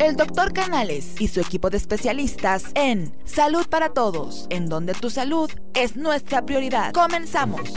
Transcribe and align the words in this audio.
el 0.00 0.14
doctor 0.14 0.52
Canales 0.52 1.20
y 1.20 1.26
su 1.26 1.40
equipo 1.40 1.70
de 1.70 1.76
especialistas 1.76 2.70
en 2.76 3.12
Salud 3.24 3.66
para 3.68 3.90
Todos, 3.90 4.46
en 4.48 4.68
donde 4.68 4.94
tu 4.94 5.10
salud 5.10 5.50
es 5.74 5.96
nuestra 5.96 6.46
prioridad. 6.46 6.92
Comenzamos. 6.92 7.74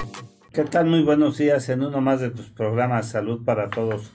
¿Qué 0.54 0.64
tal? 0.64 0.86
Muy 0.86 1.02
buenos 1.02 1.38
días 1.38 1.68
en 1.70 1.82
uno 1.82 2.00
más 2.00 2.22
de 2.22 2.30
tus 2.30 2.52
programas 2.52 3.10
Salud 3.10 3.44
para 3.44 3.70
Todos, 3.70 4.12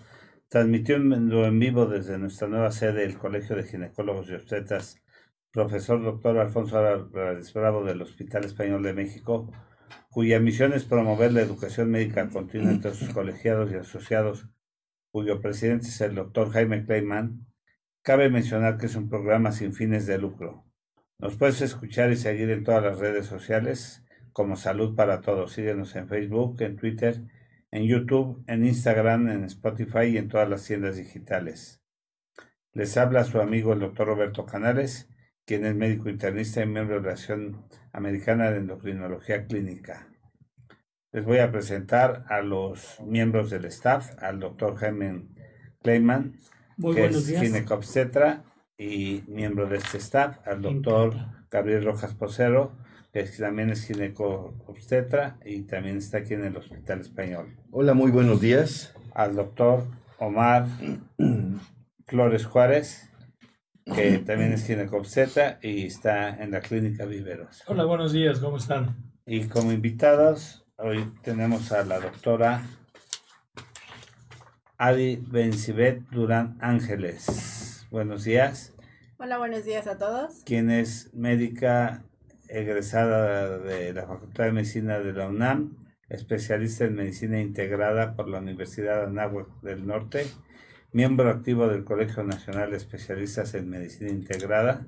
transmitiendo 0.48 1.44
en 1.44 1.58
vivo 1.58 1.86
desde 1.86 2.18
nuestra 2.18 2.46
nueva 2.46 2.70
sede, 2.70 3.04
el 3.04 3.18
Colegio 3.18 3.56
de 3.56 3.64
Ginecólogos 3.64 4.28
y 4.28 4.34
Obstetras, 4.34 5.02
profesor 5.50 6.00
doctor 6.02 6.38
Alfonso 6.38 6.78
Álvarez 6.78 7.52
Bravo 7.52 7.84
del 7.84 8.02
Hospital 8.02 8.44
Español 8.44 8.84
de 8.84 8.94
México, 8.94 9.50
cuya 10.10 10.38
misión 10.38 10.74
es 10.74 10.84
promover 10.84 11.32
la 11.32 11.40
educación 11.40 11.90
médica 11.90 12.28
continua 12.28 12.70
entre 12.70 12.94
sus 12.94 13.08
colegiados 13.08 13.72
y 13.72 13.74
asociados, 13.74 14.46
cuyo 15.10 15.40
presidente 15.40 15.88
es 15.88 16.00
el 16.00 16.14
doctor 16.14 16.50
Jaime 16.50 16.84
Kleiman, 16.84 17.46
Cabe 18.06 18.30
mencionar 18.30 18.78
que 18.78 18.86
es 18.86 18.94
un 18.94 19.08
programa 19.08 19.50
sin 19.50 19.74
fines 19.74 20.06
de 20.06 20.16
lucro. 20.16 20.64
Nos 21.18 21.36
puedes 21.36 21.60
escuchar 21.60 22.12
y 22.12 22.16
seguir 22.16 22.50
en 22.50 22.62
todas 22.62 22.80
las 22.80 23.00
redes 23.00 23.26
sociales 23.26 24.04
como 24.32 24.54
Salud 24.54 24.94
para 24.94 25.22
Todos. 25.22 25.54
Síguenos 25.54 25.96
en 25.96 26.06
Facebook, 26.06 26.62
en 26.62 26.76
Twitter, 26.76 27.24
en 27.72 27.82
YouTube, 27.82 28.44
en 28.46 28.64
Instagram, 28.64 29.28
en 29.28 29.42
Spotify 29.42 30.04
y 30.04 30.18
en 30.18 30.28
todas 30.28 30.48
las 30.48 30.64
tiendas 30.64 30.96
digitales. 30.96 31.82
Les 32.72 32.96
habla 32.96 33.24
su 33.24 33.40
amigo 33.40 33.72
el 33.72 33.80
doctor 33.80 34.06
Roberto 34.06 34.46
Canales, 34.46 35.10
quien 35.44 35.66
es 35.66 35.74
médico 35.74 36.08
internista 36.08 36.62
y 36.62 36.66
miembro 36.66 37.00
de 37.00 37.08
la 37.08 37.14
Asociación 37.14 37.66
Americana 37.90 38.52
de 38.52 38.58
Endocrinología 38.58 39.46
Clínica. 39.46 40.06
Les 41.10 41.24
voy 41.24 41.38
a 41.38 41.50
presentar 41.50 42.24
a 42.28 42.40
los 42.40 43.00
miembros 43.00 43.50
del 43.50 43.64
staff, 43.64 44.12
al 44.22 44.38
doctor 44.38 44.76
Jaime 44.76 45.26
Kleiman, 45.82 46.38
muy 46.76 46.94
que 46.94 47.00
buenos 47.02 47.22
es 47.22 47.26
días. 47.28 47.42
ginecobstetra 47.42 48.44
y 48.78 49.22
miembro 49.28 49.66
de 49.66 49.78
este 49.78 49.98
staff, 49.98 50.38
al 50.46 50.60
doctor 50.62 51.14
Gabriel 51.50 51.84
Rojas 51.84 52.14
Posero, 52.14 52.72
que 53.12 53.22
también 53.24 53.70
es 53.70 53.86
ginecobstetra 53.86 55.38
y 55.44 55.62
también 55.62 55.96
está 55.96 56.18
aquí 56.18 56.34
en 56.34 56.44
el 56.44 56.56
Hospital 56.56 57.00
Español. 57.00 57.56
Hola, 57.70 57.94
muy 57.94 58.10
buenos 58.10 58.40
días. 58.40 58.94
Al 59.14 59.34
doctor 59.34 59.84
Omar 60.18 60.66
Flores 62.06 62.44
Juárez, 62.44 63.10
que 63.86 64.18
también 64.26 64.52
es 64.52 64.66
ginecobstetra 64.66 65.58
y 65.62 65.86
está 65.86 66.42
en 66.42 66.50
la 66.50 66.60
clínica 66.60 67.06
Viveros. 67.06 67.62
Hola, 67.66 67.84
buenos 67.84 68.12
días, 68.12 68.38
¿cómo 68.38 68.58
están? 68.58 68.96
Y 69.24 69.46
como 69.46 69.72
invitados, 69.72 70.66
hoy 70.76 71.10
tenemos 71.22 71.72
a 71.72 71.84
la 71.84 71.98
doctora 72.00 72.62
Adi 74.78 75.16
Bencibet 75.16 76.02
Durán 76.10 76.58
Ángeles. 76.60 77.86
Buenos 77.90 78.24
días. 78.24 78.74
Hola, 79.16 79.38
buenos 79.38 79.64
días 79.64 79.86
a 79.86 79.96
todos. 79.96 80.42
Quien 80.44 80.70
es 80.70 81.14
médica 81.14 82.04
egresada 82.48 83.58
de 83.58 83.94
la 83.94 84.06
Facultad 84.06 84.44
de 84.44 84.52
Medicina 84.52 84.98
de 84.98 85.14
la 85.14 85.28
UNAM, 85.28 85.78
especialista 86.10 86.84
en 86.84 86.94
medicina 86.94 87.40
integrada 87.40 88.16
por 88.16 88.28
la 88.28 88.38
Universidad 88.38 89.04
Anáhuac 89.04 89.48
del 89.62 89.86
Norte, 89.86 90.26
miembro 90.92 91.30
activo 91.30 91.68
del 91.68 91.84
Colegio 91.84 92.22
Nacional 92.22 92.70
de 92.70 92.76
Especialistas 92.76 93.54
en 93.54 93.70
Medicina 93.70 94.10
Integrada, 94.10 94.86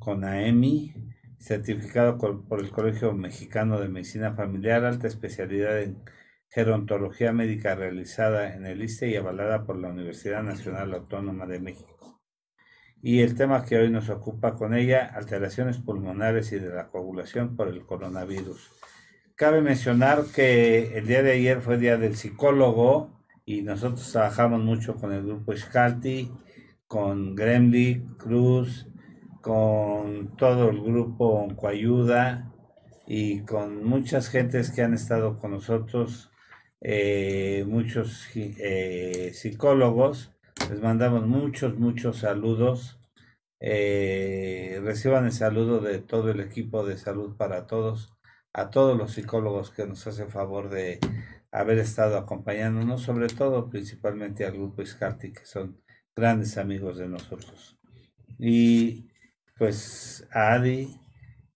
con 0.00 0.24
AEMI, 0.24 0.94
certificado 1.38 2.18
por 2.18 2.58
el 2.58 2.70
Colegio 2.70 3.12
Mexicano 3.12 3.78
de 3.78 3.88
Medicina 3.88 4.34
Familiar, 4.34 4.84
alta 4.84 5.06
especialidad 5.06 5.80
en 5.80 6.02
gerontología 6.48 7.32
médica 7.32 7.74
realizada 7.74 8.54
en 8.54 8.66
el 8.66 8.82
ISTE 8.82 9.08
y 9.10 9.16
avalada 9.16 9.64
por 9.64 9.76
la 9.76 9.88
Universidad 9.88 10.42
Nacional 10.42 10.94
Autónoma 10.94 11.46
de 11.46 11.60
México. 11.60 12.20
Y 13.00 13.20
el 13.20 13.36
tema 13.36 13.64
que 13.64 13.76
hoy 13.76 13.90
nos 13.90 14.08
ocupa 14.08 14.54
con 14.54 14.74
ella, 14.74 15.12
alteraciones 15.14 15.78
pulmonares 15.78 16.50
y 16.52 16.58
de 16.58 16.70
la 16.70 16.88
coagulación 16.88 17.54
por 17.54 17.68
el 17.68 17.84
coronavirus. 17.84 18.70
Cabe 19.36 19.60
mencionar 19.60 20.24
que 20.34 20.98
el 20.98 21.06
día 21.06 21.22
de 21.22 21.32
ayer 21.32 21.60
fue 21.60 21.78
día 21.78 21.96
del 21.96 22.16
psicólogo 22.16 23.22
y 23.44 23.62
nosotros 23.62 24.10
trabajamos 24.10 24.60
mucho 24.60 24.96
con 24.96 25.12
el 25.12 25.24
grupo 25.24 25.56
Scalti, 25.56 26.32
con 26.88 27.36
Gremly, 27.36 28.04
Cruz, 28.18 28.88
con 29.40 30.36
todo 30.36 30.70
el 30.70 30.80
grupo 30.82 31.28
Oncoayuda 31.44 32.52
y 33.06 33.42
con 33.42 33.84
muchas 33.84 34.28
gentes 34.28 34.70
que 34.72 34.82
han 34.82 34.94
estado 34.94 35.38
con 35.38 35.52
nosotros 35.52 36.27
eh, 36.80 37.64
muchos 37.66 38.28
eh, 38.34 39.32
psicólogos. 39.34 40.32
Les 40.70 40.80
mandamos 40.80 41.26
muchos, 41.26 41.78
muchos 41.78 42.18
saludos. 42.18 42.98
Eh, 43.60 44.80
reciban 44.84 45.24
el 45.26 45.32
saludo 45.32 45.80
de 45.80 45.98
todo 45.98 46.30
el 46.30 46.40
equipo 46.40 46.86
de 46.86 46.96
salud 46.96 47.36
para 47.36 47.66
todos, 47.66 48.16
a 48.52 48.70
todos 48.70 48.96
los 48.96 49.12
psicólogos 49.12 49.70
que 49.70 49.86
nos 49.86 50.06
hacen 50.06 50.30
favor 50.30 50.70
de 50.70 51.00
haber 51.50 51.78
estado 51.78 52.16
acompañándonos, 52.18 53.02
sobre 53.02 53.28
todo 53.28 53.68
principalmente 53.68 54.44
al 54.44 54.52
grupo 54.52 54.82
Iscarti, 54.82 55.32
que 55.32 55.44
son 55.44 55.80
grandes 56.14 56.58
amigos 56.58 56.98
de 56.98 57.08
nosotros. 57.08 57.78
Y 58.38 59.08
pues 59.56 60.26
a 60.32 60.52
Adi 60.54 61.00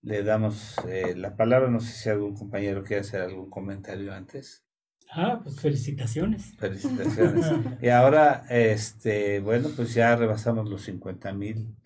le 0.02 0.24
damos 0.24 0.76
eh, 0.88 1.14
la 1.16 1.36
palabra, 1.36 1.68
no 1.68 1.80
sé 1.80 1.92
si 1.92 2.08
algún 2.08 2.34
compañero 2.34 2.82
quiere 2.82 3.02
hacer 3.02 3.20
algún 3.22 3.48
comentario 3.48 4.12
antes. 4.12 4.66
Ah, 5.14 5.40
pues 5.42 5.60
felicitaciones. 5.60 6.54
Felicitaciones. 6.58 7.46
y 7.82 7.88
ahora, 7.88 8.46
este, 8.48 9.40
bueno, 9.40 9.68
pues 9.76 9.92
ya 9.92 10.16
rebasamos 10.16 10.68
los 10.70 10.82
50 10.82 11.32
mil 11.34 11.76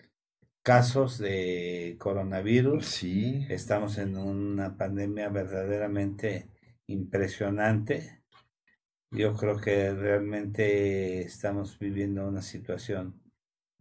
casos 0.63 1.17
de 1.17 1.97
coronavirus. 1.99 2.85
Sí. 2.85 3.45
Estamos 3.49 3.97
en 3.97 4.17
una 4.17 4.77
pandemia 4.77 5.27
verdaderamente 5.27 6.47
impresionante. 6.87 8.21
Yo 9.11 9.33
creo 9.35 9.57
que 9.57 9.93
realmente 9.93 11.21
estamos 11.21 11.77
viviendo 11.79 12.27
una 12.27 12.41
situación 12.41 13.21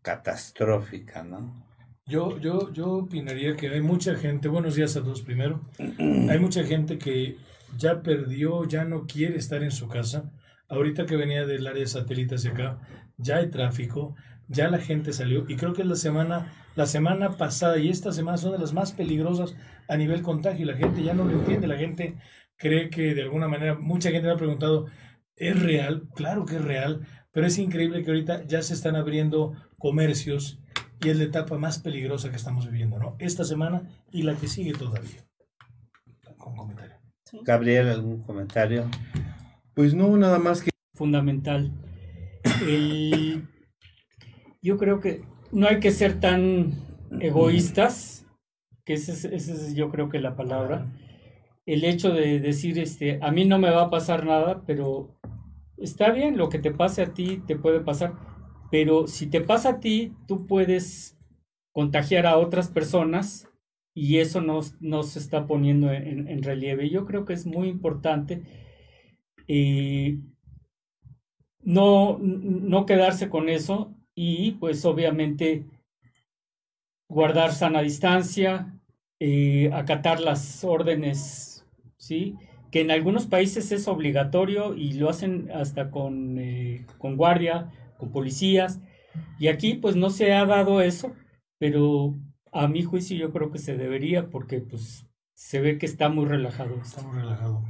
catastrófica, 0.02 1.22
¿no? 1.22 1.66
Yo, 2.04 2.38
yo, 2.38 2.72
yo 2.72 2.92
opinaría 2.92 3.56
que 3.56 3.68
hay 3.68 3.80
mucha 3.80 4.14
gente, 4.14 4.46
buenos 4.46 4.76
días 4.76 4.96
a 4.96 5.02
todos 5.02 5.22
primero, 5.22 5.60
hay 5.98 6.38
mucha 6.38 6.62
gente 6.62 6.98
que 6.98 7.36
ya 7.76 8.02
perdió, 8.02 8.64
ya 8.64 8.84
no 8.84 9.06
quiere 9.06 9.36
estar 9.36 9.62
en 9.62 9.70
su 9.70 9.88
casa. 9.88 10.32
Ahorita 10.68 11.06
que 11.06 11.16
venía 11.16 11.46
del 11.46 11.66
área 11.66 11.80
de 11.80 11.86
satélite 11.86 12.36
hacia 12.36 12.50
acá, 12.50 12.78
ya 13.16 13.36
hay 13.36 13.50
tráfico, 13.50 14.16
ya 14.48 14.68
la 14.68 14.78
gente 14.78 15.12
salió 15.12 15.44
y 15.48 15.56
creo 15.56 15.72
que 15.72 15.84
la 15.84 15.96
semana, 15.96 16.52
la 16.74 16.86
semana 16.86 17.36
pasada 17.36 17.78
y 17.78 17.88
esta 17.88 18.12
semana 18.12 18.38
son 18.38 18.52
de 18.52 18.58
las 18.58 18.72
más 18.72 18.92
peligrosas 18.92 19.54
a 19.88 19.96
nivel 19.96 20.22
contagio 20.22 20.66
la 20.66 20.76
gente 20.76 21.02
ya 21.02 21.14
no 21.14 21.24
lo 21.24 21.32
entiende, 21.32 21.66
la 21.66 21.76
gente 21.76 22.16
cree 22.56 22.90
que 22.90 23.14
de 23.14 23.22
alguna 23.22 23.48
manera, 23.48 23.76
mucha 23.76 24.10
gente 24.10 24.26
me 24.26 24.32
ha 24.32 24.38
preguntado, 24.38 24.86
¿es 25.36 25.60
real? 25.60 26.08
Claro 26.14 26.46
que 26.46 26.56
es 26.56 26.64
real, 26.64 27.06
pero 27.32 27.46
es 27.46 27.58
increíble 27.58 28.02
que 28.02 28.10
ahorita 28.10 28.44
ya 28.46 28.62
se 28.62 28.74
están 28.74 28.96
abriendo 28.96 29.52
comercios 29.78 30.58
y 31.04 31.10
es 31.10 31.18
la 31.18 31.24
etapa 31.24 31.58
más 31.58 31.78
peligrosa 31.78 32.30
que 32.30 32.36
estamos 32.36 32.66
viviendo, 32.66 32.98
¿no? 32.98 33.16
Esta 33.18 33.44
semana 33.44 33.82
y 34.10 34.22
la 34.22 34.34
que 34.34 34.48
sigue 34.48 34.72
todavía. 34.72 35.26
Con 36.38 36.56
comentario. 36.56 36.95
Sí. 37.30 37.40
Gabriel, 37.42 37.88
¿algún 37.88 38.22
comentario? 38.22 38.88
Pues 39.74 39.94
no, 39.94 40.16
nada 40.16 40.38
más 40.38 40.62
que 40.62 40.70
fundamental. 40.94 41.72
El- 42.66 43.48
yo 44.62 44.76
creo 44.78 45.00
que 45.00 45.22
no 45.52 45.66
hay 45.68 45.80
que 45.80 45.90
ser 45.90 46.20
tan 46.20 46.72
egoístas, 47.20 48.26
que 48.84 48.94
esa 48.94 49.12
es, 49.12 49.24
es 49.48 49.74
yo 49.74 49.90
creo 49.90 50.08
que 50.08 50.20
la 50.20 50.36
palabra. 50.36 50.86
El 51.66 51.84
hecho 51.84 52.10
de 52.10 52.38
decir, 52.38 52.78
este, 52.78 53.18
a 53.22 53.32
mí 53.32 53.44
no 53.44 53.58
me 53.58 53.70
va 53.70 53.82
a 53.82 53.90
pasar 53.90 54.24
nada, 54.24 54.62
pero 54.66 55.10
está 55.76 56.10
bien, 56.10 56.36
lo 56.36 56.48
que 56.48 56.60
te 56.60 56.70
pase 56.70 57.02
a 57.02 57.12
ti 57.12 57.42
te 57.46 57.56
puede 57.56 57.80
pasar, 57.80 58.14
pero 58.70 59.08
si 59.08 59.26
te 59.26 59.40
pasa 59.40 59.70
a 59.70 59.80
ti, 59.80 60.12
tú 60.28 60.46
puedes 60.46 61.16
contagiar 61.72 62.26
a 62.26 62.38
otras 62.38 62.68
personas 62.68 63.48
y 63.96 64.18
eso 64.18 64.42
no, 64.42 64.60
no 64.78 65.02
se 65.02 65.18
está 65.18 65.48
poniendo 65.48 65.90
en, 65.90 66.28
en 66.28 66.42
relieve. 66.44 66.90
Yo 66.90 67.06
creo 67.06 67.24
que 67.24 67.32
es 67.32 67.46
muy 67.46 67.68
importante 67.68 68.42
eh, 69.48 70.18
no, 71.62 72.18
no 72.20 72.86
quedarse 72.86 73.28
con 73.28 73.48
eso 73.48 73.94
y 74.14 74.52
pues 74.52 74.84
obviamente 74.84 75.66
guardar 77.08 77.52
sana 77.52 77.82
distancia, 77.82 78.74
eh, 79.20 79.70
acatar 79.72 80.20
las 80.20 80.64
órdenes, 80.64 81.66
¿sí? 81.96 82.34
Que 82.70 82.80
en 82.80 82.90
algunos 82.90 83.26
países 83.26 83.72
es 83.72 83.88
obligatorio 83.88 84.74
y 84.74 84.94
lo 84.94 85.08
hacen 85.08 85.50
hasta 85.52 85.90
con, 85.90 86.38
eh, 86.38 86.84
con 86.98 87.16
guardia, 87.16 87.70
con 87.96 88.10
policías. 88.10 88.80
Y 89.38 89.48
aquí 89.48 89.74
pues 89.74 89.96
no 89.96 90.10
se 90.10 90.32
ha 90.32 90.44
dado 90.44 90.80
eso, 90.82 91.12
pero 91.58 92.14
a 92.60 92.68
mi 92.68 92.82
juicio 92.82 93.16
yo 93.16 93.32
creo 93.32 93.50
que 93.50 93.58
se 93.58 93.76
debería 93.76 94.30
porque 94.30 94.60
pues 94.60 95.06
se 95.34 95.60
ve 95.60 95.78
que 95.78 95.86
está 95.86 96.08
muy 96.08 96.26
relajado. 96.26 96.76
Está 96.80 97.02
muy 97.02 97.20
relajado. 97.20 97.62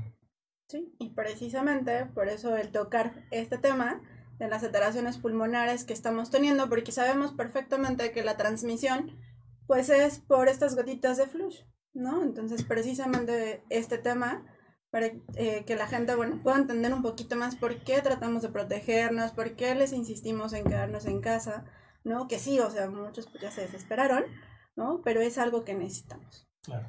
Sí, 0.68 0.94
y 0.98 1.10
precisamente 1.10 2.06
por 2.06 2.28
eso 2.28 2.56
el 2.56 2.70
tocar 2.72 3.26
este 3.30 3.58
tema 3.58 4.00
de 4.38 4.48
las 4.48 4.64
alteraciones 4.64 5.18
pulmonares 5.18 5.84
que 5.84 5.92
estamos 5.92 6.30
teniendo, 6.30 6.68
porque 6.68 6.92
sabemos 6.92 7.32
perfectamente 7.32 8.12
que 8.12 8.24
la 8.24 8.36
transmisión, 8.36 9.18
pues 9.66 9.88
es 9.88 10.18
por 10.18 10.48
estas 10.48 10.76
gotitas 10.76 11.16
de 11.16 11.26
flush, 11.26 11.60
¿no? 11.94 12.22
Entonces, 12.22 12.62
precisamente 12.62 13.64
este 13.70 13.98
tema, 13.98 14.44
para 14.90 15.06
eh, 15.34 15.64
que 15.66 15.76
la 15.76 15.86
gente, 15.86 16.14
bueno, 16.14 16.40
pueda 16.42 16.58
entender 16.58 16.92
un 16.92 17.02
poquito 17.02 17.36
más 17.36 17.56
por 17.56 17.82
qué 17.82 18.00
tratamos 18.02 18.42
de 18.42 18.50
protegernos, 18.50 19.32
por 19.32 19.56
qué 19.56 19.74
les 19.74 19.92
insistimos 19.92 20.52
en 20.52 20.64
quedarnos 20.64 21.06
en 21.06 21.20
casa, 21.20 21.64
¿no? 22.04 22.28
Que 22.28 22.38
sí, 22.38 22.60
o 22.60 22.70
sea, 22.70 22.90
muchos 22.90 23.26
pues 23.26 23.42
ya 23.42 23.50
se 23.50 23.62
desesperaron, 23.62 24.24
¿no? 24.76 25.02
Pero 25.02 25.20
es 25.20 25.38
algo 25.38 25.64
que 25.64 25.74
necesitamos. 25.74 26.46
Claro. 26.62 26.86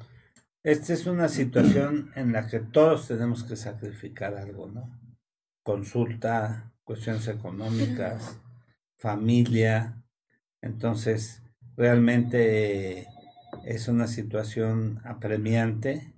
Esta 0.62 0.92
es 0.92 1.06
una 1.06 1.28
situación 1.28 2.12
en 2.14 2.32
la 2.32 2.46
que 2.46 2.60
todos 2.60 3.08
tenemos 3.08 3.44
que 3.44 3.56
sacrificar 3.56 4.36
algo, 4.36 4.66
¿no? 4.66 5.00
Consulta, 5.62 6.72
cuestiones 6.84 7.26
económicas, 7.28 8.38
familia. 8.96 10.02
Entonces, 10.60 11.42
realmente 11.76 13.08
es 13.64 13.88
una 13.88 14.06
situación 14.06 15.00
apremiante. 15.04 16.14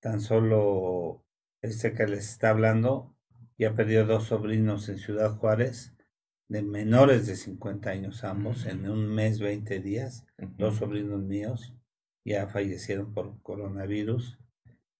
Tan 0.00 0.20
solo 0.20 1.24
este 1.60 1.92
que 1.92 2.06
les 2.06 2.30
está 2.30 2.50
hablando 2.50 3.14
ya 3.60 3.74
perdió 3.74 4.06
dos 4.06 4.24
sobrinos 4.24 4.88
en 4.88 4.98
Ciudad 4.98 5.36
Juárez, 5.36 5.92
de 6.50 6.62
menores 6.62 7.26
de 7.28 7.36
50 7.36 7.90
años 7.90 8.24
ambos, 8.24 8.66
en 8.66 8.88
un 8.90 9.06
mes, 9.14 9.38
20 9.38 9.78
días, 9.78 10.26
dos 10.58 10.76
sobrinos 10.76 11.22
míos 11.22 11.74
ya 12.24 12.48
fallecieron 12.48 13.14
por 13.14 13.40
coronavirus. 13.42 14.38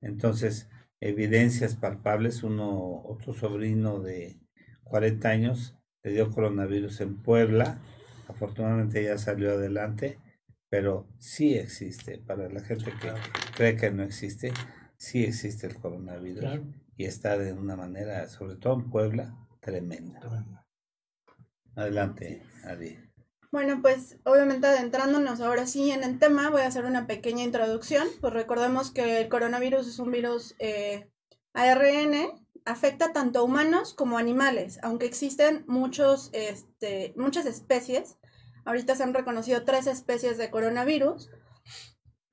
Entonces, 0.01 0.71
evidencias 1.01 1.75
palpables, 1.75 2.45
uno, 2.45 3.03
otro 3.05 3.35
sobrino 3.35 3.99
de 4.01 4.41
40 4.85 5.29
años 5.29 5.77
le 6.05 6.13
dio 6.13 6.31
coronavirus 6.31 7.01
en 7.01 7.21
Puebla, 7.21 7.83
afortunadamente 8.29 9.03
ya 9.03 9.19
salió 9.19 9.51
adelante, 9.51 10.19
pero 10.69 11.09
sí 11.19 11.57
existe, 11.57 12.19
para 12.19 12.49
la 12.49 12.61
gente 12.61 12.93
que 13.03 13.13
cree 13.57 13.77
que 13.77 13.91
no 13.91 14.05
existe, 14.05 14.53
sí 14.97 15.25
existe 15.25 15.67
el 15.67 15.75
coronavirus 15.81 16.41
Claro. 16.41 16.63
y 16.97 17.07
está 17.07 17.37
de 17.37 17.53
una 17.53 17.75
manera, 17.75 18.29
sobre 18.29 18.55
todo 18.55 18.75
en 18.81 18.89
Puebla, 18.89 19.37
tremenda. 19.61 20.21
Adelante, 21.81 22.43
Adi. 22.65 22.99
Bueno, 23.51 23.81
pues 23.81 24.19
obviamente 24.25 24.67
adentrándonos 24.67 25.41
ahora 25.41 25.67
sí 25.67 25.91
en 25.91 26.05
el 26.05 26.19
tema, 26.19 26.51
voy 26.51 26.61
a 26.61 26.67
hacer 26.67 26.85
una 26.85 27.07
pequeña 27.07 27.43
introducción. 27.43 28.07
Pues 28.21 28.35
recordemos 28.35 28.91
que 28.91 29.23
el 29.23 29.29
coronavirus 29.31 29.89
es 29.89 29.99
un 29.99 30.11
virus 30.11 30.55
eh, 30.59 31.11
ARN, 31.55 32.33
afecta 32.67 33.15
tanto 33.15 33.39
a 33.39 33.43
humanos 33.43 33.95
como 33.95 34.19
a 34.19 34.21
animales, 34.21 34.79
aunque 34.83 35.07
existen 35.07 35.65
muchos, 35.67 36.29
este, 36.35 37.15
muchas 37.17 37.47
especies. 37.47 38.19
Ahorita 38.67 38.95
se 38.95 39.03
han 39.03 39.15
reconocido 39.15 39.65
tres 39.65 39.87
especies 39.87 40.37
de 40.37 40.51
coronavirus, 40.51 41.31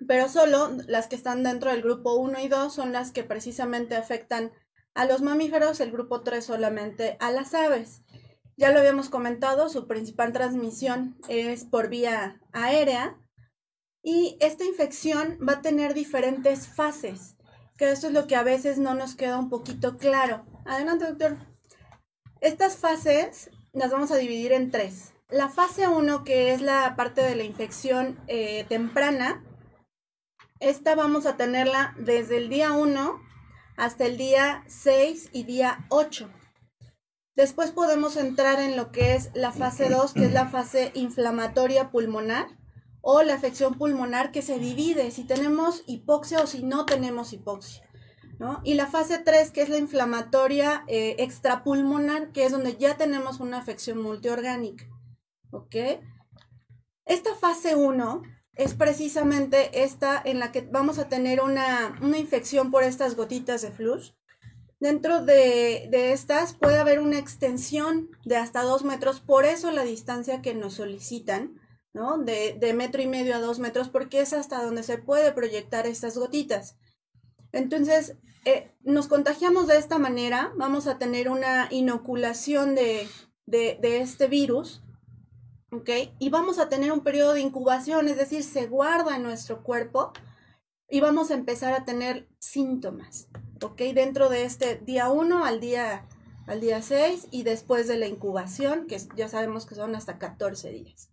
pero 0.06 0.28
solo 0.28 0.72
las 0.88 1.08
que 1.08 1.16
están 1.16 1.44
dentro 1.44 1.72
del 1.72 1.82
grupo 1.82 2.16
1 2.16 2.42
y 2.42 2.50
2 2.50 2.74
son 2.74 2.92
las 2.92 3.14
que 3.14 3.24
precisamente 3.24 3.96
afectan 3.96 4.52
a 4.94 5.06
los 5.06 5.22
mamíferos, 5.22 5.80
el 5.80 5.92
grupo 5.92 6.22
3 6.22 6.44
solamente 6.44 7.18
a 7.20 7.32
las 7.32 7.54
aves. 7.54 8.02
Ya 8.58 8.72
lo 8.72 8.80
habíamos 8.80 9.10
comentado, 9.10 9.70
su 9.70 9.86
principal 9.88 10.34
transmisión 10.34 11.16
es 11.28 11.64
por 11.64 11.90
vía 11.90 12.42
aérea 12.54 13.16
y 14.02 14.36
esta 14.40 14.66
infección 14.66 15.38
va 15.48 15.54
a 15.54 15.62
tener 15.62 15.94
diferentes 15.94 16.68
fases, 16.68 17.36
que 17.78 17.92
esto 17.92 18.08
es 18.08 18.14
lo 18.14 18.26
que 18.26 18.36
a 18.36 18.42
veces 18.42 18.80
no 18.80 18.96
nos 18.96 19.14
queda 19.14 19.38
un 19.38 19.50
poquito 19.50 19.98
claro. 19.98 20.44
Adelante, 20.66 21.06
doctor. 21.06 21.38
Estas 22.42 22.78
fases 22.78 23.52
las 23.74 23.92
vamos 23.92 24.12
a 24.12 24.16
dividir 24.16 24.52
en 24.52 24.72
tres. 24.72 25.14
La 25.30 25.50
fase 25.50 25.88
1, 25.88 26.24
que 26.24 26.54
es 26.54 26.62
la 26.62 26.96
parte 26.96 27.22
de 27.22 27.36
la 27.36 27.44
infección 27.44 28.20
eh, 28.28 28.66
temprana, 28.70 29.44
esta 30.60 30.96
vamos 30.96 31.28
a 31.28 31.38
tenerla 31.38 31.94
desde 32.00 32.38
el 32.38 32.50
día 32.50 32.72
1 32.72 33.22
hasta 33.76 34.06
el 34.06 34.18
día 34.18 34.64
6 34.66 35.30
y 35.32 35.44
día 35.44 35.86
8. 35.90 36.28
Después 37.38 37.70
podemos 37.70 38.18
entrar 38.18 38.60
en 38.60 38.76
lo 38.76 38.92
que 38.92 39.14
es 39.14 39.30
la 39.36 39.52
fase 39.52 39.90
2, 39.90 40.14
que 40.14 40.26
es 40.26 40.34
la 40.34 40.48
fase 40.48 40.92
inflamatoria 40.96 41.92
pulmonar 41.92 42.48
o 43.02 43.22
la 43.22 43.36
afección 43.36 43.76
pulmonar 43.76 44.32
que 44.32 44.42
se 44.42 44.58
divide 44.58 45.12
si 45.12 45.24
tenemos 45.24 45.84
hipoxia 45.86 46.42
o 46.42 46.48
si 46.48 46.64
no 46.64 46.88
tenemos 46.88 47.34
hipoxia. 47.34 47.88
¿no? 48.40 48.60
Y 48.64 48.74
la 48.74 48.88
fase 48.88 49.20
3, 49.20 49.52
que 49.52 49.62
es 49.62 49.70
la 49.70 49.78
inflamatoria 49.78 50.84
eh, 50.88 51.16
extrapulmonar, 51.20 52.32
que 52.32 52.44
es 52.44 52.52
donde 52.52 52.76
ya 52.76 52.98
tenemos 52.98 53.40
una 53.40 53.60
afección 53.60 54.02
multiorgánica. 54.02 54.86
Esta 57.06 57.36
fase 57.36 57.76
1 57.76 58.24
es 58.56 58.74
precisamente 58.74 59.84
esta 59.84 60.20
en 60.26 60.40
la 60.40 60.52
que 60.52 60.62
vamos 60.62 60.98
a 60.98 61.08
tener 61.08 61.42
una, 61.42 62.00
una 62.02 62.18
infección 62.18 62.72
por 62.72 62.82
estas 62.82 63.16
gotitas 63.16 63.62
de 63.62 63.70
flush. 63.70 64.14
Dentro 64.80 65.26
de, 65.26 65.90
estas 66.12 66.54
puede 66.54 66.78
haber 66.78 67.00
una 67.00 67.18
extensión 67.18 68.10
de 68.26 68.38
hasta 68.38 68.62
dos 68.62 68.84
metros, 68.84 69.20
por 69.20 69.46
eso 69.46 69.72
la 69.72 69.84
distancia 69.84 70.42
que 70.42 70.54
nos 70.54 70.76
solicitan, 70.76 71.60
¿no? 71.94 72.20
De, 72.20 72.74
metro 72.76 73.02
y 73.02 73.08
medio 73.08 73.36
a 73.36 73.40
dos 73.40 73.58
metros, 73.58 73.90
porque 73.90 74.22
es 74.22 74.34
hasta 74.34 74.64
donde 74.64 74.84
se 74.84 75.00
puede 75.00 75.32
proyectar 75.32 75.88
estas 75.88 76.16
gotitas. 76.16 76.78
Entonces, 77.52 78.18
eh, 78.46 78.72
nos 78.82 79.08
contagiamos 79.08 79.68
de 79.68 79.78
esta 79.78 79.98
manera, 79.98 80.54
vamos 80.58 80.86
a 80.86 81.00
tener 81.00 81.30
una 81.30 81.68
inoculación 81.72 82.76
de, 82.76 83.08
de, 83.48 83.80
de 83.82 84.02
este 84.02 84.28
virus, 84.28 84.84
¿ok? 85.72 85.90
Y 86.20 86.30
vamos 86.30 86.60
a 86.60 86.70
tener 86.70 86.92
un 86.92 87.02
periodo 87.02 87.34
de 87.34 87.42
incubación, 87.42 88.08
es 88.10 88.18
decir, 88.18 88.44
se 88.44 88.68
guarda 88.68 89.16
en 89.16 89.24
nuestro 89.24 89.64
cuerpo 89.64 90.14
y 90.88 91.00
vamos 91.00 91.32
a 91.32 91.34
empezar 91.34 91.74
a 91.74 91.84
tener 91.84 92.28
síntomas, 92.40 93.28
¿ok? 93.64 93.82
Dentro 93.94 94.30
de 94.30 94.44
este 94.44 94.76
día 94.78 95.10
1 95.10 95.46
al 95.46 95.60
día, 95.60 96.08
al 96.46 96.62
día 96.62 96.82
6 96.82 97.28
y 97.32 97.44
después 97.44 97.88
de 97.88 97.98
la 97.98 98.08
incubación, 98.08 98.88
que 98.88 99.00
ya 99.16 99.30
sabemos 99.30 99.66
que 99.66 99.76
son 99.76 99.96
hasta 99.96 100.18
14 100.18 100.72
días. 100.72 101.10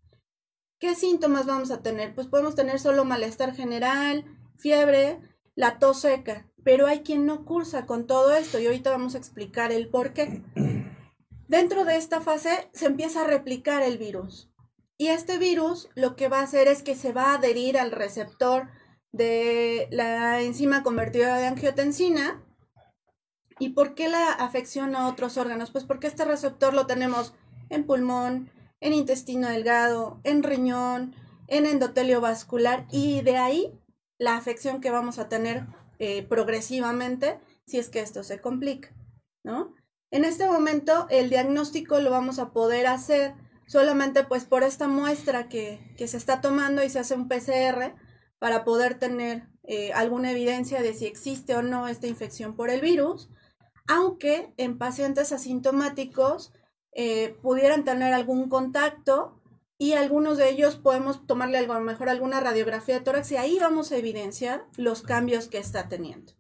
¿Qué 0.79 0.94
síntomas 0.94 1.46
vamos 1.46 1.70
a 1.70 1.82
tener? 1.82 2.14
Pues 2.14 2.26
podemos 2.26 2.55
tener 2.55 2.79
solo 2.79 3.05
malestar 3.05 3.55
general, 3.55 4.25
fiebre, 4.58 5.20
la 5.55 5.79
tos 5.79 6.00
seca, 6.00 6.49
pero 6.64 6.87
hay 6.87 7.00
quien 7.00 7.26
no 7.26 7.44
cursa 7.44 7.87
con 7.87 8.06
todo 8.06 8.35
esto 8.35 8.58
y 8.58 8.67
ahorita 8.67 8.91
vamos 8.91 9.14
a 9.14 9.19
explicar 9.19 9.73
el 9.73 9.88
por 9.88 10.12
qué. 10.12 10.43
Dentro 11.49 11.85
de 11.85 11.96
esta 11.96 12.20
fase 12.20 12.69
se 12.73 12.87
empieza 12.87 13.23
a 13.23 13.26
replicar 13.26 13.82
el 13.82 13.99
virus 13.99 14.50
y 14.96 15.08
este 15.08 15.38
virus 15.38 15.88
lo 15.94 16.17
que 16.17 16.29
va 16.29 16.41
a 16.41 16.44
hacer 16.44 16.69
es 16.69 16.82
que 16.82 16.94
se 16.94 17.13
va 17.13 17.32
a 17.32 17.34
adherir 17.34 17.79
al 17.79 17.91
receptor 17.91 18.69
de 19.14 19.86
la 19.92 20.42
enzima 20.42 20.82
convertida 20.82 21.38
de 21.38 21.46
angiotensina. 21.46 22.42
¿Y 23.60 23.68
por 23.70 23.94
qué 23.94 24.08
la 24.08 24.32
afección 24.32 24.96
a 24.96 25.06
otros 25.06 25.36
órganos? 25.36 25.70
Pues 25.70 25.84
porque 25.84 26.08
este 26.08 26.24
receptor 26.24 26.74
lo 26.74 26.88
tenemos 26.88 27.32
en 27.70 27.86
pulmón, 27.86 28.50
en 28.80 28.92
intestino 28.92 29.48
delgado, 29.48 30.20
en 30.24 30.42
riñón, 30.42 31.14
en 31.46 31.64
endotelio 31.64 32.20
vascular 32.20 32.86
y 32.90 33.20
de 33.20 33.36
ahí 33.36 33.80
la 34.18 34.36
afección 34.36 34.80
que 34.80 34.90
vamos 34.90 35.20
a 35.20 35.28
tener 35.28 35.64
eh, 36.00 36.24
progresivamente 36.24 37.38
si 37.66 37.78
es 37.78 37.90
que 37.90 38.00
esto 38.00 38.24
se 38.24 38.40
complica, 38.40 38.92
¿no? 39.44 39.76
En 40.10 40.24
este 40.24 40.48
momento 40.48 41.06
el 41.08 41.30
diagnóstico 41.30 42.00
lo 42.00 42.10
vamos 42.10 42.40
a 42.40 42.50
poder 42.50 42.88
hacer 42.88 43.34
solamente 43.68 44.24
pues 44.24 44.44
por 44.44 44.64
esta 44.64 44.88
muestra 44.88 45.48
que, 45.48 45.94
que 45.96 46.08
se 46.08 46.16
está 46.16 46.40
tomando 46.40 46.82
y 46.82 46.90
se 46.90 46.98
hace 46.98 47.14
un 47.14 47.28
PCR 47.28 47.94
para 48.44 48.63
poder 48.63 48.98
tener 48.98 49.48
eh, 49.63 49.94
alguna 49.94 50.31
evidencia 50.31 50.82
de 50.82 50.93
si 50.93 51.06
existe 51.06 51.56
o 51.56 51.63
no 51.63 51.89
esta 51.89 52.08
infección 52.08 52.56
por 52.56 52.69
el 52.69 52.82
virus, 52.82 53.31
aunque 53.86 54.53
en 54.58 54.77
pacientes 54.77 55.32
asintomáticos 55.32 56.53
eh, 56.93 57.39
pudieran 57.41 57.84
tener 57.84 58.13
algún 58.13 58.51
contacto 58.51 59.41
y 59.79 59.94
algunos 59.94 60.36
de 60.36 60.51
ellos 60.51 60.77
podemos 60.77 61.27
tomarle 61.27 61.56
a 61.56 61.63
lo 61.63 61.81
mejor 61.81 62.10
alguna 62.10 62.39
radiografía 62.39 62.96
de 62.96 63.01
tórax 63.01 63.32
y 63.32 63.36
ahí 63.39 63.58
vamos 63.58 63.93
a 63.93 63.96
evidenciar 63.96 64.67
los 64.77 65.01
cambios 65.01 65.48
que 65.48 65.56
está 65.56 65.89
teniendo, 65.89 66.34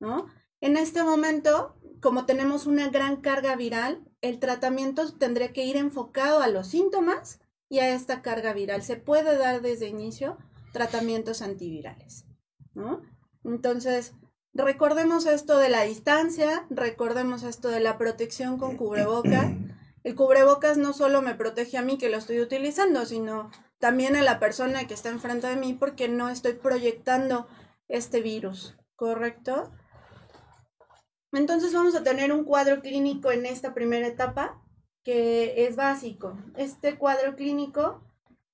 ¿no? 0.00 0.28
En 0.62 0.78
este 0.78 1.02
momento, 1.02 1.76
como 2.00 2.24
tenemos 2.24 2.64
una 2.64 2.88
gran 2.88 3.16
carga 3.16 3.54
viral, 3.54 4.02
el 4.22 4.38
tratamiento 4.38 5.12
tendría 5.12 5.52
que 5.52 5.66
ir 5.66 5.76
enfocado 5.76 6.40
a 6.40 6.48
los 6.48 6.68
síntomas 6.68 7.38
y 7.68 7.80
a 7.80 7.94
esta 7.94 8.22
carga 8.22 8.54
viral. 8.54 8.82
Se 8.82 8.96
puede 8.96 9.36
dar 9.36 9.60
desde 9.60 9.88
inicio 9.88 10.38
tratamientos 10.72 11.42
antivirales, 11.42 12.24
¿no? 12.74 13.02
Entonces, 13.44 14.12
recordemos 14.54 15.26
esto 15.26 15.58
de 15.58 15.68
la 15.68 15.82
distancia, 15.82 16.66
recordemos 16.70 17.42
esto 17.42 17.68
de 17.68 17.80
la 17.80 17.98
protección 17.98 18.58
con 18.58 18.76
cubreboca. 18.76 19.52
El 20.02 20.14
cubrebocas 20.14 20.78
no 20.78 20.92
solo 20.92 21.22
me 21.22 21.34
protege 21.34 21.76
a 21.76 21.82
mí 21.82 21.98
que 21.98 22.08
lo 22.08 22.16
estoy 22.16 22.40
utilizando, 22.40 23.04
sino 23.06 23.50
también 23.78 24.16
a 24.16 24.22
la 24.22 24.38
persona 24.38 24.86
que 24.86 24.94
está 24.94 25.08
enfrente 25.10 25.46
de 25.46 25.56
mí 25.56 25.74
porque 25.74 26.08
no 26.08 26.28
estoy 26.28 26.54
proyectando 26.54 27.48
este 27.88 28.20
virus, 28.20 28.76
¿correcto? 28.96 29.72
Entonces 31.32 31.72
vamos 31.72 31.94
a 31.94 32.02
tener 32.02 32.32
un 32.32 32.44
cuadro 32.44 32.80
clínico 32.80 33.30
en 33.30 33.46
esta 33.46 33.74
primera 33.74 34.06
etapa. 34.06 34.60
que 35.02 35.66
es 35.66 35.76
básico. 35.76 36.36
Este 36.56 36.98
cuadro 36.98 37.34
clínico 37.36 38.02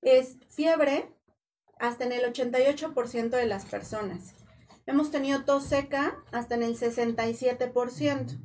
es 0.00 0.38
fiebre 0.48 1.12
hasta 1.78 2.04
en 2.04 2.12
el 2.12 2.32
88% 2.32 3.30
de 3.30 3.46
las 3.46 3.66
personas. 3.66 4.34
Hemos 4.86 5.10
tenido 5.10 5.44
tos 5.44 5.64
seca 5.64 6.16
hasta 6.32 6.54
en 6.54 6.62
el 6.62 6.78
67%. 6.78 8.38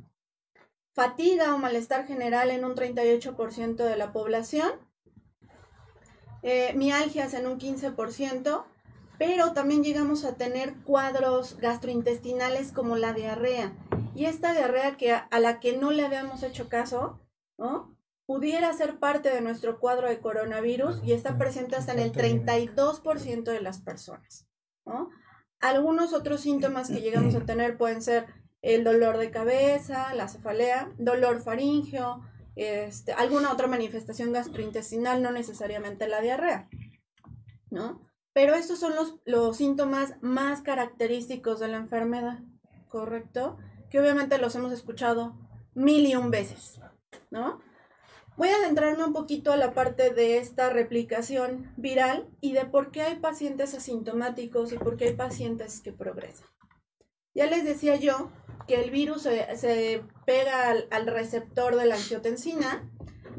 Fatiga 0.92 1.54
o 1.54 1.58
malestar 1.58 2.06
general 2.06 2.50
en 2.50 2.64
un 2.64 2.74
38% 2.74 3.76
de 3.76 3.96
la 3.96 4.12
población. 4.12 4.72
Eh, 6.42 6.74
mialgias 6.74 7.34
en 7.34 7.46
un 7.46 7.58
15%, 7.58 8.64
pero 9.16 9.52
también 9.52 9.84
llegamos 9.84 10.24
a 10.24 10.34
tener 10.34 10.74
cuadros 10.82 11.56
gastrointestinales 11.58 12.72
como 12.72 12.96
la 12.96 13.12
diarrea. 13.12 13.72
Y 14.14 14.24
esta 14.24 14.52
diarrea 14.52 14.96
que 14.96 15.12
a, 15.12 15.18
a 15.18 15.38
la 15.38 15.60
que 15.60 15.76
no 15.76 15.92
le 15.92 16.04
habíamos 16.04 16.42
hecho 16.42 16.68
caso, 16.68 17.20
¿no? 17.56 17.96
Pudiera 18.26 18.72
ser 18.72 18.98
parte 18.98 19.30
de 19.30 19.40
nuestro 19.40 19.80
cuadro 19.80 20.08
de 20.08 20.20
coronavirus 20.20 21.02
y 21.04 21.12
está 21.12 21.38
presente 21.38 21.76
hasta 21.76 21.92
en 21.92 21.98
el 21.98 22.12
32% 22.12 23.44
de 23.44 23.60
las 23.60 23.80
personas. 23.80 24.46
¿no? 24.84 25.10
Algunos 25.60 26.12
otros 26.12 26.40
síntomas 26.40 26.88
que 26.88 27.00
llegamos 27.00 27.34
a 27.34 27.40
tener 27.46 27.76
pueden 27.76 28.02
ser 28.02 28.26
el 28.62 28.84
dolor 28.84 29.18
de 29.18 29.30
cabeza, 29.30 30.14
la 30.14 30.28
cefalea, 30.28 30.92
dolor 30.96 31.42
faríngeo, 31.42 32.22
este, 32.54 33.12
alguna 33.12 33.52
otra 33.52 33.66
manifestación 33.66 34.32
gastrointestinal, 34.32 35.22
no 35.22 35.32
necesariamente 35.32 36.06
la 36.06 36.20
diarrea, 36.20 36.68
¿no? 37.70 38.00
Pero 38.32 38.54
estos 38.54 38.78
son 38.78 38.94
los, 38.94 39.16
los 39.24 39.56
síntomas 39.56 40.14
más 40.22 40.62
característicos 40.62 41.60
de 41.60 41.68
la 41.68 41.78
enfermedad, 41.78 42.38
¿correcto? 42.88 43.58
Que 43.90 44.00
obviamente 44.00 44.38
los 44.38 44.54
hemos 44.54 44.72
escuchado 44.72 45.36
mil 45.74 46.06
y 46.06 46.14
un 46.14 46.30
veces, 46.30 46.80
¿no? 47.30 47.60
Voy 48.36 48.48
a 48.48 48.56
adentrarme 48.56 49.04
un 49.04 49.12
poquito 49.12 49.52
a 49.52 49.56
la 49.56 49.74
parte 49.74 50.10
de 50.10 50.38
esta 50.38 50.70
replicación 50.70 51.72
viral 51.76 52.28
y 52.40 52.52
de 52.52 52.64
por 52.64 52.90
qué 52.90 53.02
hay 53.02 53.16
pacientes 53.16 53.74
asintomáticos 53.74 54.72
y 54.72 54.78
por 54.78 54.96
qué 54.96 55.08
hay 55.08 55.14
pacientes 55.14 55.80
que 55.80 55.92
progresan. 55.92 56.48
Ya 57.34 57.46
les 57.46 57.64
decía 57.64 57.96
yo 57.96 58.30
que 58.66 58.82
el 58.82 58.90
virus 58.90 59.22
se, 59.22 60.02
pega 60.24 60.70
al, 60.70 60.88
al, 60.90 61.06
receptor 61.06 61.76
de 61.76 61.86
la 61.86 61.96
angiotensina, 61.96 62.90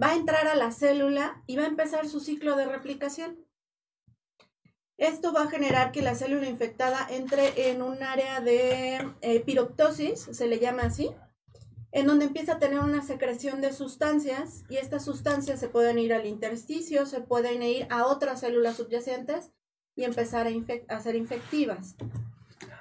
va 0.01 0.11
a 0.11 0.15
entrar 0.15 0.47
a 0.47 0.55
la 0.55 0.71
célula 0.71 1.43
y 1.47 1.55
va 1.55 1.63
a 1.63 1.67
empezar 1.67 2.07
su 2.07 2.19
ciclo 2.19 2.55
de 2.55 2.65
replicación. 2.65 3.43
Esto 4.97 5.33
va 5.33 5.43
a 5.43 5.49
generar 5.49 5.91
que 5.91 6.03
la 6.03 6.15
célula 6.15 6.47
infectada 6.47 7.07
entre 7.09 7.71
en 7.71 7.81
un 7.81 8.03
área 8.03 8.41
de 8.41 9.11
eh, 9.21 9.39
piroptosis, 9.39 10.19
se 10.31 10.47
le 10.47 10.59
llama 10.59 10.83
así, 10.83 11.09
en 11.93 12.07
donde 12.07 12.25
empieza 12.25 12.53
a 12.53 12.59
tener 12.59 12.79
una 12.79 13.03
secreción 13.03 13.61
de 13.61 13.71
sustancias 13.71 14.63
y 14.67 14.77
estas 14.77 15.05
sustancias 15.05 15.59
se 15.59 15.69
pueden 15.69 15.99
ir 15.99 16.11
al 16.11 16.25
intersticio, 16.25 17.05
se 17.05 17.21
pueden 17.21 17.61
ir 17.61 17.87
a 17.91 18.07
otras 18.07 18.39
células 18.39 18.77
subyacentes 18.77 19.51
y 19.95 20.03
empezar 20.03 20.47
a, 20.47 20.95
a 20.95 20.99
ser 21.01 21.15
infectivas. 21.15 21.95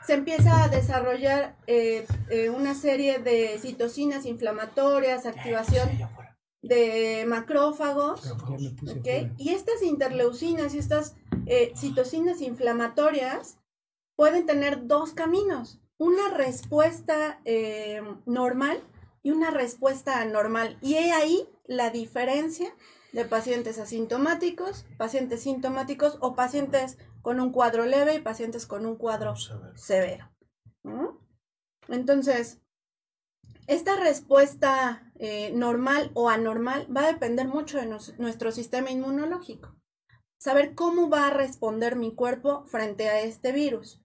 Se 0.06 0.14
empieza 0.14 0.64
a 0.64 0.68
desarrollar 0.68 1.56
eh, 1.66 2.06
eh, 2.30 2.48
una 2.48 2.74
serie 2.74 3.18
de 3.18 3.58
citocinas 3.60 4.24
inflamatorias, 4.24 5.26
activación 5.26 5.90
de 6.62 7.24
macrófagos, 7.28 8.32
¿okay? 8.98 9.30
y 9.36 9.50
estas 9.50 9.82
interleucinas 9.82 10.74
y 10.74 10.78
estas 10.78 11.16
eh, 11.46 11.72
citocinas 11.76 12.40
inflamatorias 12.40 13.58
pueden 14.16 14.46
tener 14.46 14.86
dos 14.86 15.12
caminos, 15.12 15.80
una 15.98 16.30
respuesta 16.30 17.40
normal 18.24 18.82
y 19.22 19.30
una 19.30 19.50
respuesta 19.50 20.20
anormal. 20.20 20.78
Y 20.80 20.94
he 20.94 21.12
ahí 21.12 21.48
la 21.66 21.90
diferencia 21.90 22.74
de 23.12 23.24
pacientes 23.24 23.78
asintomáticos, 23.78 24.84
pacientes 24.96 25.42
sintomáticos 25.42 26.18
o 26.20 26.34
pacientes 26.34 26.98
con 27.20 27.40
un 27.40 27.52
cuadro 27.52 27.84
leve 27.84 28.16
y 28.16 28.20
pacientes 28.20 28.66
con 28.66 28.86
un 28.86 28.96
cuadro 28.96 29.36
severo. 29.36 29.76
severo 29.76 30.30
¿no? 30.82 31.20
Entonces, 31.88 32.60
esta 33.66 33.96
respuesta 33.96 35.12
eh, 35.18 35.52
normal 35.54 36.10
o 36.14 36.28
anormal 36.28 36.86
va 36.94 37.04
a 37.04 37.12
depender 37.12 37.46
mucho 37.46 37.78
de 37.78 37.86
nos, 37.86 38.18
nuestro 38.18 38.50
sistema 38.50 38.90
inmunológico. 38.90 39.76
Saber 40.38 40.74
cómo 40.74 41.08
va 41.08 41.28
a 41.28 41.34
responder 41.34 41.94
mi 41.94 42.14
cuerpo 42.14 42.64
frente 42.66 43.08
a 43.08 43.20
este 43.20 43.52
virus. 43.52 44.02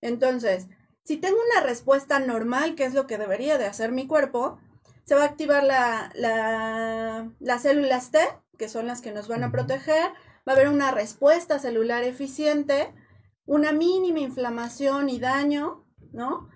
Entonces, 0.00 0.68
si 1.08 1.16
tengo 1.16 1.38
una 1.50 1.66
respuesta 1.66 2.18
normal, 2.18 2.74
que 2.74 2.84
es 2.84 2.92
lo 2.92 3.06
que 3.06 3.16
debería 3.16 3.56
de 3.56 3.64
hacer 3.64 3.92
mi 3.92 4.06
cuerpo, 4.06 4.58
se 5.06 5.14
va 5.14 5.22
a 5.22 5.24
activar 5.24 5.64
la, 5.64 6.12
la, 6.14 7.32
las 7.40 7.62
células 7.62 8.10
T, 8.10 8.18
que 8.58 8.68
son 8.68 8.86
las 8.86 9.00
que 9.00 9.10
nos 9.10 9.26
van 9.26 9.42
a 9.42 9.50
proteger, 9.50 10.04
va 10.46 10.52
a 10.52 10.52
haber 10.52 10.68
una 10.68 10.90
respuesta 10.90 11.58
celular 11.60 12.04
eficiente, 12.04 12.92
una 13.46 13.72
mínima 13.72 14.18
inflamación 14.18 15.08
y 15.08 15.18
daño, 15.18 15.86
¿no? 16.12 16.50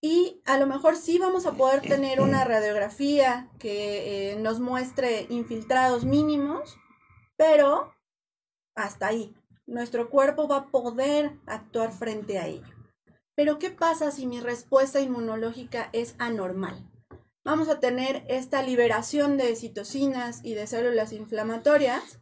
Y 0.00 0.42
a 0.46 0.58
lo 0.58 0.66
mejor 0.66 0.96
sí 0.96 1.18
vamos 1.18 1.46
a 1.46 1.52
poder 1.52 1.80
tener 1.82 2.20
una 2.20 2.42
radiografía 2.44 3.50
que 3.60 4.32
eh, 4.32 4.36
nos 4.36 4.58
muestre 4.58 5.26
infiltrados 5.28 6.04
mínimos, 6.04 6.76
pero 7.36 7.94
hasta 8.74 9.06
ahí. 9.06 9.36
Nuestro 9.64 10.10
cuerpo 10.10 10.48
va 10.48 10.56
a 10.56 10.70
poder 10.72 11.38
actuar 11.46 11.92
frente 11.92 12.40
a 12.40 12.48
ello. 12.48 12.71
Pero 13.42 13.58
¿qué 13.58 13.70
pasa 13.70 14.12
si 14.12 14.24
mi 14.28 14.38
respuesta 14.38 15.00
inmunológica 15.00 15.88
es 15.92 16.14
anormal? 16.18 16.88
Vamos 17.42 17.68
a 17.68 17.80
tener 17.80 18.24
esta 18.28 18.62
liberación 18.62 19.36
de 19.36 19.56
citocinas 19.56 20.44
y 20.44 20.54
de 20.54 20.68
células 20.68 21.12
inflamatorias. 21.12 22.20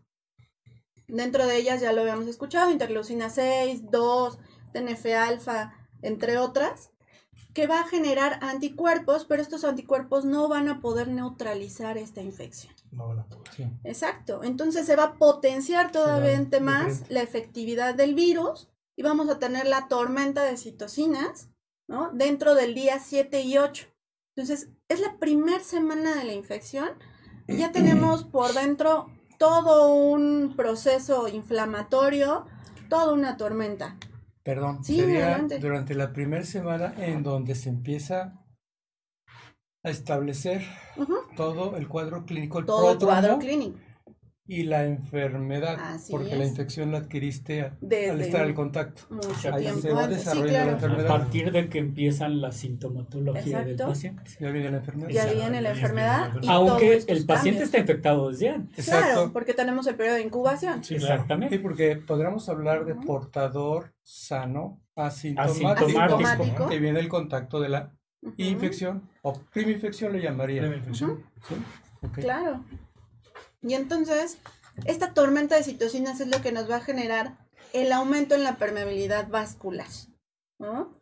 Dentro 1.09 1.47
de 1.47 1.59
ellas 1.59 1.83
ya 1.83 1.93
lo 1.93 2.01
habíamos 2.01 2.27
escuchado, 2.27 2.71
interleucina 2.71 3.29
6, 3.29 3.91
2, 3.91 4.39
TNF-alfa, 4.73 5.75
entre 6.01 6.39
otras, 6.39 6.89
que 7.53 7.67
va 7.67 7.81
a 7.81 7.87
generar 7.87 8.39
anticuerpos, 8.41 9.27
pero 9.27 9.43
estos 9.43 9.65
anticuerpos 9.65 10.25
no 10.25 10.49
van 10.49 10.71
a 10.71 10.81
poder 10.81 11.09
neutralizar 11.09 11.99
esta 11.99 12.23
infección. 12.23 12.75
No 12.93 13.09
van 13.09 13.19
a 13.19 13.27
poder. 13.27 13.53
Sí. 13.55 13.67
Exacto. 13.85 14.43
Entonces 14.43 14.87
se 14.87 14.97
va 14.97 15.03
a 15.03 15.15
potenciar 15.19 15.93
todavía 15.93 16.41
más 16.63 17.11
la 17.11 17.21
efectividad 17.21 17.95
del 17.95 18.15
virus 18.15 18.70
y 19.01 19.03
vamos 19.03 19.31
a 19.31 19.39
tener 19.39 19.67
la 19.67 19.89
tormenta 19.89 20.43
de 20.45 20.59
citocinas, 20.59 21.49
¿no? 21.89 22.11
Dentro 22.13 22.55
del 22.55 22.75
día 22.75 22.99
7 22.99 23.41
y 23.41 23.57
8. 23.57 23.87
Entonces, 24.37 24.69
es 24.91 25.01
la 25.01 25.17
primera 25.19 25.65
semana 25.65 26.17
de 26.17 26.25
la 26.25 26.35
infección 26.35 26.91
y 27.49 27.57
ya 27.57 27.73
tenemos 27.73 28.25
por 28.31 28.53
dentro 28.53 29.07
todo 29.39 29.95
un 29.95 30.53
proceso 30.55 31.29
inflamatorio, 31.29 32.45
toda 32.91 33.15
una 33.15 33.39
tormenta. 33.39 33.97
Perdón, 34.43 34.85
Sí, 34.85 35.01
sería 35.01 35.47
durante 35.59 35.95
la 35.95 36.13
primera 36.13 36.45
semana 36.45 36.93
en 36.99 37.23
donde 37.23 37.55
se 37.55 37.71
empieza 37.71 38.45
a 39.83 39.89
establecer 39.89 40.63
todo 41.39 41.75
el 41.79 41.89
cuadro 41.89 42.27
clínico, 42.27 42.59
el 42.59 42.67
Todo 42.67 42.93
el 42.93 42.99
cuadro 42.99 43.39
clínico. 43.39 43.79
Y 44.53 44.65
la 44.65 44.85
enfermedad, 44.85 45.77
Así 45.81 46.11
porque 46.11 46.35
la 46.37 46.43
es. 46.45 46.51
infección 46.51 46.91
la 46.91 46.99
adquiriste 46.99 47.73
Desde 47.81 48.11
al 48.11 48.21
estar 48.21 48.47
en 48.47 48.55
contacto. 48.55 49.03
Mucho 49.11 49.55
Ahí 49.55 49.63
tiempo 49.63 49.81
se 49.81 49.93
va 49.93 50.05
antes. 50.05 50.19
Sí, 50.23 50.25
desarrollando 50.25 50.53
la 50.53 50.59
claro. 50.59 50.71
A 50.71 50.75
enfermedad. 50.75 51.09
partir 51.09 51.53
de 51.53 51.69
que 51.69 51.79
empiezan 51.79 52.41
la 52.41 52.51
sintomatología 52.53 53.61
del 53.61 53.71
Exacto. 53.71 53.93
paciente. 53.93 54.23
Ya 54.41 54.51
viene 54.51 54.71
la 54.71 54.77
enfermedad. 54.79 55.09
Ya 55.11 55.27
viene 55.27 55.61
la 55.63 55.71
enfermedad. 55.71 56.19
la 56.19 56.25
y 56.25 56.27
enfermedad. 56.29 56.55
Aunque 56.55 56.93
el 56.95 57.27
paciente 57.27 57.27
cambios. 57.27 57.63
está 57.63 57.79
infectado 57.79 58.31
desde 58.31 58.49
antes. 58.51 58.85
Claro, 58.85 59.07
Exacto. 59.07 59.33
porque 59.33 59.55
tenemos 59.55 59.87
el 59.87 59.95
periodo 59.95 60.17
de 60.17 60.23
incubación. 60.23 60.83
Sí, 60.83 60.97
claro. 60.97 61.15
Exactamente. 61.15 61.57
Sí, 61.57 61.63
porque 61.63 61.97
podríamos 61.97 62.49
hablar 62.49 62.85
de 62.85 62.95
portador 62.97 63.93
sano 64.03 64.81
asintomático, 64.97 65.69
Asintomático. 66.01 66.69
que 66.69 66.79
viene 66.79 67.01
el 67.01 67.09
contacto 67.09 67.61
de 67.61 67.69
la 67.69 67.93
Ujú. 68.23 68.35
infección 68.37 69.09
o 69.23 69.33
prima-infección 69.53 70.13
le 70.13 70.21
llamaría. 70.21 70.61
Primera 70.61 70.79
infección. 70.81 71.23
¿Sí? 71.49 71.55
Ok. 72.03 72.19
Claro. 72.19 72.65
Y 73.63 73.75
entonces, 73.75 74.39
esta 74.87 75.13
tormenta 75.15 75.57
de 75.57 75.65
citocinas 75.65 76.21
es 76.21 76.29
lo 76.29 76.41
que 76.43 76.53
nos 76.53 76.71
va 76.71 76.77
a 76.77 76.81
generar 76.81 77.39
el 77.73 77.93
aumento 77.93 78.35
en 78.35 78.45
la 78.45 78.57
permeabilidad 78.57 79.29
vascular. 79.29 79.89
¿no? 80.59 81.01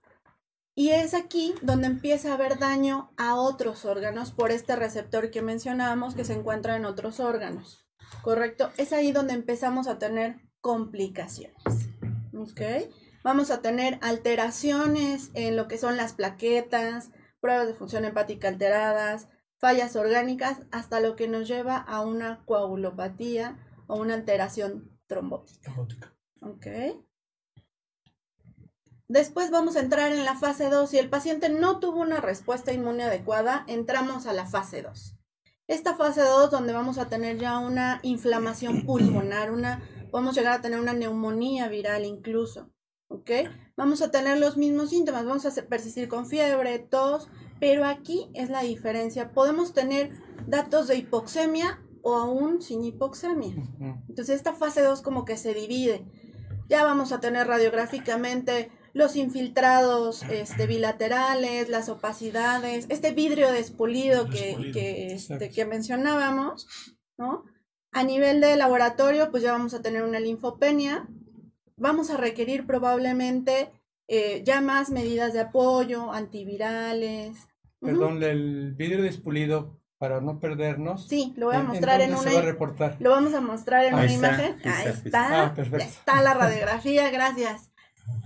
Y 0.75 0.91
es 0.91 1.13
aquí 1.13 1.55
donde 1.61 1.89
empieza 1.89 2.31
a 2.31 2.35
haber 2.35 2.59
daño 2.59 3.11
a 3.17 3.35
otros 3.35 3.85
órganos 3.85 4.31
por 4.31 4.53
este 4.53 4.77
receptor 4.77 5.31
que 5.31 5.43
mencionábamos 5.43 6.15
que 6.15 6.25
se 6.25 6.35
encuentra 6.35 6.77
en 6.77 6.85
otros 6.85 7.19
órganos. 7.19 7.85
¿Correcto? 8.23 8.71
Es 8.77 8.93
ahí 8.93 9.11
donde 9.11 9.35
empezamos 9.35 9.89
a 9.89 9.99
tener 9.99 10.37
complicaciones. 10.61 11.91
¿Ok? 12.33 12.61
Vamos 13.25 13.51
a 13.51 13.61
tener 13.61 13.99
alteraciones 14.03 15.31
en 15.35 15.57
lo 15.57 15.67
que 15.67 15.79
son 15.79 15.97
las 15.97 16.13
plaquetas, 16.13 17.11
pruebas 17.41 17.67
de 17.67 17.75
función 17.75 18.05
hepática 18.05 18.47
alteradas, 18.47 19.29
fallas 19.59 19.97
orgánicas, 19.97 20.63
hasta 20.71 21.01
lo 21.01 21.17
que 21.17 21.29
nos 21.29 21.47
lleva 21.47 21.77
a 21.77 22.01
una 22.01 22.45
coagulopatía 22.45 23.59
o 23.87 23.97
una 23.97 24.15
alteración 24.15 24.99
trombótica. 25.07 25.61
Trombótica. 25.63 26.15
¿Ok? 26.41 26.67
Después 29.09 29.51
vamos 29.51 29.77
a 29.77 29.81
entrar 29.81 30.13
en 30.13 30.25
la 30.25 30.37
fase 30.37 30.69
2. 30.69 30.91
Si 30.91 30.99
el 30.99 31.09
paciente 31.09 31.49
no 31.49 31.81
tuvo 31.81 32.01
una 32.01 32.21
respuesta 32.21 32.73
inmune 32.73 33.05
adecuada, 33.05 33.65
entramos 33.67 34.27
a 34.27 34.35
la 34.35 34.45
fase 34.45 34.83
2. 34.83 35.15
Esta 35.67 35.97
fase 35.97 36.21
2, 36.21 36.51
donde 36.51 36.73
vamos 36.73 36.99
a 36.99 37.09
tener 37.09 37.39
ya 37.39 37.59
una 37.59 38.01
inflamación 38.03 38.85
pulmonar, 38.85 39.51
una, 39.51 39.83
podemos 40.11 40.35
llegar 40.35 40.53
a 40.53 40.63
tener 40.63 40.79
una 40.79 40.93
neumonía 40.93 41.69
viral 41.69 42.05
incluso, 42.05 42.71
¿ok? 43.09 43.31
Vamos 43.77 44.03
a 44.03 44.11
tener 44.11 44.39
los 44.39 44.57
mismos 44.57 44.91
síntomas, 44.91 45.25
vamos 45.25 45.45
a 45.45 45.63
persistir 45.67 46.09
con 46.09 46.27
fiebre, 46.27 46.79
tos, 46.79 47.31
pero 47.61 47.85
aquí 47.85 48.31
es 48.35 48.51
la 48.51 48.63
diferencia. 48.63 49.33
Podemos 49.33 49.73
tener 49.73 50.11
datos 50.47 50.89
de 50.89 50.97
hipoxemia 50.97 51.81
o 52.03 52.15
aún 52.15 52.63
sin 52.63 52.85
hipoxemia. 52.85 53.55
Entonces 54.09 54.37
esta 54.37 54.53
fase 54.53 54.83
2 54.83 55.03
como 55.03 55.25
que 55.25 55.37
se 55.37 55.55
divide. 55.55 56.05
Ya 56.69 56.85
vamos 56.85 57.13
a 57.13 57.21
tener 57.21 57.47
radiográficamente 57.47 58.71
los 58.93 59.17
infiltrados 59.17 60.23
este, 60.25 60.67
bilaterales, 60.67 61.69
las 61.69 61.89
opacidades, 61.89 62.87
este 62.89 63.13
vidrio 63.13 63.53
despulido 63.53 64.29
que, 64.29 64.71
que, 64.73 65.15
este, 65.15 65.51
que 65.51 65.65
mencionábamos, 65.65 66.67
¿no? 67.17 67.45
A 67.93 68.05
nivel 68.05 68.41
de 68.41 68.57
laboratorio, 68.57 69.31
pues 69.31 69.43
ya 69.43 69.53
vamos 69.53 69.73
a 69.73 69.83
tener 69.83 70.03
una 70.03 70.21
linfopenia, 70.21 71.09
vamos 71.77 72.11
a 72.11 72.17
requerir 72.17 72.67
probablemente 72.67 73.71
eh, 74.09 74.43
ya 74.45 74.61
más 74.61 74.91
medidas 74.91 75.33
de 75.33 75.41
apoyo, 75.41 76.13
antivirales. 76.13 77.48
Perdón, 77.81 78.23
el 78.23 78.75
vidrio 78.75 79.03
despulido 79.03 79.79
para 79.99 80.21
no 80.21 80.39
perdernos. 80.39 81.09
Sí, 81.09 81.35
lo 81.37 81.47
voy 81.47 81.57
a 81.57 81.63
mostrar 81.63 82.01
en, 82.01 82.11
una. 82.11 82.23
Se 82.23 82.35
va 82.35 82.41
a 82.41 82.43
reportar? 82.43 82.97
Lo 83.01 83.11
vamos 83.11 83.35
a 83.35 83.41
mostrar 83.41 83.85
en 83.85 83.95
una 83.95 84.13
imagen. 84.13 84.57
Ahí 84.65 84.87
está. 84.87 85.47
Ah, 85.47 85.55
está 85.79 86.23
la 86.23 86.35
radiografía, 86.35 87.11
gracias. 87.11 87.71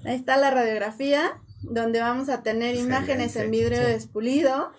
Ahí 0.04 0.14
está 0.14 0.36
la 0.36 0.50
radiografía, 0.50 1.40
donde 1.62 2.00
vamos 2.00 2.28
a 2.28 2.42
tener 2.42 2.76
imágenes 2.76 3.36
en 3.36 3.50
vidrio 3.50 3.80
despulido. 3.80 4.72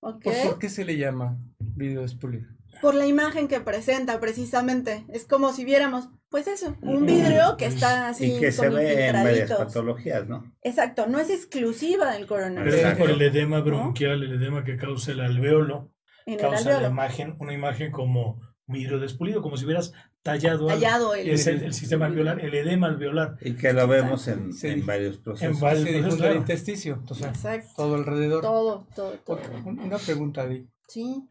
¿Por 0.00 0.58
qué 0.58 0.68
se 0.68 0.84
le 0.84 0.96
llama 0.96 1.38
vidrio 1.58 2.02
despulido? 2.02 2.48
Por 2.82 2.94
la 2.94 3.06
imagen 3.06 3.48
que 3.48 3.60
presenta, 3.60 4.20
precisamente. 4.20 5.04
Es 5.08 5.26
como 5.26 5.52
si 5.52 5.64
viéramos, 5.64 6.10
pues 6.28 6.48
eso, 6.48 6.76
un 6.82 7.06
vidrio 7.06 7.56
que 7.56 7.66
está 7.66 8.08
así. 8.08 8.36
Y 8.36 8.40
que 8.40 8.52
se 8.52 8.68
ve 8.68 9.08
en 9.08 9.14
varias 9.14 9.52
patologías, 9.52 10.26
¿no? 10.26 10.52
Exacto, 10.62 11.06
no 11.06 11.18
es 11.18 11.30
exclusiva 11.30 12.12
del 12.12 12.26
coronavirus. 12.26 12.74
Pero 12.74 12.88
es 12.88 12.98
por 12.98 13.10
el 13.10 13.22
edema 13.22 13.60
bronquial, 13.60 14.22
el 14.22 14.32
edema 14.32 14.64
que 14.64 14.76
causa 14.76 15.12
el 15.12 15.20
alveolo, 15.20 15.92
causa 16.38 16.80
la 16.80 16.88
imagen, 16.88 17.36
una 17.38 17.52
imagen 17.52 17.92
como 17.92 18.40
vidrio 18.66 18.98
despulido, 18.98 19.42
como 19.42 19.56
si 19.56 19.64
hubieras 19.64 19.92
tallado, 20.22 20.66
tallado 20.66 21.14
el, 21.14 21.30
es 21.30 21.46
el, 21.46 21.72
sistema 21.72 22.06
alveolar, 22.06 22.40
el 22.40 22.54
edema 22.54 22.88
alveolar. 22.88 23.36
Y 23.40 23.54
que 23.54 23.72
lo 23.72 23.86
vemos 23.86 24.26
en, 24.26 24.50
en 24.62 24.84
varios 24.84 25.18
procesos. 25.18 25.54
En 25.56 25.60
varios 25.60 25.88
procesos, 25.88 26.20
el 26.20 26.36
intesticio, 26.36 26.94
entonces, 26.94 27.26
Exacto. 27.28 27.70
todo 27.76 27.94
alrededor. 27.94 28.42
Todo, 28.42 28.86
todo, 28.94 29.12
todo. 29.24 29.40
Una 29.64 29.98
pregunta, 29.98 30.46
Di. 30.46 30.68
Sí. 30.88 31.28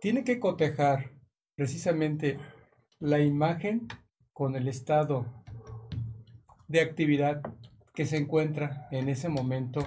Tiene 0.00 0.22
que 0.22 0.38
cotejar 0.38 1.10
precisamente 1.56 2.38
la 3.00 3.18
imagen 3.18 3.88
con 4.32 4.54
el 4.54 4.68
estado 4.68 5.26
de 6.68 6.80
actividad 6.80 7.42
que 7.94 8.06
se 8.06 8.18
encuentra 8.18 8.86
en 8.92 9.08
ese 9.08 9.28
momento 9.28 9.82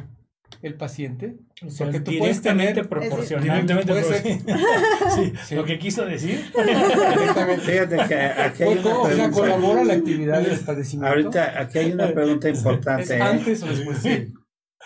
el 0.62 0.76
paciente. 0.76 1.36
O 1.66 1.70
sea, 1.70 1.90
que 1.90 2.00
tú 2.00 2.12
puedes 2.18 2.42
tener 2.42 2.88
proporcional. 2.88 3.66
sí, 5.46 5.56
Lo 5.56 5.66
que 5.66 5.80
quiso 5.80 6.06
decir. 6.06 6.40
Fíjate 7.62 7.98
que 8.08 8.16
aquí 8.16 8.64
hay 8.64 8.78
una 8.78 8.98
o 8.98 9.10
sea, 9.10 9.32
colabora 9.32 9.84
la 9.84 9.94
actividad 9.94 10.42
del 10.42 10.60
padecimiento. 10.60 11.08
Ahorita 11.08 11.60
aquí 11.60 11.80
hay 11.80 11.92
una 11.92 12.12
pregunta 12.14 12.50
importante. 12.50 13.16
¿Es 13.16 13.22
antes 13.22 13.64
o 13.64 13.68
después? 13.68 13.98
Sí. 14.00 14.34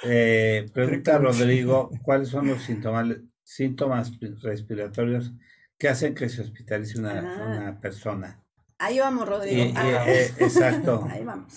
Eh, 0.03 0.67
pregunta 0.73 1.17
Rodrigo, 1.17 1.89
¿cuáles 2.03 2.29
son 2.29 2.47
los 2.47 2.61
síntomas, 2.61 3.17
síntomas 3.43 4.11
respiratorios 4.41 5.33
que 5.77 5.89
hacen 5.89 6.15
que 6.15 6.29
se 6.29 6.41
hospitalice 6.41 6.99
una, 6.99 7.19
ah. 7.19 7.57
una 7.57 7.79
persona? 7.79 8.43
Ahí 8.79 8.99
vamos, 8.99 9.27
Rodrigo. 9.27 9.73
Ah, 9.75 10.05
eh, 10.07 10.31
exacto. 10.37 11.07
Ahí 11.11 11.23
vamos. 11.23 11.53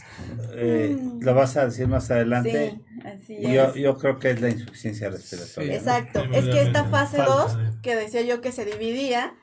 Eh, 0.55 0.97
mm. 0.99 1.21
lo 1.21 1.35
vas 1.35 1.57
a 1.57 1.67
decir 1.67 1.87
más 1.87 2.11
adelante. 2.11 2.81
Sí, 2.97 3.07
así 3.07 3.43
yo, 3.43 3.75
yo 3.75 3.97
creo 3.99 4.19
que 4.19 4.31
es 4.31 4.41
la 4.41 4.49
insuficiencia 4.49 5.11
respiratoria. 5.11 5.75
exacto. 5.75 6.25
Es 6.33 6.47
que 6.47 6.63
esta 6.63 6.85
fase 6.87 7.19
2, 7.19 7.59
que 7.83 7.95
decía 7.95 8.23
yo 8.23 8.41
que 8.41 8.53
se 8.53 8.65
dividía, 8.65 9.35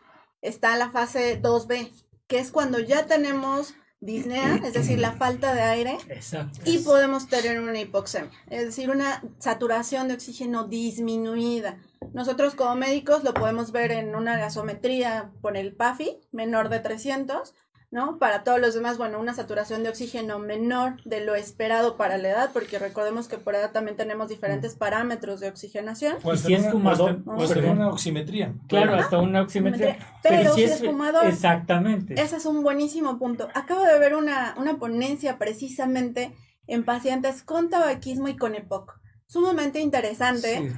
está 0.42 0.76
la 0.76 0.90
fase 0.90 1.40
2B, 1.40 1.92
que 2.26 2.40
es 2.40 2.52
cuando 2.52 2.80
ya 2.80 3.06
tenemos 3.06 3.76
disnea, 4.08 4.56
es 4.64 4.74
decir, 4.74 4.98
la 5.00 5.12
falta 5.12 5.54
de 5.54 5.62
aire, 5.62 5.98
Exacto. 6.08 6.60
y 6.66 6.80
podemos 6.80 7.28
tener 7.28 7.60
una 7.60 7.80
hipoxemia, 7.80 8.32
es 8.50 8.66
decir, 8.66 8.90
una 8.90 9.22
saturación 9.38 10.08
de 10.08 10.16
oxígeno 10.16 10.64
disminuida. 10.64 11.78
Nosotros 12.14 12.56
como 12.56 12.76
médicos 12.76 13.24
lo 13.24 13.34
podemos 13.34 13.72
ver 13.72 13.92
en 13.92 14.16
una 14.16 14.38
gasometría 14.38 15.32
con 15.42 15.58
el 15.58 15.76
PAFI 15.76 16.22
menor 16.32 16.70
de 16.70 16.80
300 16.80 17.54
¿no? 17.90 18.18
Para 18.20 18.44
todos 18.44 18.60
los 18.60 18.74
demás, 18.74 18.98
bueno, 18.98 19.20
una 19.20 19.34
saturación 19.34 19.84
de 19.84 19.90
oxígeno 19.90 20.40
menor 20.40 21.02
de 21.04 21.24
lo 21.24 21.36
esperado 21.36 21.96
para 21.96 22.18
la 22.18 22.30
edad, 22.30 22.50
porque 22.52 22.80
recordemos 22.80 23.28
que 23.28 23.38
por 23.38 23.56
edad 23.56 23.72
también 23.72 23.96
tenemos 23.96 24.28
diferentes 24.28 24.76
mm. 24.76 24.78
parámetros 24.78 25.40
de 25.40 25.50
oxigenación. 25.50 26.18
O 26.24 26.36
si 26.36 26.54
es 26.54 26.70
fumador, 26.70 27.22
o 27.26 27.72
una 27.72 27.90
oximetría. 27.90 28.54
Claro, 28.68 28.96
hasta 28.96 29.20
una 29.20 29.42
oximetría. 29.42 29.98
Pero, 30.22 30.54
si 30.54 30.64
es, 30.64 30.84
fumador. 30.84 31.26
Exactamente. 31.28 32.22
Ese 32.22 32.38
es 32.38 32.46
un 32.46 32.62
buenísimo 32.62 33.18
punto. 33.18 33.48
Acabo 33.54 33.84
de 33.84 33.98
ver 34.00 34.16
una, 34.16 34.56
una 34.58 34.78
ponencia 34.78 35.38
precisamente 35.38 36.36
en 36.68 36.84
pacientes 36.84 37.44
con 37.44 37.70
tabaquismo 37.70 38.28
y 38.28 38.36
con 38.36 38.56
EPOC. 38.56 39.00
Sumamente 39.28 39.80
interesante. 39.80 40.58
Sí, 40.58 40.74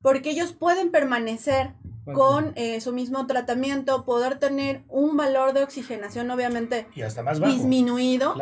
porque 0.00 0.30
ellos 0.30 0.52
pueden 0.52 0.90
permanecer 0.90 1.74
con 2.12 2.52
eh, 2.56 2.80
su 2.80 2.92
mismo 2.92 3.26
tratamiento, 3.26 4.04
poder 4.04 4.38
tener 4.38 4.84
un 4.88 5.16
valor 5.16 5.52
de 5.52 5.62
oxigenación 5.62 6.30
obviamente 6.30 6.86
y 6.94 7.02
hasta 7.02 7.22
más 7.22 7.40
disminuido, 7.40 8.34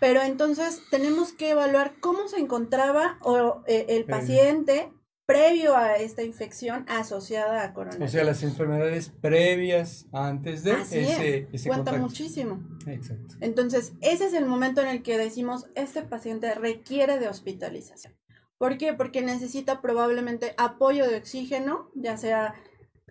pero 0.00 0.22
entonces 0.22 0.82
tenemos 0.90 1.32
que 1.32 1.50
evaluar 1.50 1.94
cómo 2.00 2.28
se 2.28 2.38
encontraba 2.38 3.18
o, 3.22 3.62
eh, 3.66 3.86
el 3.88 4.04
paciente 4.04 4.92
previo 5.28 5.76
a 5.76 5.96
esta 5.96 6.22
infección 6.22 6.86
asociada 6.88 7.62
a 7.62 7.74
coronavirus. 7.74 8.08
O 8.08 8.12
sea, 8.12 8.24
las 8.24 8.42
enfermedades 8.42 9.10
previas 9.10 10.06
antes 10.10 10.64
de 10.64 10.72
ese, 10.72 11.48
es. 11.52 11.66
Cuenta 11.66 11.92
muchísimo. 11.92 12.62
Exacto. 12.86 13.34
Entonces, 13.40 13.92
ese 14.00 14.24
es 14.24 14.32
el 14.32 14.46
momento 14.46 14.80
en 14.80 14.88
el 14.88 15.02
que 15.02 15.18
decimos, 15.18 15.66
este 15.74 16.00
paciente 16.00 16.54
requiere 16.54 17.18
de 17.18 17.28
hospitalización. 17.28 18.14
¿Por 18.56 18.78
qué? 18.78 18.94
Porque 18.94 19.20
necesita 19.20 19.82
probablemente 19.82 20.54
apoyo 20.56 21.06
de 21.06 21.16
oxígeno, 21.16 21.90
ya 21.94 22.16
sea 22.16 22.54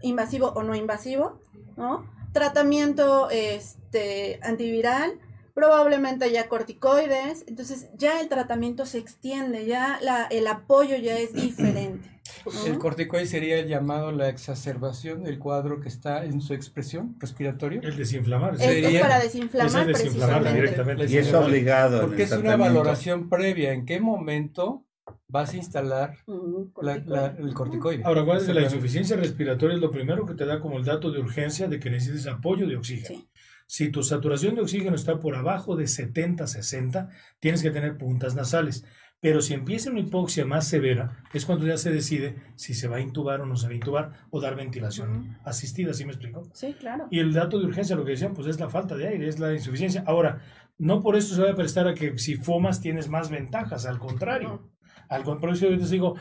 invasivo 0.01 0.47
o 0.49 0.63
no 0.63 0.75
invasivo, 0.75 1.41
¿no? 1.75 2.05
Tratamiento 2.33 3.29
este, 3.29 4.39
antiviral, 4.43 5.19
probablemente 5.53 6.31
ya 6.31 6.47
corticoides, 6.47 7.45
entonces 7.47 7.89
ya 7.97 8.21
el 8.21 8.29
tratamiento 8.29 8.85
se 8.85 8.99
extiende, 8.99 9.65
ya 9.65 9.99
la, 10.01 10.25
el 10.25 10.47
apoyo 10.47 10.97
ya 10.97 11.17
es 11.17 11.33
diferente. 11.33 12.17
El 12.65 12.77
corticoide 12.77 13.25
sería 13.25 13.59
el 13.59 13.67
llamado 13.67 14.11
la 14.11 14.29
exacerbación 14.29 15.23
del 15.23 15.39
cuadro 15.39 15.79
que 15.81 15.89
está 15.89 16.23
en 16.25 16.41
su 16.41 16.53
expresión 16.53 17.15
respiratoria. 17.19 17.81
El 17.83 17.97
desinflamar. 17.97 18.55
es 18.59 19.01
para 19.01 19.19
desinflamar, 19.19 20.53
directamente. 20.53 21.05
Y 21.07 21.17
es 21.17 21.33
obligado. 21.33 22.01
Porque 22.01 22.23
es 22.23 22.31
una 22.31 22.55
valoración 22.55 23.29
previa. 23.29 23.73
¿En 23.73 23.85
qué 23.85 23.99
momento 23.99 24.85
vas 25.27 25.53
a 25.53 25.57
instalar 25.57 26.17
el 26.27 27.53
corticoide. 27.53 28.03
Ahora, 28.03 28.23
¿cuál 28.25 28.37
es 28.37 28.47
la 28.47 28.61
insuficiencia 28.61 29.17
respiratoria? 29.17 29.75
Es 29.75 29.81
lo 29.81 29.91
primero 29.91 30.25
que 30.25 30.33
te 30.33 30.45
da 30.45 30.59
como 30.59 30.77
el 30.77 30.85
dato 30.85 31.11
de 31.11 31.19
urgencia 31.19 31.67
de 31.67 31.79
que 31.79 31.89
necesites 31.89 32.27
apoyo 32.27 32.67
de 32.67 32.77
oxígeno. 32.77 33.21
Si 33.65 33.89
tu 33.89 34.01
saturación 34.01 34.55
de 34.55 34.61
oxígeno 34.61 34.95
está 34.95 35.19
por 35.19 35.35
abajo 35.35 35.75
de 35.75 35.85
70-60, 35.85 37.09
tienes 37.39 37.61
que 37.61 37.71
tener 37.71 37.97
puntas 37.97 38.33
nasales. 38.35 38.85
Pero 39.19 39.41
si 39.41 39.55
empieza 39.55 39.89
una 39.89 39.99
hipoxia 39.99 40.45
más 40.45 40.67
severa, 40.67 41.23
es 41.33 41.45
cuando 41.45 41.65
ya 41.65 41.77
se 41.77 41.91
decide 41.91 42.35
si 42.55 42.75
se 42.75 42.87
va 42.87 42.97
a 42.97 43.01
intubar 43.01 43.41
o 43.41 43.45
no 43.47 43.55
se 43.55 43.65
va 43.65 43.73
a 43.73 43.75
intubar 43.75 44.11
o 44.29 44.39
dar 44.39 44.55
ventilación 44.55 45.39
asistida, 45.43 45.93
¿sí 45.93 46.05
me 46.05 46.11
explico? 46.11 46.43
Sí, 46.53 46.75
claro. 46.79 47.07
Y 47.09 47.19
el 47.19 47.33
dato 47.33 47.59
de 47.59 47.65
urgencia, 47.65 47.95
lo 47.95 48.05
que 48.05 48.11
decían, 48.11 48.35
pues 48.35 48.47
es 48.47 48.59
la 48.59 48.69
falta 48.69 48.95
de 48.95 49.07
aire, 49.07 49.27
es 49.27 49.39
la 49.39 49.53
insuficiencia. 49.53 50.03
Ahora, 50.05 50.41
no 50.77 51.01
por 51.01 51.15
eso 51.15 51.35
se 51.35 51.41
va 51.41 51.51
a 51.51 51.55
prestar 51.55 51.87
a 51.87 51.95
que 51.95 52.19
si 52.19 52.35
fumas 52.35 52.79
tienes 52.79 53.09
más 53.09 53.31
ventajas, 53.31 53.87
al 53.87 53.97
contrario. 53.97 54.69
Al 55.09 55.23
contrario, 55.23 55.69
yo 55.69 55.69
les 55.69 55.89
digo, 55.89 56.15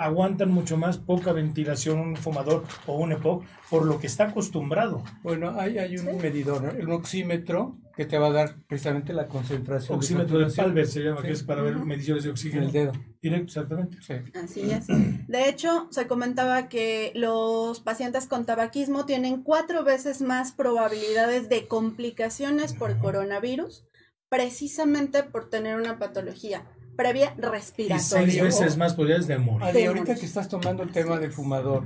aguantan 0.00 0.50
mucho 0.50 0.76
más 0.76 0.98
poca 0.98 1.32
ventilación 1.32 1.98
un 1.98 2.16
fumador 2.16 2.64
o 2.86 2.96
un 2.96 3.12
EPOC 3.12 3.44
por 3.70 3.84
lo 3.86 3.98
que 3.98 4.06
está 4.06 4.24
acostumbrado. 4.24 5.02
Bueno, 5.22 5.58
hay, 5.58 5.78
hay 5.78 5.96
un 5.96 6.18
medidor, 6.18 6.76
el 6.78 6.90
oxímetro, 6.90 7.78
que 7.96 8.04
te 8.04 8.18
va 8.18 8.26
a 8.26 8.32
dar 8.32 8.56
precisamente 8.66 9.14
la 9.14 9.26
concentración. 9.26 9.96
Oxímetro 9.96 10.38
de, 10.38 10.52
Palmer 10.52 10.86
se 10.86 11.02
llama, 11.02 11.22
que 11.22 11.32
es 11.32 11.42
para 11.42 11.62
ver 11.62 11.76
mediciones 11.76 12.24
de 12.24 12.30
oxígeno. 12.30 12.62
En 12.62 12.66
el 12.66 12.72
dedo. 12.72 12.92
Directo, 13.22 13.46
exactamente. 13.46 13.98
Así 14.34 14.70
es. 14.70 14.86
De 15.26 15.48
hecho, 15.48 15.88
se 15.90 16.06
comentaba 16.06 16.68
que 16.68 17.12
los 17.14 17.80
pacientes 17.80 18.26
con 18.26 18.44
tabaquismo 18.44 19.06
tienen 19.06 19.42
cuatro 19.42 19.82
veces 19.82 20.20
más 20.20 20.52
probabilidades 20.52 21.48
de 21.48 21.66
complicaciones 21.66 22.74
por 22.74 22.98
coronavirus, 22.98 23.86
precisamente 24.28 25.22
por 25.22 25.48
tener 25.48 25.76
una 25.76 25.98
patología 25.98 26.66
previa 26.96 27.34
respiratoria. 27.38 27.96
Y 28.26 28.30
seis 28.30 28.42
veces 28.42 28.76
más 28.76 28.94
probabilidades 28.94 29.26
de 29.26 29.38
morir. 29.38 29.86
ahorita 29.88 30.14
que 30.14 30.26
estás 30.26 30.48
tomando 30.48 30.82
el 30.82 30.90
tema 30.92 31.18
del 31.18 31.32
fumador, 31.32 31.84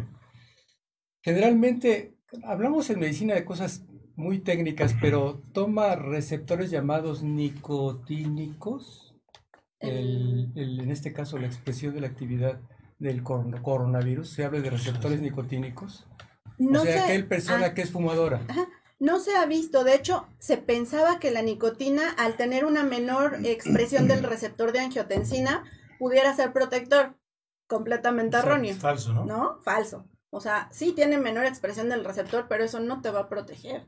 Generalmente 1.22 2.14
hablamos 2.44 2.88
en 2.90 2.98
medicina 3.00 3.34
de 3.34 3.44
cosas 3.44 3.84
muy 4.16 4.38
técnicas, 4.38 4.94
pero 5.00 5.42
toma 5.52 5.94
receptores 5.96 6.70
llamados 6.70 7.22
nicotínicos, 7.22 9.14
el, 9.80 10.50
el- 10.54 10.80
en 10.80 10.90
este 10.90 11.12
caso 11.12 11.38
la 11.38 11.46
expresión 11.46 11.94
de 11.94 12.00
la 12.00 12.06
actividad 12.06 12.60
del 12.98 13.22
cor- 13.22 13.60
coronavirus, 13.62 14.30
se 14.30 14.44
habla 14.44 14.60
de 14.60 14.70
receptores 14.70 15.20
nicotínicos. 15.20 16.06
No 16.58 16.82
o 16.82 16.84
sea, 16.84 16.92
sé, 16.92 17.00
aquel 17.00 17.26
persona 17.26 17.66
ah, 17.66 17.74
que 17.74 17.82
es 17.82 17.90
fumadora. 17.90 18.40
No 19.00 19.18
se 19.18 19.34
ha 19.34 19.46
visto, 19.46 19.82
de 19.82 19.94
hecho, 19.94 20.26
se 20.38 20.56
pensaba 20.58 21.18
que 21.18 21.30
la 21.32 21.42
nicotina, 21.42 22.02
al 22.18 22.34
tener 22.36 22.64
una 22.64 22.84
menor 22.84 23.38
expresión 23.44 24.06
del 24.06 24.22
receptor 24.22 24.70
de 24.72 24.80
angiotensina, 24.80 25.64
pudiera 25.98 26.34
ser 26.36 26.52
protector. 26.52 27.14
Completamente 27.66 28.36
erróneo. 28.36 28.74
Falso, 28.76 29.12
¿no? 29.12 29.24
¿no? 29.24 29.58
Falso. 29.62 30.04
O 30.30 30.40
sea, 30.40 30.68
sí 30.72 30.92
tiene 30.92 31.18
menor 31.18 31.44
expresión 31.46 31.88
del 31.88 32.04
receptor, 32.04 32.46
pero 32.48 32.62
eso 32.64 32.78
no 32.80 33.00
te 33.00 33.10
va 33.10 33.20
a 33.20 33.28
proteger, 33.28 33.86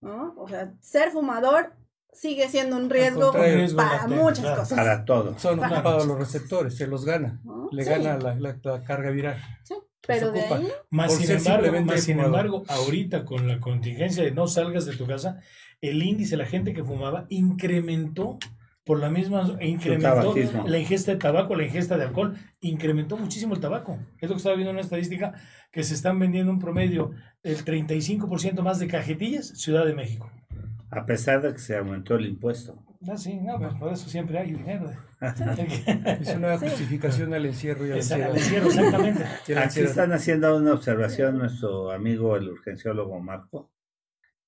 ¿no? 0.00 0.34
O 0.36 0.48
sea, 0.48 0.72
ser 0.80 1.10
fumador 1.10 1.72
sigue 2.12 2.48
siendo 2.48 2.76
un 2.76 2.90
riesgo 2.90 3.32
para 3.32 3.96
latente, 3.96 4.16
muchas 4.16 4.40
claro. 4.40 4.60
cosas. 4.60 4.78
Para 4.78 5.04
todo. 5.06 5.38
Son 5.38 5.58
Para- 5.58 5.76
ocupados 5.76 6.06
los 6.06 6.18
receptores, 6.18 6.76
se 6.76 6.86
los 6.86 7.04
gana. 7.06 7.40
¿no? 7.44 7.68
Le 7.72 7.84
Sí, 7.84 7.90
gana 7.90 8.18
la, 8.18 8.34
la- 8.34 8.58
la 8.62 8.84
carga 8.84 9.10
viral. 9.10 9.42
sí, 9.64 9.74
pero 10.06 10.32
de 10.32 10.40
ahí, 10.40 10.68
Más 10.90 11.14
sin 11.14 11.30
embargo, 11.30 11.82
más 11.82 12.02
sin 12.02 12.20
embargo, 12.20 12.64
ahorita 12.68 13.24
con 13.24 13.46
la 13.46 13.60
contingencia 13.60 14.24
de 14.24 14.32
no 14.32 14.46
salgas 14.46 14.86
de 14.86 14.96
tu 14.96 15.06
casa, 15.06 15.40
el 15.80 16.02
índice 16.02 16.36
la 16.36 16.46
gente 16.46 16.72
que 16.72 16.84
fumaba 16.84 17.26
incrementó 17.28 18.38
por 18.84 18.98
la 18.98 19.10
misma 19.10 19.56
incrementó 19.60 20.34
la 20.66 20.78
ingesta 20.78 21.12
de 21.12 21.18
tabaco, 21.18 21.54
la 21.54 21.64
ingesta 21.64 21.96
de 21.96 22.04
alcohol, 22.04 22.36
incrementó 22.60 23.16
muchísimo 23.16 23.54
el 23.54 23.60
tabaco. 23.60 23.98
Es 24.18 24.28
lo 24.28 24.34
que 24.34 24.38
estaba 24.38 24.56
viendo 24.56 24.70
en 24.70 24.76
una 24.76 24.84
estadística 24.84 25.34
que 25.70 25.84
se 25.84 25.94
están 25.94 26.18
vendiendo 26.18 26.50
un 26.50 26.58
promedio 26.58 27.12
el 27.44 27.64
35% 27.64 28.60
más 28.62 28.80
de 28.80 28.88
cajetillas 28.88 29.48
Ciudad 29.48 29.86
de 29.86 29.94
México. 29.94 30.30
A 30.90 31.06
pesar 31.06 31.42
de 31.42 31.52
que 31.52 31.58
se 31.58 31.76
aumentó 31.76 32.16
el 32.16 32.26
impuesto. 32.26 32.76
Ah, 33.08 33.16
sí, 33.16 33.34
no, 33.40 33.58
pues 33.58 33.74
por 33.74 33.92
eso 33.92 34.08
siempre 34.08 34.38
hay 34.38 34.52
dinero. 34.52 34.90
Es 36.20 36.34
una 36.36 36.58
justificación 36.58 37.32
al 37.34 37.46
encierro 37.46 37.86
y 37.86 37.90
al 37.92 37.96
encierro, 37.98 38.66
exactamente. 38.66 39.24
Aquí 39.56 39.80
están 39.80 40.12
haciendo 40.12 40.56
una 40.56 40.72
observación 40.74 41.38
nuestro 41.38 41.90
amigo 41.92 42.36
el 42.36 42.48
urgenciólogo 42.48 43.20
Marco, 43.20 43.70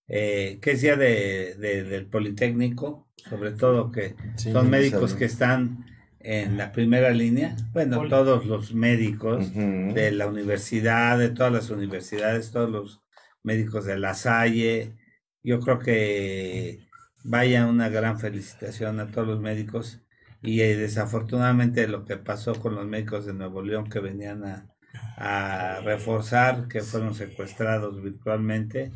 eh, 0.08 0.58
que 0.60 0.72
es 0.72 0.80
ya 0.82 0.96
de, 0.96 1.54
de- 1.58 1.84
del 1.84 2.06
Politécnico, 2.06 3.08
sobre 3.28 3.52
todo 3.52 3.90
que 3.90 4.14
Sí, 4.36 4.52
son 4.52 4.70
médicos 4.70 5.14
que 5.14 5.24
están 5.24 5.86
en 6.20 6.56
la 6.56 6.72
primera 6.72 7.10
línea. 7.10 7.56
Bueno, 7.72 7.98
Poli. 7.98 8.10
todos 8.10 8.46
los 8.46 8.72
médicos 8.74 9.52
de 9.54 10.10
la 10.12 10.26
universidad, 10.26 11.18
de 11.18 11.30
todas 11.30 11.52
las 11.52 11.70
universidades, 11.70 12.50
todos 12.50 12.70
los 12.70 13.02
médicos 13.42 13.84
de 13.84 13.98
la 13.98 14.14
Salle. 14.14 14.94
Yo 15.42 15.60
creo 15.60 15.78
que 15.78 16.83
vaya 17.24 17.66
una 17.66 17.88
gran 17.88 18.20
felicitación 18.20 19.00
a 19.00 19.10
todos 19.10 19.26
los 19.26 19.40
médicos. 19.40 20.02
Y 20.42 20.60
eh, 20.60 20.76
desafortunadamente 20.76 21.88
lo 21.88 22.04
que 22.04 22.16
pasó 22.18 22.54
con 22.54 22.74
los 22.76 22.87
médicos 22.87 23.26
de 23.26 23.34
Nuevo 23.34 23.62
León 23.62 23.88
que 23.88 23.98
venían 24.00 24.44
a, 24.44 24.68
a 25.16 25.80
reforzar, 25.80 26.68
que 26.68 26.82
fueron 26.82 27.14
secuestrados 27.14 28.02
virtualmente. 28.02 28.92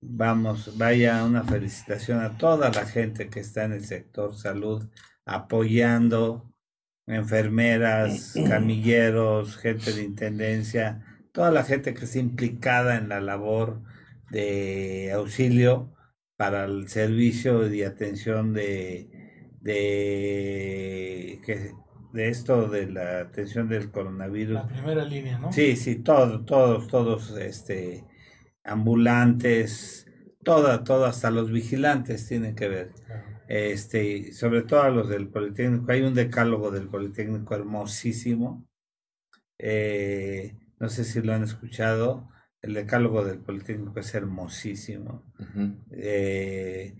Vamos, 0.00 0.76
vaya 0.76 1.24
una 1.24 1.44
felicitación 1.44 2.20
a 2.20 2.36
toda 2.36 2.70
la 2.70 2.86
gente 2.86 3.30
que 3.30 3.40
está 3.40 3.64
en 3.64 3.72
el 3.72 3.84
sector 3.84 4.36
salud 4.36 4.86
apoyando 5.24 6.52
enfermeras, 7.06 8.34
camilleros, 8.48 9.56
gente 9.56 9.92
de 9.92 10.02
intendencia, 10.02 11.04
toda 11.32 11.50
la 11.50 11.64
gente 11.64 11.94
que 11.94 12.04
está 12.04 12.18
implicada 12.18 12.96
en 12.96 13.08
la 13.08 13.20
labor 13.20 13.82
de 14.30 15.12
auxilio 15.12 15.93
para 16.36 16.64
el 16.64 16.88
servicio 16.88 17.72
y 17.72 17.82
atención 17.82 18.52
de, 18.52 19.08
de, 19.60 21.40
que, 21.44 21.72
de 22.12 22.28
esto 22.28 22.68
de 22.68 22.90
la 22.90 23.20
atención 23.20 23.68
del 23.68 23.90
coronavirus. 23.90 24.54
La 24.54 24.68
primera 24.68 25.04
línea, 25.04 25.38
¿no? 25.38 25.52
Sí, 25.52 25.76
sí, 25.76 25.96
todos, 25.96 26.44
todos, 26.44 26.88
todos, 26.88 27.30
este, 27.38 28.04
ambulantes, 28.64 30.06
toda, 30.42 30.84
todo, 30.84 31.06
hasta 31.06 31.30
los 31.30 31.50
vigilantes 31.50 32.26
tienen 32.28 32.54
que 32.54 32.68
ver. 32.68 32.92
Este, 33.48 34.32
sobre 34.32 34.62
todo 34.62 34.82
a 34.82 34.90
los 34.90 35.08
del 35.08 35.28
Politécnico, 35.28 35.92
hay 35.92 36.02
un 36.02 36.14
decálogo 36.14 36.70
del 36.70 36.88
Politécnico 36.88 37.54
hermosísimo. 37.54 38.66
Eh, 39.58 40.56
no 40.78 40.88
sé 40.88 41.04
si 41.04 41.22
lo 41.22 41.32
han 41.32 41.44
escuchado. 41.44 42.28
El 42.64 42.72
decálogo 42.72 43.22
del 43.22 43.40
Politécnico 43.40 44.00
es 44.00 44.14
hermosísimo. 44.14 45.22
Eh, 45.90 46.96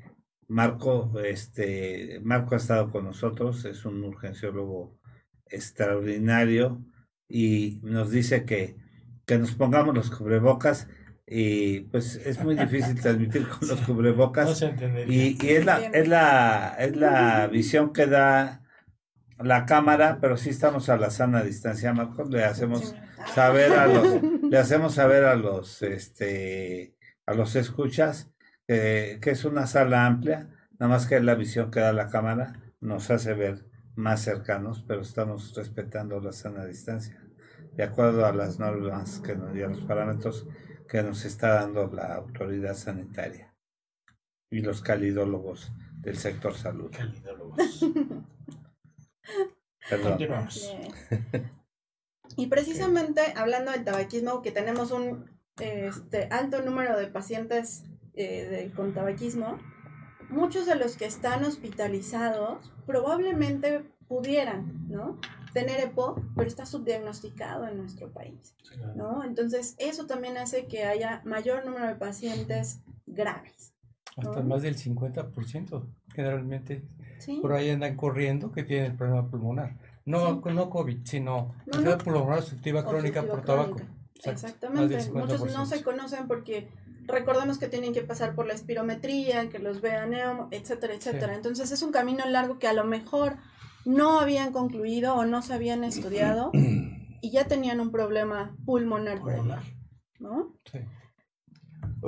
Marco, 0.47 1.19
este, 1.25 2.21
Marco 2.23 2.55
ha 2.55 2.59
estado 2.59 2.91
con 2.91 3.05
nosotros, 3.05 3.65
es 3.65 3.87
un 3.87 4.05
urgenciólogo 4.05 5.01
extraordinario 5.47 6.85
y 7.31 7.81
nos 7.83 8.11
dice 8.11 8.45
que, 8.45 8.77
que 9.25 9.39
nos 9.39 9.55
pongamos 9.55 9.95
los 9.95 10.11
cubrebocas 10.11 10.87
y 11.27 11.81
pues 11.81 12.17
es 12.17 12.45
muy 12.45 12.57
difícil 12.57 13.01
transmitir 13.01 13.49
con 13.49 13.67
los 13.69 13.81
cubrebocas. 13.81 14.47
No 14.47 14.55
se 14.55 14.67
entendería. 14.67 15.15
Y, 15.15 15.39
y 15.41 15.49
es 15.49 15.65
la, 15.65 15.79
es 15.79 16.07
la, 16.07 16.77
es 16.79 16.95
la 16.95 17.47
visión 17.47 17.95
que 17.95 18.05
da 18.05 18.61
la 19.39 19.65
cámara, 19.65 20.19
pero 20.21 20.37
sí 20.37 20.51
estamos 20.51 20.91
a 20.91 20.99
la 20.99 21.09
sana 21.09 21.43
distancia, 21.43 21.95
Marcos. 21.95 22.29
Le 22.29 22.45
hacemos 22.45 22.95
saber 23.35 23.73
a 23.73 23.87
los, 23.87 24.21
le 24.55 24.61
hacemos 24.61 24.95
saber 24.95 25.25
a 25.25 25.35
los, 25.35 25.83
este, 25.83 26.95
a 27.27 27.35
los 27.35 27.57
escuchas 27.57 28.31
que, 28.69 29.19
que 29.21 29.31
es 29.31 29.45
una 29.45 29.67
sala 29.67 30.07
amplia, 30.07 30.49
nada 30.79 30.93
más 30.93 31.09
que 31.09 31.19
la 31.19 31.35
visión 31.35 31.73
que 31.73 31.81
da 31.81 31.93
la 31.93 32.09
cámara 32.09 32.53
nos 32.81 33.11
hace 33.11 33.35
ver 33.35 33.67
más 33.97 34.23
cercanos, 34.23 34.85
pero 34.87 35.01
estamos 35.01 35.57
respetando 35.57 36.21
la 36.21 36.31
sana 36.31 36.65
distancia, 36.67 37.21
de 37.73 37.83
acuerdo 37.83 38.27
a 38.27 38.33
las 38.33 38.61
normas 38.61 39.19
que 39.19 39.35
nos, 39.35 39.57
y 39.57 39.63
a 39.65 39.67
los 39.67 39.81
parámetros 39.81 40.47
que 40.89 41.03
nos 41.03 41.25
está 41.25 41.55
dando 41.55 41.89
la 41.89 42.15
autoridad 42.15 42.77
sanitaria 42.77 43.53
y 44.53 44.61
los 44.61 44.83
calidólogos 44.83 45.73
del 45.97 46.17
sector 46.17 46.55
salud. 46.55 46.93
Calidólogos. 46.97 47.81
Perdón. 49.91 50.11
Continuamos. 50.11 50.73
Y 52.37 52.47
precisamente 52.47 53.21
hablando 53.37 53.71
del 53.73 53.85
tabaquismo, 53.85 54.43
que 54.43 54.51
tenemos 54.51 54.91
un 54.91 55.25
este, 55.61 56.25
alto 56.31 56.63
número 56.63 56.97
de 56.99 57.07
pacientes 57.07 57.85
eh, 58.15 58.45
de- 58.49 58.71
con 58.73 58.93
tabaquismo, 58.95 59.59
muchos 60.31 60.67
de 60.67 60.75
los 60.77 60.97
que 60.97 61.05
están 61.05 61.45
hospitalizados 61.45 62.73
probablemente 62.87 63.85
pudieran, 64.09 64.89
¿no? 64.89 65.19
Tener 65.53 65.81
EPOC, 65.81 66.21
pero 66.37 66.49
está 66.49 66.67
subdiagnosticado 66.67 67.69
en 67.69 67.77
nuestro 67.79 68.11
país, 68.13 68.55
¿no? 68.97 69.23
Entonces, 69.25 69.77
eso 69.79 70.07
también 70.07 70.37
hace 70.37 70.67
que 70.67 70.85
haya 70.85 71.23
mayor 71.25 71.65
número 71.65 71.87
de 71.87 71.95
pacientes 71.95 72.81
graves, 73.07 73.73
Hasta 74.17 74.43
más 74.43 74.63
del 74.63 74.77
50% 74.77 75.87
generalmente 76.15 76.83
¿sí? 77.19 77.39
por 77.41 77.53
ahí 77.53 77.71
andan 77.71 77.97
corriendo 77.97 78.51
que 78.53 78.65
tienen 78.65 78.93
el 78.93 78.97
problema 78.97 79.29
pulmonar. 79.31 79.77
No, 80.07 80.41
no 80.41 80.71
COVID, 80.71 80.99
sino 81.05 81.55
No, 81.67 81.79
enfermedad 81.79 81.99
no. 81.99 82.05
pulmonar 82.05 82.39
obstructiva 82.39 82.85
crónica 82.85 83.21
Obstructiva 83.21 83.35
por 83.37 83.45
tabaco. 83.45 83.77
crónica. 83.77 83.95
Exacto, 84.25 84.71
más 84.71 84.91
Exactamente. 84.91 85.35
Muchos 85.35 85.41
no 85.53 85.65
50%. 85.65 85.67
se 85.67 85.83
conocen 85.83 86.29
porque 86.29 86.69
recordemos 87.07 87.59
que 87.59 87.69
tienen 87.69 87.93
que 87.93 88.03
pasar 88.03 88.35
por 88.35 88.47
la 88.47 88.55
espirometría, 88.55 89.49
que 89.51 89.59
los 89.59 89.81
vean, 89.81 90.15
etcétera, 90.51 90.95
etcétera. 90.95 91.29
Sí. 91.33 91.37
Entonces 91.37 91.71
es 91.73 91.83
un 91.83 91.93
camino 91.93 92.25
largo 92.27 92.59
que 92.59 92.67
a 92.69 92.73
lo 92.73 92.85
mejor 92.85 93.37
no 93.85 94.19
habían 94.21 94.53
concluido 94.53 95.15
o 95.15 95.25
no 95.27 95.43
se 95.43 95.53
habían 95.55 95.85
estudiado 95.85 96.51
y 97.21 97.31
ya 97.31 97.45
tenían 97.47 97.81
un 97.81 97.91
problema 97.91 98.57
pulmonar, 98.65 99.21
Pulmonar. 99.21 99.63
¿no? 100.21 100.55
Sí. 100.71 100.79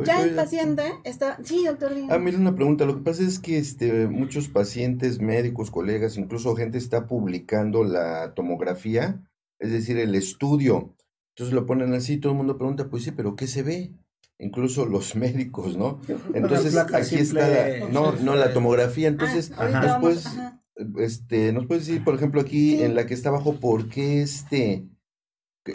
Ya 0.05 0.23
el 0.23 0.35
paciente 0.35 0.83
está... 1.05 1.39
Sí, 1.45 1.65
doctor. 1.67 1.93
Ah, 2.11 2.19
mira 2.19 2.39
una 2.39 2.55
pregunta. 2.55 2.85
Lo 2.85 2.97
que 2.97 3.03
pasa 3.03 3.23
es 3.23 3.39
que 3.39 3.59
este, 3.59 4.07
muchos 4.09 4.49
pacientes, 4.49 5.21
médicos, 5.21 5.71
colegas, 5.71 6.17
incluso 6.19 6.55
gente 6.57 6.79
está 6.79 7.07
publicando 7.07 7.85
la 7.85 8.35
tomografía, 8.35 9.23
es 9.59 9.73
decir, 9.73 9.97
el 9.99 10.15
estudio. 10.15 10.95
Entonces 11.35 11.55
lo 11.55 11.67
ponen 11.67 11.93
así, 11.95 12.19
todo 12.19 12.33
el 12.33 12.39
mundo 12.39 12.57
pregunta, 12.59 12.89
pues 12.89 13.05
sí, 13.05 13.13
pero 13.13 13.37
¿qué 13.37 13.47
se 13.47 13.63
ve? 13.63 13.93
Incluso 14.39 14.85
los 14.87 15.15
médicos, 15.17 15.77
¿no? 15.77 16.01
Entonces 16.35 16.77
aquí 16.77 17.05
simple, 17.05 17.41
está 17.41 17.87
la, 17.87 17.89
no, 17.91 18.13
no 18.13 18.35
la 18.35 18.53
tomografía. 18.53 19.09
Entonces, 19.09 19.53
Ah, 19.57 19.69
vamos- 19.73 19.83
después, 20.15 20.27
ajá. 20.27 20.63
este, 20.99 21.53
nos 21.53 21.67
puedes 21.67 21.87
decir, 21.87 22.05
por 22.05 22.15
ejemplo, 22.15 22.41
aquí 22.41 22.77
Sí. 22.77 22.83
en 22.83 22.95
la 22.95 23.07
que 23.07 23.15
está 23.15 23.31
abajo, 23.31 23.55
¿por 23.61 23.89
qué 23.89 24.23
este, 24.23 24.87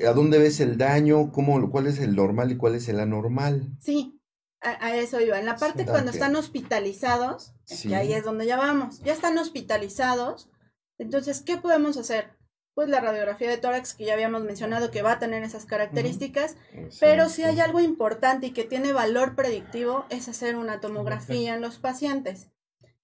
a 0.07 0.13
dónde 0.13 0.37
ves 0.39 0.59
el 0.59 0.77
daño? 0.77 1.31
¿Cómo, 1.31 1.69
cuál 1.71 1.87
es 1.87 1.99
el 1.99 2.15
normal 2.15 2.51
y 2.51 2.57
cuál 2.57 2.75
es 2.75 2.87
el 2.89 2.99
anormal? 2.99 3.67
Sí, 3.79 4.19
a, 4.61 4.85
a 4.85 4.95
eso 4.95 5.19
iba. 5.21 5.39
En 5.39 5.45
la 5.45 5.55
parte 5.57 5.83
Sí. 5.83 5.89
cuando 5.89 6.11
están 6.11 6.35
hospitalizados, 6.35 7.53
Sí. 7.65 7.89
que 7.89 7.95
ahí 7.95 8.13
es 8.13 8.23
donde 8.23 8.45
ya 8.45 8.57
vamos, 8.57 8.99
ya 9.01 9.13
están 9.13 9.37
hospitalizados. 9.37 10.49
Entonces, 10.97 11.41
¿qué 11.41 11.57
podemos 11.57 11.97
hacer? 11.97 12.39
pues 12.73 12.87
la 12.87 13.01
radiografía 13.01 13.49
de 13.49 13.57
tórax 13.57 13.93
que 13.93 14.05
ya 14.05 14.13
habíamos 14.13 14.43
mencionado 14.43 14.91
que 14.91 15.01
va 15.01 15.11
a 15.11 15.19
tener 15.19 15.43
esas 15.43 15.65
características, 15.65 16.55
pero 17.01 17.27
si 17.27 17.43
hay 17.43 17.59
algo 17.59 17.81
importante 17.81 18.47
y 18.47 18.51
que 18.51 18.63
tiene 18.63 18.93
valor 18.93 19.35
predictivo 19.35 20.05
es 20.09 20.29
hacer 20.29 20.55
una 20.55 20.79
tomografía 20.79 21.53
en 21.53 21.61
los 21.61 21.79
pacientes. 21.79 22.47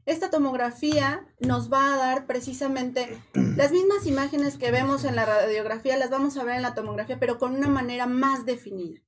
Esta 0.08 0.30
tomografía 0.30 1.28
nos 1.42 1.72
va 1.72 1.94
a 1.94 1.98
dar 1.98 2.28
precisamente 2.28 3.22
las 3.34 3.74
mismas 3.74 4.08
imágenes 4.08 4.58
que 4.58 4.72
vemos 4.72 5.04
en 5.04 5.18
la 5.18 5.26
radiografía, 5.26 5.98
las 5.98 6.10
vamos 6.10 6.38
a 6.38 6.46
ver 6.46 6.56
en 6.56 6.62
la 6.62 6.74
tomografía, 6.74 7.20
pero 7.20 7.38
con 7.38 7.54
una 7.54 7.68
manera 7.68 8.08
más 8.08 8.46
definida. 8.46 9.02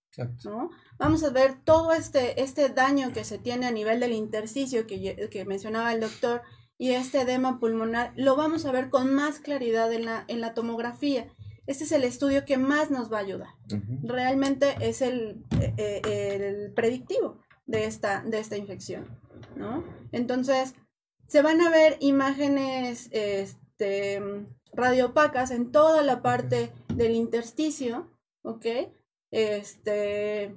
Vamos 0.98 1.24
a 1.24 1.30
ver 1.30 1.64
todo 1.64 1.94
este, 1.94 2.42
este 2.42 2.68
daño 2.68 3.14
que 3.14 3.24
se 3.24 3.38
tiene 3.38 3.66
a 3.66 3.72
nivel 3.72 4.02
del 4.02 4.12
intersticio 4.12 4.88
que, 4.88 5.46
mencionaba 5.48 5.94
el 5.94 6.02
doctor 6.02 6.42
y 6.78 6.92
este 6.92 7.22
edema 7.22 7.62
pulmonar, 7.62 8.12
lo 8.18 8.36
vamos 8.36 8.66
a 8.66 8.74
ver 8.74 8.90
con 8.90 9.14
más 9.14 9.40
claridad 9.40 9.94
en 9.94 10.04
la, 10.04 10.26
en 10.28 10.42
la 10.42 10.54
tomografía. 10.54 11.28
Este 11.66 11.86
es 11.86 11.94
el 11.94 12.04
estudio 12.04 12.44
que 12.44 12.58
más 12.58 12.92
nos 12.92 13.10
va 13.10 13.20
a 13.20 13.22
ayudar. 13.22 13.50
Realmente 14.04 14.76
es 14.82 15.02
el, 15.02 15.46
eh, 15.62 15.74
eh, 15.78 16.36
el 16.36 16.74
predictivo 16.74 17.40
de 17.68 17.86
esta, 17.86 18.22
de 18.22 18.40
esta 18.40 18.58
infección, 18.58 19.18
¿no? 19.56 19.86
Entonces, 20.12 20.76
se 21.30 21.42
van 21.42 21.62
a 21.62 21.70
ver 21.70 21.96
imágenes 22.00 23.08
este, 23.12 24.22
radiopacas 24.74 25.52
en 25.52 25.72
toda 25.72 26.02
la 26.04 26.22
parte 26.22 26.72
del 26.94 27.16
intersticio, 27.16 28.12
¿ok? 28.44 28.66
Este, 29.32 30.56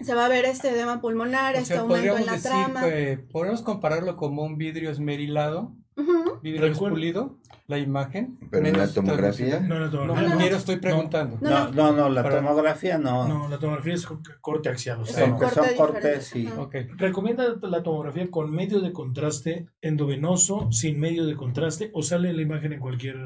se 0.00 0.14
va 0.14 0.26
a 0.26 0.28
ver 0.28 0.44
este 0.44 0.68
edema 0.70 1.00
pulmonar, 1.00 1.54
O 1.54 1.58
este 1.58 1.74
sea, 1.74 1.80
aumento 1.80 2.16
en 2.18 2.26
la 2.26 2.32
decir 2.32 2.50
trama. 2.50 2.82
que 2.82 3.18
podemos 3.32 3.62
compararlo 3.62 4.16
como 4.16 4.42
un 4.44 4.58
vidrio 4.58 4.90
esmerilado, 4.90 5.74
Ujú. 5.96 6.38
vidrio 6.42 6.72
pulido, 6.74 7.38
la 7.72 7.78
imagen. 7.78 8.38
Pero 8.50 8.66
en 8.66 8.76
la 8.78 8.86
tomografía. 8.88 9.60
No, 9.60 9.78
la 9.80 9.86
No, 9.86 9.90
tomografía. 9.90 10.28
no, 10.28 10.34
no. 10.34 10.40
quiero, 10.40 10.56
estoy 10.56 10.76
preguntando. 10.76 11.38
No, 11.40 11.50
No, 11.50 11.70
no, 11.72 11.92
no, 11.92 12.08
la 12.10 12.22
Para- 12.22 12.36
tomografía 12.36 12.98
no. 12.98 13.26
No, 13.26 13.48
la 13.48 13.58
tomografía 13.58 13.94
es 13.94 14.06
co- 14.06 14.20
corte 14.40 14.68
axial. 14.68 15.00
O 15.00 15.04
sea, 15.06 15.30
corte 15.32 15.54
son 15.54 15.74
cortes 15.76 16.36
y 16.36 16.46
ajá. 16.46 16.60
Ok. 16.60 16.74
Recomienda 16.96 17.44
la 17.62 17.82
tomografía 17.82 18.30
con 18.30 18.50
medio 18.50 18.80
de 18.80 18.92
contraste 18.92 19.66
endovenoso, 19.80 20.70
sin 20.70 21.00
medio 21.00 21.24
de 21.26 21.34
contraste, 21.34 21.90
o 21.94 22.02
sale 22.02 22.32
la 22.32 22.42
imagen 22.42 22.72
en 22.74 22.80
cualquier. 22.80 23.16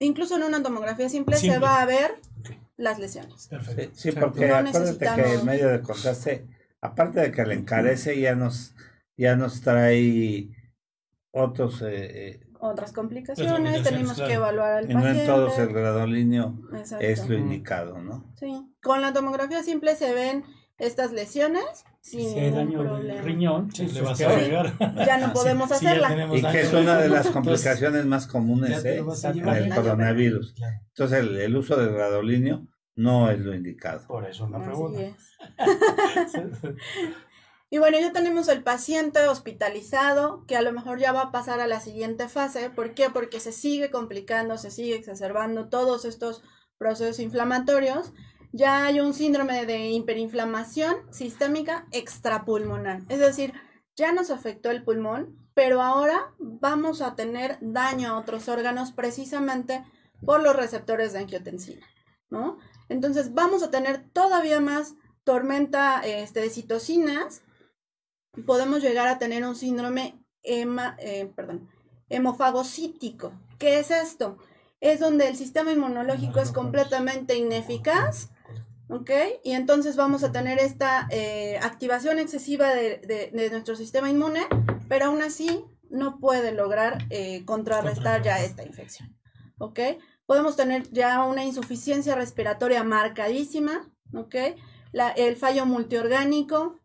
Incluso 0.00 0.36
en 0.36 0.42
una 0.42 0.62
tomografía 0.62 1.08
simple, 1.08 1.36
se 1.36 1.58
va 1.60 1.80
a 1.80 1.86
ver 1.86 2.16
las 2.76 2.98
lesiones. 2.98 3.46
Perfecto. 3.48 3.92
Sí, 3.94 4.10
porque 4.12 4.48
No 4.48 4.56
acuérdate 4.56 5.06
que 5.14 5.34
el 5.34 5.44
medio 5.44 5.68
de 5.68 5.80
contraste, 5.80 6.46
aparte 6.80 7.20
de 7.20 7.30
que 7.30 7.44
le 7.46 7.54
encarece, 7.54 8.18
ya 8.20 8.34
nos, 8.34 8.74
ya 9.16 9.36
nos 9.36 9.60
trae 9.60 10.48
otros, 11.32 11.80
eh, 11.82 11.86
eh, 12.28 12.41
Otras 12.64 12.92
complicaciones, 12.92 13.52
complicaciones, 13.52 13.90
tenemos 13.90 14.14
claro. 14.14 14.28
que 14.28 14.34
evaluar 14.34 14.72
al 14.72 14.84
y 14.90 14.94
no 14.94 15.00
en 15.00 15.06
paciente. 15.06 15.26
todos 15.26 15.58
el 15.58 15.68
gradolíneo 15.72 16.54
Exacto. 16.76 17.04
es 17.04 17.28
lo 17.28 17.36
indicado, 17.36 17.98
¿no? 18.00 18.32
Sí. 18.38 18.72
Con 18.80 19.00
la 19.00 19.12
tomografía 19.12 19.62
simple 19.64 19.96
se 19.96 20.14
ven 20.14 20.44
estas 20.78 21.12
lesiones 21.12 21.64
sin 22.00 22.30
Si 22.30 22.38
hay 22.38 22.50
daño 22.52 22.78
del 22.78 22.88
problema. 22.88 23.22
riñón, 23.22 23.70
Sí, 23.72 23.82
pues 23.82 23.94
le 23.94 24.00
vas 24.02 24.20
a 24.20 24.30
agregar. 24.30 24.72
Ya 25.06 25.18
no 25.18 25.32
podemos 25.34 25.68
Sí, 25.70 25.74
hacerla. 25.74 26.28
Y 26.36 26.40
que 26.42 26.60
es 26.60 26.72
del 26.72 26.82
una 26.84 26.98
de 26.98 27.08
las 27.08 27.26
entonces, 27.26 27.32
complicaciones 27.32 28.06
más 28.06 28.26
comunes 28.28 28.84
¿eh? 28.84 28.96
lo 28.98 29.06
vas 29.06 29.24
a 29.24 29.32
Sí, 29.32 29.38
en 29.40 29.44
llevar. 29.44 29.58
el 29.58 29.68
Daño 29.68 29.82
coronavirus. 29.82 30.52
Claro, 30.54 30.76
Entonces 30.88 31.18
el, 31.18 31.36
el 31.38 31.56
uso 31.56 31.76
del 31.76 31.92
gradolíneo 31.92 32.66
no 32.94 33.28
es 33.30 33.40
lo 33.40 33.54
indicado. 33.56 34.06
Por 34.06 34.24
eso 34.24 34.48
la 34.48 34.58
Así 34.58 34.66
pregunta. 34.66 35.00
es. 35.02 35.16
Y 37.72 37.78
bueno, 37.78 37.98
ya 37.98 38.12
tenemos 38.12 38.48
el 38.48 38.62
paciente 38.62 39.26
hospitalizado 39.26 40.44
que 40.46 40.58
a 40.58 40.60
lo 40.62 40.72
mejor 40.72 40.98
ya 40.98 41.10
va 41.10 41.22
a 41.22 41.32
pasar 41.32 41.58
a 41.58 41.66
la 41.66 41.80
siguiente 41.80 42.28
fase. 42.28 42.68
¿Por 42.68 42.92
qué? 42.92 43.08
Porque 43.08 43.40
se 43.40 43.50
sigue 43.50 43.90
complicando, 43.90 44.58
se 44.58 44.70
sigue 44.70 44.94
exacerbando 44.94 45.70
todos 45.70 46.04
estos 46.04 46.42
procesos 46.76 47.18
inflamatorios. 47.18 48.12
Ya 48.52 48.84
hay 48.84 49.00
un 49.00 49.14
síndrome 49.14 49.64
de 49.64 49.88
hiperinflamación 49.88 50.96
sistémica 51.10 51.86
extrapulmonar. 51.92 53.04
Es 53.08 53.20
decir, 53.20 53.54
ya 53.96 54.12
nos 54.12 54.30
afectó 54.30 54.70
el 54.70 54.84
pulmón, 54.84 55.48
pero 55.54 55.80
ahora 55.80 56.34
vamos 56.38 57.00
a 57.00 57.14
tener 57.14 57.56
daño 57.62 58.10
a 58.10 58.18
otros 58.18 58.50
órganos 58.50 58.92
precisamente 58.92 59.82
por 60.26 60.42
los 60.42 60.54
receptores 60.54 61.14
de 61.14 61.20
angiotensina, 61.20 61.86
¿no? 62.28 62.58
Entonces 62.90 63.32
vamos 63.32 63.62
a 63.62 63.70
tener 63.70 64.10
todavía 64.10 64.60
más 64.60 64.94
tormenta 65.24 66.02
este, 66.04 66.40
de 66.40 66.50
citocinas, 66.50 67.42
podemos 68.46 68.82
llegar 68.82 69.08
a 69.08 69.18
tener 69.18 69.44
un 69.44 69.54
síndrome 69.56 70.18
hema- 70.42 70.96
eh, 70.98 71.30
perdón, 71.36 71.68
hemofagocítico. 72.08 73.32
¿Qué 73.58 73.78
es 73.78 73.90
esto? 73.90 74.38
Es 74.80 75.00
donde 75.00 75.28
el 75.28 75.36
sistema 75.36 75.72
inmunológico 75.72 76.40
es 76.40 76.50
completamente 76.50 77.36
ineficaz, 77.36 78.30
¿ok? 78.88 79.10
Y 79.44 79.52
entonces 79.52 79.96
vamos 79.96 80.24
a 80.24 80.32
tener 80.32 80.58
esta 80.58 81.06
eh, 81.10 81.58
activación 81.62 82.18
excesiva 82.18 82.74
de, 82.74 82.98
de- 82.98 83.30
de 83.32 83.50
nuestro 83.50 83.76
sistema 83.76 84.10
inmune, 84.10 84.40
pero 84.88 85.06
aún 85.06 85.22
así 85.22 85.64
no 85.90 86.18
puede 86.18 86.52
lograr 86.52 86.98
eh, 87.10 87.44
contrarrestar 87.44 88.22
ya 88.22 88.42
esta 88.42 88.64
infección, 88.64 89.16
¿ok? 89.58 89.78
Podemos 90.26 90.56
tener 90.56 90.90
ya 90.90 91.22
una 91.24 91.44
insuficiencia 91.44 92.14
respiratoria 92.14 92.82
marcadísima, 92.82 93.88
¿ok? 94.14 94.34
La- 94.90 95.10
el 95.10 95.36
fallo 95.36 95.64
multiorgánico, 95.66 96.80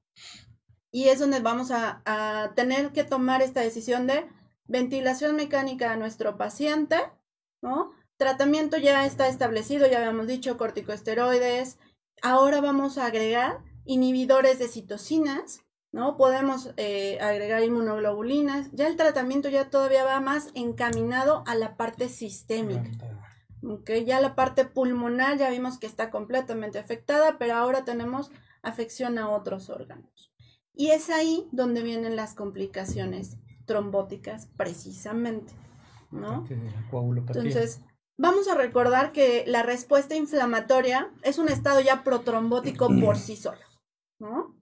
y 0.98 1.10
es 1.10 1.20
donde 1.20 1.42
vamos 1.42 1.70
a, 1.70 2.02
tener 2.56 2.92
que 2.92 3.04
tomar 3.04 3.44
esta 3.44 3.62
decisión 3.62 4.08
de 4.08 4.26
ventilación 4.66 5.36
mecánica 5.36 5.92
a 5.92 5.96
nuestro 5.96 6.40
paciente, 6.40 6.96
¿no? 7.62 7.92
Tratamiento 8.18 8.78
ya 8.78 9.06
está 9.06 9.28
establecido, 9.28 9.86
ya 9.86 10.00
habíamos 10.00 10.26
dicho, 10.26 10.58
corticosteroides. 10.58 11.78
Ahora 12.24 12.62
vamos 12.62 12.98
a 12.98 13.06
agregar 13.06 13.60
inhibidores 13.86 14.58
de 14.58 14.68
citocinas, 14.68 15.62
¿no? 15.92 16.18
Podemos 16.18 16.74
eh, 16.78 17.20
agregar 17.22 17.62
inmunoglobulinas. 17.62 18.72
Ya 18.72 18.88
el 18.88 18.96
tratamiento 18.96 19.50
ya 19.50 19.70
todavía 19.70 20.04
va 20.04 20.20
más 20.20 20.50
encaminado 20.56 21.44
a 21.46 21.54
la 21.54 21.78
parte 21.78 22.10
sistémica. 22.10 22.90
Ok, 23.64 23.92
ya 24.04 24.20
la 24.20 24.34
parte 24.34 24.66
pulmonar 24.66 25.38
ya 25.38 25.52
vimos 25.52 25.78
que 25.78 25.86
está 25.86 26.10
completamente 26.10 26.80
afectada, 26.80 27.38
pero 27.38 27.54
ahora 27.54 27.86
tenemos 27.86 28.32
afección 28.64 29.20
a 29.20 29.30
otros 29.30 29.70
órganos. 29.70 30.32
Y 30.80 30.92
es 30.92 31.10
ahí 31.10 31.48
donde 31.52 31.82
vienen 31.82 32.16
las 32.16 32.36
complicaciones 32.36 33.38
trombóticas 33.66 34.48
precisamente, 34.58 35.52
¿no? 36.12 36.46
Entonces, 36.92 37.82
vamos 38.16 38.48
a 38.48 38.54
recordar 38.54 39.12
que 39.12 39.44
la 39.48 39.64
respuesta 39.64 40.16
inflamatoria 40.16 41.12
es 41.24 41.40
un 41.40 41.50
estado 41.50 41.82
ya 41.82 42.04
protrombótico 42.04 42.90
por 43.02 43.18
sí 43.18 43.36
solo, 43.36 43.66
¿no? 44.20 44.56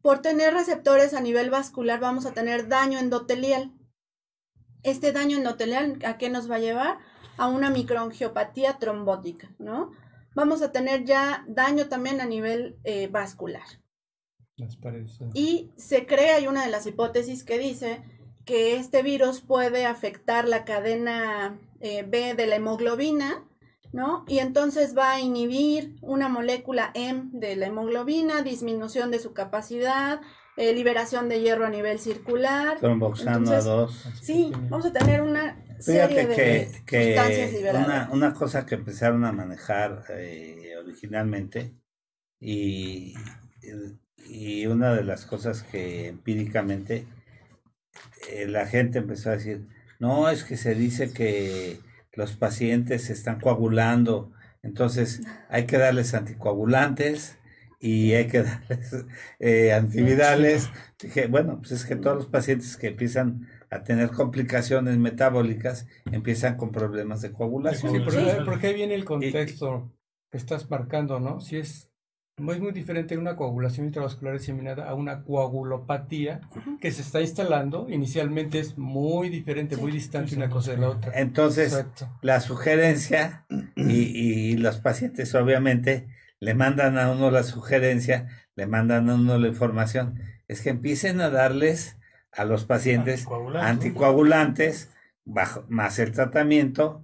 Por 0.00 0.22
tener 0.22 0.54
receptores 0.54 1.12
a 1.12 1.20
nivel 1.20 1.50
vascular 1.50 2.00
vamos 2.00 2.24
a 2.24 2.32
tener 2.32 2.68
daño 2.68 2.98
endotelial. 2.98 3.74
Este 4.82 5.12
daño 5.12 5.36
endotelial, 5.36 5.98
¿a 6.06 6.16
qué 6.16 6.30
nos 6.30 6.50
va 6.50 6.54
a 6.54 6.60
llevar? 6.60 6.98
A 7.36 7.48
una 7.48 7.68
microangiopatía 7.68 8.78
trombótica, 8.78 9.54
¿no? 9.58 9.92
Vamos 10.34 10.62
a 10.62 10.72
tener 10.72 11.04
ya 11.04 11.44
daño 11.46 11.88
también 11.88 12.22
a 12.22 12.24
nivel 12.24 12.78
eh, 12.84 13.08
vascular. 13.08 13.64
Las 14.56 14.76
paredes. 14.76 15.18
Y 15.34 15.70
se 15.76 16.06
cree, 16.06 16.30
hay 16.30 16.46
una 16.46 16.64
de 16.64 16.70
las 16.70 16.86
hipótesis 16.86 17.44
que 17.44 17.58
dice 17.58 18.02
que 18.44 18.76
este 18.76 19.02
virus 19.02 19.40
puede 19.40 19.86
afectar 19.86 20.48
la 20.48 20.64
cadena 20.64 21.58
eh, 21.80 22.04
B 22.08 22.34
de 22.34 22.46
la 22.46 22.56
hemoglobina, 22.56 23.44
¿no? 23.92 24.24
Y 24.28 24.38
entonces 24.38 24.96
va 24.96 25.12
a 25.12 25.20
inhibir 25.20 25.96
una 26.00 26.28
molécula 26.28 26.90
M 26.94 27.30
de 27.32 27.56
la 27.56 27.66
hemoglobina, 27.66 28.42
disminución 28.42 29.10
de 29.10 29.18
su 29.18 29.34
capacidad, 29.34 30.20
eh, 30.56 30.72
liberación 30.72 31.28
de 31.28 31.40
hierro 31.40 31.66
a 31.66 31.70
nivel 31.70 31.98
circular. 31.98 32.78
Tromboxano 32.78 33.38
Entonces, 33.38 33.64
2. 33.64 34.06
Así 34.06 34.20
que 34.20 34.24
Sí, 34.24 34.52
vamos 34.70 34.86
a 34.86 34.92
tener 34.92 35.20
una 35.20 35.62
serie 35.78 36.06
Fíjate 36.08 36.26
de 36.28 36.34
que, 36.34 36.84
que 36.86 37.04
sustancias 37.08 37.52
liberadas. 37.52 37.86
una, 37.86 38.08
una 38.10 38.34
cosa 38.34 38.64
que 38.64 38.76
empezaron 38.76 39.24
a 39.24 39.32
manejar 39.32 40.04
eh, 40.10 40.72
originalmente 40.82 41.74
y, 42.40 43.14
y 44.28 44.66
una 44.66 44.94
de 44.94 45.04
las 45.04 45.26
cosas 45.26 45.62
que 45.62 46.08
empíricamente 46.08 47.06
eh, 48.30 48.46
la 48.46 48.66
gente 48.66 48.98
empezó 48.98 49.30
a 49.30 49.36
decir, 49.36 49.66
no, 49.98 50.28
es 50.30 50.44
que 50.44 50.56
se 50.56 50.74
dice 50.74 51.12
que 51.12 51.78
los 52.12 52.32
pacientes 52.36 53.04
se 53.04 53.12
están 53.12 53.40
coagulando, 53.40 54.32
entonces 54.62 55.22
hay 55.48 55.66
que 55.66 55.78
darles 55.78 56.14
anticoagulantes 56.14 57.38
y 57.78 58.14
hay 58.14 58.26
que 58.26 58.42
darles 58.42 59.06
eh, 59.38 59.72
antivirales. 59.72 60.70
Dije, 61.00 61.26
bueno, 61.28 61.58
pues 61.58 61.72
es 61.72 61.84
que 61.84 61.96
todos 61.96 62.16
los 62.16 62.26
pacientes 62.26 62.76
que 62.76 62.88
empiezan 62.88 63.48
a 63.70 63.82
tener 63.84 64.10
complicaciones 64.10 64.96
metabólicas 64.96 65.86
empiezan 66.10 66.56
con 66.56 66.72
problemas 66.72 67.20
de 67.20 67.32
coagulación. 67.32 67.92
Sí, 67.92 67.98
Sí. 67.98 68.04
porque, 68.04 68.42
porque 68.44 68.66
ahí 68.68 68.74
viene 68.74 68.94
el 68.94 69.04
contexto 69.04 69.92
que 70.30 70.38
estás 70.38 70.70
marcando, 70.70 71.20
¿no? 71.20 71.40
Si 71.40 71.56
es 71.58 71.90
es 72.38 72.60
muy 72.60 72.72
diferente 72.72 73.16
una 73.16 73.34
coagulación 73.34 73.86
intravascular 73.86 74.38
diseminada 74.38 74.90
a 74.90 74.94
una 74.94 75.22
coagulopatía 75.22 76.42
que 76.82 76.92
se 76.92 77.00
está 77.00 77.22
instalando. 77.22 77.88
Inicialmente 77.88 78.58
es 78.58 78.76
muy 78.76 79.30
diferente, 79.30 79.78
muy 79.78 79.90
distante 79.90 80.36
una 80.36 80.50
cosa 80.50 80.72
de 80.72 80.76
la 80.76 80.90
otra. 80.90 81.12
Entonces, 81.14 81.72
Exacto. 81.72 82.10
la 82.20 82.40
sugerencia, 82.40 83.46
y, 83.74 83.94
y 83.94 84.56
los 84.58 84.76
pacientes 84.80 85.34
obviamente 85.34 86.08
le 86.38 86.54
mandan 86.54 86.98
a 86.98 87.10
uno 87.10 87.30
la 87.30 87.42
sugerencia, 87.42 88.28
le 88.54 88.66
mandan 88.66 89.08
a 89.08 89.14
uno 89.14 89.38
la 89.38 89.48
información, 89.48 90.20
es 90.46 90.60
que 90.60 90.68
empiecen 90.68 91.22
a 91.22 91.30
darles 91.30 91.96
a 92.32 92.44
los 92.44 92.66
pacientes 92.66 93.20
Anticoagulantes, 93.20 93.70
anticoagulantes, 93.70 94.90
bajo, 95.24 95.64
más 95.68 95.98
el 95.98 96.12
tratamiento, 96.12 97.02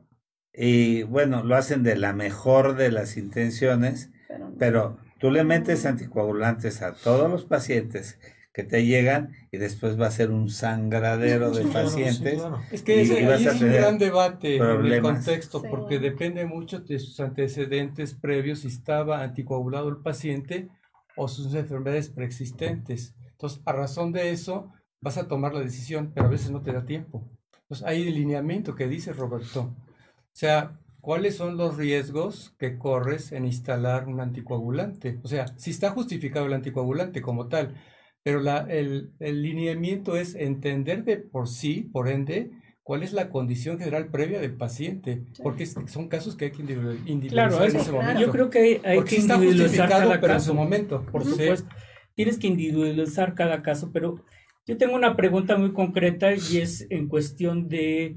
y 0.52 1.04
bueno, 1.04 1.42
lo 1.42 1.56
hacen 1.56 1.82
de 1.82 1.96
la 1.96 2.12
mejor 2.12 2.76
de 2.76 2.92
las 2.92 3.16
intenciones, 3.16 4.10
pero 4.58 4.98
tú 5.22 5.30
le 5.30 5.42
metes 5.44 5.86
anticoagulantes 5.86 6.82
a 6.82 6.92
todos 6.92 7.30
los 7.30 7.44
pacientes 7.46 8.18
que 8.52 8.64
te 8.64 8.84
llegan 8.84 9.32
y 9.50 9.56
después 9.56 9.98
va 9.98 10.08
a 10.08 10.10
ser 10.10 10.30
un 10.30 10.50
sangradero 10.50 11.52
de 11.52 11.62
sí, 11.62 11.68
pacientes. 11.72 12.34
claro. 12.40 12.60
Es 12.70 12.82
que 12.82 12.96
Y- 12.96 13.00
ese- 13.00 13.26
ahí 13.26 13.46
es 13.46 13.62
un 13.62 13.72
gran 13.72 13.96
debate 13.98 14.56
en 14.56 14.62
el 14.62 14.68
problemas. 14.76 15.24
contexto, 15.24 15.60
Sí. 15.60 15.66
porque 15.70 15.98
depende 15.98 16.44
mucho 16.44 16.80
de 16.80 16.98
sus 16.98 17.18
antecedentes 17.20 18.12
previos, 18.14 18.58
si 18.58 18.68
estaba 18.68 19.22
anticoagulado 19.22 19.88
el 19.88 19.98
paciente 19.98 20.68
o 21.16 21.28
sus 21.28 21.54
enfermedades 21.54 22.10
preexistentes. 22.10 23.14
Entonces, 23.30 23.62
a 23.64 23.72
razón 23.72 24.12
de 24.12 24.32
eso, 24.32 24.70
vas 25.00 25.16
a 25.18 25.28
tomar 25.28 25.54
la 25.54 25.60
decisión, 25.60 26.12
pero 26.14 26.26
a 26.26 26.30
veces 26.30 26.50
no 26.50 26.60
te 26.62 26.72
da 26.72 26.84
tiempo. 26.84 27.26
Entonces, 27.62 27.86
hay 27.86 28.06
el 28.06 28.14
lineamiento 28.14 28.74
que 28.74 28.86
dice 28.88 29.12
Roberto. 29.14 29.60
O 29.62 30.34
sea, 30.34 30.78
¿cuáles 31.02 31.36
son 31.36 31.58
los 31.58 31.76
riesgos 31.76 32.54
que 32.58 32.78
corres 32.78 33.32
en 33.32 33.44
instalar 33.44 34.06
un 34.08 34.20
anticoagulante? 34.20 35.18
O 35.22 35.28
sea, 35.28 35.46
si 35.58 35.70
está 35.70 35.90
justificado 35.90 36.46
el 36.46 36.54
anticoagulante 36.54 37.20
como 37.20 37.48
tal, 37.48 37.74
pero 38.22 38.40
la, 38.40 38.60
el, 38.70 39.10
el 39.20 39.42
lineamiento 39.42 40.16
es 40.16 40.34
entender 40.34 41.04
de 41.04 41.18
por 41.18 41.48
sí, 41.48 41.90
por 41.92 42.08
ende, 42.08 42.50
cuál 42.84 43.02
es 43.02 43.12
la 43.12 43.30
condición 43.30 43.78
general 43.78 44.06
previa 44.08 44.40
del 44.40 44.54
paciente, 44.54 45.22
porque 45.42 45.66
son 45.66 46.08
casos 46.08 46.36
que 46.36 46.46
hay 46.46 46.50
que 46.52 46.62
individu- 46.62 46.98
individualizar 47.06 47.30
Claro, 47.30 47.64
en 47.64 47.76
ese 47.76 47.90
claro. 47.90 48.02
momento. 48.02 48.20
yo 48.20 48.30
creo 48.32 48.50
que 48.50 48.80
hay, 48.84 48.96
porque 48.96 49.16
que 49.16 49.20
está 49.20 49.34
individualizar 49.34 49.86
justificado, 49.88 50.08
cada 50.08 50.20
pero 50.20 50.34
en 50.34 50.40
su 50.40 50.54
momento. 50.54 51.04
Por 51.12 51.24
supuesto. 51.24 51.68
Tienes 52.14 52.38
que 52.38 52.46
individualizar 52.46 53.34
cada 53.34 53.62
caso, 53.62 53.90
pero 53.92 54.24
yo 54.66 54.76
tengo 54.76 54.94
una 54.94 55.16
pregunta 55.16 55.56
muy 55.56 55.72
concreta 55.72 56.32
y 56.34 56.58
es 56.58 56.86
en 56.90 57.08
cuestión 57.08 57.68
de 57.68 58.16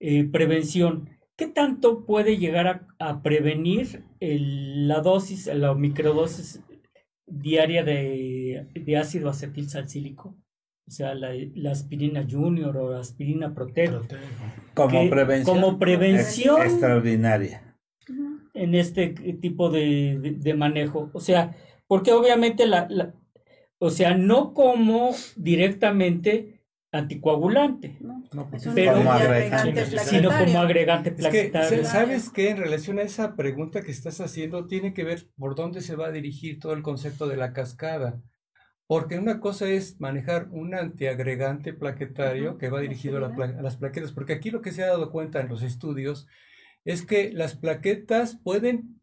eh, 0.00 0.24
prevención. 0.24 1.10
¿Qué 1.36 1.46
tanto 1.48 2.04
puede 2.06 2.36
llegar 2.36 2.66
a, 2.68 2.86
a 2.98 3.22
prevenir 3.22 4.04
el- 4.20 4.86
la 4.88 5.00
dosis, 5.00 5.46
la 5.52 5.74
microdosis 5.74 6.60
diaria 7.26 7.82
de, 7.82 8.68
de 8.74 8.96
ácido 8.96 9.28
acetil 9.30 9.68
salicílico? 9.68 10.36
O 10.86 10.90
sea, 10.90 11.14
la, 11.14 11.30
la 11.54 11.72
aspirina 11.72 12.26
junior 12.30 12.76
o 12.76 12.92
la 12.92 13.00
aspirina. 13.00 13.54
Protejo. 13.54 14.02
Como 14.74 15.08
prevención. 15.10 15.60
como 15.60 15.78
prevención 15.78 16.60
es- 16.62 16.72
extraordinaria. 16.72 17.76
en 18.52 18.74
este 18.76 19.08
tipo 19.40 19.70
de, 19.70 20.18
de- 20.20 20.32
de 20.32 20.54
manejo. 20.54 21.10
O 21.14 21.20
sea, 21.20 21.56
porque 21.88 22.12
obviamente 22.12 22.66
la, 22.66 22.86
la- 22.90 23.14
o 23.78 23.90
sea, 23.90 24.14
no 24.16 24.54
como 24.54 25.10
directamente 25.36 26.53
anticoagulante, 26.94 27.96
¿no? 28.00 28.22
No, 28.32 28.42
porque 28.44 28.56
Es 28.58 28.66
un 28.66 28.74
Pero- 28.74 28.94
Como 28.94 29.12
agregante 29.12 29.86
sino 29.86 30.28
como 30.28 30.38
plaquetario. 30.38 30.60
agregante 30.60 31.08
Es 31.10 31.14
que, 31.16 31.20
plaquetario. 31.22 31.84
sa- 31.84 31.90
¿sabes 31.92 32.30
qué? 32.30 32.50
En 32.50 32.56
relación 32.58 32.98
a 32.98 33.02
esa 33.02 33.36
pregunta 33.36 33.82
que 33.82 33.90
estás 33.90 34.20
haciendo, 34.20 34.66
tiene 34.66 34.94
que 34.94 35.04
ver 35.04 35.28
por 35.36 35.54
dónde 35.54 35.80
se 35.80 35.96
va 35.96 36.06
a 36.06 36.12
dirigir 36.12 36.58
todo 36.58 36.72
el 36.72 36.82
concepto 36.82 37.26
de 37.28 37.36
la 37.36 37.52
cascada. 37.52 38.20
Porque 38.86 39.18
una 39.18 39.40
cosa 39.40 39.66
es 39.68 39.98
manejar 40.00 40.48
un 40.50 40.74
antiagregante 40.74 41.72
plaquetario 41.72 42.58
que 42.58 42.68
va 42.68 42.80
dirigido 42.80 43.16
a, 43.16 43.20
la 43.20 43.34
pla- 43.34 43.56
a 43.58 43.62
las 43.62 43.76
plaquetas, 43.76 44.12
porque 44.12 44.34
aquí 44.34 44.50
lo 44.50 44.60
que 44.60 44.72
se 44.72 44.82
ha 44.84 44.88
dado 44.88 45.10
cuenta 45.10 45.40
en 45.40 45.48
los 45.48 45.62
estudios 45.62 46.26
es 46.84 47.04
que 47.06 47.32
las 47.32 47.56
plaquetas 47.56 48.38
pueden 48.44 49.00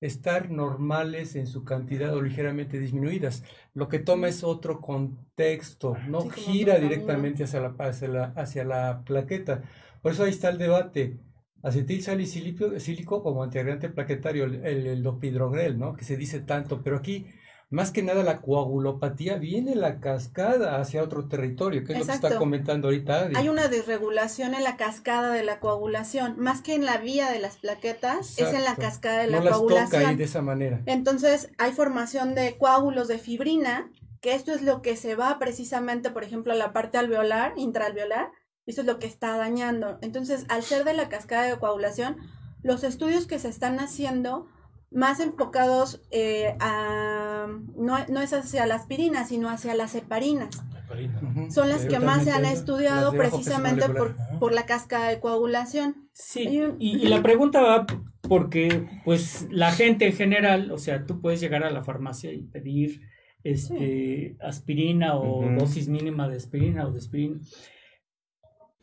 estar 0.00 0.50
normales 0.50 1.34
en 1.36 1.46
su 1.46 1.64
cantidad 1.64 2.14
o 2.14 2.22
ligeramente 2.22 2.78
disminuidas. 2.78 3.44
Lo 3.74 3.88
que 3.88 3.98
toma 3.98 4.28
es 4.28 4.44
otro 4.44 4.80
contexto, 4.80 5.96
no 6.06 6.24
Sí, 6.24 6.30
como 6.30 6.52
gira 6.52 6.78
directamente 6.78 7.44
hacia 7.44 7.60
la, 7.60 7.74
hacia 7.78 8.08
la, 8.08 8.24
hacia 8.36 8.64
la 8.64 9.02
plaqueta. 9.04 9.62
Por 10.02 10.12
eso 10.12 10.24
ahí 10.24 10.30
está 10.30 10.50
el 10.50 10.58
debate. 10.58 11.18
Acetil 11.62 12.02
salicílico 12.02 12.78
sílico 12.78 13.22
como 13.22 13.42
antiagregante 13.42 13.88
plaquetario, 13.88 14.44
el, 14.44 14.56
el, 14.66 14.86
el 14.86 15.02
dopidrogrel, 15.02 15.78
¿no? 15.78 15.94
Que 15.96 16.04
se 16.04 16.16
dice 16.16 16.40
tanto, 16.40 16.82
pero 16.82 16.96
aquí, 16.98 17.26
más 17.74 17.90
que 17.90 18.04
nada, 18.04 18.22
la 18.22 18.40
coagulopatía 18.40 19.36
viene 19.36 19.74
la 19.74 19.98
cascada 19.98 20.80
hacia 20.80 21.02
otro 21.02 21.26
territorio, 21.26 21.84
que 21.84 21.92
es 21.92 21.98
lo 21.98 22.06
que 22.06 22.12
está 22.12 22.36
comentando 22.36 22.86
ahorita 22.86 23.22
Adi. 23.22 23.34
Hay 23.36 23.48
una 23.48 23.66
desregulación 23.66 24.54
en 24.54 24.62
la 24.62 24.76
cascada 24.76 25.32
de 25.32 25.42
la 25.42 25.58
coagulación, 25.58 26.38
más 26.38 26.62
que 26.62 26.74
en 26.74 26.86
la 26.86 26.98
vía 26.98 27.32
de 27.32 27.40
las 27.40 27.56
plaquetas, 27.56 28.38
es 28.38 28.52
en 28.52 28.62
la 28.62 28.76
cascada 28.76 29.22
de 29.22 29.26
la 29.26 29.38
no 29.38 29.44
las 29.44 29.54
toca 29.54 29.74
ahí 29.74 29.80
coagulación. 29.80 30.16
de 30.16 30.24
esa 30.24 30.40
manera. 30.40 30.82
Entonces, 30.86 31.50
hay 31.58 31.72
formación 31.72 32.36
de 32.36 32.56
coágulos 32.56 33.08
de 33.08 33.18
fibrina, 33.18 33.90
que 34.20 34.34
esto 34.34 34.52
es 34.52 34.62
lo 34.62 34.80
que 34.80 34.96
se 34.96 35.16
va 35.16 35.40
precisamente, 35.40 36.12
por 36.12 36.22
ejemplo, 36.22 36.52
a 36.52 36.56
la 36.56 36.72
parte 36.72 36.96
alveolar, 36.98 37.54
intraalveolar, 37.56 38.30
eso 38.66 38.82
es 38.82 38.86
lo 38.86 39.00
que 39.00 39.08
está 39.08 39.36
dañando. 39.36 39.98
Entonces, 40.00 40.46
al 40.48 40.62
ser 40.62 40.84
de 40.84 40.94
la 40.94 41.08
cascada 41.08 41.42
de 41.42 41.58
coagulación, 41.58 42.18
los 42.62 42.84
estudios 42.84 43.26
que 43.26 43.40
se 43.40 43.48
están 43.48 43.80
haciendo 43.80 44.46
más 44.94 45.20
enfocados 45.20 46.00
eh, 46.10 46.54
a, 46.60 47.46
no, 47.76 47.98
no 48.08 48.20
es 48.22 48.32
hacia 48.32 48.64
la 48.64 48.76
aspirina, 48.76 49.26
sino 49.26 49.50
hacia 49.50 49.74
las 49.74 49.94
heparinas. 49.94 50.50
Heparina. 50.84 51.50
Son 51.50 51.68
las 51.68 51.84
que 51.86 51.98
más 51.98 52.24
se 52.24 52.30
han 52.30 52.44
estudiado 52.44 53.12
precisamente 53.12 53.88
por, 53.88 54.16
por 54.38 54.52
la 54.52 54.64
cascada 54.66 55.08
de 55.08 55.18
coagulación. 55.20 56.08
Sí, 56.12 56.60
un- 56.60 56.76
y, 56.78 56.96
y 57.04 57.08
la 57.08 57.22
pregunta 57.22 57.60
va 57.60 57.86
porque, 58.28 58.86
pues, 59.04 59.48
la 59.50 59.72
gente 59.72 60.06
en 60.06 60.12
general, 60.14 60.70
o 60.70 60.78
sea, 60.78 61.04
tú 61.06 61.20
puedes 61.20 61.40
llegar 61.40 61.64
a 61.64 61.70
la 61.70 61.82
farmacia 61.82 62.32
y 62.32 62.42
pedir 62.42 63.00
este, 63.42 64.36
aspirina 64.40 65.16
o 65.16 65.44
dosis 65.58 65.88
mínima 65.88 66.28
de 66.28 66.36
aspirina 66.36 66.86
o 66.86 66.92
de 66.92 66.98
aspirina, 66.98 67.40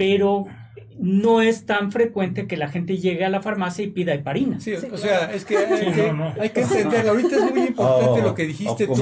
pero 0.01 0.45
no 0.99 1.41
es 1.41 1.65
tan 1.65 1.91
frecuente 1.91 2.45
que 2.47 2.57
la 2.57 2.69
gente 2.69 2.97
llegue 2.97 3.25
a 3.25 3.29
la 3.29 3.41
farmacia 3.41 3.83
y 3.83 3.87
pida 3.87 4.13
heparina. 4.13 4.59
Sí, 4.59 4.71
Sí, 4.77 4.85
o 4.85 4.89
claro. 4.89 4.97
sea, 4.97 5.31
es 5.33 5.45
que 5.45 5.57
hay, 5.57 5.77
Sí, 5.77 5.85
que, 5.91 6.07
no, 6.07 6.13
no. 6.13 6.33
hay 6.41 6.49
que 6.49 6.61
entenderlo. 6.61 7.11
Ahorita 7.11 7.35
es 7.37 7.51
muy 7.51 7.61
importante 7.67 8.19
O- 8.21 8.23
lo 8.23 8.35
que 8.35 8.45
dijiste 8.45 8.83
o 8.83 8.87
tú, 8.87 8.95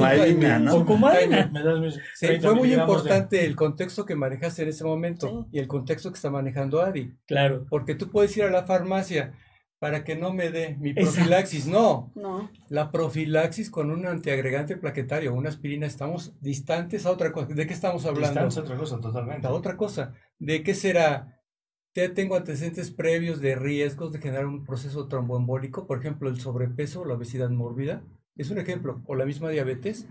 Sí, 2.15 2.27
30 2.27 2.47
fue 2.47 2.55
muy 2.55 2.69
de- 2.69 2.75
importante 2.75 3.45
el 3.45 3.55
contexto 3.55 4.05
que 4.05 4.15
manejaste 4.15 4.63
en 4.63 4.69
ese 4.69 4.83
momento 4.83 5.27
Sí. 5.51 5.57
y 5.57 5.59
el 5.59 5.67
contexto 5.67 6.09
que 6.11 6.15
está 6.15 6.29
manejando 6.29 6.81
Adi. 6.81 7.11
Claro. 7.27 7.65
Porque 7.69 7.95
tú 7.95 8.09
puedes 8.09 8.35
ir 8.37 8.43
a 8.43 8.49
la 8.51 8.63
farmacia 8.63 9.33
para 9.79 10.03
que 10.03 10.15
no 10.15 10.33
me 10.33 10.51
dé 10.51 10.75
mi 10.77 10.93
profilaxis. 10.93 11.65
No, 11.65 12.11
No, 12.15 12.51
la 12.67 12.91
profilaxis 12.91 13.69
con 13.69 13.91
un 13.91 14.05
antiagregante 14.05 14.75
plaquetario, 14.75 15.33
una 15.33 15.49
aspirina, 15.49 15.87
estamos 15.87 16.33
distantes 16.41 17.05
a 17.05 17.11
otra 17.11 17.31
cosa. 17.31 17.47
¿De 17.53 17.65
qué 17.65 17.73
estamos 17.73 18.05
hablando? 18.05 18.27
Distancia, 18.27 18.61
otra 18.61 18.77
cosa 18.77 18.99
totalmente. 18.99 19.47
La 19.47 19.53
otra 19.53 19.77
cosa, 19.77 20.13
¿de 20.37 20.63
qué 20.63 20.75
será? 20.75 21.37
Ya 21.95 22.13
tengo 22.13 22.35
antecedentes 22.35 22.91
previos 22.91 23.41
de 23.41 23.55
riesgos 23.55 24.11
de 24.11 24.19
generar 24.19 24.45
un 24.45 24.63
proceso 24.63 25.07
tromboembólico, 25.07 25.87
por 25.87 25.99
ejemplo, 25.99 26.29
el 26.29 26.39
sobrepeso 26.39 27.01
o 27.01 27.05
la 27.05 27.15
obesidad 27.15 27.49
mórbida. 27.49 28.03
Es 28.35 28.51
un 28.51 28.59
ejemplo, 28.59 29.01
o 29.05 29.15
la 29.15 29.25
misma 29.25 29.49
diabetes, 29.49 30.07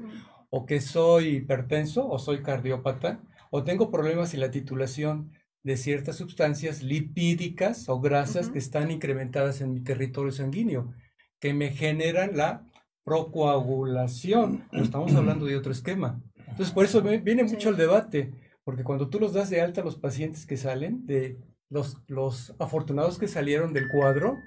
o 0.50 0.66
que 0.66 0.81
soy 0.81 1.37
hipertenso, 1.37 2.09
o 2.09 2.18
soy 2.18 2.42
cardiópata, 2.42 3.20
o 3.50 3.64
tengo 3.64 3.90
problemas 3.90 4.35
en 4.35 4.40
la 4.40 4.50
titulación 4.50 5.31
de 5.62 5.77
ciertas 5.77 6.16
sustancias 6.16 6.83
lipídicas 6.83 7.88
o 7.88 8.01
grasas 8.01 8.47
Ujú. 8.47 8.53
que 8.55 8.59
están 8.59 8.90
incrementadas 8.90 9.61
en 9.61 9.73
mi 9.73 9.81
territorio 9.81 10.33
sanguíneo, 10.33 10.94
que 11.40 11.53
me 11.55 11.71
generan 11.71 12.37
la 12.37 12.64
procoagulación. 13.05 14.68
Estamos 14.73 15.14
hablando 15.14 15.47
de 15.47 15.57
otro 15.57 15.73
esquema. 15.73 16.21
Entonces, 16.37 16.73
por 16.73 16.85
eso 16.85 17.03
viene 17.03 17.44
mucho 17.44 17.71
el 17.71 17.77
debate, 17.77 18.33
porque 18.64 18.85
cuando 18.85 19.09
tú 19.09 19.21
los 19.21 19.33
das 19.33 19.51
de 19.51 19.61
alta 19.61 19.81
a 19.81 19.85
los 19.85 19.97
pacientes 19.97 20.47
que 20.47 20.57
salen, 20.57 21.07
de 21.07 21.38
los, 21.71 21.97
los 22.07 22.55
afortunados 22.59 23.18
que 23.18 23.29
salieron 23.29 23.73
del 23.73 23.88
cuadro 23.88 24.38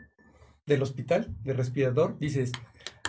del 0.65 0.84
hospital, 0.84 1.36
de 1.43 1.54
respirador, 1.54 2.18
dices, 2.20 2.51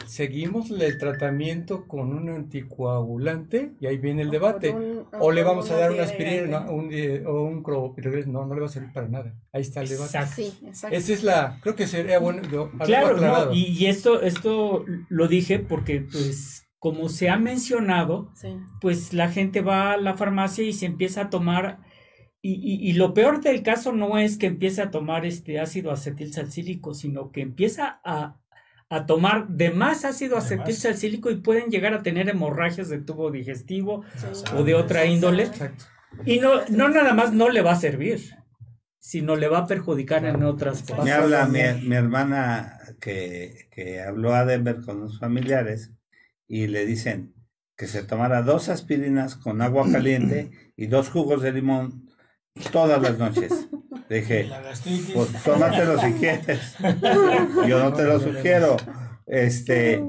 seguimos 0.07 0.71
el 0.71 0.99
tratamiento 0.99 1.87
con 1.87 2.13
un 2.13 2.29
anticoagulante 2.29 3.73
y 3.81 3.87
ahí 3.87 3.99
viene 3.99 4.23
el 4.23 4.31
debate. 4.31 4.71
Un- 4.71 5.07
O 5.21 5.31
le 5.33 5.43
vamos 5.43 5.71
a 5.71 5.77
dar 5.77 5.93
una 5.93 6.03
aspirina 6.05 6.71
un, 6.71 6.89
eh, 6.93 7.25
o 7.27 7.43
un 7.45 7.63
clopidogrel. 7.63 8.31
No, 8.31 8.47
no 8.47 8.55
le 8.55 8.61
va 8.61 8.67
a 8.67 8.71
servir 8.71 8.93
para 8.93 9.09
nada. 9.09 9.35
Ahí 9.53 9.63
está 9.63 9.83
el 9.83 9.89
debate. 9.89 10.17
Exacto. 10.19 10.35
Sí, 10.37 10.67
exacto. 10.67 10.97
Esa 10.97 11.13
es 11.13 11.23
la, 11.25 11.59
creo 11.63 11.75
que 11.77 11.87
sería 11.87 12.19
bueno 12.19 12.43
haberlo 12.43 12.79
Claro, 12.85 13.17
no, 13.19 13.53
y, 13.55 13.67
y 13.67 13.87
esto, 13.87 14.23
esto 14.23 14.85
lo 15.09 15.29
dije 15.29 15.59
porque, 15.59 16.01
pues, 16.01 16.67
como 16.79 17.09
se 17.09 17.29
ha 17.31 17.37
mencionado, 17.39 18.31
Sí. 18.35 18.57
pues 18.81 19.13
la 19.13 19.31
gente 19.31 19.61
va 19.61 19.93
a 19.93 19.97
la 19.97 20.15
farmacia 20.15 20.65
y 20.65 20.73
se 20.73 20.87
empieza 20.87 21.23
a 21.23 21.31
tomar, 21.31 21.79
y, 22.41 22.55
y- 22.55 22.91
y 22.91 22.95
lo 22.95 23.15
peor 23.15 23.41
del 23.41 23.63
caso 23.63 23.93
no 23.93 24.19
es 24.19 24.37
que 24.37 24.47
empiece 24.47 24.83
a 24.83 24.91
tomar 24.91 25.25
este 25.25 25.61
ácido 25.61 25.93
acetil 25.93 26.33
salicílico, 26.33 26.93
sino 26.93 27.31
que 27.31 27.41
empieza 27.41 28.01
a, 28.05 28.41
a 28.93 29.07
tomar 29.07 29.49
de 29.49 29.71
más 29.71 30.05
ácido 30.05 30.37
acetil 30.37 30.75
salicílico 30.75 31.31
y 31.31 31.37
pueden 31.37 31.71
llegar 31.71 31.95
a 31.95 32.03
tener 32.03 32.29
hemorragias 32.29 32.89
de 32.91 32.99
tubo 33.01 33.31
digestivo 33.31 34.05
Sí. 34.17 34.27
o 34.55 34.65
de 34.65 34.75
otra 34.75 35.07
índole. 35.07 35.45
Exacto. 35.45 35.85
Y 36.27 36.41
no, 36.41 36.61
no 36.69 36.89
nada 36.91 37.15
más 37.15 37.33
no 37.33 37.49
le 37.49 37.63
va 37.63 37.73
a 37.73 37.77
servir, 37.81 38.21
sino 38.99 39.35
le 39.37 39.49
va 39.49 39.59
a 39.61 39.67
perjudicar 39.67 40.25
en 40.27 40.43
otras 40.43 40.83
cosas. 40.83 41.05
Me 41.05 41.13
habla 41.13 41.47
mi, 41.47 41.61
mi 41.89 41.97
hermana 41.97 42.79
que, 43.01 43.67
que 43.71 44.03
habló 44.03 44.35
a 44.35 44.45
Denver 44.45 44.81
con 44.85 45.01
los 45.01 45.19
familiares 45.19 45.93
y 46.47 46.67
le 46.67 46.85
dicen 46.85 47.35
que 47.77 47.87
se 47.87 48.03
tomara 48.05 48.43
dos 48.43 48.69
aspirinas 48.69 49.37
con 49.37 49.63
agua 49.63 49.91
caliente 49.91 50.51
y 50.77 50.87
dos 50.87 51.09
jugos 51.09 51.41
de 51.43 51.53
limón 51.53 52.11
todas 52.71 53.01
las 53.01 53.19
noches. 53.19 53.69
Le 54.13 54.21
dije, 54.21 54.47
pues 55.15 55.43
tómatelo 55.43 55.99
si 55.99 56.13
quieres. 56.13 56.77
Yo 57.67 57.79
no 57.79 57.95
te 57.95 58.05
lo 58.05 58.21
sugiero. 58.21 58.77
Este, 59.27 60.05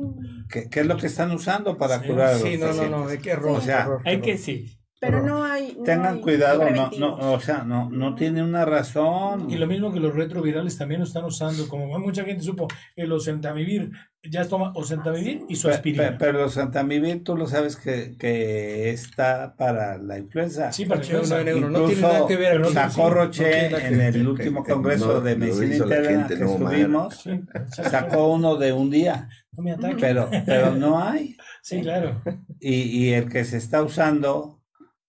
¿qué, 0.50 0.70
qué 0.70 0.82
es 0.82 0.86
lo 0.86 0.98
que 0.98 1.08
están 1.08 1.32
usando 1.32 1.78
para 1.78 2.02
Sí, 2.02 2.08
curar 2.08 2.36
Sí, 2.38 2.58
no, 2.58 2.74
no, 2.74 2.90
no, 2.90 3.08
hay 3.08 3.20
que 3.20 3.32
error. 3.32 3.58
O 3.58 3.62
sea, 3.62 3.84
error, 4.04 4.22
que 4.22 4.38
sí. 4.38 4.78
Pero 5.06 5.22
no 5.24 5.44
hay. 5.44 5.76
no 5.78 5.84
Tengan 5.84 6.16
hay 6.16 6.22
cuidado, 6.22 6.70
no, 6.70 6.90
no, 6.98 7.34
o 7.34 7.40
sea, 7.40 7.64
no, 7.64 7.90
no 7.90 8.16
tiene 8.16 8.42
una 8.44 8.66
razón. 8.66 9.50
Y 9.50 9.56
lo 9.58 9.68
mismo 9.68 9.92
que 9.94 10.00
los 10.00 10.14
retrovirales 10.16 10.78
también 10.78 11.02
lo 11.02 11.06
están 11.06 11.26
usando, 11.26 11.68
como 11.68 11.88
mucha 12.00 12.24
gente 12.24 12.44
supo, 12.44 12.68
el 12.96 13.12
osentamivir, 13.12 13.92
ya 14.24 14.46
toma 14.48 14.72
osentamivir 14.76 15.42
y 15.50 15.56
su 15.58 15.68
aspirina. 15.70 16.12
pe- 16.12 16.16
Pero 16.18 16.48
Santamivir, 16.50 17.24
tú 17.26 17.36
lo 17.36 17.46
sabes 17.48 17.76
que, 17.76 18.16
que 18.18 18.92
está 18.92 19.56
para 19.58 19.98
la 19.98 20.18
influenza. 20.18 20.72
Sí, 20.72 20.86
para 20.86 21.02
que 21.02 21.12
nueve, 21.28 21.44
negro, 21.44 21.70
no 21.70 21.80
tiene 21.80 21.94
Incluso 21.94 22.14
nada 22.14 22.28
que 22.28 22.36
ver. 22.38 22.52
pero 22.54 22.64
no- 22.64 22.70
Sacó 22.72 23.04
no 23.04 23.10
Roche 23.10 23.44
que 23.70 23.88
en 23.88 24.02
el 24.02 24.28
último 24.28 24.64
congreso 24.64 25.08
No, 25.16 25.22
de 25.22 25.36
medicina 25.36 25.68
la 25.86 25.96
interna 25.98 26.10
gente, 26.10 26.36
que 26.38 26.44
no, 26.46 26.52
estuvimos, 26.54 27.16
Sí, 27.22 27.42
sacó 27.90 28.32
uno 28.32 28.56
de 28.56 28.72
un 28.72 28.90
día, 28.90 29.28
no 29.52 29.64
me 29.64 29.76
pero, 30.00 30.30
pero 30.46 30.72
no 30.74 31.04
hay. 31.04 31.36
Sí, 31.62 31.82
claro. 31.82 32.22
Y, 32.60 32.74
y 32.76 33.14
el 33.14 33.30
que 33.30 33.44
se 33.46 33.58
está 33.58 33.84
usando, 33.84 34.53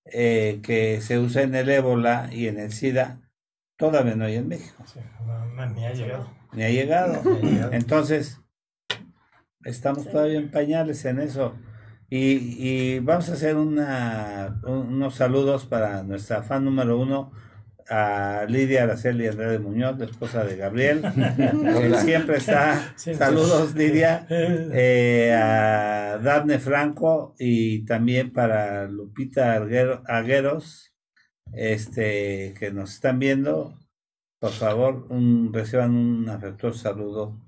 eh, 0.07 0.61
que 0.63 1.01
se 1.01 1.19
usa 1.19 1.43
en 1.43 1.55
el 1.55 1.69
ébola 1.69 2.29
y 2.33 2.49
en 2.49 2.59
el 2.59 2.73
SIDA, 2.73 3.21
todavía 3.77 4.15
no 4.15 4.25
hay 4.25 4.37
en 4.37 4.49
México, 4.49 4.85
Sí, 4.87 5.01
no, 5.27 5.47
no, 5.47 5.67
ni 5.71 5.85
ha 5.87 5.93
llegado. 5.93 6.31
ni 6.53 6.63
ha 6.63 6.69
llegado. 6.71 7.23
Ni 7.25 7.37
ha 7.39 7.51
llegado. 7.53 7.73
Entonces, 7.73 8.41
estamos 9.65 10.05
Sí. 10.05 10.11
todavía 10.11 10.39
en 10.39 10.51
pañales 10.51 11.05
en 11.05 11.19
eso. 11.21 11.55
Y, 12.11 12.57
y 12.59 12.99
vamos 13.01 13.29
a 13.31 13.33
hacer 13.33 13.57
una, 13.57 14.61
un- 14.65 14.95
unos 14.95 15.15
saludos 15.17 15.65
para 15.67 16.03
nuestra 16.03 16.43
fan 16.43 16.65
número 16.65 16.99
uno, 16.99 17.33
a 17.89 18.47
Lidia 18.49 18.85
Araceli 18.85 19.27
Andrade 19.27 19.59
Muñoz, 19.59 19.99
la 19.99 20.07
esposa 20.07 20.45
de 20.45 20.57
Gabriel, 20.57 21.03
que 21.81 21.95
siempre 21.99 22.39
está. 22.39 22.95
Saludos, 22.97 23.75
Lidia. 23.75 24.27
eh, 24.31 25.33
a 25.33 26.19
Daphne 26.23 26.59
Franco 26.59 27.35
y 27.39 27.85
también 27.85 28.33
para 28.33 28.87
Lupita 28.87 29.55
Arguero- 29.55 30.03
Agueros, 30.07 30.95
este, 31.53 32.55
que 32.59 32.71
nos 32.71 32.95
están 32.95 33.19
viendo. 33.19 33.79
Por 34.41 34.53
favor, 34.53 35.07
un, 35.11 35.53
reciban 35.53 35.95
un 35.95 36.29
afectuoso 36.29 36.79
saludo 36.79 37.41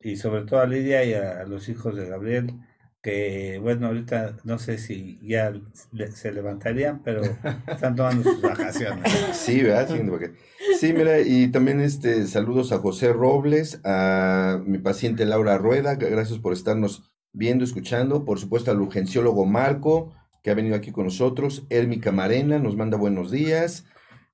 y 0.00 0.16
sobre 0.16 0.42
todo 0.42 0.60
a 0.60 0.66
Lidia 0.66 1.04
y 1.04 1.14
a, 1.14 1.44
los 1.44 1.68
hijos 1.68 1.94
de 1.94 2.08
Gabriel, 2.08 2.52
que 3.02 3.58
bueno, 3.60 3.88
ahorita 3.88 4.36
no 4.44 4.58
sé 4.58 4.78
si 4.78 5.18
ya 5.22 5.52
se 6.14 6.32
levantarían, 6.32 7.02
pero 7.02 7.22
están 7.66 7.96
tomando 7.96 8.22
sus 8.22 8.40
vacaciones. 8.40 9.12
Sí, 9.32 9.62
¿verdad? 9.62 9.88
Sí, 10.78 10.92
mira, 10.92 11.20
y 11.20 11.48
también 11.48 11.80
este 11.80 12.26
saludos 12.28 12.70
a 12.70 12.78
José 12.78 13.12
Robles, 13.12 13.80
a 13.84 14.60
mi 14.64 14.78
paciente 14.78 15.26
Laura 15.26 15.58
Rueda, 15.58 15.96
gracias 15.96 16.38
por 16.38 16.52
estarnos 16.52 17.10
viendo, 17.32 17.64
escuchando, 17.64 18.24
por 18.24 18.38
supuesto 18.38 18.70
al 18.70 18.80
urgenciólogo 18.80 19.46
Marco, 19.46 20.14
que 20.44 20.50
ha 20.50 20.54
venido 20.54 20.76
aquí 20.76 20.92
con 20.92 21.04
nosotros, 21.04 21.66
Ermi 21.70 21.98
Camarena 21.98 22.60
nos 22.60 22.76
manda 22.76 22.96
buenos 22.96 23.30
días. 23.32 23.84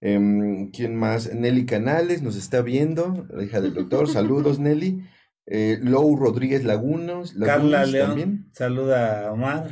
Em, 0.00 0.70
¿quién 0.70 0.94
más? 0.94 1.34
Nelly 1.34 1.66
Canales 1.66 2.22
nos 2.22 2.36
está 2.36 2.60
viendo, 2.62 3.26
la 3.30 3.42
hija 3.42 3.60
del 3.60 3.74
doctor, 3.74 4.08
saludos 4.08 4.58
Nelly. 4.58 5.02
Eh, 5.50 5.78
Lou 5.82 6.14
Rodríguez 6.16 6.62
Lagunos, 6.64 7.32
Carla 7.32 7.86
León 7.86 8.08
también. 8.08 8.50
saluda 8.52 9.28
a 9.28 9.32
Omar. 9.32 9.66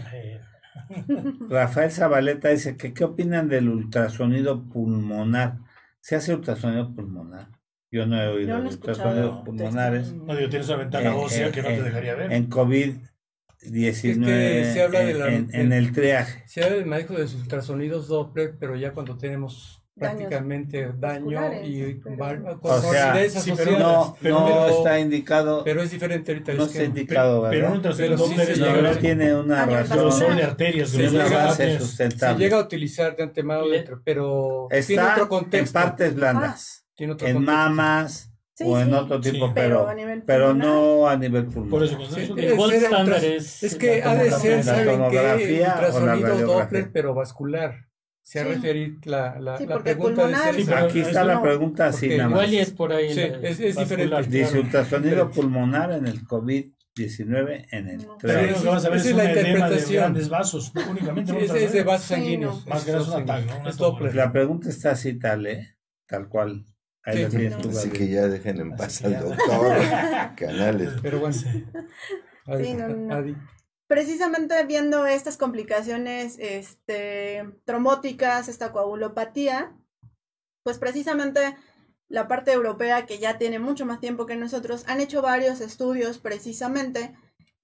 Rafael 1.50 1.90
Zabaleta 1.90 2.48
dice 2.48 2.76
que 2.76 2.94
qué 2.94 3.04
opinan 3.04 3.48
del 3.48 3.68
ultrasonido 3.68 4.68
pulmonar. 4.68 5.58
¿Se 6.00 6.16
hace 6.16 6.34
ultrasonido 6.34 6.94
pulmonar? 6.94 7.48
Yo 7.90 8.06
no 8.06 8.20
he 8.20 8.28
oído 8.28 8.48
Yo 8.56 8.58
no 8.62 8.68
ultrasonidos 8.70 9.44
pulmonares. 9.44 10.12
No, 10.14 10.34
digo, 10.34 10.48
tienes 10.48 10.68
una 10.68 10.78
ventana 10.78 11.10
Eh, 11.10 11.14
ósea 11.16 11.48
eh, 11.48 11.52
que 11.52 11.62
no 11.62 11.68
te 11.68 11.76
eh, 11.76 11.82
dejaría 11.82 12.14
ver. 12.14 12.32
En 12.32 12.48
COVID-19, 12.48 13.00
Es 13.82 14.00
que 14.02 14.70
se 14.72 14.82
habla 14.82 15.00
de 15.00 15.14
la- 15.14 15.28
en, 15.34 15.48
en 15.52 15.72
el 15.72 15.92
triaje. 15.92 16.42
Se 16.46 16.62
habla 16.64 16.76
del 16.76 16.86
manejo 16.86 17.14
de 17.14 17.20
los 17.20 17.34
ultrasonidos 17.34 18.08
Doppler, 18.08 18.56
pero 18.58 18.76
ya 18.76 18.92
cuando 18.92 19.16
tenemos 19.18 19.82
prácticamente 19.98 20.92
daño 20.98 21.62
y 21.64 22.00
pero- 22.04 22.58
O 22.62 22.80
sea, 22.80 23.14
sí, 23.28 23.52
pero 23.56 23.76
asociadas. 23.76 23.78
No, 23.78 24.16
pero- 24.20 24.40
no 24.40 24.46
pero- 24.46 24.68
está 24.68 25.00
indicado, 25.00 25.64
Pero 25.64 25.82
es 25.82 25.90
diferente 25.90 26.32
ahorita 26.32 26.52
no 26.54 26.64
está 26.64 26.82
indicado, 26.84 27.42
¿verdad? 27.42 27.80
Pero 27.96 28.16
sí 28.26 28.34
se 28.36 28.56
No, 28.60 28.66
a 28.66 28.82
no 28.82 28.96
tiene 28.98 29.34
una 29.34 29.66
razón, 29.66 29.98
grosor 29.98 30.36
de 30.36 30.42
arterias, 30.44 30.90
Sí, 30.90 30.98
de 30.98 31.08
llega-. 31.08 31.52
Se 31.54 31.78
sustentable. 31.78 32.44
llega 32.44 32.58
a 32.58 32.60
utilizar 32.60 33.16
de 33.16 33.22
antemano, 33.22 33.68
dentro, 33.68 34.00
pero 34.04 34.68
tiene 34.70 34.80
Está 34.80 35.12
otro 35.12 35.22
en 35.24 35.28
contexto. 35.28 35.72
partes 35.72 36.14
blandas, 36.14 36.86
tiene 36.94 37.12
otro 37.14 37.26
en 37.26 37.34
contexto. 37.34 37.56
mamas 37.58 38.32
Sí, 38.54 38.64
o 38.66 38.78
en 38.80 38.86
sí. 38.88 38.92
otro 38.94 39.20
tipo, 39.20 39.46
Sí. 39.48 39.52
pero, 39.54 39.78
Pero 39.80 39.88
a 39.88 39.94
nivel 39.94 40.22
pero 40.26 40.54
no 40.54 41.08
a 41.08 41.16
nivel 41.16 41.44
pulmonar. 41.46 41.70
Por 41.70 41.84
eso, 41.84 41.96
Sí, 42.14 42.22
eso- 42.22 42.36
es- 42.38 43.22
es 43.22 43.62
Es 43.62 43.74
que 43.76 44.02
ha 44.02 44.14
de 44.14 44.30
ser, 44.30 44.62
¿saben 44.64 45.10
qué? 45.10 45.62
Ultrasonido. 45.64 46.36
Doppler, 46.46 46.90
pero 46.92 47.14
vascular. 47.14 47.74
Se 48.28 48.40
ha 48.40 48.42
Sí. 48.42 48.48
referido 48.54 48.98
la, 49.04 49.38
la, 49.38 49.56
Sí, 49.56 49.66
la 49.66 49.78
pregunta 49.78 50.22
pulmonar- 50.24 50.52
de 50.52 50.64
ser. 50.64 50.74
pero 50.74 50.86
Aquí 50.88 50.98
es 51.00 51.06
está 51.06 51.22
la 51.22 51.34
no, 51.34 51.42
pregunta 51.42 51.86
así 51.86 52.08
nada 52.08 52.24
más. 52.24 52.30
Igual 52.32 52.54
y 52.54 52.58
es 52.58 52.70
por 52.72 52.92
ahí. 52.92 53.08
Sí, 53.14 53.20
la- 53.20 53.24
es- 53.48 53.60
es 53.60 53.74
vascular, 53.76 53.86
diferente. 54.24 54.30
Dice 54.36 54.48
claro. 54.50 54.64
ultrasonido 54.64 55.30
pulmonar 55.30 55.92
en 55.92 56.06
el 56.08 56.24
COVID-19 56.26 57.66
en 57.70 57.88
el 57.88 57.98
No. 58.04 58.18
Pero 58.20 58.34
triaje. 58.40 58.50
lo 58.56 58.62
que 58.62 58.68
vas 58.68 58.84
a 58.84 58.88
ver 58.88 58.98
Esa 58.98 59.06
es 59.06 59.10
es 59.12 59.16
la 59.16 59.22
un 59.22 59.28
edema 59.30 59.44
de 59.44 59.50
interpretación. 59.52 60.02
grandes 60.02 60.28
vasos, 60.28 60.74
no 60.74 60.90
únicamente 60.90 61.32
Sí, 61.32 61.64
es, 61.64 61.72
de 61.72 61.82
vasos 61.84 62.06
Sí, 62.08 62.14
sanguíneos. 62.14 62.66
no. 62.66 62.70
Más 62.74 62.84
que 62.84 62.90
es 62.96 63.08
un 63.08 63.22
ataque, 63.22 63.46
¿no? 63.62 64.12
La 64.12 64.32
pregunta 64.32 64.68
está 64.70 64.90
así 64.90 65.18
tal, 65.20 65.46
¿eh? 65.46 65.76
Tal 66.08 66.28
cual. 66.28 66.64
Ahí 67.04 67.18
Sí, 67.18 67.22
la 67.22 67.28
tienes 67.28 67.58
tú, 67.58 67.68
Así 67.70 67.90
que 67.90 68.08
ya 68.08 68.26
dejen 68.26 68.60
en 68.60 68.70
paz 68.76 69.04
al 69.04 69.20
doctor 69.20 69.36
Canales. 70.36 70.90
Pero 71.00 71.20
bueno. 71.20 71.36
Adi, 72.48 73.36
Precisamente 73.86 74.64
viendo 74.64 75.06
estas 75.06 75.36
complicaciones 75.36 76.36
este, 76.40 77.44
esta 78.48 78.72
coagulopatía, 78.72 79.76
pues 80.64 80.78
precisamente 80.78 81.56
la 82.08 82.26
parte 82.26 82.52
europea, 82.52 83.06
que 83.06 83.18
ya 83.18 83.38
tiene 83.38 83.58
mucho 83.58 83.86
más 83.86 84.00
tiempo 84.00 84.26
que 84.26 84.36
nosotros, 84.36 84.84
han 84.88 85.00
hecho 85.00 85.22
varios 85.22 85.60
estudios 85.60 86.18
precisamente 86.18 87.14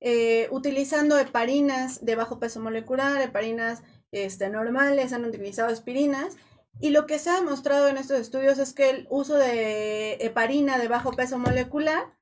eh, 0.00 0.48
utilizando 0.50 1.18
heparinas 1.18 2.04
de 2.04 2.16
bajo 2.16 2.38
peso 2.38 2.60
molecular, 2.60 3.20
heparinas 3.20 3.82
este, 4.10 4.48
normales, 4.48 5.12
han 5.12 5.24
utilizado 5.24 5.72
aspirinas. 5.72 6.36
Y 6.80 6.90
lo 6.90 7.06
que 7.06 7.18
se 7.18 7.30
ha 7.30 7.34
demostrado 7.34 7.88
en 7.88 7.96
estos 7.96 8.18
estudios 8.18 8.58
es 8.58 8.72
que 8.72 8.90
el 8.90 9.06
uso 9.10 9.36
de 9.36 10.14
heparina 10.14 10.78
de 10.78 10.88
bajo 10.88 11.12
peso 11.12 11.38
molecular 11.38 12.16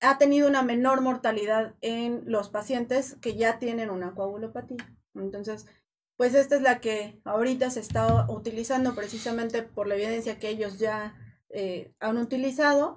ha 0.00 0.18
tenido 0.18 0.48
una 0.48 0.62
menor 0.62 1.00
mortalidad 1.00 1.74
en 1.80 2.22
los 2.26 2.48
pacientes 2.48 3.16
que 3.20 3.36
ya 3.36 3.58
tienen 3.58 3.90
una 3.90 4.14
coagulopatía. 4.14 4.86
Entonces, 5.14 5.66
pues 6.16 6.34
esta 6.34 6.56
es 6.56 6.62
la 6.62 6.80
que 6.80 7.20
ahorita 7.24 7.70
se 7.70 7.80
está 7.80 8.26
utilizando 8.30 8.94
precisamente 8.94 9.62
por 9.62 9.86
la 9.86 9.94
evidencia 9.94 10.38
que 10.38 10.48
ellos 10.48 10.78
ya 10.78 11.16
eh, 11.50 11.92
han 12.00 12.18
utilizado. 12.18 12.96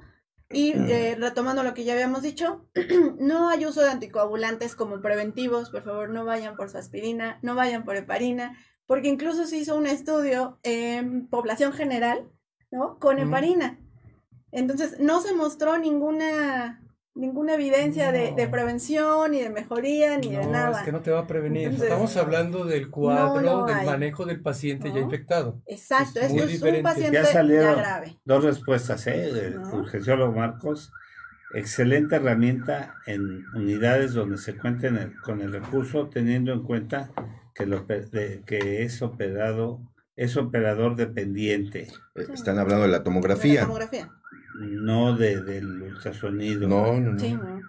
Y 0.50 0.72
eh, 0.72 1.16
retomando 1.20 1.62
lo 1.62 1.74
que 1.74 1.84
ya 1.84 1.91
habíamos 1.91 2.22
dicho, 2.22 2.70
no 3.20 3.50
hay 3.50 3.66
uso 3.66 3.82
de 3.82 3.89
anticoagulantes 3.89 4.76
como 4.76 5.02
preventivos, 5.02 5.70
por 5.70 5.84
favor 5.84 6.10
no 6.10 6.24
vayan 6.24 6.56
por 6.56 6.70
su 6.70 6.78
aspirina, 6.78 7.38
no 7.41 7.54
vayan 7.54 7.84
por 7.84 7.98
heparina, 7.98 8.58
porque 8.86 9.10
incluso 9.10 9.45
se 9.45 9.58
hizo 9.58 9.76
un 9.76 9.88
estudio 9.88 10.58
en 10.64 11.28
población 11.28 11.74
general, 11.74 12.32
¿no? 12.72 12.98
Con 12.98 13.20
heparina. 13.20 13.78
Entonces, 14.54 15.00
no 15.00 15.20
se 15.20 15.34
mostró 15.34 15.78
ninguna, 15.78 16.82
ninguna 17.18 17.55
evidencia 17.55 18.11
de, 18.11 18.32
de 18.34 18.47
prevención, 18.47 19.32
ni 19.32 19.41
de 19.41 19.49
mejoría, 19.49 20.18
ni 20.18 20.30
de 20.30 20.43
No, 20.45 20.51
nada. 20.51 20.80
es 20.80 20.86
que 20.86 20.91
no 20.91 21.01
te 21.01 21.11
va 21.11 21.22
a 21.22 21.28
prevenir. 21.28 21.63
Entonces, 21.63 21.88
Estamos 21.89 22.15
hablando 22.18 22.63
del 22.65 22.89
cuadro, 22.89 23.41
no 23.41 23.65
del 23.65 23.76
hay. 23.78 23.86
manejo 23.86 24.26
del 24.26 24.41
paciente 24.41 24.91
ya 24.93 24.99
infectado. 24.99 25.61
Exacto, 25.65 26.20
es 26.20 26.26
esto 26.28 26.34
muy 26.36 26.39
es 26.43 26.45
un 26.47 26.51
diferente. 26.53 26.84
paciente 26.84 27.13
Ya 27.18 27.24
ya, 27.24 27.30
salieron. 27.32 27.76
grave. 27.78 28.18
Dos 28.24 28.43
respuestas, 28.43 29.07
¿eh? 29.07 29.32
Del 29.34 29.57
urgenciólogo 29.59 30.32
Marcos. 30.34 30.91
Excelente 31.53 32.18
herramienta 32.18 32.95
en 33.05 33.45
unidades 33.55 34.13
donde 34.13 34.38
se 34.38 34.55
cuenten 34.57 34.97
el- 34.97 35.18
con 35.22 35.41
el 35.41 35.51
recurso, 35.53 36.09
teniendo 36.09 36.51
en 36.51 36.61
cuenta 36.63 37.09
que, 37.55 37.65
lo, 37.65 37.84
de- 37.86 38.43
que 38.45 38.84
es 38.84 39.01
operado, 39.01 39.80
es 40.18 40.36
operador 40.36 40.95
dependiente, 40.95 41.88
Eh, 42.15 42.26
Están 42.34 42.57
hablando 42.59 42.82
de 42.84 42.88
la 42.89 42.93
de 42.93 42.99
la 42.99 43.03
tomografía. 43.03 43.68
No 44.60 45.16
de, 45.16 45.41
del 45.41 45.82
ultrasonido. 45.82 46.68
No, 46.68 46.99
no, 46.99 47.14
no. 47.14 47.20
Sí, 47.20 47.34
¿no? 47.34 47.62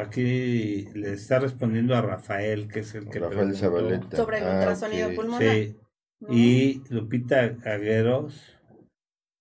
aquí 0.00 0.86
le 0.94 1.12
está 1.14 1.38
respondiendo 1.38 1.94
a 1.94 2.02
Rafael, 2.02 2.68
que 2.68 2.80
es 2.80 2.94
el 2.94 3.08
que 3.08 3.18
Rafael. 3.18 3.54
Zabaleta. 3.54 4.16
Sobre 4.16 4.38
el 4.38 4.44
Ah, 4.44 4.54
ultrasonido 4.58 5.14
pulmonar. 5.14 5.40
Sí, 5.54 5.76
¿no? 6.20 6.28
y 6.34 6.82
Lupita 6.90 7.56
Agueros 7.64 8.58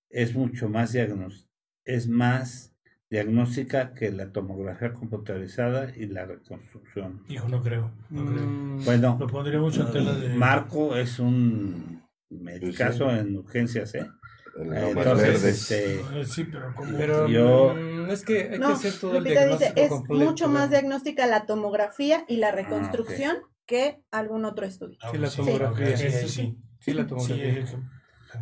es 0.09 0.35
mucho 0.35 0.69
más 0.69 0.91
diagnos 0.93 1.47
es 1.85 2.07
más 2.07 2.73
diagnóstica 3.09 3.93
que 3.93 4.11
la 4.11 4.31
tomografía 4.31 4.93
computarizada 4.93 5.91
y 5.95 6.07
la 6.07 6.25
reconstrucción. 6.25 7.21
Hijo, 7.27 7.47
no 7.49 7.61
creo. 7.61 7.91
No 8.09 8.25
creo. 8.25 8.45
Mm, 8.45 8.85
Bueno, 8.85 9.17
Lo 9.19 9.27
pondría 9.27 9.59
mucho 9.59 9.85
en 9.85 9.91
tela 9.91 10.13
de. 10.13 10.29
Marco 10.29 10.95
es 10.95 11.19
un 11.19 12.01
medicazo 12.29 13.11
en 13.11 13.35
urgencias, 13.37 13.93
¿eh? 13.95 14.09
Entonces, 14.55 15.43
este, 15.43 16.01
Eh, 16.21 16.25
Sí, 16.25 16.43
pero 16.45 16.73
como. 16.75 16.95
Pero 16.97 17.27
Yo- 17.27 17.73
mm, 17.75 18.09
es 18.11 18.23
que 18.23 18.49
hay 18.51 18.59
No, 18.59 18.67
que 18.67 18.73
hacer 18.73 18.93
todo 18.99 19.17
el 19.17 19.23
Lupita 19.23 19.45
dice, 19.45 19.57
diagnóstico 19.57 19.81
es 19.81 19.89
completo. 19.89 20.25
mucho 20.25 20.47
más 20.47 20.69
diagnóstica 20.69 21.25
la 21.27 21.45
tomografía 21.45 22.25
y 22.27 22.37
la 22.37 22.51
reconstrucción 22.51 23.37
que 23.65 24.03
algún 24.11 24.45
otro 24.45 24.65
estudio. 24.65 24.97
Ah, 25.01 25.09
Sí, 25.11 25.17
la 25.17 25.29
sí, 25.29 25.37
tomografía. 25.37 25.85
ok, 25.87 25.91
Eso 25.91 26.27
sí. 26.27 26.57
Sí, 26.79 26.93
la 26.93 27.03
Sí, 27.03 27.09
tomografía. 27.09 27.65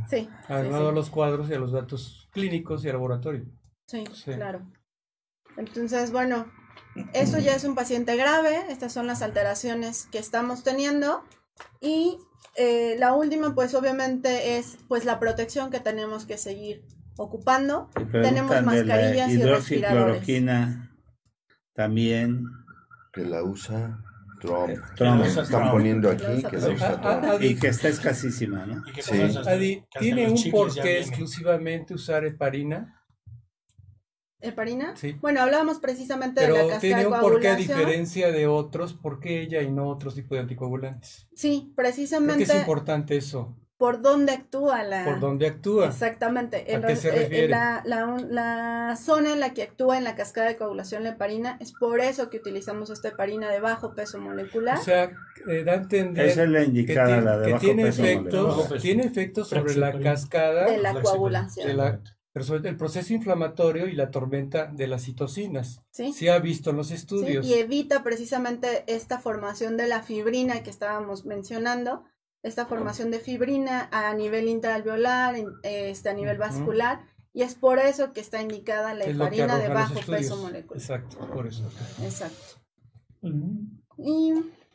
Sí, 0.09 0.29
a 0.47 0.63
sí, 0.63 0.69
los 0.69 1.09
cuadros 1.09 1.49
y 1.49 1.53
a 1.53 1.59
los 1.59 1.71
datos 1.71 2.29
clínicos 2.31 2.83
y 2.83 2.87
al 2.87 2.93
laboratorio. 2.95 3.45
sí, 3.85 4.03
Sí. 4.13 4.31
claro. 4.33 4.61
Entonces, 5.57 6.11
bueno, 6.11 6.51
eso 7.13 7.39
ya 7.39 7.55
es 7.55 7.63
un 7.65 7.75
paciente 7.75 8.15
grave, 8.15 8.57
estas 8.69 8.93
son 8.93 9.05
las 9.07 9.21
alteraciones 9.21 10.07
que 10.11 10.17
estamos 10.17 10.63
teniendo 10.63 11.23
y 11.79 12.17
eh, 12.55 12.95
la 12.99 13.13
última, 13.13 13.55
pues 13.55 13.73
obviamente 13.75 14.57
es 14.57 14.77
pues 14.87 15.05
la 15.05 15.19
protección 15.19 15.71
que 15.71 15.79
tenemos 15.79 16.25
que 16.25 16.37
seguir 16.37 16.83
ocupando. 17.17 17.89
Tenemos 18.11 18.49
de 18.51 18.55
la 18.55 18.61
mascarillas 18.61 19.29
y 19.29 19.33
hidroxicloroquina 19.33 20.91
también. 21.73 22.45
Que 23.13 23.25
la 23.25 23.43
usa 23.43 23.99
Trump. 24.39 24.77
Trump. 24.95 25.23
Están 25.25 25.45
Trump. 25.47 25.71
poniendo 25.71 26.09
aquí 26.09 26.23
usa 26.23 26.49
que 26.49 26.57
la 26.57 26.63
Trump. 26.63 26.77
usa 26.77 27.01
Trump. 27.01 27.23
Adi, 27.25 27.47
Y 27.47 27.55
que 27.55 27.67
está 27.67 27.87
escasísima, 27.89 28.65
¿no? 28.65 28.83
Sí. 29.01 29.21
Adi, 29.45 29.85
¿tiene 29.99 30.29
un 30.29 30.51
porqué 30.51 30.99
exclusivamente 30.99 31.93
usar 31.93 32.25
heparina? 32.25 33.00
¿Heparina? 34.41 34.95
Sí. 34.95 35.15
Bueno, 35.21 35.41
hablábamos 35.41 35.79
precisamente 35.79 36.41
de 36.41 36.47
la 36.47 36.53
Pero 36.53 36.67
cascada 36.67 36.79
tiene 36.81 37.01
de 37.01 37.07
un 37.07 37.19
porqué 37.19 37.47
a 37.49 37.55
diferencia 37.55 38.31
de 38.31 38.47
otros, 38.47 38.93
¿por 38.93 39.19
qué 39.19 39.41
ella 39.41 39.61
y 39.61 39.71
no 39.71 39.87
otros 39.89 40.15
tipos 40.15 40.31
de 40.35 40.39
anticoagulantes? 40.39 41.27
Sí, 41.35 41.59
Creo 41.59 41.69
que 41.69 41.75
precisamente 41.75 42.43
es 42.43 42.55
importante 42.55 43.17
eso, 43.17 43.55
por 43.77 43.99
dónde 44.03 44.31
actúa 44.33 44.83
la... 44.83 45.03
por 45.05 45.19
dónde 45.19 45.47
actúa. 45.47 45.87
Exactamente. 45.87 46.57
¿A 46.57 46.59
En 46.75 46.81
qué 46.81 46.87
re- 46.89 46.95
se 46.95 47.09
eh, 47.09 47.11
refiere? 47.13 47.47
la, 47.49 47.81
la- 47.83 48.15
la 48.29 48.95
zona 48.95 49.33
en 49.33 49.39
la 49.39 49.55
que 49.55 49.63
actúa 49.63 49.97
en 49.97 50.03
la 50.03 50.15
cascada 50.15 50.47
de 50.49 50.55
coagulación 50.55 51.01
la 51.03 51.09
heparina 51.09 51.57
es 51.59 51.73
por 51.73 51.99
eso 51.99 52.29
que 52.29 52.37
utilizamos 52.37 52.91
esta 52.91 53.07
heparina 53.07 53.49
de 53.49 53.59
bajo 53.59 53.95
peso 53.95 54.19
molecular. 54.19 54.77
O 54.77 54.83
sea, 54.83 55.11
eh, 55.47 55.63
da 55.63 55.71
a 55.71 55.75
entender 55.77 56.27
Esa 56.27 56.43
es 56.43 56.49
la 56.49 56.59
que, 56.59 56.65
indicada, 56.65 57.07
tiene- 57.07 57.21
la 57.23 57.37
de 57.39 57.45
que 57.47 57.51
bajo 57.53 57.65
tiene 57.65 57.83
peso 57.85 58.03
efectos, 58.03 58.55
molecular. 58.55 58.81
Tiene 58.81 59.03
efectos 59.03 59.49
sobre 59.49 59.75
la 59.75 59.99
cascada 59.99 60.65
de 60.65 60.77
la 60.77 61.01
coagulación. 61.01 61.67
de 61.67 61.73
la, 61.73 61.91
pero 61.93 62.03
el 62.33 62.77
proceso 62.77 63.13
inflamatorio 63.13 63.87
y 63.87 63.93
la 63.93 64.09
tormenta 64.09 64.67
de 64.67 64.87
las 64.87 65.03
citocinas. 65.03 65.81
¿sí? 65.91 66.13
Se 66.13 66.31
ha 66.31 66.39
visto 66.39 66.69
en 66.69 66.77
los 66.77 66.87
¿sí? 66.87 66.93
estudios. 66.93 67.45
Y 67.45 67.55
evita 67.55 68.03
precisamente 68.03 68.83
esta 68.87 69.19
formación 69.19 69.75
de 69.75 69.87
la 69.87 70.01
fibrina 70.01 70.63
que 70.63 70.69
estábamos 70.69 71.25
mencionando, 71.25 72.05
esta 72.41 72.65
formación 72.65 73.11
de 73.11 73.19
fibrina 73.19 73.89
a 73.91 74.13
nivel 74.13 74.47
intraalveolar, 74.47 75.35
este, 75.63 76.09
a 76.09 76.13
nivel 76.13 76.37
vascular, 76.37 77.01
y 77.33 77.43
es 77.43 77.55
por 77.55 77.79
eso 77.79 78.13
que 78.13 78.21
está 78.21 78.41
indicada 78.41 78.93
la 78.93 79.05
es 79.05 79.15
heparina 79.15 79.57
de 79.57 79.67
bajo 79.69 79.99
estudios. 79.99 80.21
peso 80.21 80.37
molecular. 80.37 80.81
Exacto, 80.81 81.17
por 81.31 81.47
eso. 81.47 81.69
Exacto. 82.01 82.61
Y 83.97 84.33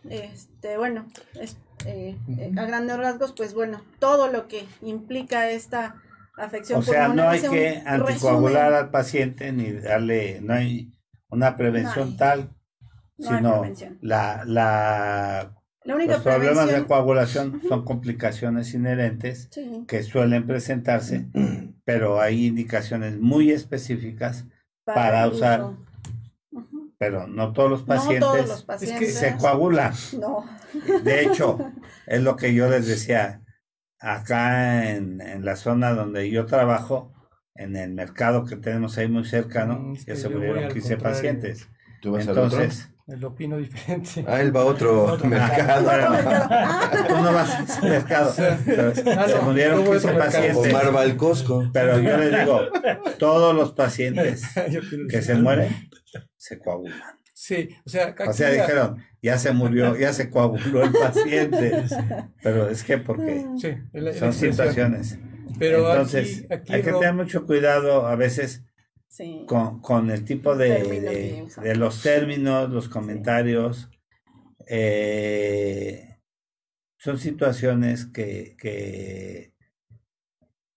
este, 0.08 0.76
bueno, 0.78 1.06
es, 1.40 1.56
eh, 1.84 2.16
eh, 2.38 2.52
a 2.56 2.64
grandes 2.64 2.96
rasgos, 2.96 3.32
pues 3.32 3.54
bueno, 3.54 3.82
todo 3.98 4.28
lo 4.28 4.46
que 4.46 4.64
implica 4.82 5.50
esta 5.50 6.02
afección 6.36 6.78
O 6.78 6.82
sea, 6.82 7.08
no 7.08 7.28
hay 7.28 7.40
es 7.40 7.48
que 7.48 7.82
anticoagular 7.86 8.70
resumen. 8.70 8.84
al 8.84 8.90
paciente 8.90 9.52
ni 9.52 9.72
darle, 9.72 10.40
no 10.42 10.54
hay 10.54 10.92
una 11.30 11.56
prevención 11.56 12.10
No 12.10 12.12
hay. 12.12 12.16
tal, 12.16 12.50
No 13.18 13.30
hay 13.30 13.36
sino 13.38 13.50
prevención. 13.60 13.98
la, 14.00 14.44
la, 14.46 15.54
La 15.84 15.94
única 15.96 16.14
los 16.14 16.22
problemas 16.22 16.68
de 16.68 16.84
coagulación 16.86 17.62
son 17.68 17.84
complicaciones 17.84 18.74
inherentes 18.74 19.48
sí, 19.50 19.84
que 19.88 20.02
suelen 20.02 20.46
presentarse, 20.46 21.26
pero 21.84 22.20
hay 22.20 22.46
indicaciones 22.46 23.18
muy 23.18 23.50
específicas, 23.50 24.46
para 24.84 25.26
usar 25.28 25.72
pero 26.98 27.26
no 27.26 27.52
todos 27.52 27.70
los 27.70 27.80
No 27.80 27.86
pacientes 27.86 28.20
todos 28.20 28.48
los 28.48 28.64
pacientes. 28.64 29.14
se 29.14 29.36
coagulan. 29.36 29.92
No. 30.18 30.46
De 31.02 31.22
hecho, 31.22 31.58
es 32.06 32.22
lo 32.22 32.36
que 32.36 32.54
yo 32.54 32.68
les 32.70 32.86
decía, 32.86 33.42
acá 34.00 34.90
en, 34.90 35.20
en 35.20 35.44
la 35.44 35.56
zona 35.56 35.92
donde 35.92 36.30
yo 36.30 36.46
trabajo, 36.46 37.12
en 37.54 37.76
el 37.76 37.92
mercado 37.94 38.44
que 38.44 38.56
tenemos 38.56 38.96
ahí 38.98 39.08
muy 39.08 39.24
cercano, 39.24 39.78
Mm, 39.78 39.92
es 39.94 40.04
ya 40.06 40.14
que 40.14 40.20
se 40.20 40.28
murieron 40.28 40.64
al 40.64 40.72
15 40.72 40.88
contrario. 40.94 41.14
pacientes. 41.16 41.68
¿Tú 42.02 42.12
vas 42.12 42.24
al 42.28 42.38
otro? 42.38 42.44
Entonces, 42.60 42.90
El 43.08 43.24
opino 43.24 43.56
diferente. 43.56 44.24
Ah, 44.26 44.40
él 44.40 44.54
va 44.54 44.62
a 44.62 44.64
otro 44.64 45.04
Otro 45.12 45.26
mercado. 45.28 45.88
Ah, 45.90 46.90
tú 47.08 47.14
no 47.22 47.32
vas 47.32 47.54
a 47.54 47.62
ese 47.62 47.82
mercado, 47.88 48.30
Ah, 48.36 49.26
se 49.28 49.34
no, 49.36 49.42
murieron 49.42 49.84
yo 49.84 49.86
voy 49.86 49.96
a 49.96 50.00
15 50.00 50.08
otro 50.08 50.12
mercado. 50.18 50.24
pacientes. 50.24 50.74
Omar 50.74 50.94
va 50.96 51.00
al 51.02 51.16
Costco. 51.16 51.70
Pero 51.72 51.98
yo 52.00 52.16
les 52.16 52.40
digo, 52.40 52.60
todos 53.18 53.54
los 53.54 53.72
pacientes 53.72 54.42
que 55.08 55.22
se 55.22 55.34
mueren, 55.36 55.72
se 56.36 56.58
coagulan. 56.58 57.00
Sí, 57.38 57.68
o 57.84 57.88
sea, 57.90 58.14
O 58.26 58.32
sea, 58.32 58.50
dijeron, 58.50 58.96
ya 59.20 59.36
se 59.36 59.52
murió, 59.52 59.94
ya 59.94 60.14
se 60.14 60.30
coaguló 60.30 60.82
el 60.84 60.92
paciente. 60.92 61.84
Pero 62.42 62.70
es 62.70 62.82
que 62.82 62.96
porque 62.96 63.44
Sí, 63.60 63.66
es 63.92 64.02
la- 64.02 64.10
la 64.12 64.16
son 64.18 64.32
situaciones. 64.32 65.18
Pero 65.58 65.90
Entonces, 65.90 66.44
aquí, 66.44 66.54
aquí 66.54 66.72
hay 66.72 66.82
que 66.82 66.92
tener 66.92 67.12
mucho 67.12 67.44
cuidado 67.44 68.06
a 68.06 68.16
veces 68.16 68.64
sí. 69.08 69.44
con, 69.46 69.82
con 69.82 70.10
el 70.10 70.24
tipo 70.24 70.56
de, 70.56 71.46
de 71.62 71.76
los 71.76 72.02
términos, 72.02 72.70
los 72.70 72.88
comentarios. 72.88 73.90
eh, 74.66 76.18
son 76.98 77.18
situaciones 77.18 78.06
que, 78.06 78.56
que 78.58 79.52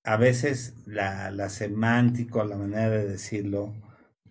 a 0.03 0.17
veces 0.17 0.75
la, 0.85 1.31
la 1.31 1.47
semántica, 1.49 2.43
la 2.43 2.57
manera 2.57 2.89
de 2.89 3.07
decirlo, 3.07 3.73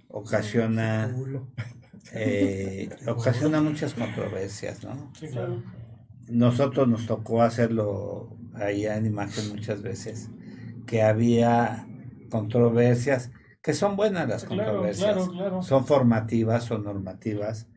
ocasiona, 0.08 1.14
eh, 2.12 2.88
ocasiona 3.07 3.61
muchas 3.61 3.94
controversias, 3.94 4.82
¿no? 4.84 5.12
Sí, 5.18 5.28
claro. 5.28 5.62
Nosotros 6.28 6.86
nos 6.88 7.07
tocó 7.07 7.42
hacerlo 7.42 8.36
allá 8.55 8.96
en 8.96 9.07
imagen 9.07 9.49
muchas 9.49 9.82
veces, 9.82 10.28
que 10.86 11.03
había 11.03 11.86
controversias, 12.30 13.30
que 13.62 13.72
son 13.72 13.96
buenas 13.96 14.28
las 14.28 14.44
Claro, 14.44 14.72
controversias, 14.72 15.14
claro, 15.14 15.32
claro. 15.32 15.62
son 15.62 15.86
formativas 15.86 16.70
o 16.70 16.78
normativas, 16.78 17.68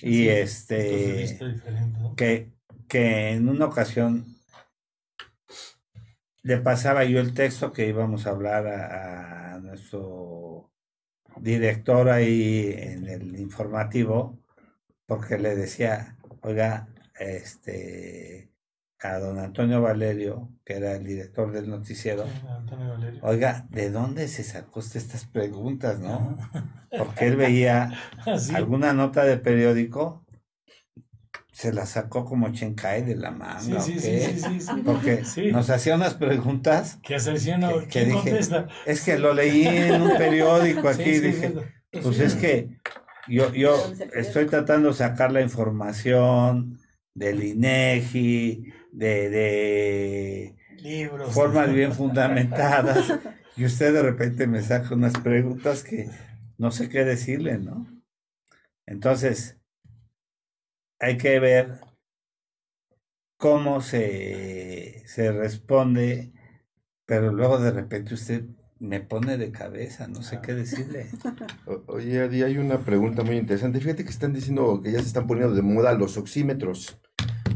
y 0.00 0.22
Sí, 0.22 0.28
este, 0.28 1.38
¿no? 2.00 2.14
que, 2.16 2.52
que 2.88 3.30
en 3.32 3.48
una 3.48 3.66
ocasión 3.66 4.24
le 6.42 6.58
pasaba 6.58 7.04
yo 7.04 7.20
el 7.20 7.34
texto 7.34 7.72
que 7.72 7.88
íbamos 7.88 8.26
a 8.26 8.30
hablar 8.30 8.66
a, 8.66 9.54
a 9.54 9.58
nuestro 9.60 10.00
director 11.40 12.08
ahí 12.08 12.74
en 12.76 13.08
el 13.08 13.38
informativo, 13.38 14.38
porque 15.06 15.38
le 15.38 15.54
decía, 15.54 16.16
oiga, 16.42 16.88
este, 17.18 18.50
a 19.00 19.18
don 19.18 19.38
Antonio 19.38 19.80
Valerio, 19.80 20.50
que 20.64 20.74
era 20.74 20.96
el 20.96 21.04
director 21.04 21.52
del 21.52 21.68
noticiero, 21.68 22.24
Sí, 22.24 23.18
oiga, 23.22 23.66
¿de 23.70 23.90
dónde 23.90 24.28
se 24.28 24.42
sacó 24.42 24.80
usted 24.80 25.00
estas 25.00 25.26
preguntas, 25.26 26.00
no? 26.00 26.36
Porque 26.98 27.26
él 27.26 27.36
veía 27.36 27.90
alguna 28.54 28.92
nota 28.92 29.24
de 29.24 29.36
periódico, 29.36 30.25
se 31.56 31.72
la 31.72 31.86
sacó 31.86 32.26
como 32.26 32.52
Chencay 32.52 33.02
de 33.02 33.16
la 33.16 33.30
manga. 33.30 33.80
Sí, 33.80 33.98
sí, 33.98 33.98
¿o 33.98 34.00
sí, 34.00 34.38
sí, 34.38 34.40
sí, 34.40 34.60
sí. 34.60 34.82
Porque 34.84 35.24
Sí. 35.24 35.50
nos 35.52 35.70
hacía 35.70 35.94
unas 35.94 36.12
preguntas. 36.12 36.98
Que- 37.02 37.16
que 37.16 37.88
¿Quién 37.88 38.08
dije, 38.10 38.12
contesta? 38.12 38.68
Es 38.84 39.00
que 39.00 39.18
lo 39.18 39.32
leí 39.32 39.66
en 39.66 40.02
un 40.02 40.18
periódico 40.18 40.86
aquí 40.86 41.04
Sí, 41.04 41.10
y 41.10 41.14
sí, 41.14 41.20
dije, 41.28 41.54
sí. 41.94 42.00
pues 42.02 42.20
es 42.20 42.34
que 42.34 42.76
yo, 43.26 43.54
yo 43.54 43.74
estoy 44.14 44.44
tratando 44.44 44.88
de 44.90 44.94
sacar 44.96 45.32
la 45.32 45.40
información 45.40 46.78
del 47.14 47.42
INEGI, 47.42 48.74
de, 48.92 49.30
de 49.30 50.56
Libros. 50.76 51.32
formas 51.32 51.72
bien 51.72 51.94
fundamentadas, 51.94 53.14
y 53.56 53.64
usted 53.64 53.94
de 53.94 54.02
repente 54.02 54.46
me 54.46 54.60
saca 54.60 54.94
unas 54.94 55.14
preguntas 55.14 55.82
que 55.82 56.10
no 56.58 56.70
sé 56.70 56.90
qué 56.90 57.02
decirle, 57.06 57.56
¿no? 57.56 57.86
Entonces, 58.84 59.55
hay 60.98 61.16
que 61.18 61.38
ver 61.40 61.80
cómo 63.36 63.80
se, 63.80 65.02
se 65.06 65.32
responde, 65.32 66.32
pero 67.04 67.32
luego 67.32 67.58
de 67.58 67.70
repente 67.70 68.14
usted 68.14 68.44
me 68.78 69.00
pone 69.00 69.38
de 69.38 69.52
cabeza, 69.52 70.06
no 70.06 70.22
sé 70.22 70.40
qué 70.42 70.54
decirle. 70.54 71.06
Oye, 71.86 72.20
Adi, 72.20 72.42
hay 72.42 72.58
una 72.58 72.78
pregunta 72.78 73.22
muy 73.22 73.36
interesante. 73.36 73.80
Fíjate 73.80 74.04
que 74.04 74.10
están 74.10 74.32
diciendo 74.32 74.80
que 74.82 74.92
ya 74.92 75.00
se 75.00 75.06
están 75.06 75.26
poniendo 75.26 75.54
de 75.54 75.62
moda 75.62 75.92
los 75.94 76.16
oxímetros. 76.16 76.98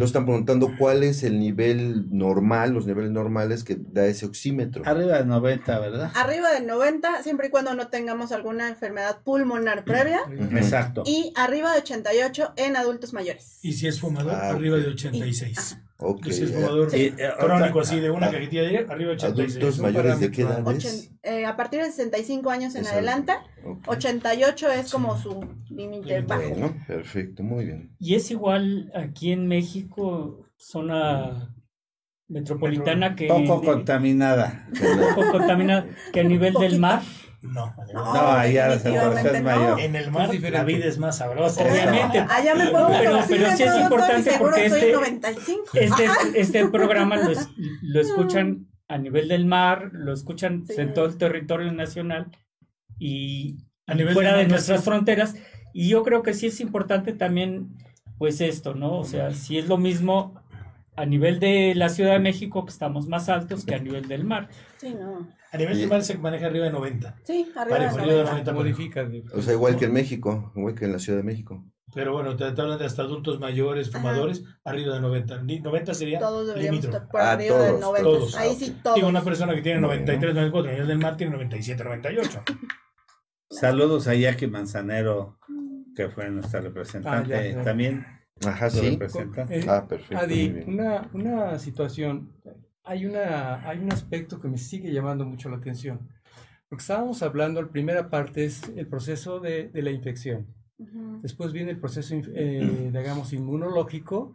Entonces 0.00 0.16
están 0.16 0.24
preguntando 0.24 0.72
cuál 0.78 1.02
es 1.02 1.22
el 1.24 1.38
nivel 1.38 2.06
normal, 2.10 2.72
los 2.72 2.86
niveles 2.86 3.10
normales 3.10 3.64
que 3.64 3.76
da 3.78 4.06
ese 4.06 4.24
oxímetro. 4.24 4.82
Arriba 4.86 5.18
de 5.18 5.26
90, 5.26 5.78
¿verdad? 5.78 6.10
Arriba 6.14 6.50
de 6.52 6.62
90, 6.62 7.22
siempre 7.22 7.48
y 7.48 7.50
cuando 7.50 7.74
no 7.74 7.88
tengamos 7.88 8.32
alguna 8.32 8.68
enfermedad 8.68 9.18
pulmonar 9.22 9.84
previa. 9.84 10.20
Exacto. 10.52 11.02
Y 11.04 11.32
arriba 11.36 11.72
de 11.72 11.80
88 11.80 12.54
en 12.56 12.76
adultos 12.76 13.12
mayores. 13.12 13.58
Y 13.60 13.74
si 13.74 13.86
es 13.88 14.00
fumador, 14.00 14.32
Ah, 14.34 14.48
arriba 14.50 14.78
de 14.78 14.86
86. 14.88 15.76
Ok, 15.76 15.89
Y 16.24 16.32
si 16.32 16.44
es 16.44 16.50
eh, 16.50 16.54
fumador 16.54 16.88
Y, 16.96 17.00
eh, 17.06 17.14
crónico 17.38 17.68
otra- 17.78 17.82
así 17.82 18.00
de 18.00 18.10
una 18.10 18.26
ah, 18.28 18.30
cajetilla 18.30 18.62
de 18.62 18.78
arriba 18.78 19.10
de 19.10 19.16
86. 19.16 19.56
Adultos 19.56 19.78
mayores 19.80 20.20
de 20.20 20.30
qué 20.30 20.42
edades? 20.42 20.64
Ochen- 20.64 21.18
eh, 21.22 21.44
a 21.46 21.56
partir 21.56 21.80
de 21.82 21.90
65 21.90 22.50
años 22.50 22.74
en 22.74 22.82
Es 22.82 22.92
adelante, 22.92 23.32
ok. 23.64 23.88
88 23.88 24.68
es 24.70 24.86
Sí. 24.86 24.92
como 24.92 25.16
su 25.18 25.44
límite 25.68 26.22
bajo. 26.22 26.42
Bueno, 26.48 26.74
perfecto, 26.86 27.42
muy 27.42 27.64
bien. 27.66 27.94
Y 27.98 28.14
es 28.14 28.30
igual 28.30 28.90
aquí 28.94 29.32
en 29.32 29.46
México, 29.46 30.46
zona 30.56 31.54
metropolitana 32.28 33.16
que 33.16 33.26
Poco 33.26 33.62
contaminada. 33.62 34.68
poco 35.14 35.32
contaminada, 35.32 35.86
que 36.12 36.20
a 36.20 36.24
nivel 36.24 36.54
del 36.54 36.78
mar, 36.78 37.02
No, 37.42 37.74
No, 37.94 38.04
No, 38.14 38.30
allá 38.32 38.68
la 38.68 38.74
definitivamente 38.74 39.22
separación 39.22 39.36
es 39.36 39.42
mayor. 39.42 39.80
en 39.80 39.96
el 39.96 40.10
mar 40.10 40.30
la 40.34 40.64
vida 40.64 40.84
es 40.86 40.98
más 40.98 41.16
sabrosa. 41.18 41.62
Obviamente. 41.64 42.18
Allá 42.28 42.54
me 42.54 42.66
pongo 42.68 42.88
Pero- 42.88 43.18
pero 43.28 43.56
sí 43.56 43.62
es 43.62 43.80
importante 43.80 44.32
porque 44.38 44.66
este- 44.66 44.92
95. 44.92 45.62
este, 45.72 46.04
este 46.40 46.68
programa 46.68 47.16
lo, 47.16 47.30
es- 47.30 47.48
lo 47.82 48.00
escuchan 48.00 48.66
a 48.88 48.98
nivel 48.98 49.28
del 49.28 49.46
mar, 49.46 49.90
lo 49.92 50.12
escuchan 50.12 50.64
Sí. 50.66 50.74
en 50.78 50.92
todo 50.92 51.06
el 51.06 51.16
territorio 51.16 51.72
nacional 51.72 52.26
y 52.98 53.56
A 53.86 53.94
nivel 53.94 54.14
fuera 54.14 54.36
de 54.36 54.46
nuestras 54.46 54.80
sí. 54.80 54.84
fronteras. 54.84 55.34
Y 55.72 55.88
yo 55.88 56.02
creo 56.02 56.22
que 56.22 56.34
sí 56.34 56.48
es 56.48 56.60
importante 56.60 57.12
también, 57.12 57.68
pues 58.18 58.40
esto, 58.40 58.74
¿no? 58.74 58.98
O 58.98 59.04
sea, 59.04 59.32
si 59.32 59.58
es 59.58 59.66
lo 59.68 59.78
mismo 59.78 60.34
a 61.00 61.06
nivel 61.06 61.40
de 61.40 61.72
la 61.74 61.88
Ciudad 61.88 62.12
de 62.12 62.18
México, 62.18 62.64
que 62.64 62.70
estamos 62.70 63.08
más 63.08 63.28
altos 63.28 63.64
que 63.64 63.74
a 63.74 63.78
nivel 63.78 64.06
del 64.08 64.24
mar. 64.24 64.48
Sí, 64.78 64.94
no. 64.98 65.28
A 65.52 65.56
nivel 65.56 65.78
del 65.78 65.88
mar 65.88 66.02
se 66.02 66.16
maneja 66.18 66.46
arriba 66.46 66.66
de 66.66 66.72
90. 66.72 67.16
Sí, 67.24 67.50
arriba 67.56 67.76
Parejo, 67.76 67.96
de 67.96 68.02
arriba 68.02 68.16
de 68.18 68.24
90. 68.24 68.52
90. 68.52 68.52
Modifica. 68.52 69.04
de- 69.04 69.24
O 69.34 69.42
sea, 69.42 69.54
igual 69.54 69.76
que 69.76 69.86
en 69.86 69.92
México, 69.92 70.52
igual 70.54 70.74
que 70.74 70.84
en 70.84 70.92
la 70.92 70.98
Ciudad 70.98 71.18
de 71.18 71.24
México. 71.24 71.64
Pero 71.92 72.12
bueno, 72.12 72.36
te, 72.36 72.52
te 72.52 72.60
hablan 72.60 72.78
de 72.78 72.84
hasta 72.84 73.02
adultos 73.02 73.40
mayores, 73.40 73.88
Ajá. 73.88 73.98
fumadores, 73.98 74.44
arriba 74.64 74.94
de 74.94 75.00
90. 75.00 75.42
Ni- 75.42 75.58
90 75.58 75.92
sería 75.94 76.20
Todos 76.20 76.56
estar 76.56 77.08
por 77.08 77.20
Ah, 77.20 77.32
arriba 77.32 77.58
de 77.58 77.66
todos, 77.68 77.80
90. 77.80 78.02
todos. 78.04 78.36
Ahí 78.36 78.54
sí, 78.54 78.76
todos. 78.82 78.94
Digo, 78.94 79.08
una 79.08 79.22
persona 79.22 79.54
que 79.54 79.62
tiene 79.62 79.80
Bueno. 79.80 79.94
93, 79.94 80.34
94, 80.34 80.70
a 80.70 80.72
nivel 80.74 80.88
del 80.88 80.98
mar 80.98 81.16
tiene 81.16 81.32
97, 81.32 81.82
98. 81.82 82.42
Saludos 83.50 84.06
a 84.06 84.14
Jackie 84.14 84.46
Manzanero, 84.46 85.38
que 85.96 86.08
fue 86.08 86.30
nuestra 86.30 86.60
representante. 86.60 87.34
Ah, 87.34 87.42
ya, 87.42 87.50
ya. 87.56 87.62
También 87.64 88.06
Ajá, 88.46 88.66
lo 88.66 88.70
sí. 88.70 88.90
representa. 88.90 89.46
Eh, 89.50 89.64
Ah, 89.68 89.86
perfecto. 89.86 90.16
Adi, 90.18 90.64
una, 90.66 91.10
una 91.12 91.58
situación, 91.58 92.32
hay, 92.84 93.06
una, 93.06 93.68
hay 93.68 93.78
un 93.78 93.92
aspecto 93.92 94.40
que 94.40 94.48
me 94.48 94.58
sigue 94.58 94.92
llamando 94.92 95.24
mucho 95.26 95.48
la 95.50 95.56
atención. 95.56 96.08
Porque 96.68 96.82
estábamos 96.82 97.22
hablando, 97.22 97.60
la 97.60 97.68
primera 97.68 98.08
parte 98.10 98.44
es 98.44 98.62
el 98.76 98.86
proceso 98.86 99.40
de, 99.40 99.68
de 99.68 99.82
la 99.82 99.90
infección. 99.90 100.46
Ujú. 100.78 101.18
Después 101.22 101.52
viene 101.52 101.72
el 101.72 101.78
proceso, 101.78 102.14
eh, 102.14 102.90
digamos, 102.94 103.32
inmunológico, 103.32 104.32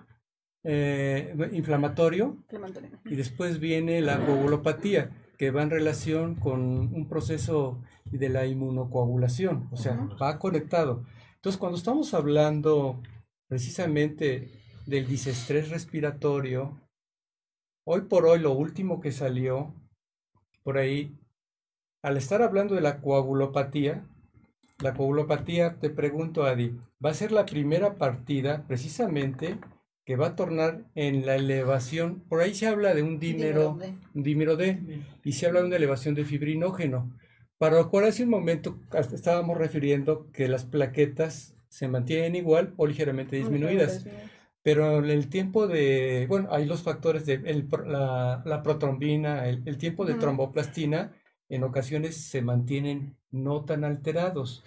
eh, 0.64 1.36
inflamatorio, 1.54 2.38
Clementina. 2.48 2.90
y 3.06 3.16
después 3.16 3.60
viene 3.60 4.02
la 4.02 4.24
coagulopatía, 4.26 5.12
que 5.38 5.52
va 5.52 5.64
en 5.64 5.70
relación 5.70 6.36
con 6.36 6.62
un 6.62 7.08
proceso 7.08 7.82
de 8.06 8.30
la 8.30 8.46
inmunocoagulación, 8.46 9.68
o 9.72 9.78
sea, 9.78 9.94
Ujú. 9.94 10.18
va 10.18 10.40
conectado. 10.40 11.04
Entonces, 11.36 11.60
cuando 11.60 11.78
estamos 11.78 12.14
hablando 12.14 13.02
precisamente 13.48 14.52
del 14.86 15.08
disestrés 15.08 15.70
respiratorio, 15.70 16.82
hoy 17.86 18.02
por 18.02 18.26
hoy 18.26 18.40
lo 18.40 18.52
último 18.54 19.00
que 19.00 19.12
salió 19.12 19.74
por 20.64 20.78
ahí, 20.78 21.18
al 22.02 22.18
estar 22.18 22.42
hablando 22.42 22.76
de 22.76 22.82
la 22.82 23.02
coagulopatía, 23.02 24.08
la 24.80 24.94
coagulopatía, 24.94 25.80
te 25.80 25.90
pregunto, 25.90 26.44
Adi, 26.44 26.78
va 27.04 27.12
a 27.12 27.16
ser 27.16 27.32
la 27.32 27.46
primera 27.46 27.96
partida 27.96 28.66
precisamente 28.68 29.58
que 30.06 30.16
va 30.16 30.28
a 30.28 30.36
tornar 30.36 30.86
en 30.94 31.26
la 31.26 31.36
elevación, 31.36 32.20
por 32.30 32.42
ahí 32.42 32.54
se 32.54 32.68
habla 32.68 32.94
de 32.94 33.02
un 33.02 33.20
dímero, 33.20 33.74
Dímero 33.74 34.00
un 34.14 34.24
dímero 34.24 34.56
D, 34.56 35.04
y 35.24 35.32
se 35.34 35.48
habla 35.48 35.62
de 35.62 35.68
una 35.68 35.78
elevación 35.78 36.14
de 36.14 36.26
fibrinógeno, 36.26 37.18
para 37.58 37.78
lo 37.78 37.90
cual 37.90 38.06
hace 38.06 38.24
un 38.24 38.30
momento 38.30 38.80
estábamos 39.14 39.58
refiriendo 39.58 40.30
que 40.32 40.48
las 40.48 40.66
plaquetas 40.66 41.55
se 41.70 41.88
mantienen 41.88 42.36
igual 42.36 42.74
o 42.78 42.88
ligeramente 42.88 43.36
disminuidas. 43.36 44.06
Pero 44.62 45.00
el 45.00 45.30
tiempo 45.30 45.68
de, 45.68 46.26
bueno, 46.28 46.50
hay 46.52 46.66
los 46.66 46.82
factores 46.82 47.26
de 47.26 47.34
el 47.34 47.68
la, 47.86 48.42
la 48.46 48.64
protrombina, 48.64 49.48
el, 49.48 49.62
el 49.66 49.78
tiempo 49.78 50.06
de 50.06 50.16
tromboplastina, 50.16 51.12
en 51.50 51.64
ocasiones 51.64 52.18
se 52.18 52.42
mantienen 52.42 53.16
no 53.30 53.64
tan 53.66 53.84
alterados. 53.84 54.64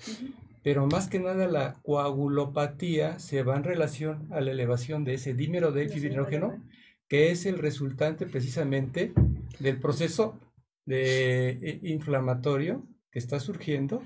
Pero 0.62 0.86
más 0.86 1.08
que 1.08 1.18
nada 1.18 1.48
la 1.48 1.74
coagulopatía 1.82 3.18
se 3.18 3.42
va 3.42 3.56
en 3.56 3.64
relación 3.64 4.28
a 4.30 4.40
la 4.40 4.50
elevación 4.50 5.04
de 5.04 5.14
ese 5.14 5.34
dímero 5.34 5.72
del 5.72 5.88
fibrinógeno, 5.90 6.62
que 7.08 7.30
es 7.30 7.46
el 7.46 7.58
resultante 7.58 8.26
precisamente 8.26 9.12
del 9.58 9.80
proceso 9.80 10.38
de 10.84 11.50
eh, 11.50 11.80
inflamatorio 11.82 12.86
que 13.10 13.18
está 13.18 13.40
surgiendo 13.40 14.02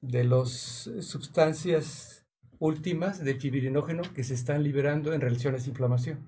de 0.00 0.24
las 0.24 0.88
sustancias 1.00 2.24
últimas 2.58 3.22
de 3.24 3.34
fibrinógeno 3.36 4.02
que 4.14 4.24
se 4.24 4.34
están 4.34 4.62
liberando 4.62 5.12
en 5.12 5.20
relación 5.20 5.54
a 5.54 5.58
esa 5.58 5.68
inflamación 5.68 6.26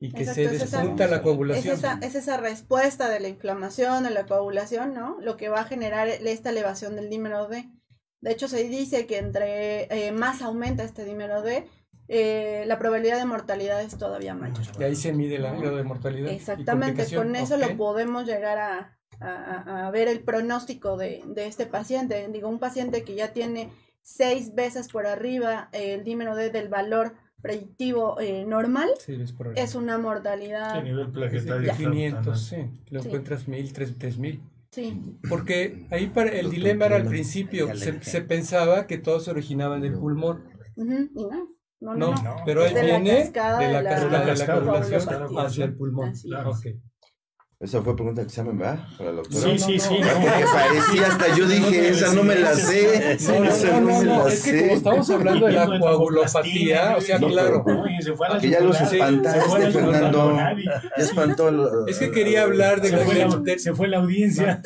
y 0.00 0.10
que 0.12 0.22
Exacto, 0.24 0.34
se 0.34 0.44
es 0.56 0.62
esa- 0.62 0.78
despunta 0.78 1.06
la 1.06 1.16
Es 1.16 1.22
coagulación. 1.22 1.74
esa, 1.76 1.98
es 2.02 2.14
esa 2.16 2.36
respuesta 2.38 3.08
de 3.08 3.20
la 3.20 3.28
inflamación, 3.28 4.02
de 4.02 4.10
la 4.10 4.26
coagulación, 4.26 4.94
¿no? 4.94 5.18
Lo 5.20 5.36
que 5.36 5.48
va 5.48 5.60
a 5.60 5.64
generar 5.64 6.08
esta 6.08 6.50
elevación 6.50 6.96
del 6.96 7.08
dímero 7.08 7.46
D. 7.46 7.68
De 8.20 8.32
hecho, 8.32 8.48
se 8.48 8.64
dice 8.68 9.06
que 9.06 9.18
entre 9.18 9.84
eh, 10.08 10.10
más 10.12 10.42
aumenta 10.42 10.82
este 10.82 11.04
dímero 11.04 11.42
D, 11.42 11.68
eh, 12.08 12.64
la 12.66 12.78
probabilidad 12.80 13.18
de 13.18 13.24
mortalidad 13.24 13.80
es 13.82 13.96
todavía 13.96 14.34
mayor. 14.34 14.58
Y 14.78 14.82
ahí 14.82 14.96
se 14.96 15.12
mide 15.12 15.38
la 15.38 15.52
grado 15.54 15.76
de 15.76 15.84
mortalidad. 15.84 16.30
Exactamente, 16.32 17.06
con 17.14 17.36
eso 17.36 17.56
lo 17.56 17.76
podemos 17.76 18.26
llegar 18.26 18.58
a, 18.58 18.98
a- 19.22 19.86
a 19.86 19.90
ver 19.90 20.08
el 20.08 20.20
pronóstico 20.20 20.96
de, 20.96 21.22
de 21.26 21.46
este 21.46 21.66
paciente. 21.66 22.28
Digo, 22.32 22.48
un 22.48 22.58
paciente 22.58 23.04
que 23.04 23.14
ya 23.14 23.32
tiene 23.32 23.70
seis 24.02 24.54
veces 24.54 24.88
por 24.88 25.06
arriba 25.06 25.68
el 25.72 26.04
dímero 26.04 26.34
D 26.34 26.50
del 26.50 26.68
valor 26.68 27.14
predictivo 27.40 28.20
eh, 28.20 28.44
normal, 28.46 28.88
Sí, 29.04 29.14
es 29.20 29.34
es 29.56 29.74
una 29.74 29.98
mortalidad. 29.98 30.70
a 30.76 30.80
nivel 30.82 31.00
Es 31.00 31.06
de 31.06 31.12
plaquetario. 31.12 31.72
500, 31.76 32.40
sí. 32.40 32.56
Lo 32.90 33.00
Sí. 33.02 33.08
encuentras 33.08 33.48
1000, 33.48 33.72
3000. 33.72 34.40
Sí, 34.70 35.18
Porque 35.28 35.86
ahí 35.90 36.06
para, 36.06 36.30
el 36.30 36.50
dilema 36.50 36.86
era 36.86 36.96
al 36.96 37.04
principio, 37.06 37.76
se, 37.76 38.00
se 38.02 38.22
pensaba 38.22 38.86
que 38.86 38.96
todo 38.96 39.20
se 39.20 39.30
originaba 39.30 39.76
en 39.76 39.84
el 39.84 39.92
pulmón. 39.94 40.44
ujú, 40.76 40.92
y 41.14 41.24
no, 41.26 41.48
no, 41.80 41.94
no, 41.94 42.14
No, 42.14 42.22
no. 42.22 42.36
pero 42.46 42.64
Es 42.64 42.68
ahí 42.68 42.74
de 42.86 42.92
la 42.92 42.98
viene 43.00 43.20
cascada 43.22 43.58
de 43.58 43.66
de 43.66 43.72
la 43.72 43.82
la- 43.82 43.90
de 43.90 44.10
la 44.10 44.24
cascada, 44.24 44.60
coagulación 44.62 45.04
coagulación. 45.04 45.46
hacia 45.46 45.64
el 45.66 45.74
pulmón. 45.76 46.12
Claro. 46.22 46.50
Ok. 46.52 46.66
Esa 47.62 47.80
fue 47.80 47.94
pregunta 47.94 48.20
de 48.22 48.26
examen, 48.26 48.58
¿verdad? 48.58 48.84
Para 48.98 49.10
la 49.12 49.16
doctora. 49.18 49.40
Sí, 49.40 49.52
No, 49.52 49.58
sí, 49.58 49.76
no, 49.76 49.82
sí. 49.84 49.94
no. 50.00 50.20
Porque 50.20 50.44
parecía 50.52 51.06
hasta 51.06 51.36
yo 51.36 51.46
dije, 51.46 51.88
esa 51.90 52.12
no 52.12 52.24
me 52.24 52.34
la 52.34 52.54
sé. 52.56 53.18
No, 53.28 53.38
no, 53.38 53.44
esa 53.44 53.70
no, 53.70 53.80
no, 53.80 53.86
me 54.00 54.04
no, 54.04 54.24
la 54.24 54.32
es 54.32 54.42
que 54.42 54.50
como 54.58 54.66
sé. 54.70 54.72
estamos 54.74 55.10
hablando 55.10 55.46
de 55.46 55.52
la 55.52 55.78
coagulopatía, 55.78 56.96
o 56.96 57.00
sea, 57.00 57.18
No, 57.20 57.28
claro. 57.28 57.62
pero- 57.64 57.82
Uy, 57.82 58.02
se 58.02 58.12
fue 58.14 58.26
a 58.26 58.30
la 58.34 58.40
Que 58.40 58.50
ya 58.50 58.60
los 58.60 58.80
espantaste, 58.80 59.70
Fernando. 59.70 60.36
Ya 60.36 60.82
espantó. 61.04 61.86
Es 61.86 61.98
que 61.98 62.10
quería 62.10 62.42
hablar 62.42 62.80
de 62.80 62.88
Se 62.90 62.96
fue, 62.98 63.14
la, 63.14 63.28
de- 63.36 63.58
se 63.60 63.74
fue 63.74 63.86
la 63.88 63.98
audiencia. 63.98 64.60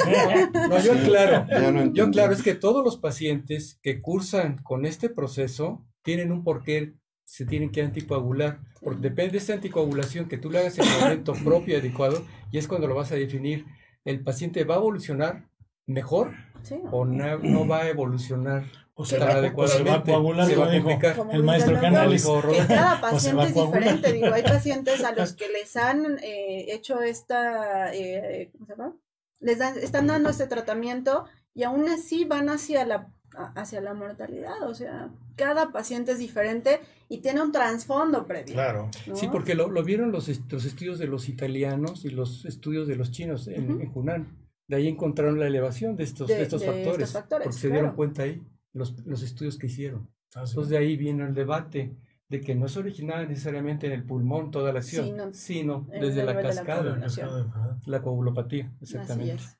No, 0.69 0.79
yo 0.83 0.93
claro. 1.05 1.47
Yo 1.93 2.11
claro, 2.11 2.33
es 2.33 2.43
que 2.43 2.55
todos 2.55 2.83
los 2.83 2.97
pacientes 2.97 3.79
que 3.83 4.01
cursan 4.01 4.57
con 4.63 4.87
este 4.87 5.11
proceso 5.11 5.85
tienen 6.03 6.33
un 6.33 6.45
porqué 6.45 6.95
se 7.27 7.45
tienen 7.45 7.71
que 7.71 7.83
anticoagular, 7.83 8.61
porque 8.81 9.01
depende 9.01 9.33
de 9.33 9.39
esta 9.39 9.55
anticoagulación 9.55 10.29
que 10.29 10.39
tú 10.39 10.49
le 10.49 10.61
hagas 10.61 10.79
en 10.79 10.87
el 10.87 11.01
momento 11.01 11.35
propio 11.45 11.75
y 11.75 11.81
adecuado, 11.81 12.25
y 12.53 12.59
es 12.59 12.69
cuando 12.69 12.87
lo 12.87 12.95
vas 12.95 13.13
a 13.13 13.17
definir. 13.17 13.67
¿El 14.05 14.23
paciente 14.23 14.63
va 14.65 14.77
a 14.77 14.79
evolucionar 14.79 15.49
mejor 15.87 16.33
Sí, 16.63 16.81
o 16.91 17.05
no, 17.05 17.39
no 17.39 17.67
va 17.69 17.83
a 17.83 17.89
evolucionar 17.89 18.65
O 18.95 19.05
se 19.05 19.19
va, 19.19 19.27
o 19.55 19.69
se 19.69 19.85
va 19.85 19.95
a 19.95 20.03
coagular, 20.03 20.47
Se 20.47 20.57
va 20.57 20.67
a 20.67 20.73
complicar. 20.73 21.17
El 21.33 21.43
maestro 21.43 21.81
Canales. 21.81 22.25
que 22.25 22.67
cada 22.67 23.01
paciente 23.01 23.45
es 23.45 23.55
diferente. 23.55 24.13
Digo, 24.13 24.33
hay 24.33 24.43
pacientes 24.43 25.05
a 25.05 25.13
los 25.13 25.33
que 25.37 25.49
les 25.49 25.77
han 25.77 26.19
eh, 26.23 26.73
hecho 26.73 27.03
esta, 27.03 27.93
eh, 27.95 28.51
¿cómo 28.53 28.67
se 28.67 28.73
llama? 28.73 28.97
Les 29.41 29.59
dan, 29.59 29.79
están 29.79 30.07
dando 30.07 30.31
este 30.31 30.47
tratamiento 30.47 31.27
y 31.55 31.65
aún 31.65 31.89
así 31.89 32.25
van 32.25 32.49
hacia 32.49 32.85
la, 32.85 33.13
hacia 33.55 33.81
la 33.81 33.95
mortalidad. 33.95 34.63
O 34.63 34.75
sea, 34.75 35.11
cada 35.37 35.73
paciente 35.73 36.13
es 36.13 36.19
diferente 36.19 36.81
y 37.09 37.19
tiene 37.19 37.41
un 37.43 37.53
trasfondo 37.53 38.27
previo. 38.27 38.55
Claro. 38.55 38.91
¿no? 39.07 39.17
Sí, 39.17 39.29
porque 39.31 39.55
lo, 39.55 39.69
lo 39.71 39.83
vieron 39.85 40.11
los, 40.13 40.29
est- 40.29 40.51
los 40.53 40.65
estudios 40.65 40.99
de 40.99 41.07
los 41.07 41.29
italianos 41.29 42.05
y 42.05 42.11
los 42.11 42.45
estudios 42.45 42.87
de 42.89 42.97
los 42.97 43.11
chinos 43.11 43.47
en, 43.49 43.71
Ujú. 43.71 43.81
en 43.81 43.91
Hunan. 43.95 44.39
De 44.69 44.77
ahí 44.77 44.89
encontraron 44.89 45.39
la 45.39 45.47
elevación 45.47 45.95
de 45.97 46.05
estos, 46.05 46.27
De- 46.29 46.35
de 46.37 46.43
estos 46.43 46.61
de 46.63 46.67
estos 46.67 46.85
factores, 46.85 47.13
factores, 47.13 47.45
porque 47.47 47.59
se 47.61 47.69
dieron 47.69 47.85
claro. 47.87 47.97
cuenta 47.97 48.23
ahí 48.25 48.43
los, 48.73 49.07
los 49.07 49.23
estudios 49.23 49.57
que 49.59 49.67
hicieron. 49.67 50.09
Ah, 50.35 50.45
sí. 50.47 50.53
Entonces 50.53 50.71
de 50.71 50.79
ahí 50.79 50.97
viene 50.97 51.25
el 51.25 51.35
debate 51.35 51.97
de 52.29 52.41
que 52.41 52.57
no 52.57 52.67
es 52.67 52.77
original 52.77 53.29
necesariamente 53.29 53.87
en 53.87 53.93
el 53.93 54.03
pulmón 54.03 54.51
toda 54.51 54.73
la 54.73 54.81
acción, 54.81 55.05
Sino 55.07 55.33
sino 55.33 55.87
desde 55.93 56.25
la 56.25 56.33
nivel 56.33 56.37
de 56.37 56.43
la 56.43 56.65
cascada, 56.65 56.97
La 56.97 57.79
la 57.87 58.03
coagulopatía, 58.03 58.73
Así 58.83 58.97
exactamente. 58.97 59.35
es. 59.35 59.59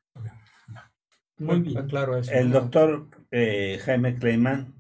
Muy 1.39 1.61
bien. 1.61 1.87
Claro, 1.87 2.17
eso. 2.17 2.33
El 2.33 2.51
doctor 2.51 3.07
eh, 3.31 3.79
Jaime 3.85 4.15
Kleiman 4.17 4.75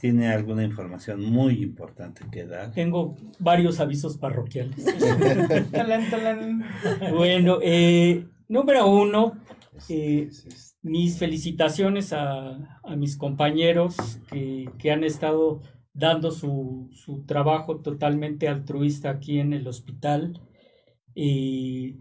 tiene 0.00 0.28
alguna 0.28 0.64
información 0.64 1.22
muy 1.22 1.62
importante 1.62 2.22
que 2.30 2.46
dar. 2.46 2.72
Tengo 2.72 3.16
varios 3.38 3.80
avisos 3.80 4.16
parroquiales. 4.16 4.84
Talán, 5.70 6.10
talán. 6.10 6.64
Bueno, 7.12 7.58
eh, 7.62 8.26
número 8.48 8.86
uno, 8.88 9.34
eh, 9.88 10.30
mis 10.82 11.18
felicitaciones 11.18 12.12
a, 12.12 12.78
a 12.82 12.96
mis 12.96 13.16
compañeros 13.16 13.96
que, 14.30 14.70
que 14.78 14.90
han 14.90 15.04
estado 15.04 15.60
dando 15.92 16.30
su, 16.30 16.88
su 16.92 17.24
trabajo 17.26 17.80
totalmente 17.80 18.48
altruista 18.48 19.10
aquí 19.10 19.38
en 19.38 19.52
el 19.52 19.66
hospital, 19.66 20.40
eh, 21.14 21.96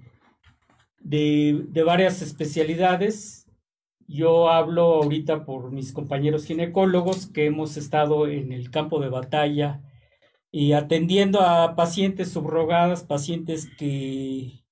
de, 0.99 1.65
de 1.67 1.83
varias 1.83 2.21
especialidades. 2.21 3.38
Yo 4.09 4.49
hablo 4.49 4.95
ahorita 4.95 5.45
por 5.45 5.71
mis 5.71 5.93
compañeros 5.93 6.45
ginecólogos 6.45 7.27
que 7.27 7.45
hemos 7.45 7.77
estado 7.77 8.27
en 8.27 8.51
el 8.51 8.71
campo 8.71 8.99
de 8.99 9.09
batalla 9.09 9.83
y 10.51 10.71
atendiendo 10.71 11.41
a 11.41 11.75
pacientes 11.75 12.31
subrogadas, 12.31 13.03
pacientes 13.03 13.69
que, 13.77 14.63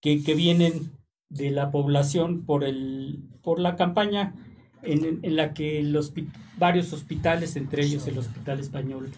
que, 0.00 0.34
vienen 0.36 0.92
de 1.28 1.50
la 1.50 1.72
población 1.72 2.46
por, 2.46 2.62
el, 2.62 3.24
por 3.42 3.58
la 3.58 3.74
campaña 3.74 4.36
en, 4.84 5.18
la 5.34 5.52
que 5.52 5.82
los 5.82 6.14
varios 6.56 6.92
hospitales, 6.92 7.56
entre 7.56 7.82
ellos 7.82 8.06
el 8.06 8.18
Hospital 8.18 8.60
Español, 8.60 9.10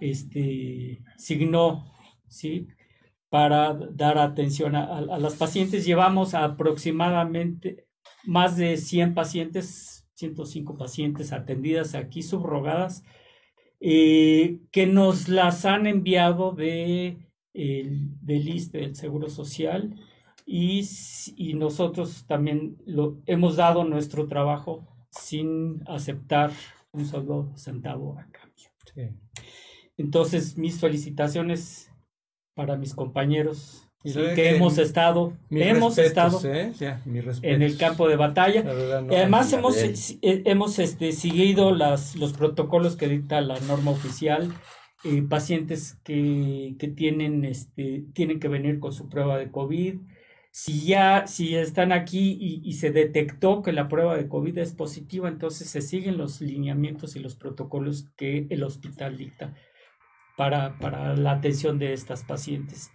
este, 0.00 1.04
signó 1.16 1.86
¿sí? 2.26 2.66
para 3.28 3.74
dar 3.74 4.18
atención 4.18 4.74
a 4.74 5.00
las 5.20 5.36
pacientes. 5.36 5.86
Llevamos 5.86 6.34
aproximadamente 6.34 7.87
más 8.24 8.56
de 8.56 8.76
100 8.76 9.14
pacientes, 9.14 10.08
105 10.14 10.76
pacientes 10.76 11.32
atendidas 11.32 11.94
aquí 11.94 12.22
subrogadas, 12.22 13.04
eh, 13.80 14.60
que 14.72 14.86
nos 14.86 15.28
las 15.28 15.64
han 15.64 15.86
enviado 15.86 16.52
de, 16.52 17.30
el, 17.54 18.18
del 18.20 18.48
ISSSTE, 18.48 18.78
del 18.78 18.96
Seguro 18.96 19.28
Social, 19.28 19.94
y, 20.44 20.86
y 21.36 21.54
nosotros 21.54 22.26
también 22.26 22.78
lo, 22.86 23.20
hemos 23.26 23.56
dado 23.56 23.84
nuestro 23.84 24.26
trabajo 24.28 24.88
sin 25.10 25.82
aceptar 25.86 26.52
un 26.92 27.04
solo 27.06 27.52
centavo 27.56 28.18
a 28.18 28.26
cambio. 28.30 28.70
Sí. 28.94 29.02
Entonces, 29.96 30.56
mis 30.56 30.80
felicitaciones 30.80 31.92
para 32.54 32.76
mis 32.76 32.94
compañeros 32.94 33.87
Y 34.04 34.10
sí, 34.10 34.14
sabe 34.14 34.28
que 34.28 34.34
que 34.34 34.50
hemos 34.56 34.76
mi- 34.76 34.82
estado, 34.82 35.36
hemos 35.50 35.96
respetos, 35.96 36.44
estado 36.44 36.54
¿eh? 36.54 36.72
Ya, 36.78 37.02
en 37.42 37.62
el 37.62 37.76
campo 37.76 38.08
de 38.08 38.16
batalla. 38.16 38.62
No, 38.62 39.12
Y 39.12 39.16
Además 39.16 39.52
hemos, 39.52 39.76
eh, 39.76 39.92
hemos 40.22 40.78
este, 40.78 41.12
seguido 41.12 41.74
las, 41.74 42.14
los 42.16 42.32
protocolos 42.32 42.96
que 42.96 43.08
dicta 43.08 43.40
la 43.40 43.58
norma 43.60 43.90
oficial. 43.90 44.52
eh, 45.04 45.22
pacientes 45.22 45.96
que, 46.04 46.74
que 46.78 46.88
tienen, 46.88 47.44
este, 47.44 48.04
tienen 48.14 48.40
que 48.40 48.48
venir 48.48 48.80
con 48.80 48.92
su 48.92 49.08
prueba 49.08 49.38
de 49.38 49.50
COVID. 49.50 49.94
Si 50.50 50.86
ya 50.86 51.26
si 51.28 51.54
están 51.54 51.92
aquí 51.92 52.36
y, 52.40 52.62
y 52.68 52.72
se 52.74 52.90
detectó 52.90 53.62
que 53.62 53.70
la 53.72 53.86
prueba 53.88 54.16
de 54.16 54.26
COVID 54.28 54.58
es 54.58 54.72
positiva, 54.74 55.28
entonces 55.28 55.68
se 55.70 55.82
siguen 55.82 56.18
los 56.18 56.40
lineamientos 56.40 57.14
y 57.14 57.20
los 57.20 57.36
protocolos 57.36 58.08
que 58.16 58.46
el 58.50 58.64
hospital 58.64 59.16
dicta 59.16 59.54
para, 60.36 60.78
para 60.78 61.14
la 61.16 61.30
atención 61.32 61.78
de 61.78 61.92
estas 61.92 62.24
pacientes. 62.24 62.90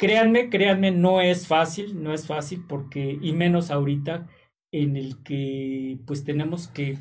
Créanme, 0.00 0.48
créanme, 0.48 0.90
no 0.92 1.20
es 1.20 1.46
fácil, 1.46 2.02
no 2.02 2.14
es 2.14 2.26
fácil 2.26 2.64
porque, 2.66 3.18
y 3.20 3.32
menos 3.34 3.70
ahorita, 3.70 4.26
en 4.72 4.96
el 4.96 5.22
que 5.22 5.98
pues 6.06 6.24
tenemos 6.24 6.68
que, 6.68 6.96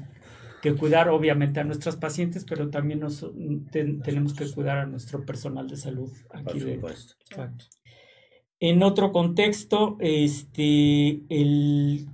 que 0.62 0.74
cuidar 0.76 1.08
obviamente 1.08 1.62
a 1.62 1.64
nuestras 1.64 1.95
pacientes, 1.95 2.43
pero 2.43 2.70
también 2.70 3.00
nos, 3.00 3.26
ten- 3.72 4.02
tenemos 4.02 4.34
que 4.34 4.52
cuidar 4.52 4.80
a 4.80 4.86
nuestro 4.86 5.26
personal 5.26 5.70
de 5.70 5.78
salud 5.78 6.12
Por 6.28 6.38
aquí 6.39 6.60
de, 6.60 6.76
supuesto. 6.76 7.14
Exacto. 7.30 7.66
en 8.60 8.84
otro 8.84 9.14
contexto, 9.14 9.95
este, 10.02 11.22
el, 11.30 12.06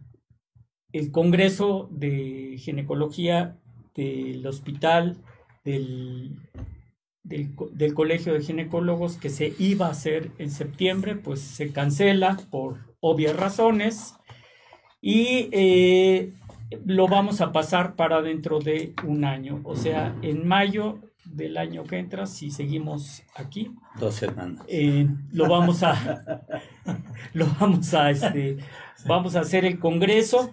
el 0.94 1.12
Congreso 1.12 1.90
de 1.92 2.58
Ginecología 2.60 3.58
del 3.96 4.46
hospital, 4.46 5.18
del, 5.64 6.36
del, 7.26 7.56
del 7.74 7.94
Colegio 7.94 8.34
de 8.34 8.42
Ginecólogos 8.42 9.18
que 9.18 9.30
se 9.30 9.54
iba 9.60 9.88
a 9.88 9.92
hacer 9.92 10.32
en 10.38 10.50
septiembre, 10.52 11.16
pues 11.16 11.42
se 11.42 11.72
cancela 11.74 12.38
por 12.50 12.78
obvias 13.02 13.36
razones. 13.36 14.14
Y 15.02 15.50
eh, 15.52 16.34
lo 16.86 17.08
vamos 17.08 17.42
a 17.42 17.52
pasar 17.52 17.96
para 17.96 18.22
dentro 18.22 18.60
de 18.60 18.94
un 19.04 19.24
año, 19.26 19.62
o 19.64 19.76
sea, 19.76 20.16
en 20.22 20.48
mayo 20.48 21.00
del 21.26 21.58
año 21.58 21.84
que 21.84 21.98
entra, 21.98 22.26
si 22.28 22.52
seguimos 22.52 23.24
aquí, 23.36 23.72
Dos 24.00 24.16
semanas. 24.16 24.64
eh, 24.68 25.08
lo 25.32 25.50
vamos 25.50 25.82
a 25.84 26.46
lo 27.34 27.48
vamos 27.60 27.94
a 27.94 28.12
este 28.12 28.58
vamos 29.08 29.36
a 29.36 29.42
hacer 29.42 29.66
el 29.66 29.80
congreso 29.80 30.52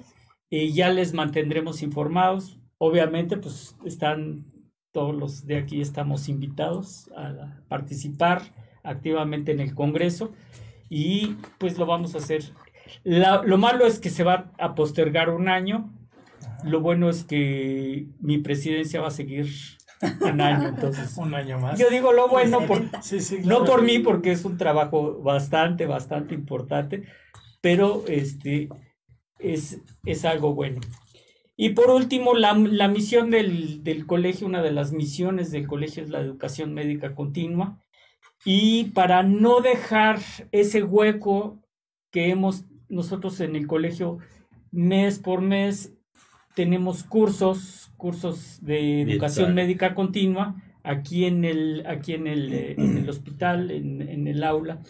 y 0.50 0.72
ya 0.72 0.90
les 0.90 1.12
mantendremos 1.14 1.82
informados. 1.82 2.58
Obviamente 2.78 3.36
pues 3.36 3.76
están 3.84 4.51
todos 4.92 5.14
los 5.14 5.46
de 5.46 5.56
aquí 5.56 5.80
estamos 5.80 6.28
invitados 6.28 7.10
a 7.16 7.60
participar 7.68 8.42
activamente 8.84 9.52
en 9.52 9.60
el 9.60 9.74
congreso 9.74 10.32
y 10.88 11.36
pues 11.58 11.78
lo 11.78 11.86
vamos 11.86 12.14
a 12.14 12.18
hacer 12.18 12.52
La- 13.04 13.42
lo 13.42 13.58
malo 13.58 13.86
es 13.86 13.98
que 13.98 14.10
se 14.10 14.22
va 14.24 14.52
a 14.58 14.74
postergar 14.74 15.30
un 15.30 15.48
año 15.48 15.90
lo 16.64 16.80
bueno 16.80 17.08
es 17.08 17.24
que 17.24 18.06
mi 18.20 18.38
presidencia 18.38 19.00
va 19.00 19.08
a 19.08 19.12
seguir 19.12 19.48
un 20.20 20.40
año 20.40 20.68
entonces 20.68 21.16
Un 21.16 21.34
año 21.34 21.58
más. 21.58 21.78
yo 21.78 21.88
digo 21.90 22.12
lo 22.12 22.28
bueno 22.28 22.66
por, 22.66 22.82
Sí, 23.02 23.20
sí, 23.20 23.38
no 23.44 23.64
por 23.64 23.82
mí, 23.82 23.98
porque 24.00 24.32
es 24.32 24.44
un 24.44 24.58
trabajo 24.58 25.20
bastante, 25.22 25.86
bastante 25.86 26.34
importante, 26.34 27.04
pero 27.60 28.02
este 28.08 28.68
es, 29.38 29.80
es 30.04 30.24
algo 30.24 30.54
bueno. 30.54 30.80
Y 31.56 31.70
por 31.70 31.90
último, 31.90 32.34
la, 32.34 32.54
la 32.54 32.88
misión 32.88 33.30
del, 33.30 33.84
del 33.84 34.06
colegio, 34.06 34.46
una 34.46 34.62
de 34.62 34.72
las 34.72 34.92
misiones 34.92 35.50
del 35.50 35.66
colegio 35.66 36.02
es 36.02 36.10
la 36.10 36.20
educación 36.20 36.74
médica 36.74 37.14
continua. 37.14 37.82
Y 38.44 38.84
para 38.90 39.22
no 39.22 39.60
dejar 39.60 40.18
ese 40.50 40.82
hueco 40.82 41.62
que 42.10 42.30
hemos 42.30 42.64
nosotros 42.88 43.40
en 43.40 43.56
el 43.56 43.66
colegio 43.66 44.18
mes 44.70 45.18
por 45.18 45.40
mes, 45.40 45.94
tenemos 46.54 47.04
cursos, 47.04 47.92
cursos 47.96 48.58
de 48.62 49.02
educación 49.02 49.54
médica 49.54 49.94
continua 49.94 50.56
aquí 50.82 51.24
en 51.24 51.44
el, 51.44 51.84
aquí 51.86 52.14
en 52.14 52.26
el, 52.26 52.52
eh, 52.52 52.74
en 52.76 52.98
el 52.98 53.08
hospital, 53.08 53.70
en, 53.70 54.02
en 54.02 54.26
el 54.26 54.42
aula. 54.42 54.82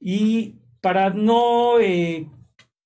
Y 0.00 0.56
para 0.80 1.10
no 1.10 1.80
eh, 1.80 2.28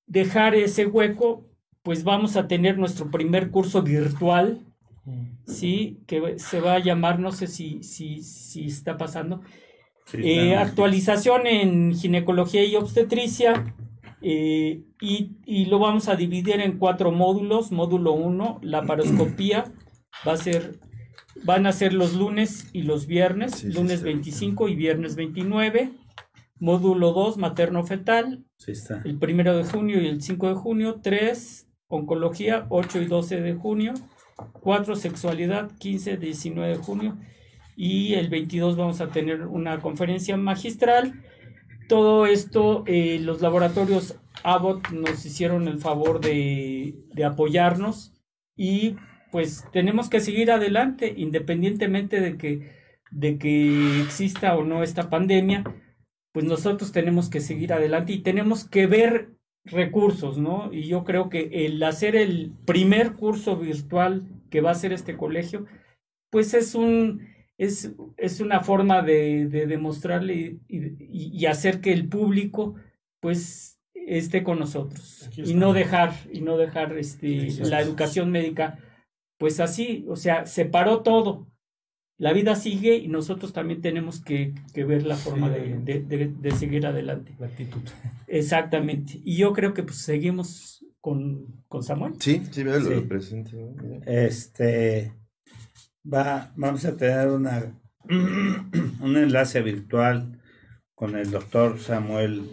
dejar 0.07 0.55
ese 0.55 0.87
hueco, 0.87 1.48
pues 1.89 2.05
vamos 2.05 2.37
a 2.37 2.47
tener 2.49 2.77
nuestro 2.77 3.11
primer 3.11 3.51
curso 3.51 3.81
virtual, 3.83 4.61
¿sí? 5.47 6.03
Que 6.07 6.39
se 6.39 6.61
va 6.61 6.75
a 6.75 6.79
llamar, 6.81 7.19
no 7.19 7.33
sé 7.33 7.47
si, 7.47 7.83
si, 7.83 8.23
si 8.23 8.67
está 8.67 8.99
pasando, 8.99 9.41
Sí, 10.05 10.19
eh, 10.23 10.57
actualización 10.57 11.47
en 11.47 11.95
ginecología 11.95 12.63
y 12.65 12.77
obstetricia. 12.77 13.75
eh, 14.21 14.83
y, 15.01 15.37
y 15.47 15.65
lo 15.67 15.79
vamos 15.79 16.09
a 16.09 16.17
dividir 16.17 16.61
en 16.61 16.79
cuatro 16.79 17.11
módulos. 17.11 17.73
Módulo 17.73 18.13
1, 18.13 18.59
la 18.63 18.83
paroscopía, 18.85 19.65
va 20.27 20.33
a 20.33 20.37
ser, 20.37 20.81
van 21.45 21.67
a 21.67 21.73
ser 21.73 21.95
los 21.95 22.15
lunes 22.15 22.69
y 22.75 22.83
los 22.83 23.07
viernes, 23.07 23.53
Sí, 23.55 23.69
lunes 23.73 23.95
está. 23.95 24.07
25 24.07 24.69
y 24.69 24.77
viernes 24.77 25.17
29. 25.17 25.93
Módulo 26.61 27.13
2, 27.13 27.39
materno-fetal, 27.39 28.45
el 29.05 29.19
primero 29.19 29.57
de 29.57 29.65
junio 29.65 30.03
y 30.03 30.09
el 30.09 30.21
5 30.23 30.49
de 30.49 30.55
junio. 30.55 31.01
3, 31.03 31.68
oncología, 31.89 32.67
8 32.69 33.03
y 33.03 33.07
12 33.07 33.41
de 33.41 33.55
junio. 33.55 33.95
4, 34.61 34.95
sexualidad, 34.95 35.71
15, 35.79 36.17
19 36.17 36.69
de 36.69 36.77
junio. 36.77 37.17
Y 37.77 38.15
el 38.15 38.29
22 38.29 38.77
vamos 38.77 39.01
a 39.01 39.09
tener 39.09 39.47
una 39.47 39.81
conferencia 39.81 40.37
magistral. 40.37 41.23
Todo 41.89 42.27
esto, 42.27 42.85
eh, 42.87 43.19
los 43.21 43.41
laboratorios 43.41 44.17
Abbott 44.45 44.91
nos 44.91 45.25
hicieron 45.25 45.69
el 45.69 45.79
favor 45.79 46.21
de, 46.21 46.95
de 47.13 47.25
apoyarnos 47.25 48.13
y 48.57 48.97
pues 49.31 49.65
tenemos 49.73 50.09
que 50.09 50.21
seguir 50.21 50.51
adelante 50.51 51.13
independientemente 51.17 52.21
de 52.21 52.37
que, 52.37 52.73
de 53.11 53.39
que 53.39 54.03
exista 54.03 54.57
o 54.57 54.65
no 54.65 54.83
esta 54.83 55.11
pandemia, 55.11 55.65
pues 56.33 56.45
nosotros 56.45 56.93
tenemos 56.93 57.31
que 57.31 57.41
seguir 57.41 57.73
adelante 57.73 58.13
y 58.13 58.19
tenemos 58.21 58.65
que 58.65 58.87
ver 58.87 59.38
recursos, 59.71 60.39
¿no? 60.39 60.73
Y 60.73 60.85
yo 60.89 61.05
creo 61.05 61.29
que 61.29 61.67
el 61.67 61.83
hacer 61.83 62.17
el 62.17 62.53
primer 62.65 63.15
curso 63.15 63.57
virtual 63.57 64.27
que 64.51 64.61
va 64.61 64.71
a 64.71 64.73
hacer 64.73 64.93
este 64.93 65.17
colegio, 65.17 65.67
pues 66.31 66.55
es 66.55 66.75
un 66.75 67.27
es, 67.59 67.93
es 68.17 68.41
una 68.41 68.61
forma 68.61 69.03
de, 69.03 69.47
de 69.49 69.67
demostrarle 69.67 70.35
y, 70.69 70.77
y- 70.77 71.31
y 71.37 71.47
hacer 71.47 71.81
que 71.81 71.93
el 71.93 72.09
público 72.09 72.77
pues 73.21 73.81
esté 73.95 74.45
con 74.45 74.59
nosotros 74.61 75.29
y 75.51 75.55
no 75.55 75.73
dejar 75.73 76.13
y 76.33 76.41
no 76.41 76.57
dejar 76.57 76.97
este 76.97 77.49
la 77.71 77.81
educación 77.81 78.31
médica 78.31 78.79
pues 79.39 79.61
así, 79.61 80.05
o 80.09 80.17
sea, 80.17 80.47
se 80.47 80.65
paró 80.65 81.03
todo. 81.03 81.47
La 82.19 82.33
vida 82.33 82.57
sigue 82.57 82.97
y 82.97 83.07
nosotros 83.09 83.53
también 83.53 83.81
tenemos 83.81 84.21
que, 84.21 84.53
que 84.75 84.85
ver 84.85 85.07
la 85.07 85.17
forma 85.17 85.49
de, 85.51 85.79
de- 85.79 86.01
de- 86.01 86.27
de 86.37 86.51
seguir 86.51 86.85
adelante. 86.87 87.33
La 87.39 87.47
actitud. 87.47 87.81
Exactamente. 88.27 89.21
Y 89.25 89.37
yo 89.37 89.53
creo 89.53 89.73
que 89.73 89.85
pues 89.85 89.99
seguimos 89.99 90.85
con, 91.01 91.63
con 91.69 91.83
Samuel. 91.85 92.15
Sí, 92.19 92.43
sí, 92.51 92.65
veo 92.65 92.81
Sí. 92.81 92.91
lo. 92.91 93.57
Mira. 93.81 94.01
Este 94.07 95.15
va, 96.13 96.53
vamos 96.57 96.85
a 96.85 96.97
tener 96.97 97.29
una 97.29 97.73
un 98.09 99.17
enlace 99.17 99.63
virtual 99.63 100.41
con 100.97 101.17
el 101.17 101.31
doctor 101.31 101.79
Samuel 101.79 102.51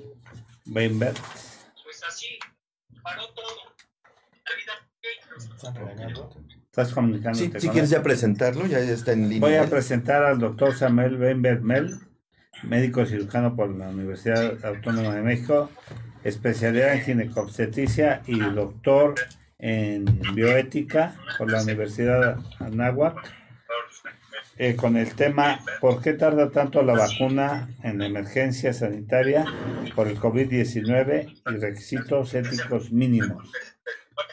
Weinberg. 0.67 1.15
Pues 1.83 2.03
así, 2.07 2.27
paró 3.01 3.23
todo. 3.33 3.47
La 4.45 4.55
vida 4.55 5.55
Están 5.55 5.75
regañando. 5.75 6.29
¿Estás 6.75 6.91
comunicándote 6.93 7.45
Sí, 7.45 7.59
si 7.61 7.67
él? 7.67 7.71
quieres 7.71 7.89
ya 7.89 8.03
presentarlo, 8.03 8.65
ya, 8.65 8.79
está 8.79 9.13
en 9.13 9.29
línea. 9.29 9.39
Voy 9.39 9.53
a 9.55 9.69
presentar 9.69 10.23
al 10.23 10.39
doctor 10.39 10.75
Samuel 10.75 11.15
Weinberg 11.15 11.61
Mel, 11.61 11.95
médico 12.63 13.05
cirujano 13.05 13.55
por 13.55 13.73
la 13.73 13.87
Universidad 13.87 14.57
Autónoma 14.65 15.15
de 15.15 15.21
México, 15.21 15.69
especialidad 16.25 16.95
en 16.95 17.01
ginecobstetricia 17.03 18.23
y 18.27 18.37
doctor 18.39 19.15
en 19.57 20.03
bioética 20.33 21.15
por 21.37 21.49
la 21.49 21.61
Universidad 21.61 22.39
Anáhuac, 22.59 23.19
eh, 24.57 24.75
con 24.75 24.97
el 24.97 25.15
tema 25.15 25.61
¿Por 25.79 26.01
qué 26.01 26.11
tarda 26.11 26.51
tanto 26.51 26.81
la 26.83 26.95
vacuna 26.95 27.69
en 27.83 27.99
la 27.99 28.07
emergencia 28.07 28.73
sanitaria 28.73 29.45
por 29.95 30.09
el 30.09 30.19
COVID-19 30.19 31.41
y 31.53 31.57
requisitos 31.57 32.33
éticos 32.33 32.91
mínimos? 32.91 33.49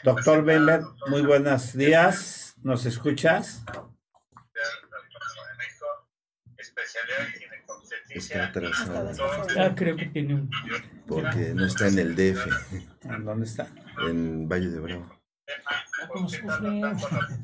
Doctor 0.03 0.43
Weinberg, 0.43 0.85
muy 1.07 1.21
buenos 1.21 1.73
días, 1.73 2.55
¿nos 2.61 2.85
escuchas? 2.85 3.63
Está 8.09 8.45
atrasado 8.45 9.11
Ah, 9.57 9.73
creo 9.75 9.95
que 9.95 10.05
tiene 10.07 10.35
un... 10.35 10.49
porque 11.07 11.53
no 11.53 11.65
está 11.65 11.87
en 11.87 11.99
el 11.99 12.15
DF, 12.15 12.47
¿En 13.03 13.25
¿Dónde 13.25 13.45
está? 13.45 13.67
en 14.07 14.47
Valle 14.47 14.69
de 14.69 14.79
Bravo. 14.79 15.19
¿Cómo 16.09 16.29
sufre? 16.29 16.81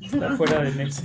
Está 0.02 0.36
fuera 0.36 0.62
de 0.62 0.72
Nexo. 0.72 1.02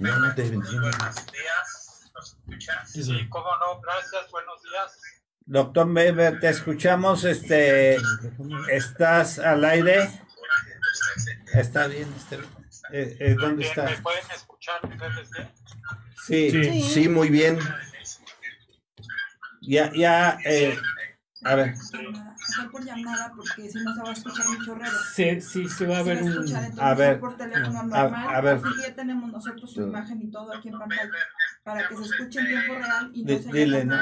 No, 0.00 0.18
no 0.18 0.34
te 0.34 0.42
entiendo. 2.52 2.82
Sí, 2.86 3.02
sí. 3.02 3.28
cómo 3.28 3.48
no, 3.58 3.80
gracias, 3.80 4.30
buenos 4.30 4.62
días. 4.62 5.00
Doctor 5.44 5.88
Weber, 5.88 6.38
te 6.40 6.48
escuchamos, 6.48 7.24
este, 7.24 7.96
estás 8.70 9.38
al 9.38 9.64
aire. 9.64 10.08
Está 11.54 11.86
bien, 11.88 12.08
este, 12.16 12.36
eh, 12.92 13.16
eh, 13.18 13.36
¿dónde 13.38 13.66
está? 13.66 13.84
¿Me 13.84 13.96
pueden 13.98 14.24
escuchar? 14.34 14.80
Sí, 16.26 16.50
Sí. 16.50 16.82
Sí, 16.82 17.08
muy 17.08 17.28
bien. 17.28 17.58
ya, 19.60 19.90
ya, 19.94 20.38
eh, 20.44 20.78
a 21.44 21.54
ver, 21.56 21.74
Mejor 22.56 22.70
por 22.72 22.84
llamada 22.84 23.32
porque 23.34 23.70
si 23.70 23.78
no 23.82 23.94
se 23.94 24.02
va 24.02 24.08
a 24.10 24.12
escuchar 24.12 24.46
mucho 24.48 24.74
ruido. 24.74 24.92
Sí, 25.14 25.40
sí, 25.40 25.68
se 25.68 25.86
va 25.86 25.96
a 25.96 26.00
a 26.00 26.02
un... 26.02 26.80
a 26.80 26.94
ver, 26.94 27.20
por 27.20 27.36
teléfono 27.36 27.80
a- 27.80 27.82
normal. 27.84 28.34
a 28.34 28.40
ver. 28.40 28.56
Así 28.56 28.68
ya 28.82 28.94
tenemos 28.94 29.30
nosotros 29.30 29.72
su 29.72 29.82
imagen 29.82 30.20
y 30.22 30.30
todo 30.30 30.54
aquí 30.54 30.68
en 30.68 30.78
pantalla 30.78 31.10
para 31.64 31.88
que 31.88 31.96
se 31.96 32.02
escuche 32.04 32.40
en 32.40 32.46
tiempo 32.46 32.74
real 32.74 33.10
y 33.14 33.24
no 33.24 33.38
se 33.42 33.52
dile, 33.52 33.84
¿no? 33.84 33.96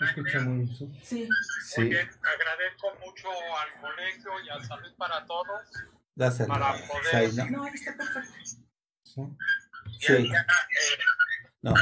escucha 0.00 0.40
muy... 0.40 0.66
Sí. 1.02 1.28
Muy 1.28 1.28
Sí. 1.62 1.82
bien, 1.84 2.08
agradezco 2.22 2.88
mucho 3.06 3.28
al 3.30 3.80
colegio 3.80 4.30
y 4.44 4.48
a 4.50 4.64
Salud 4.66 4.92
para 4.96 5.24
Todos. 5.26 5.62
dáselo. 6.14 6.48
Para 6.48 6.72
poder- 6.86 7.34
¿no? 7.34 7.58
No, 7.58 7.64
ahí 7.64 7.72
está 7.74 7.96
perfecto. 7.96 8.62
Sí, 9.04 9.22
que 10.00 10.06
se 10.06 10.22
no. 11.62 11.74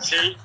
Sí, 0.00 0.36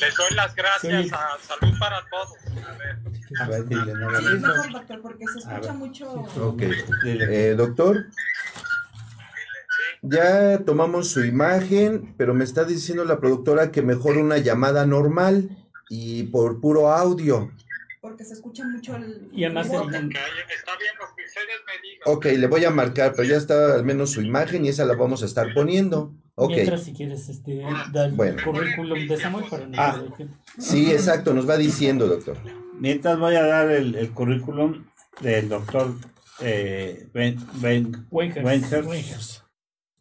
les 0.00 0.14
doy 0.16 0.30
las 0.34 0.54
gracias 0.54 1.04
Sí. 1.06 1.10
a 1.12 1.38
Salud 1.46 1.78
para 1.78 2.00
Todos. 2.08 2.32
A 2.66 2.72
ver, 2.78 2.98
a 3.40 3.48
ver, 3.48 3.66
dile, 3.66 3.94
no, 3.94 4.10
Sí, 4.10 4.24
dile. 4.24 4.36
es 4.36 4.40
mejor, 4.42 4.72
doctor, 4.72 5.02
porque 5.02 5.24
se 5.26 5.38
A 5.48 5.52
escucha 5.56 5.72
ver. 5.72 5.78
mucho. 5.78 6.10
Ok. 6.42 6.62
Eh, 7.04 7.54
doctor, 7.56 8.06
ya 10.02 10.58
tomamos 10.64 11.08
su 11.08 11.24
imagen, 11.24 12.14
pero 12.16 12.34
me 12.34 12.44
está 12.44 12.64
diciendo 12.64 13.04
la 13.04 13.20
productora 13.20 13.70
que 13.70 13.82
mejor 13.82 14.16
una 14.18 14.38
llamada 14.38 14.84
normal 14.86 15.48
y 15.88 16.24
por 16.24 16.60
puro 16.60 16.90
audio. 16.92 17.50
Porque 18.00 18.24
se 18.24 18.34
escucha 18.34 18.64
mucho 18.66 18.96
el. 18.96 19.28
Y 19.32 19.44
además 19.44 19.66
el 19.68 19.74
está 19.74 19.88
bien 19.92 20.02
lo 20.02 21.14
que 21.14 21.24
ustedes 21.24 21.60
me 21.66 21.80
digan. 21.88 22.02
Ok, 22.06 22.24
le 22.24 22.46
voy 22.48 22.64
a 22.64 22.70
marcar, 22.70 23.12
pero 23.14 23.28
ya 23.28 23.36
está 23.36 23.74
al 23.74 23.84
menos 23.84 24.10
su 24.10 24.22
imagen 24.22 24.64
y 24.64 24.70
esa 24.70 24.84
la 24.84 24.96
vamos 24.96 25.22
a 25.22 25.26
estar 25.26 25.54
poniendo. 25.54 26.12
Ok. 26.34 26.50
Mientras, 26.50 26.82
si 26.82 26.94
quieres, 26.94 27.28
este, 27.28 27.62
Bueno. 28.14 28.42
currículum 28.42 29.06
de 29.06 29.16
Samuel 29.18 29.44
para 29.48 29.66
no 29.66 29.74
Ah. 29.78 30.02
Sí, 30.58 30.90
exacto, 30.90 31.32
nos 31.32 31.48
va 31.48 31.56
diciendo, 31.56 32.08
doctor. 32.08 32.36
Mientras 32.82 33.16
voy 33.16 33.36
a 33.36 33.46
dar 33.46 33.70
el, 33.70 33.94
el 33.94 34.10
currículum 34.10 34.86
del 35.20 35.48
doctor 35.48 35.94
eh, 36.40 37.06
Ben, 37.14 37.36
Ben-. 37.60 38.08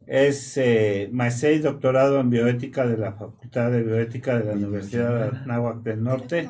Es 0.08 0.58
eh, 0.58 1.08
maestría 1.14 1.52
y 1.52 1.60
doctorado 1.60 2.20
en 2.20 2.32
bioética 2.32 2.88
de 2.88 2.98
la 2.98 3.14
Facultad 3.14 3.70
de 3.70 3.84
Bioética 3.84 4.40
de 4.40 4.46
la 4.46 4.54
Universidad 4.54 5.14
de 5.14 5.38
Anáhuac 5.42 5.84
del 5.84 6.02
Norte, 6.02 6.50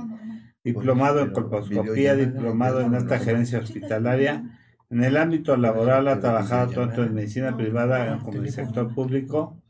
diplomado 0.63 1.19
en 1.19 1.31
colposcopía, 1.31 2.15
diplomado 2.15 2.79
en 2.79 2.95
alta 2.95 3.19
gerencia 3.19 3.59
hospitalaria. 3.59 4.57
En 4.89 5.03
el 5.03 5.17
ámbito 5.17 5.57
laboral 5.57 6.07
ha 6.07 6.21
trabajado 6.21 6.71
tanto 6.71 7.03
en 7.03 7.13
medicina 7.13 7.57
privada 7.57 8.19
como 8.19 8.37
en 8.37 8.45
el 8.45 8.51
sector 8.53 8.95
público. 8.95 9.61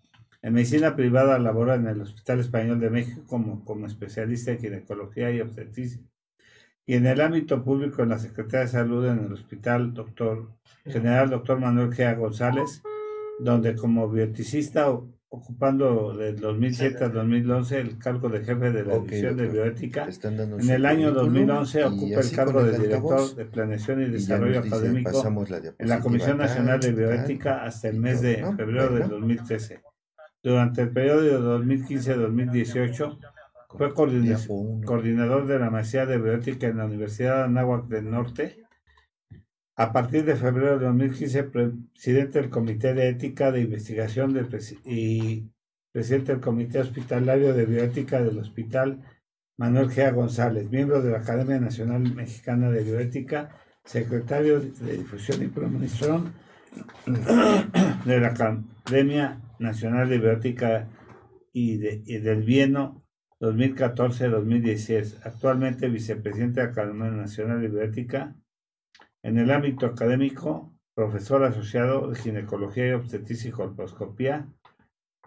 En 0.44 0.54
medicina 0.54 0.96
privada 0.96 1.40
labora 1.40 1.74
en 1.74 1.88
el 1.88 2.02
Hospital 2.02 2.40
Español 2.40 2.80
de 2.80 2.92
México 2.92 3.24
como, 3.26 3.66
como 3.66 3.88
especialista 3.88 4.52
en 4.52 4.60
ginecología 4.60 5.32
y 5.32 5.42
obstetricia. 5.42 6.04
Y 6.92 6.96
en 6.96 7.06
el 7.06 7.22
ámbito 7.22 7.64
público 7.64 8.04
en 8.04 8.10
la 8.10 8.20
Secretaría 8.20 8.66
de 8.66 8.68
Salud 8.68 9.08
en 9.08 9.20
el 9.20 9.32
Hospital 9.32 9.94
Doctor 9.94 10.52
General 10.84 11.30
Doctor 11.30 11.58
Manuel 11.58 11.94
Gea 11.94 12.16
González, 12.16 12.84
donde 13.40 13.78
como 13.78 14.10
bioeticista 14.10 14.90
ocupando 15.30 16.14
del 16.18 16.42
2007 16.42 17.06
al 17.06 17.14
2011 17.14 17.80
el 17.80 17.98
cargo 17.98 18.28
de 18.28 18.44
jefe 18.44 18.72
de 18.72 18.84
la 18.84 18.96
División 18.96 19.38
de. 19.38 19.48
Bioética. 19.48 20.10
En 20.22 20.70
el 20.70 20.86
año 20.86 21.14
currículum 21.14 21.48
2011 21.48 21.80
y 21.80 21.84
ocupa 21.84 22.20
el 22.20 22.32
cargo 22.36 22.62
de 22.62 22.78
director 22.78 23.36
de 23.36 23.46
Planeación 23.46 24.02
y 24.02 24.10
Desarrollo 24.10 24.60
Académico 24.60 25.46
la 25.48 25.74
en 25.80 25.88
la 25.88 26.02
Comisión 26.02 26.40
Nacional 26.40 26.82
de 26.82 26.88
tal, 26.88 26.96
Bioética 26.98 27.64
hasta 27.64 27.88
el 27.88 28.02
mes 28.02 28.20
de 28.20 28.44
febrero 28.58 28.90
del 28.90 29.04
Bueno. 29.04 29.16
2013. 29.16 29.80
Durante 30.44 30.82
el 30.82 30.90
periodo 30.90 31.22
de 31.22 31.40
2015-2018 31.66 33.18
fue 33.78 33.94
coordinador 34.86 35.48
de 35.48 35.60
la 35.60 35.70
maestría 35.70 36.06
de 36.06 36.18
bioética 36.18 36.68
en 36.68 36.78
la 36.78 36.86
Universidad 36.86 37.38
de 37.38 37.44
Anáhuac 37.46 37.88
del 37.88 38.10
Norte. 38.10 38.58
A 39.78 39.92
partir 39.94 40.26
de 40.26 40.36
febrero 40.36 40.78
de 40.78 40.86
2015, 40.86 41.44
presidente 41.46 42.40
del 42.42 42.50
Comité 42.50 42.94
de 42.94 43.10
Ética 43.10 43.52
de 43.52 43.62
Investigación 43.62 44.34
presi- 44.36 44.80
y 44.86 45.50
presidente 45.92 46.34
del 46.34 46.42
Comité 46.42 46.80
Hospitalario 46.80 47.54
de 47.54 47.66
Bioética 47.66 48.22
del 48.22 48.38
Hospital 48.38 49.02
Manuel 49.58 49.90
Gea 49.90 50.12
González, 50.12 50.70
miembro 50.70 51.02
de 51.02 51.12
la 51.12 51.20
Academia 51.20 51.60
Nacional 51.60 52.02
Mexicana 52.14 52.70
de 52.70 52.84
Bioética, 52.84 53.50
secretario 53.84 54.60
de 54.60 54.98
Difusión 54.98 55.42
y 55.44 55.48
Promoción 55.48 56.34
de 58.06 58.20
la 58.20 58.28
Academia 58.28 59.40
Nacional 59.60 60.10
de 60.10 60.18
Bioética 60.20 60.88
y, 61.54 61.78
de- 61.78 62.02
y 62.06 62.18
del 62.18 62.44
Bieno 62.44 63.01
2014-2016. 63.42 65.20
Actualmente 65.24 65.90
vicepresidente 65.90 66.62
de 66.62 66.68
la 66.68 66.72
Academia 66.72 67.10
Nacional 67.10 67.62
de 67.62 67.68
Bioética. 67.68 68.36
En 69.24 69.38
el 69.38 69.52
ámbito 69.52 69.88
académico, 69.88 70.74
profesor 70.96 71.44
asociado 71.44 72.10
de 72.10 72.16
ginecología 72.16 72.90
y 72.90 72.92
obstetricia 72.92 73.50
y 73.50 73.54
colposcopía 73.54 74.48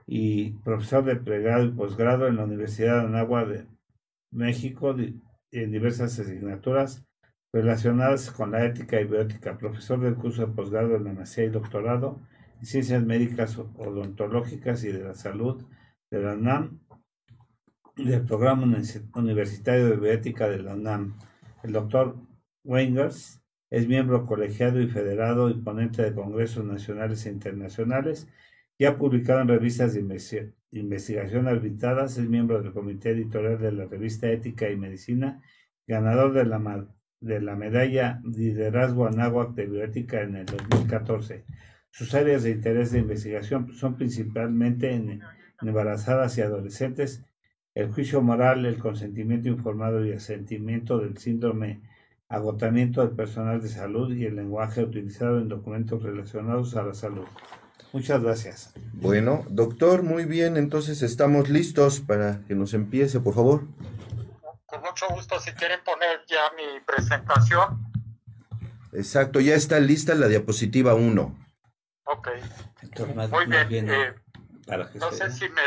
y 0.07 0.53
profesor 0.65 1.05
de 1.05 1.17
pregrado 1.17 1.65
y 1.65 1.73
posgrado 1.73 2.29
en 2.29 2.37
la 2.37 2.45
Universidad 2.45 3.01
de 3.01 3.07
Anáhuac 3.07 3.49
de 3.49 3.67
México 4.33 4.95
en 4.97 5.73
diversas 5.73 6.19
asignaturas 6.19 7.05
relacionadas 7.53 8.31
con 8.31 8.51
la 8.51 8.65
ética 8.65 9.01
y 9.01 9.05
bioética, 9.05 9.57
profesor 9.57 10.01
del 10.01 10.17
curso 10.17 10.47
de 10.47 10.53
posgrado 10.53 10.97
en 10.97 11.05
la 11.05 11.13
maestría 11.13 11.47
y 11.47 11.51
doctorado 11.51 12.21
en 12.59 12.67
ciencias 12.67 13.03
médicas 13.05 13.57
odontológicas 13.59 14.85
y 14.85 14.93
de 14.93 15.05
la 15.05 15.15
salud 15.15 15.65
de 16.11 16.21
la 16.21 16.35
UNAM 16.35 16.81
del 17.97 18.25
Programa 18.25 18.67
Universitario 19.15 19.89
de 19.89 19.97
Bioética 19.97 20.49
de 20.49 20.63
la 20.63 20.75
UNAM. 20.75 21.17
El 21.63 21.73
doctor 21.73 22.17
Weingers 22.65 23.41
es 23.71 23.87
miembro 23.87 24.27
colegiado 24.27 24.81
y 24.81 24.89
federado 24.89 25.49
y 25.49 25.55
ponente 25.55 26.03
de 26.03 26.13
congresos 26.13 26.65
nacionales 26.65 27.25
e 27.27 27.31
internacionales 27.31 28.29
y 28.79 28.87
ha 28.87 28.99
publicado 28.99 29.41
en 29.41 29.49
revistas 29.49 29.95
de 29.95 30.01
investigación 30.73 31.47
arbitradas. 31.47 32.19
Es 32.19 32.29
miembro 32.29 32.61
del 32.61 32.73
comité 32.73 33.11
editorial 33.11 33.61
de 33.61 33.73
la 33.73 33.87
revista 33.87 34.29
Ética 34.29 34.69
y 34.71 34.77
Medicina, 34.77 35.41
ganador 35.87 36.33
de 36.33 36.45
la, 36.47 36.89
de 37.21 37.41
la 37.41 37.55
medalla 37.55 38.21
Liderazgo 38.25 39.07
Anáhuac 39.07 39.55
de 39.55 39.67
Bioética 39.67 40.23
en 40.23 40.37
el 40.37 40.47
2014. 40.47 41.45
Sus 41.91 42.13
áreas 42.15 42.43
de 42.43 42.51
interés 42.51 42.91
de 42.91 42.99
investigación 42.99 43.73
son 43.73 43.97
principalmente 43.97 44.93
en 44.93 45.21
embarazadas 45.61 46.37
y 46.39 46.41
adolescentes, 46.41 47.25
el 47.75 47.93
juicio 47.93 48.23
moral, 48.23 48.67
el 48.67 48.79
consentimiento 48.79 49.49
informado 49.49 50.05
y 50.05 50.13
asentimiento 50.13 50.99
del 50.99 51.19
síndrome 51.19 51.81
agotamiento 52.29 53.01
del 53.01 53.15
personal 53.15 53.61
de 53.61 53.69
salud 53.69 54.15
y 54.15 54.25
el 54.25 54.37
lenguaje 54.37 54.83
utilizado 54.83 55.39
en 55.39 55.49
documentos 55.49 56.03
relacionados 56.03 56.77
a 56.77 56.83
la 56.83 56.95
salud. 56.95 57.27
Muchas 57.93 58.23
gracias. 58.23 58.75
Bueno, 58.93 59.45
doctor, 59.51 60.03
muy 60.03 60.25
bien, 60.25 60.57
entonces 60.57 61.03
estamos 61.03 61.49
listos 61.49 62.01
para 62.01 62.41
que 62.49 62.55
nos 62.55 62.75
empiece, 62.75 63.21
por 63.21 63.35
favor. 63.35 63.67
Con 64.67 64.81
mucho 64.81 65.07
gusto, 65.11 65.39
si 65.39 65.53
quieren 65.53 65.79
poner 65.85 66.21
ya 66.27 66.51
mi 66.57 66.81
presentación. 66.81 67.93
Exacto, 68.93 69.41
ya 69.41 69.55
está 69.55 69.79
lista 69.79 70.15
la 70.15 70.29
diapositiva 70.29 70.95
1. 70.95 71.47
Ok. 72.07 72.29
muy 73.31 73.47
bien. 73.47 73.89
Eh, 73.91 74.15
no 74.95 75.13
sé 75.13 75.31
si 75.31 75.49
me, 75.49 75.63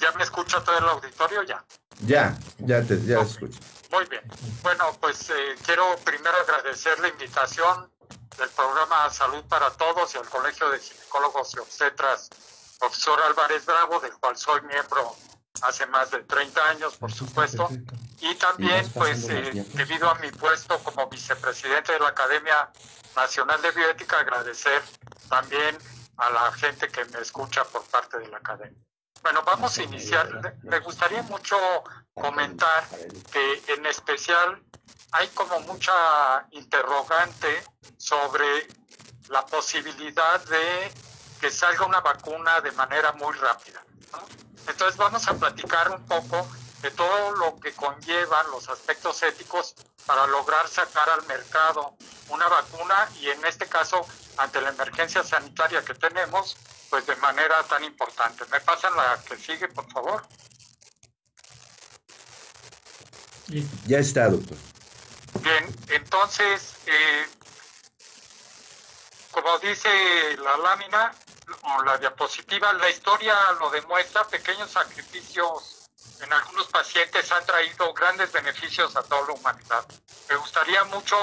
ya 0.00 0.12
me 0.12 0.24
escucha 0.24 0.62
todo 0.62 0.78
el 0.78 0.88
auditorio 0.88 1.42
ya. 1.44 1.64
Ya, 2.00 2.36
ya 2.58 2.82
te 2.82 3.00
ya 3.04 3.20
escucho. 3.20 3.58
Muy 3.90 4.04
bien. 4.06 4.22
Bueno, 4.62 4.96
pues 5.00 5.30
eh, 5.30 5.54
quiero 5.64 5.84
primero 6.04 6.36
agradecer 6.38 6.98
la 7.00 7.08
invitación 7.08 7.90
del 8.38 8.48
programa 8.50 9.10
Salud 9.10 9.44
para 9.44 9.70
Todos 9.70 10.14
y 10.14 10.18
al 10.18 10.28
Colegio 10.28 10.70
de 10.70 10.78
Ginecólogos 10.78 11.54
y 11.54 11.58
Obstetras, 11.58 12.30
profesor 12.78 13.20
Álvarez 13.22 13.64
Bravo, 13.66 14.00
del 14.00 14.12
cual 14.14 14.36
soy 14.36 14.60
miembro 14.62 15.14
hace 15.62 15.86
más 15.86 16.10
de 16.10 16.20
30 16.20 16.68
años, 16.70 16.96
por 16.96 17.12
supuesto. 17.12 17.68
Y 18.20 18.34
también, 18.36 18.88
pues, 18.92 19.28
eh, 19.28 19.66
debido 19.74 20.08
a 20.08 20.14
mi 20.16 20.30
puesto 20.30 20.78
como 20.78 21.08
vicepresidente 21.08 21.92
de 21.92 22.00
la 22.00 22.08
Academia 22.08 22.70
Nacional 23.14 23.60
de 23.62 23.70
Bioética, 23.72 24.20
agradecer 24.20 24.82
también 25.28 25.76
a 26.16 26.30
la 26.30 26.52
gente 26.52 26.88
que 26.88 27.04
me 27.06 27.20
escucha 27.20 27.64
por 27.64 27.84
parte 27.84 28.18
de 28.18 28.28
la 28.28 28.38
academia. 28.38 28.78
Bueno, 29.22 29.42
vamos 29.44 29.78
a 29.78 29.82
iniciar. 29.82 30.56
Me 30.62 30.80
gustaría 30.80 31.22
mucho 31.22 31.56
comentar 32.14 32.84
que 33.32 33.62
en 33.68 33.86
especial 33.86 34.62
hay 35.12 35.28
como 35.28 35.60
mucha 35.60 35.92
interrogante 36.50 37.64
sobre 37.96 38.66
la 39.28 39.46
posibilidad 39.46 40.44
de 40.46 40.92
que 41.40 41.50
salga 41.50 41.86
una 41.86 42.00
vacuna 42.00 42.60
de 42.60 42.72
manera 42.72 43.12
muy 43.12 43.32
rápida. 43.36 43.82
Entonces 44.68 44.96
vamos 44.96 45.26
a 45.28 45.34
platicar 45.34 45.90
un 45.90 46.04
poco 46.06 46.48
de 46.82 46.90
todo 46.90 47.30
lo 47.32 47.58
que 47.60 47.72
conllevan 47.72 48.50
los 48.50 48.68
aspectos 48.68 49.22
éticos 49.22 49.74
para 50.04 50.26
lograr 50.26 50.68
sacar 50.68 51.08
al 51.10 51.24
mercado 51.26 51.96
una 52.28 52.48
vacuna 52.48 53.08
y 53.20 53.28
en 53.30 53.44
este 53.46 53.66
caso 53.66 54.04
ante 54.36 54.60
la 54.60 54.70
emergencia 54.70 55.22
sanitaria 55.22 55.84
que 55.84 55.94
tenemos, 55.94 56.56
pues 56.90 57.06
de 57.06 57.14
manera 57.16 57.62
tan 57.64 57.84
importante. 57.84 58.44
¿Me 58.46 58.60
pasan 58.60 58.96
la 58.96 59.22
que 59.24 59.36
sigue, 59.36 59.68
por 59.68 59.90
favor? 59.92 60.26
Ya 63.86 63.98
está, 63.98 64.28
doctor. 64.28 64.56
Bien, 65.40 65.64
entonces, 65.88 66.74
eh, 66.86 67.26
como 69.30 69.58
dice 69.58 69.88
la 70.38 70.56
lámina 70.56 71.12
o 71.62 71.82
la 71.84 71.98
diapositiva, 71.98 72.72
la 72.72 72.90
historia 72.90 73.34
lo 73.60 73.70
demuestra, 73.70 74.26
pequeños 74.26 74.70
sacrificios 74.70 75.81
en 76.22 76.32
algunos 76.32 76.68
pacientes 76.68 77.30
han 77.32 77.44
traído 77.44 77.92
grandes 77.92 78.30
beneficios 78.32 78.94
a 78.96 79.02
toda 79.02 79.26
la 79.28 79.32
humanidad. 79.34 79.84
Me 80.28 80.36
gustaría 80.36 80.84
mucho 80.84 81.16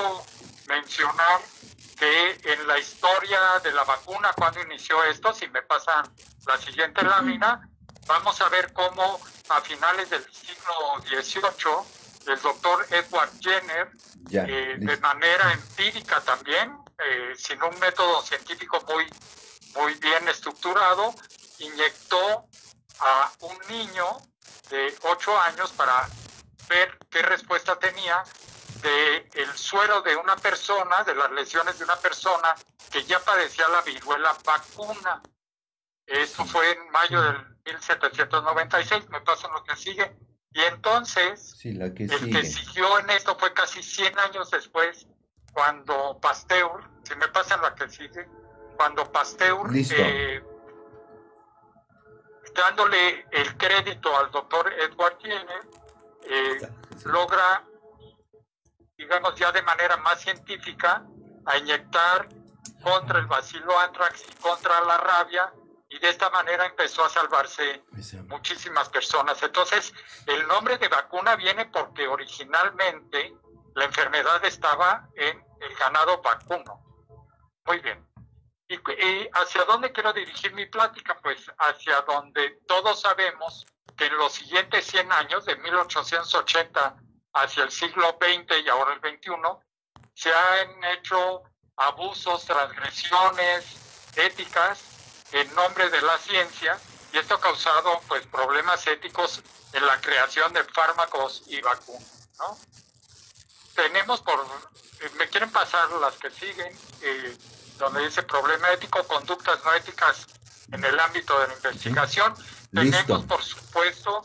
mencionar 0.67 1.41
que 1.97 2.39
en 2.43 2.67
la 2.67 2.77
historia 2.77 3.39
de 3.63 3.71
la 3.71 3.83
vacuna, 3.83 4.31
cuando 4.35 4.61
inició 4.61 5.03
esto, 5.03 5.33
si 5.33 5.47
me 5.47 5.61
pasan 5.61 6.05
la 6.45 6.57
siguiente 6.57 7.03
lámina, 7.03 7.69
vamos 8.07 8.39
a 8.41 8.49
ver 8.49 8.71
cómo 8.73 9.19
a 9.49 9.61
finales 9.61 10.09
del 10.09 10.23
siglo 10.31 11.01
XVIII, 11.05 12.33
el 12.33 12.41
doctor 12.41 12.85
Edward 12.91 13.31
Jenner, 13.39 13.91
eh, 14.31 14.75
de 14.77 14.97
manera 14.97 15.51
empírica 15.53 16.21
también, 16.21 16.77
eh, 16.99 17.33
sin 17.37 17.61
un 17.63 17.77
método 17.79 18.21
científico 18.21 18.83
muy, 18.87 19.05
muy 19.75 19.93
bien 19.95 20.27
estructurado, 20.27 21.13
inyectó 21.59 22.45
a 22.99 23.31
un 23.41 23.57
niño 23.69 24.19
de 24.69 24.95
8 25.01 25.39
años 25.41 25.71
para 25.71 26.07
ver 26.67 26.97
qué 27.09 27.21
respuesta 27.21 27.77
tenía 27.77 28.23
de 28.81 29.29
el 29.33 29.51
suero 29.57 30.01
de 30.01 30.15
una 30.15 30.35
persona, 30.35 31.03
de 31.03 31.15
las 31.15 31.31
lesiones 31.31 31.77
de 31.79 31.85
una 31.85 31.97
persona 31.97 32.55
que 32.91 33.03
ya 33.03 33.19
padecía 33.19 33.67
la 33.69 33.81
viruela 33.81 34.35
vacuna. 34.45 35.21
Esto 36.05 36.45
fue 36.45 36.71
en 36.71 36.89
mayo 36.91 37.21
del 37.21 37.45
1796, 37.65 39.09
me 39.09 39.21
pasa 39.21 39.47
lo 39.49 39.63
que 39.63 39.75
sigue. 39.75 40.15
Y 40.51 40.61
entonces, 40.61 41.55
el 41.63 41.93
que 41.93 42.43
siguió 42.43 42.99
en 42.99 43.09
esto 43.11 43.37
fue 43.37 43.53
casi 43.53 43.83
100 43.83 44.17
años 44.17 44.49
después, 44.49 45.07
cuando 45.53 46.19
Pasteur, 46.19 46.89
si 47.03 47.15
me 47.15 47.27
pasa 47.27 47.57
lo 47.57 47.73
que 47.75 47.87
sigue, 47.89 48.27
cuando 48.75 49.11
Pasteur, 49.11 49.69
eh, 49.75 50.41
dándole 52.59 53.25
el 53.31 53.57
crédito 53.57 54.15
al 54.17 54.31
doctor 54.31 54.71
Edward 54.73 55.17
Jenner, 55.19 55.67
eh, 56.23 56.69
logra 57.05 57.63
digamos 58.99 59.33
ya 59.35 59.51
de 59.53 59.61
manera 59.61 59.95
más 59.97 60.19
científica, 60.19 61.03
a 61.45 61.57
inyectar 61.57 62.27
contra 62.83 63.19
el 63.19 63.27
bacilo 63.27 63.79
anthrax 63.79 64.25
y 64.29 64.33
contra 64.41 64.81
la 64.81 64.97
rabia, 64.97 65.53
y 65.87 65.97
de 65.99 66.09
esta 66.09 66.29
manera 66.29 66.65
empezó 66.65 67.05
a 67.05 67.09
salvarse 67.09 67.81
muchísimas 68.27 68.89
personas. 68.89 69.41
Entonces, 69.41 69.93
el 70.27 70.45
nombre 70.47 70.77
de 70.77 70.89
vacuna 70.89 71.37
viene 71.37 71.65
porque 71.67 72.07
originalmente 72.07 73.33
la 73.73 73.85
enfermedad 73.85 74.43
estaba 74.43 75.07
en 75.15 75.43
el 75.61 75.75
ganado 75.75 76.21
vacuno. 76.21 76.83
Muy 77.65 77.79
bien. 77.79 78.05
¿Y, 78.69 79.29
hacia 79.33 79.65
dónde 79.65 79.91
quiero 79.91 80.13
dirigir 80.13 80.53
mi 80.53 80.67
plática? 80.67 81.19
Pues 81.23 81.51
hacia 81.57 82.01
donde 82.01 82.51
todos 82.67 83.01
sabemos 83.01 83.65
que 83.97 84.05
en 84.05 84.15
los 84.17 84.33
siguientes 84.33 84.85
100 84.85 85.11
años, 85.11 85.45
de 85.45 85.55
1880 85.55 86.95
hacia 87.33 87.63
el 87.63 87.71
siglo 87.71 88.17
XX 88.21 88.63
y 88.63 88.69
ahora 88.69 88.93
el 88.93 88.99
XXI, 88.99 89.31
se 90.13 90.31
han 90.31 90.83
hecho 90.83 91.41
abusos, 91.77 92.45
transgresiones 92.45 94.11
éticas 94.15 94.83
en 95.31 95.53
nombre 95.55 95.89
de 95.89 96.01
la 96.01 96.17
ciencia 96.19 96.77
y 97.11 97.17
esto 97.17 97.35
ha 97.35 97.41
causado 97.41 97.99
pues 98.07 98.25
problemas 98.27 98.85
éticos 98.85 99.41
en 99.73 99.85
la 99.85 99.99
creación 99.99 100.53
de 100.53 100.63
fármacos 100.65 101.43
y 101.47 101.59
vacunas. 101.61 102.29
¿no? 102.37 102.57
Tenemos 103.73 104.21
por, 104.21 104.45
me 105.17 105.27
quieren 105.27 105.51
pasar 105.51 105.89
las 105.93 106.17
que 106.17 106.29
siguen, 106.29 106.77
eh, 107.01 107.37
donde 107.79 108.03
dice 108.03 108.21
problema 108.23 108.71
ético, 108.71 109.03
conductas 109.07 109.63
no 109.63 109.73
éticas 109.73 110.27
en 110.71 110.83
el 110.83 110.99
ámbito 110.99 111.39
de 111.39 111.47
la 111.47 111.53
investigación. 111.53 112.33
Tenemos 112.71 113.25
por 113.25 113.41
supuesto 113.41 114.23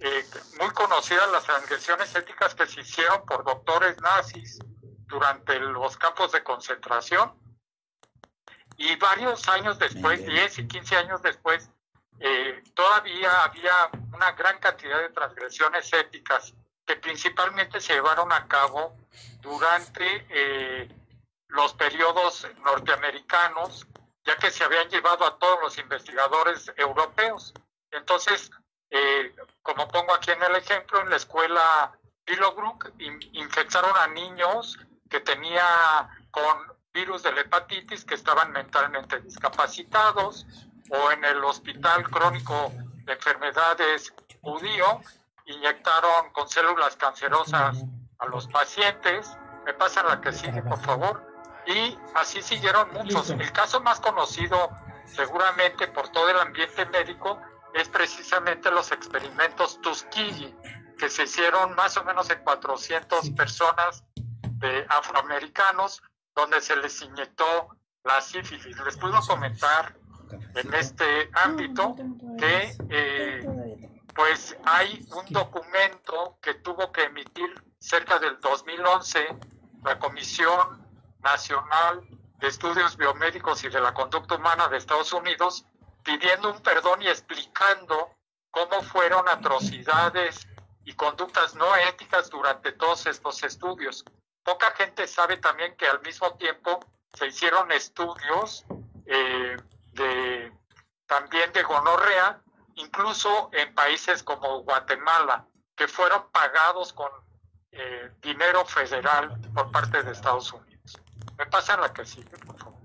eh, 0.00 0.26
muy 0.58 0.70
conocidas 0.70 1.30
las 1.30 1.44
transgresiones 1.44 2.14
éticas 2.14 2.54
que 2.54 2.66
se 2.66 2.80
hicieron 2.80 3.24
por 3.24 3.44
doctores 3.44 3.96
nazis 4.00 4.58
durante 5.06 5.60
los 5.60 5.96
campos 5.96 6.32
de 6.32 6.42
concentración. 6.42 7.32
Y 8.76 8.96
varios 8.96 9.48
años 9.48 9.78
después, 9.78 10.26
10 10.26 10.58
y 10.58 10.66
15 10.66 10.96
años 10.96 11.22
después, 11.22 11.70
eh, 12.18 12.62
todavía 12.74 13.44
había 13.44 13.90
una 14.12 14.32
gran 14.32 14.58
cantidad 14.58 15.00
de 15.00 15.10
transgresiones 15.10 15.92
éticas 15.92 16.54
que 16.84 16.96
principalmente 16.96 17.80
se 17.80 17.94
llevaron 17.94 18.32
a 18.32 18.46
cabo 18.48 18.96
durante 19.40 20.26
eh, 20.30 20.88
los 21.54 21.72
periodos 21.74 22.46
norteamericanos, 22.64 23.86
ya 24.24 24.36
que 24.36 24.50
se 24.50 24.64
habían 24.64 24.88
llevado 24.88 25.24
a 25.24 25.38
todos 25.38 25.60
los 25.60 25.78
investigadores 25.78 26.72
europeos. 26.76 27.54
Entonces, 27.90 28.50
eh, 28.90 29.34
como 29.62 29.88
pongo 29.88 30.14
aquí 30.14 30.30
en 30.30 30.42
el 30.42 30.56
ejemplo, 30.56 31.00
en 31.00 31.10
la 31.10 31.16
escuela 31.16 31.96
Willowbrook 32.28 32.92
infectaron 33.32 33.96
a 33.96 34.08
niños 34.08 34.78
que 35.08 35.20
tenía 35.20 36.08
con 36.30 36.74
virus 36.92 37.22
de 37.22 37.32
la 37.32 37.42
hepatitis 37.42 38.04
que 38.04 38.14
estaban 38.14 38.52
mentalmente 38.52 39.20
discapacitados 39.20 40.46
o 40.90 41.10
en 41.12 41.24
el 41.24 41.42
hospital 41.44 42.08
crónico 42.08 42.72
de 43.04 43.12
enfermedades 43.12 44.12
judío 44.40 45.00
inyectaron 45.46 46.30
con 46.32 46.48
células 46.48 46.96
cancerosas 46.96 47.84
a 48.18 48.26
los 48.26 48.46
pacientes. 48.48 49.36
Me 49.66 49.74
pasan 49.74 50.06
la 50.06 50.20
que 50.20 50.32
sigue, 50.32 50.62
por 50.62 50.80
favor. 50.80 51.33
Y 51.66 51.98
así 52.14 52.42
siguieron 52.42 52.92
muchos. 52.92 53.30
El 53.30 53.52
caso 53.52 53.80
más 53.80 54.00
conocido, 54.00 54.70
seguramente 55.06 55.88
por 55.88 56.08
todo 56.10 56.28
el 56.30 56.38
ambiente 56.38 56.84
médico, 56.86 57.40
es 57.74 57.88
precisamente 57.88 58.70
los 58.70 58.92
experimentos 58.92 59.80
Tuskegee, 59.80 60.54
que 60.98 61.08
se 61.08 61.24
hicieron 61.24 61.74
más 61.74 61.96
o 61.96 62.04
menos 62.04 62.30
en 62.30 62.42
400 62.44 63.30
personas 63.30 64.04
de 64.58 64.86
afroamericanos, 64.88 66.02
donde 66.34 66.60
se 66.60 66.76
les 66.76 67.00
inyectó 67.02 67.68
la 68.04 68.20
sífilis. 68.20 68.78
Les 68.78 68.96
puedo 68.96 69.20
comentar 69.22 69.96
en 70.54 70.74
este 70.74 71.30
ámbito 71.32 71.96
que 72.38 72.76
eh, 72.90 73.90
pues 74.14 74.56
hay 74.64 75.04
un 75.12 75.32
documento 75.32 76.38
que 76.40 76.54
tuvo 76.54 76.92
que 76.92 77.04
emitir 77.04 77.52
cerca 77.78 78.18
del 78.18 78.38
2011 78.40 79.36
la 79.84 79.98
Comisión 79.98 80.83
Nacional 81.24 82.06
de 82.38 82.48
Estudios 82.48 82.96
Biomédicos 82.96 83.64
y 83.64 83.68
de 83.68 83.80
la 83.80 83.92
Conducta 83.94 84.36
Humana 84.36 84.68
de 84.68 84.76
Estados 84.76 85.12
Unidos 85.12 85.64
pidiendo 86.04 86.52
un 86.52 86.60
perdón 86.60 87.02
y 87.02 87.08
explicando 87.08 88.10
cómo 88.50 88.82
fueron 88.82 89.28
atrocidades 89.28 90.46
y 90.84 90.92
conductas 90.92 91.54
no 91.54 91.74
éticas 91.76 92.28
durante 92.30 92.72
todos 92.72 93.06
estos 93.06 93.42
estudios. 93.42 94.04
Poca 94.44 94.70
gente 94.72 95.06
sabe 95.06 95.38
también 95.38 95.74
que 95.76 95.86
al 95.86 96.00
mismo 96.02 96.36
tiempo 96.36 96.78
se 97.14 97.28
hicieron 97.28 97.72
estudios 97.72 98.64
eh, 99.06 99.56
de, 99.92 100.52
también 101.06 101.52
de 101.52 101.62
gonorrea, 101.62 102.42
incluso 102.74 103.48
en 103.52 103.74
países 103.74 104.22
como 104.22 104.60
Guatemala, 104.62 105.46
que 105.74 105.88
fueron 105.88 106.30
pagados 106.30 106.92
con 106.92 107.10
eh, 107.72 108.12
dinero 108.20 108.64
federal 108.66 109.40
por 109.54 109.72
parte 109.72 110.02
de 110.02 110.12
Estados 110.12 110.52
Unidos. 110.52 110.73
Me 111.38 111.46
pasan 111.46 111.80
la 111.80 111.92
que 111.92 112.04
sigue, 112.04 112.36
por 112.38 112.58
favor. 112.58 112.80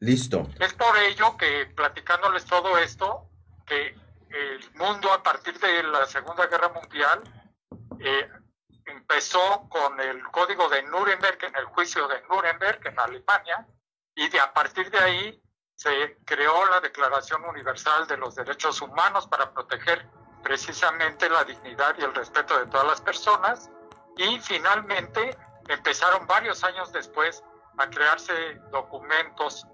Listo. 0.00 0.48
Es 0.60 0.74
por 0.74 0.96
ello 0.98 1.36
que 1.36 1.66
platicándoles 1.74 2.44
todo 2.44 2.76
esto, 2.78 3.30
que 3.66 3.96
el 4.28 4.70
mundo 4.74 5.12
a 5.12 5.22
partir 5.22 5.58
de 5.58 5.82
la 5.84 6.06
Segunda 6.06 6.46
Guerra 6.46 6.68
Mundial 6.68 7.22
eh, 8.00 8.28
empezó 8.86 9.68
con 9.68 9.98
el 10.00 10.22
código 10.24 10.68
de 10.68 10.82
Nuremberg, 10.82 11.38
en 11.44 11.56
el 11.56 11.64
juicio 11.66 12.06
de 12.08 12.20
Nuremberg 12.28 12.86
en 12.86 12.98
Alemania, 12.98 13.66
y 14.14 14.28
de, 14.28 14.40
a 14.40 14.52
partir 14.52 14.90
de 14.90 14.98
ahí 14.98 15.42
se 15.74 16.18
creó 16.24 16.66
la 16.66 16.80
Declaración 16.80 17.44
Universal 17.44 18.06
de 18.06 18.16
los 18.16 18.34
Derechos 18.34 18.80
Humanos 18.80 19.26
para 19.26 19.52
proteger 19.52 20.06
precisamente 20.42 21.28
la 21.28 21.44
dignidad 21.44 21.96
y 21.98 22.02
el 22.02 22.14
respeto 22.14 22.58
de 22.58 22.66
todas 22.66 22.86
las 22.86 23.00
personas, 23.00 23.70
y 24.16 24.38
finalmente 24.40 25.36
empezaron 25.68 26.26
varios 26.26 26.62
años 26.64 26.92
después 26.92 27.42
a 27.78 27.88
crearse 27.88 28.32
documentos 28.70 29.66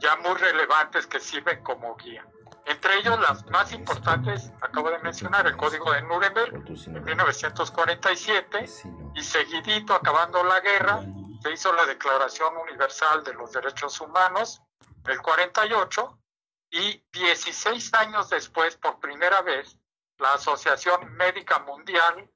ya 0.00 0.16
muy 0.16 0.34
relevantes 0.34 1.06
que 1.06 1.20
sirven 1.20 1.62
como 1.62 1.96
guía. 1.96 2.26
Entre 2.66 2.96
ellos, 2.98 3.18
las 3.20 3.46
más 3.46 3.72
importantes, 3.72 4.52
acabo 4.60 4.90
de 4.90 4.98
mencionar, 4.98 5.46
el 5.46 5.56
Código 5.56 5.92
de 5.92 6.02
Nuremberg 6.02 6.54
en 6.54 7.04
1947 7.04 8.64
y 9.14 9.22
seguidito, 9.22 9.94
acabando 9.94 10.42
la 10.42 10.60
guerra, 10.60 11.00
se 11.42 11.52
hizo 11.52 11.72
la 11.72 11.86
Declaración 11.86 12.56
Universal 12.56 13.22
de 13.22 13.34
los 13.34 13.52
Derechos 13.52 14.00
Humanos, 14.00 14.60
el 15.06 15.22
48, 15.22 16.18
y 16.70 17.04
16 17.12 17.94
años 17.94 18.28
después, 18.28 18.76
por 18.76 18.98
primera 18.98 19.42
vez, 19.42 19.78
la 20.18 20.34
Asociación 20.34 21.12
Médica 21.14 21.60
Mundial 21.60 22.28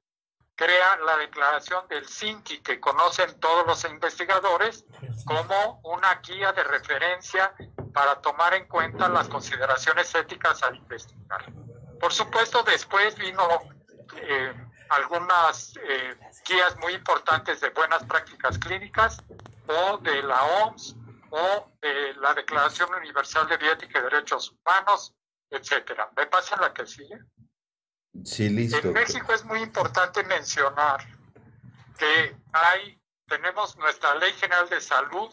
crea 0.55 0.97
la 0.97 1.17
declaración 1.17 1.87
del 1.87 2.07
SINCI, 2.07 2.61
que 2.61 2.79
conocen 2.79 3.39
todos 3.39 3.65
los 3.65 3.83
investigadores, 3.85 4.85
como 5.25 5.81
una 5.83 6.15
guía 6.15 6.51
de 6.53 6.63
referencia 6.63 7.53
para 7.93 8.21
tomar 8.21 8.53
en 8.53 8.67
cuenta 8.67 9.09
las 9.09 9.27
consideraciones 9.27 10.13
éticas 10.15 10.61
al 10.63 10.75
investigar. 10.75 11.45
Por 11.99 12.13
supuesto, 12.13 12.63
después 12.63 13.15
vino 13.17 13.43
eh, 14.17 14.53
algunas 14.89 15.73
eh, 15.77 16.15
guías 16.47 16.77
muy 16.77 16.93
importantes 16.93 17.61
de 17.61 17.69
buenas 17.69 18.03
prácticas 18.05 18.57
clínicas 18.57 19.23
o 19.67 19.97
de 19.99 20.23
la 20.23 20.43
OMS 20.43 20.95
o 21.29 21.71
de 21.81 22.13
la 22.15 22.33
Declaración 22.33 22.93
Universal 22.93 23.47
de 23.47 23.57
Bioética 23.57 23.99
y 23.99 24.03
Derechos 24.03 24.51
Humanos, 24.51 25.13
etcétera. 25.49 26.09
¿Me 26.15 26.27
pasa 26.27 26.57
la 26.57 26.73
que 26.73 26.85
sigue? 26.85 27.17
Sí, 28.23 28.49
listo. 28.49 28.87
En 28.87 28.93
México 28.93 29.33
es 29.33 29.43
muy 29.45 29.61
importante 29.61 30.23
mencionar 30.23 31.05
que 31.97 32.35
hay, 32.51 32.99
tenemos 33.27 33.77
nuestra 33.77 34.15
Ley 34.15 34.33
General 34.33 34.67
de 34.69 34.81
Salud, 34.81 35.31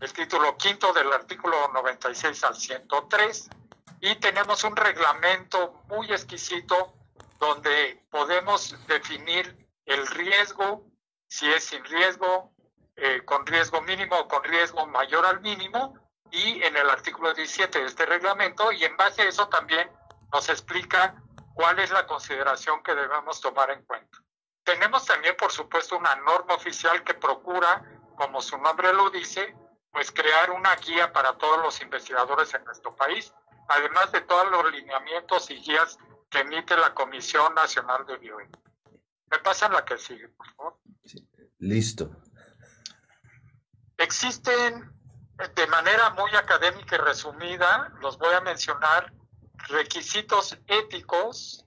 el 0.00 0.12
título 0.12 0.56
quinto 0.56 0.92
del 0.92 1.12
artículo 1.12 1.68
96 1.72 2.44
al 2.44 2.56
103, 2.56 3.50
y 4.00 4.14
tenemos 4.16 4.64
un 4.64 4.76
reglamento 4.76 5.82
muy 5.88 6.10
exquisito 6.10 6.94
donde 7.38 8.02
podemos 8.10 8.74
definir 8.86 9.68
el 9.84 10.06
riesgo, 10.06 10.84
si 11.28 11.50
es 11.52 11.64
sin 11.64 11.84
riesgo, 11.84 12.52
eh, 12.96 13.22
con 13.24 13.46
riesgo 13.46 13.82
mínimo 13.82 14.16
o 14.18 14.28
con 14.28 14.42
riesgo 14.42 14.86
mayor 14.86 15.26
al 15.26 15.40
mínimo, 15.40 15.98
y 16.30 16.62
en 16.62 16.76
el 16.76 16.88
artículo 16.90 17.32
17 17.34 17.78
de 17.78 17.86
este 17.86 18.06
reglamento, 18.06 18.72
y 18.72 18.84
en 18.84 18.96
base 18.96 19.22
a 19.22 19.28
eso 19.28 19.48
también 19.48 19.90
nos 20.32 20.48
explica 20.48 21.22
cuál 21.56 21.78
es 21.78 21.90
la 21.90 22.06
consideración 22.06 22.82
que 22.82 22.94
debemos 22.94 23.40
tomar 23.40 23.70
en 23.70 23.82
cuenta. 23.86 24.18
Tenemos 24.62 25.06
también, 25.06 25.34
por 25.38 25.50
supuesto, 25.50 25.96
una 25.96 26.14
norma 26.16 26.52
oficial 26.54 27.02
que 27.02 27.14
procura, 27.14 27.82
como 28.14 28.42
su 28.42 28.58
nombre 28.58 28.92
lo 28.92 29.08
dice, 29.08 29.56
pues 29.90 30.12
crear 30.12 30.50
una 30.50 30.76
guía 30.76 31.10
para 31.14 31.32
todos 31.38 31.62
los 31.62 31.80
investigadores 31.80 32.52
en 32.52 32.62
nuestro 32.64 32.94
país, 32.94 33.32
además 33.68 34.12
de 34.12 34.20
todos 34.20 34.50
los 34.50 34.70
lineamientos 34.70 35.50
y 35.50 35.54
guías 35.54 35.96
que 36.28 36.40
emite 36.40 36.76
la 36.76 36.92
Comisión 36.92 37.54
Nacional 37.54 38.04
de 38.04 38.18
Bioética. 38.18 38.70
Me 39.30 39.38
pasan 39.38 39.72
la 39.72 39.82
que 39.82 39.96
sigue, 39.96 40.28
por 40.28 40.54
favor. 40.56 40.78
Listo. 41.58 42.10
Existen 43.96 44.92
de 45.54 45.66
manera 45.68 46.10
muy 46.10 46.30
académica 46.36 46.96
y 46.96 46.98
resumida, 46.98 47.94
los 48.02 48.18
voy 48.18 48.34
a 48.34 48.42
mencionar, 48.42 49.10
requisitos 49.68 50.56
éticos 50.66 51.64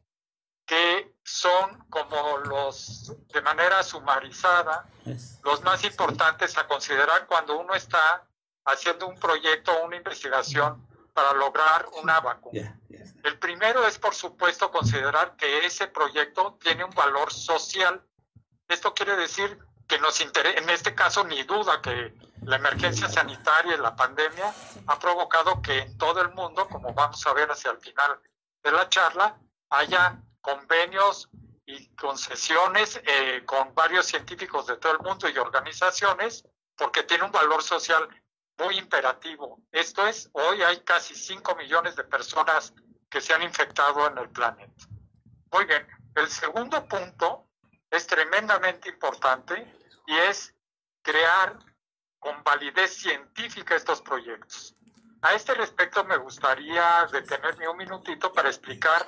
que 0.66 1.16
son 1.24 1.84
como 1.90 2.38
los 2.38 3.12
de 3.34 3.42
manera 3.42 3.82
sumarizada 3.84 4.88
los 5.44 5.64
más 5.64 5.84
importantes 5.84 6.58
a 6.58 6.68
considerar 6.68 7.26
cuando 7.26 7.60
uno 7.60 7.74
está 7.74 8.28
haciendo 8.66 9.08
un 9.08 9.20
proyecto 9.20 9.72
o 9.72 9.86
una 9.86 9.96
investigación 9.96 10.88
para 11.14 11.34
lograr 11.34 11.88
una 12.02 12.20
vacuna. 12.20 12.80
El 13.24 13.38
primero 13.40 13.86
es, 13.88 13.98
por 13.98 14.14
supuesto, 14.14 14.72
considerar 14.72 15.36
que 15.36 15.66
ese 15.66 15.88
proyecto 15.88 16.58
tiene 16.62 16.84
un 16.84 16.92
valor 16.92 17.34
social. 17.34 18.02
Esto 18.68 18.94
quiere 18.94 19.16
decir 19.16 19.60
que 19.90 19.98
nos 19.98 20.22
interesa, 20.22 20.60
en 20.60 20.70
este 20.70 20.94
caso, 20.94 21.24
ni 21.24 21.42
duda 21.44 21.82
que 21.82 22.14
la 22.44 22.58
emergencia 22.58 23.10
sanitaria 23.10 23.74
y 23.74 23.80
la 23.80 23.96
pandemia 23.96 24.54
ha 24.86 25.00
provocado 25.00 25.62
que 25.64 25.80
en 25.80 25.98
todo 25.98 26.22
el 26.22 26.30
mundo, 26.30 26.68
como 26.70 26.94
vamos 26.94 27.26
a 27.26 27.34
ver 27.34 27.50
hacia 27.50 27.72
el 27.72 27.80
final 27.80 28.20
de 28.64 28.72
la 28.72 28.88
charla, 28.88 29.36
haya 29.72 30.22
convenios 30.42 31.28
y 31.66 31.88
concesiones 31.96 33.02
eh, 33.04 33.42
con 33.48 33.74
varios 33.74 34.06
científicos 34.06 34.68
de 34.68 34.78
todo 34.78 34.94
el 34.94 35.00
mundo 35.00 35.28
y 35.28 35.36
organizaciones, 35.40 36.46
porque 36.78 37.02
tiene 37.04 37.24
un 37.24 37.32
valor 37.32 37.64
social 37.64 38.08
muy 38.60 38.78
imperativo. 38.78 39.60
Esto 39.72 40.06
es, 40.06 40.30
hoy 40.34 40.62
hay 40.62 40.82
casi 40.82 41.16
5 41.16 41.56
millones 41.56 41.96
de 41.96 42.04
personas 42.04 42.74
que 43.10 43.22
se 43.22 43.34
han 43.34 43.42
infectado 43.42 44.06
en 44.06 44.20
el 44.20 44.30
planeta. 44.30 44.86
Muy 45.52 45.66
bien, 45.66 45.88
el 46.14 46.30
segundo 46.30 46.88
punto 46.88 47.48
es 47.90 48.06
tremendamente 48.06 48.90
importante 48.90 49.79
y 50.10 50.18
es 50.18 50.56
crear 51.04 51.60
con 52.18 52.44
validez 52.44 52.98
científica 52.98 53.76
estos 53.76 54.02
proyectos. 54.02 54.76
A 55.22 55.34
este 55.34 55.54
respecto 55.54 56.04
me 56.04 56.18
gustaría 56.18 57.08
detenerme 57.12 57.70
un 57.70 57.78
minutito 57.78 58.34
para 58.34 58.50
explicar 58.50 59.06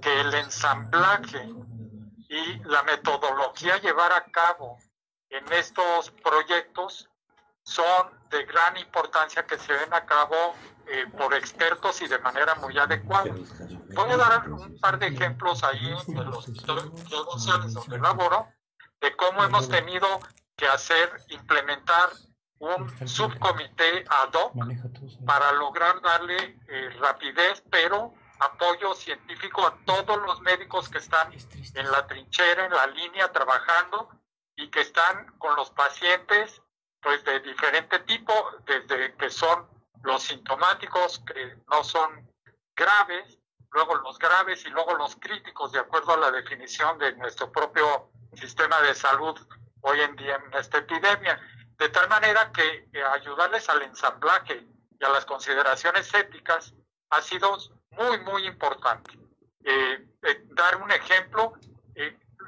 que 0.00 0.20
el 0.20 0.32
ensamblaje 0.32 1.50
y 2.28 2.58
la 2.64 2.82
metodología 2.84 3.74
a 3.74 3.80
llevar 3.80 4.12
a 4.12 4.24
cabo 4.24 4.78
en 5.28 5.52
estos 5.52 6.10
proyectos 6.22 7.08
son 7.62 8.10
de 8.30 8.44
gran 8.46 8.78
importancia 8.78 9.44
que 9.44 9.58
se 9.58 9.74
den 9.74 9.92
a 9.92 10.06
cabo 10.06 10.54
eh, 10.86 11.06
por 11.18 11.34
expertos 11.34 12.00
y 12.00 12.08
de 12.08 12.18
manera 12.20 12.54
muy 12.54 12.78
adecuada. 12.78 13.34
Voy 13.94 14.10
a 14.10 14.16
dar 14.16 14.50
un 14.50 14.80
par 14.80 14.98
de 14.98 15.08
ejemplos 15.08 15.62
ahí 15.62 15.94
de 16.06 16.24
los 16.24 16.48
instituciones 16.48 17.74
donde 17.74 17.98
laboro, 17.98 18.48
de 19.00 19.14
cómo 19.16 19.44
hemos 19.44 19.68
tenido 19.68 20.06
que 20.58 20.66
hacer, 20.66 21.08
implementar 21.28 22.10
un 22.58 23.08
subcomité 23.08 24.04
ad 24.08 24.34
hoc 24.34 24.52
para 25.24 25.52
lograr 25.52 26.00
darle 26.02 26.58
eh, 26.66 26.90
rapidez, 26.98 27.62
pero 27.70 28.12
apoyo 28.40 28.94
científico 28.94 29.64
a 29.64 29.78
todos 29.84 30.18
los 30.18 30.40
médicos 30.40 30.88
que 30.88 30.98
están 30.98 31.32
en 31.32 31.90
la 31.90 32.06
trinchera, 32.08 32.66
en 32.66 32.72
la 32.72 32.86
línea, 32.88 33.30
trabajando 33.30 34.10
y 34.56 34.68
que 34.68 34.80
están 34.80 35.38
con 35.38 35.54
los 35.54 35.70
pacientes 35.70 36.60
pues 37.00 37.24
de 37.24 37.38
diferente 37.40 38.00
tipo, 38.00 38.32
desde 38.66 39.14
que 39.14 39.30
son 39.30 39.68
los 40.02 40.24
sintomáticos, 40.24 41.20
que 41.20 41.56
no 41.70 41.84
son 41.84 42.28
graves, 42.74 43.38
luego 43.70 43.94
los 43.94 44.18
graves 44.18 44.66
y 44.66 44.70
luego 44.70 44.94
los 44.94 45.14
críticos, 45.14 45.70
de 45.70 45.78
acuerdo 45.78 46.14
a 46.14 46.16
la 46.16 46.32
definición 46.32 46.98
de 46.98 47.14
nuestro 47.14 47.52
propio 47.52 48.10
sistema 48.34 48.80
de 48.80 48.96
salud 48.96 49.38
hoy 49.82 50.00
en 50.00 50.16
día 50.16 50.36
en 50.36 50.54
esta 50.54 50.78
epidemia. 50.78 51.40
De 51.78 51.88
tal 51.90 52.08
manera 52.08 52.50
que 52.52 52.88
eh, 52.92 53.02
ayudarles 53.02 53.68
al 53.68 53.82
ensamblaje 53.82 54.66
y 54.98 55.04
a 55.04 55.08
las 55.10 55.24
consideraciones 55.24 56.12
éticas 56.12 56.74
ha 57.10 57.22
sido 57.22 57.56
muy, 57.90 58.18
muy 58.20 58.46
importante. 58.46 59.12
Eh, 59.64 60.08
eh, 60.22 60.44
dar 60.54 60.76
un 60.76 60.90
ejemplo, 60.90 61.54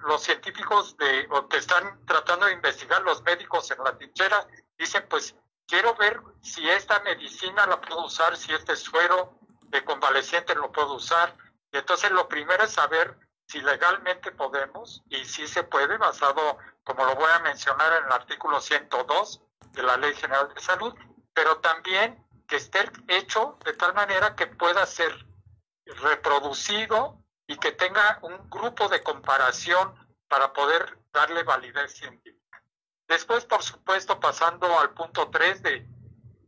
los 0.06 0.22
científicos 0.22 0.96
de, 0.96 1.26
o 1.30 1.48
que 1.48 1.58
están 1.58 2.04
tratando 2.06 2.46
de 2.46 2.52
investigar 2.52 3.02
los 3.02 3.22
médicos 3.22 3.70
en 3.70 3.84
la 3.84 3.96
trinchera 3.96 4.46
dicen, 4.78 5.04
pues 5.08 5.34
quiero 5.66 5.94
ver 5.94 6.20
si 6.42 6.68
esta 6.68 7.00
medicina 7.00 7.66
la 7.66 7.80
puedo 7.80 8.06
usar, 8.06 8.36
si 8.36 8.52
este 8.52 8.74
suero 8.76 9.38
de 9.68 9.84
convaleciente 9.84 10.54
lo 10.54 10.72
puedo 10.72 10.94
usar. 10.94 11.36
Y 11.72 11.78
entonces 11.78 12.10
lo 12.10 12.28
primero 12.28 12.64
es 12.64 12.72
saber 12.72 13.16
si 13.50 13.60
legalmente 13.62 14.30
podemos 14.30 15.02
y 15.08 15.24
si 15.24 15.48
se 15.48 15.64
puede, 15.64 15.96
basado, 15.96 16.58
como 16.84 17.04
lo 17.04 17.16
voy 17.16 17.28
a 17.34 17.40
mencionar 17.40 17.98
en 17.98 18.06
el 18.06 18.12
artículo 18.12 18.60
102 18.60 19.42
de 19.72 19.82
la 19.82 19.96
Ley 19.96 20.14
General 20.14 20.54
de 20.54 20.60
Salud, 20.60 20.94
pero 21.34 21.58
también 21.58 22.24
que 22.46 22.54
esté 22.56 22.88
hecho 23.08 23.58
de 23.64 23.72
tal 23.72 23.92
manera 23.94 24.36
que 24.36 24.46
pueda 24.46 24.86
ser 24.86 25.26
reproducido 25.84 27.24
y 27.48 27.56
que 27.56 27.72
tenga 27.72 28.20
un 28.22 28.48
grupo 28.48 28.88
de 28.88 29.02
comparación 29.02 29.94
para 30.28 30.52
poder 30.52 31.00
darle 31.12 31.42
validez 31.42 31.96
científica. 31.96 32.62
Después, 33.08 33.44
por 33.46 33.64
supuesto, 33.64 34.20
pasando 34.20 34.78
al 34.78 34.94
punto 34.94 35.28
3 35.28 35.62
de 35.64 35.88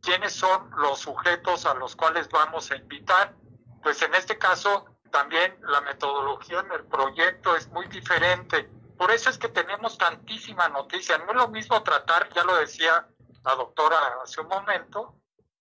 quiénes 0.00 0.34
son 0.34 0.70
los 0.76 1.00
sujetos 1.00 1.66
a 1.66 1.74
los 1.74 1.96
cuales 1.96 2.28
vamos 2.28 2.70
a 2.70 2.76
invitar, 2.76 3.34
pues 3.82 4.00
en 4.02 4.14
este 4.14 4.38
caso 4.38 4.91
también 5.12 5.56
la 5.62 5.80
metodología 5.82 6.60
en 6.60 6.72
el 6.72 6.84
proyecto 6.86 7.54
es 7.54 7.68
muy 7.68 7.86
diferente. 7.86 8.68
Por 8.98 9.12
eso 9.12 9.30
es 9.30 9.38
que 9.38 9.48
tenemos 9.48 9.96
tantísima 9.96 10.68
noticia. 10.68 11.18
No 11.18 11.30
es 11.30 11.36
lo 11.36 11.48
mismo 11.48 11.82
tratar, 11.82 12.28
ya 12.34 12.42
lo 12.42 12.56
decía 12.56 13.06
la 13.44 13.54
doctora 13.54 13.96
hace 14.22 14.40
un 14.40 14.48
momento, 14.48 15.16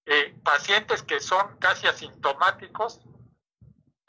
eh, 0.06 0.36
pacientes 0.44 1.04
que 1.04 1.20
son 1.20 1.58
casi 1.58 1.88
asintomáticos 1.88 3.02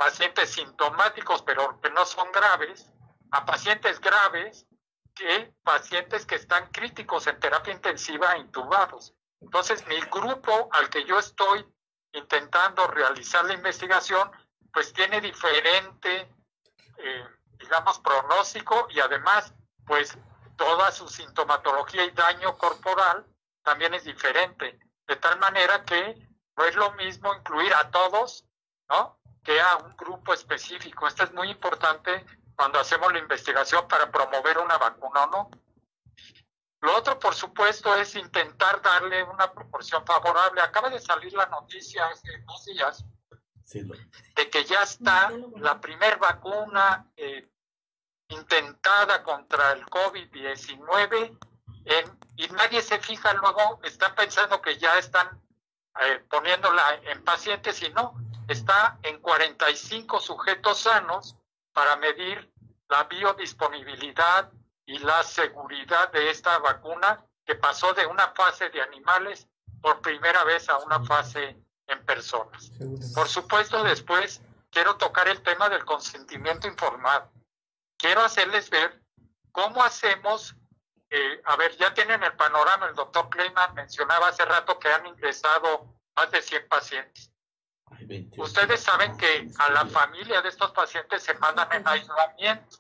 pacientes 0.02 0.50
sintomáticos 0.50 1.42
pero 1.42 1.80
que 1.80 1.90
no 1.90 2.04
son 2.04 2.32
graves, 2.32 2.90
a 3.30 3.46
pacientes 3.46 4.00
graves 4.00 4.66
que 5.14 5.54
pacientes 5.62 6.26
que 6.26 6.34
están 6.34 6.70
críticos 6.72 7.28
en 7.28 7.38
terapia 7.38 7.72
intensiva 7.72 8.34
e 8.34 8.40
intubados. 8.40 9.14
Entonces, 9.40 9.86
mi 9.86 10.00
grupo 10.00 10.68
al 10.72 10.88
que 10.90 11.04
yo 11.04 11.18
estoy 11.18 11.64
intentando 12.12 12.86
realizar 12.88 13.44
la 13.44 13.54
investigación, 13.54 14.30
pues 14.72 14.92
tiene 14.92 15.20
diferente, 15.20 16.34
eh, 16.98 17.26
digamos, 17.58 17.98
pronóstico 18.00 18.86
y 18.90 19.00
además, 19.00 19.52
pues 19.86 20.16
toda 20.56 20.90
su 20.92 21.08
sintomatología 21.08 22.04
y 22.04 22.10
daño 22.10 22.56
corporal 22.56 23.26
también 23.62 23.94
es 23.94 24.04
diferente. 24.04 24.78
De 25.06 25.16
tal 25.16 25.38
manera 25.38 25.84
que 25.84 26.28
no 26.56 26.64
es 26.64 26.74
lo 26.74 26.92
mismo 26.92 27.34
incluir 27.34 27.72
a 27.74 27.90
todos, 27.90 28.44
¿no? 28.88 29.18
que 29.42 29.60
a 29.60 29.76
un 29.76 29.96
grupo 29.96 30.32
específico. 30.32 31.06
Esto 31.06 31.24
es 31.24 31.32
muy 31.32 31.50
importante 31.50 32.24
cuando 32.54 32.78
hacemos 32.78 33.12
la 33.12 33.18
investigación 33.18 33.86
para 33.88 34.10
promover 34.10 34.58
una 34.58 34.78
vacuna 34.78 35.26
no. 35.26 35.50
Lo 36.80 36.96
otro, 36.96 37.18
por 37.18 37.34
supuesto, 37.34 37.94
es 37.96 38.14
intentar 38.16 38.82
darle 38.82 39.22
una 39.22 39.52
proporción 39.52 40.04
favorable. 40.04 40.60
Acaba 40.60 40.90
de 40.90 41.00
salir 41.00 41.32
la 41.32 41.46
noticia 41.46 42.06
hace 42.06 42.28
dos 42.44 42.64
días 42.64 43.04
de 44.36 44.50
que 44.50 44.64
ya 44.64 44.82
está 44.82 45.30
la 45.56 45.80
primer 45.80 46.18
vacuna 46.18 47.10
eh, 47.16 47.48
intentada 48.28 49.22
contra 49.22 49.72
el 49.72 49.84
COVID-19 49.86 51.38
y 52.36 52.48
nadie 52.48 52.80
se 52.82 52.98
fija 53.00 53.32
luego, 53.34 53.80
están 53.82 54.14
pensando 54.14 54.60
que 54.62 54.78
ya 54.78 54.98
están 54.98 55.42
eh, 56.00 56.24
poniéndola 56.30 57.00
en 57.04 57.22
pacientes 57.24 57.82
y 57.82 57.90
no, 57.90 58.14
está 58.48 58.98
en 59.02 59.20
45 59.20 60.20
sujetos 60.20 60.78
sanos 60.80 61.36
para 61.72 61.96
medir 61.96 62.50
la 62.88 63.04
biodisponibilidad 63.04 64.50
y 64.86 64.98
la 64.98 65.22
seguridad 65.22 66.10
de 66.12 66.30
esta 66.30 66.58
vacuna 66.58 67.24
que 67.44 67.54
pasó 67.54 67.92
de 67.94 68.06
una 68.06 68.28
fase 68.28 68.70
de 68.70 68.80
animales 68.82 69.48
por 69.80 70.00
primera 70.00 70.44
vez 70.44 70.68
a 70.68 70.78
una 70.78 71.02
fase 71.04 71.56
en 71.92 72.04
personas. 72.04 72.72
Por 73.14 73.28
supuesto, 73.28 73.82
después 73.84 74.42
quiero 74.70 74.96
tocar 74.96 75.28
el 75.28 75.42
tema 75.42 75.68
del 75.68 75.84
consentimiento 75.84 76.66
informado. 76.66 77.30
Quiero 77.96 78.22
hacerles 78.22 78.70
ver 78.70 79.00
cómo 79.52 79.82
hacemos, 79.82 80.56
eh, 81.10 81.40
a 81.44 81.56
ver, 81.56 81.76
ya 81.76 81.94
tienen 81.94 82.22
el 82.22 82.32
panorama, 82.32 82.86
el 82.86 82.94
doctor 82.94 83.28
Kleiman 83.28 83.74
mencionaba 83.74 84.28
hace 84.28 84.44
rato 84.44 84.78
que 84.78 84.88
han 84.88 85.06
ingresado 85.06 85.94
más 86.16 86.30
de 86.30 86.42
100 86.42 86.68
pacientes. 86.68 87.30
Ustedes 88.38 88.80
saben 88.80 89.16
que 89.16 89.48
a 89.58 89.70
la 89.70 89.86
familia 89.86 90.42
de 90.42 90.48
estos 90.48 90.72
pacientes 90.72 91.22
se 91.22 91.34
mandan 91.34 91.70
en 91.72 91.86
aislamiento. 91.86 92.78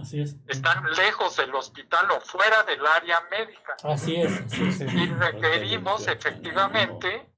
Así 0.00 0.20
es. 0.20 0.36
Están 0.46 0.84
lejos 0.92 1.36
del 1.36 1.54
hospital 1.54 2.10
o 2.12 2.20
fuera 2.20 2.62
del 2.62 2.86
área 2.86 3.20
médica. 3.30 3.76
Así 3.82 4.16
es. 4.16 4.40
Y 4.80 5.06
requerimos 5.06 6.06
efectivamente 6.06 7.28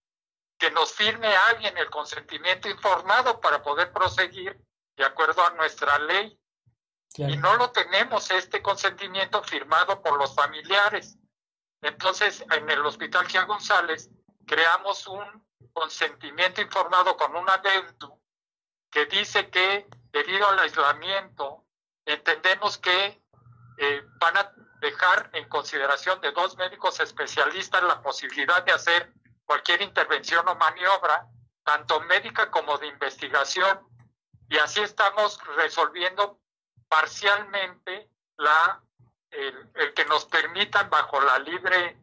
que 0.60 0.70
nos 0.70 0.92
firme 0.92 1.34
alguien 1.48 1.76
el 1.78 1.88
consentimiento 1.88 2.68
informado 2.68 3.40
para 3.40 3.62
poder 3.62 3.90
proseguir 3.92 4.60
de 4.94 5.04
acuerdo 5.04 5.42
a 5.42 5.50
nuestra 5.54 5.98
ley. 5.98 6.38
Y 7.16 7.36
no 7.38 7.56
lo 7.56 7.70
tenemos 7.70 8.30
este 8.30 8.62
consentimiento 8.62 9.42
firmado 9.42 10.00
por 10.02 10.18
los 10.18 10.34
familiares. 10.34 11.18
Entonces, 11.80 12.44
en 12.52 12.70
el 12.70 12.84
Hospital 12.84 13.26
Gia 13.26 13.44
González 13.44 14.10
creamos 14.46 15.06
un 15.08 15.44
consentimiento 15.72 16.60
informado 16.60 17.16
con 17.16 17.34
un 17.34 17.48
adendum 17.48 18.20
que 18.90 19.06
dice 19.06 19.48
que 19.48 19.88
debido 20.12 20.46
al 20.46 20.58
aislamiento 20.58 21.64
entendemos 22.04 22.76
que 22.76 23.22
eh, 23.78 24.02
van 24.18 24.36
a 24.36 24.52
dejar 24.80 25.30
en 25.32 25.48
consideración 25.48 26.20
de 26.20 26.32
dos 26.32 26.56
médicos 26.56 27.00
especialistas 27.00 27.82
la 27.82 28.02
posibilidad 28.02 28.62
de 28.62 28.72
hacer 28.72 29.14
cualquier 29.50 29.82
intervención 29.82 30.46
o 30.46 30.54
maniobra, 30.54 31.26
tanto 31.64 32.00
médica 32.02 32.52
como 32.52 32.78
de 32.78 32.86
investigación, 32.86 33.80
y 34.48 34.56
así 34.58 34.78
estamos 34.80 35.40
resolviendo 35.56 36.38
parcialmente 36.88 38.08
la, 38.36 38.80
el, 39.32 39.68
el 39.74 39.92
que 39.92 40.04
nos 40.04 40.24
permitan 40.26 40.88
bajo 40.88 41.20
la 41.20 41.36
libre 41.40 41.98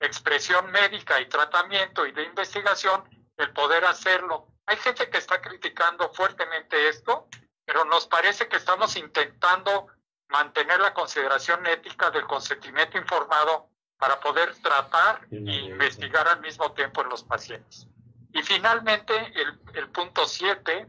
expresión 0.00 0.70
médica 0.70 1.18
y 1.18 1.30
tratamiento 1.30 2.04
y 2.04 2.12
de 2.12 2.24
investigación 2.24 3.08
el 3.38 3.54
poder 3.54 3.86
hacerlo. 3.86 4.46
Hay 4.66 4.76
gente 4.76 5.08
que 5.08 5.16
está 5.16 5.40
criticando 5.40 6.12
fuertemente 6.12 6.90
esto, 6.90 7.26
pero 7.64 7.86
nos 7.86 8.06
parece 8.06 8.48
que 8.48 8.56
estamos 8.56 8.96
intentando 8.96 9.86
mantener 10.28 10.78
la 10.80 10.92
consideración 10.92 11.66
ética 11.66 12.10
del 12.10 12.26
consentimiento 12.26 12.98
informado 12.98 13.70
para 13.98 14.20
poder 14.20 14.54
tratar 14.56 15.26
e 15.30 15.36
investigar 15.36 16.28
al 16.28 16.40
mismo 16.40 16.72
tiempo 16.72 17.02
en 17.02 17.08
los 17.08 17.24
pacientes. 17.24 17.86
Y 18.32 18.42
finalmente, 18.42 19.14
el, 19.34 19.60
el 19.74 19.88
punto 19.90 20.26
7, 20.26 20.86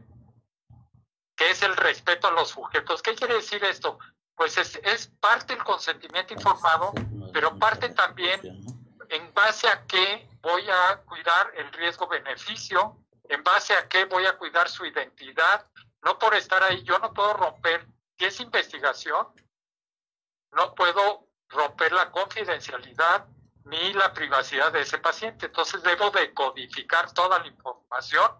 que 1.38 1.50
es 1.50 1.62
el 1.62 1.76
respeto 1.76 2.28
a 2.28 2.32
los 2.32 2.48
sujetos. 2.50 3.00
¿Qué 3.00 3.14
quiere 3.14 3.34
decir 3.34 3.62
esto? 3.64 3.98
Pues 4.34 4.58
es, 4.58 4.76
es 4.82 5.08
parte 5.20 5.54
del 5.54 5.64
consentimiento 5.64 6.34
informado, 6.34 6.92
pero 7.32 7.56
parte 7.58 7.88
también 7.90 8.40
en 9.08 9.34
base 9.34 9.68
a 9.68 9.86
qué 9.86 10.28
voy 10.42 10.68
a 10.68 10.96
cuidar 11.06 11.52
el 11.56 11.72
riesgo-beneficio, 11.72 12.98
en 13.28 13.42
base 13.42 13.74
a 13.74 13.88
qué 13.88 14.04
voy 14.04 14.26
a 14.26 14.36
cuidar 14.36 14.68
su 14.68 14.84
identidad, 14.84 15.66
no 16.02 16.18
por 16.18 16.34
estar 16.34 16.62
ahí, 16.62 16.82
yo 16.82 16.98
no 16.98 17.12
puedo 17.12 17.34
romper, 17.34 17.86
si 18.18 18.24
es 18.24 18.40
investigación, 18.40 19.28
no 20.52 20.74
puedo 20.74 21.27
romper 21.48 21.92
la 21.92 22.10
confidencialidad 22.10 23.26
ni 23.64 23.92
la 23.92 24.12
privacidad 24.12 24.72
de 24.72 24.80
ese 24.80 24.98
paciente. 24.98 25.46
Entonces 25.46 25.82
debo 25.82 26.10
de 26.10 26.32
codificar 26.32 27.12
toda 27.12 27.38
la 27.38 27.46
información 27.46 28.30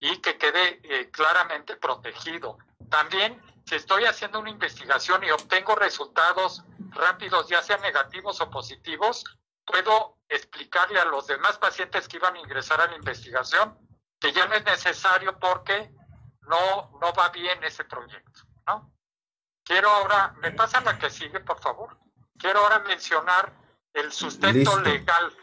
y 0.00 0.18
que 0.18 0.36
quede 0.38 0.80
eh, 0.84 1.10
claramente 1.10 1.76
protegido. 1.76 2.58
También, 2.90 3.42
si 3.66 3.74
estoy 3.74 4.04
haciendo 4.04 4.40
una 4.40 4.50
investigación 4.50 5.24
y 5.24 5.30
obtengo 5.30 5.74
resultados 5.74 6.62
rápidos, 6.90 7.48
ya 7.48 7.62
sean 7.62 7.80
negativos 7.80 8.40
o 8.40 8.50
positivos, 8.50 9.24
puedo 9.64 10.18
explicarle 10.28 11.00
a 11.00 11.04
los 11.04 11.26
demás 11.26 11.58
pacientes 11.58 12.08
que 12.08 12.16
iban 12.16 12.36
a 12.36 12.40
ingresar 12.40 12.80
a 12.80 12.86
la 12.86 12.96
investigación 12.96 13.76
que 14.20 14.32
ya 14.32 14.46
no 14.46 14.54
es 14.54 14.64
necesario 14.64 15.38
porque 15.38 15.92
no, 16.42 16.90
no 17.00 17.12
va 17.12 17.28
bien 17.28 17.62
ese 17.62 17.84
proyecto, 17.84 18.42
¿no? 18.66 18.92
Quiero 19.64 19.90
ahora, 19.90 20.34
me 20.38 20.50
pasa 20.52 20.80
la 20.80 20.98
que 20.98 21.10
sigue, 21.10 21.40
por 21.40 21.60
favor. 21.60 21.96
Quiero 22.38 22.60
ahora 22.60 22.80
mencionar 22.80 23.52
el 23.92 24.12
sustento 24.12 24.80
legal. 24.80 25.36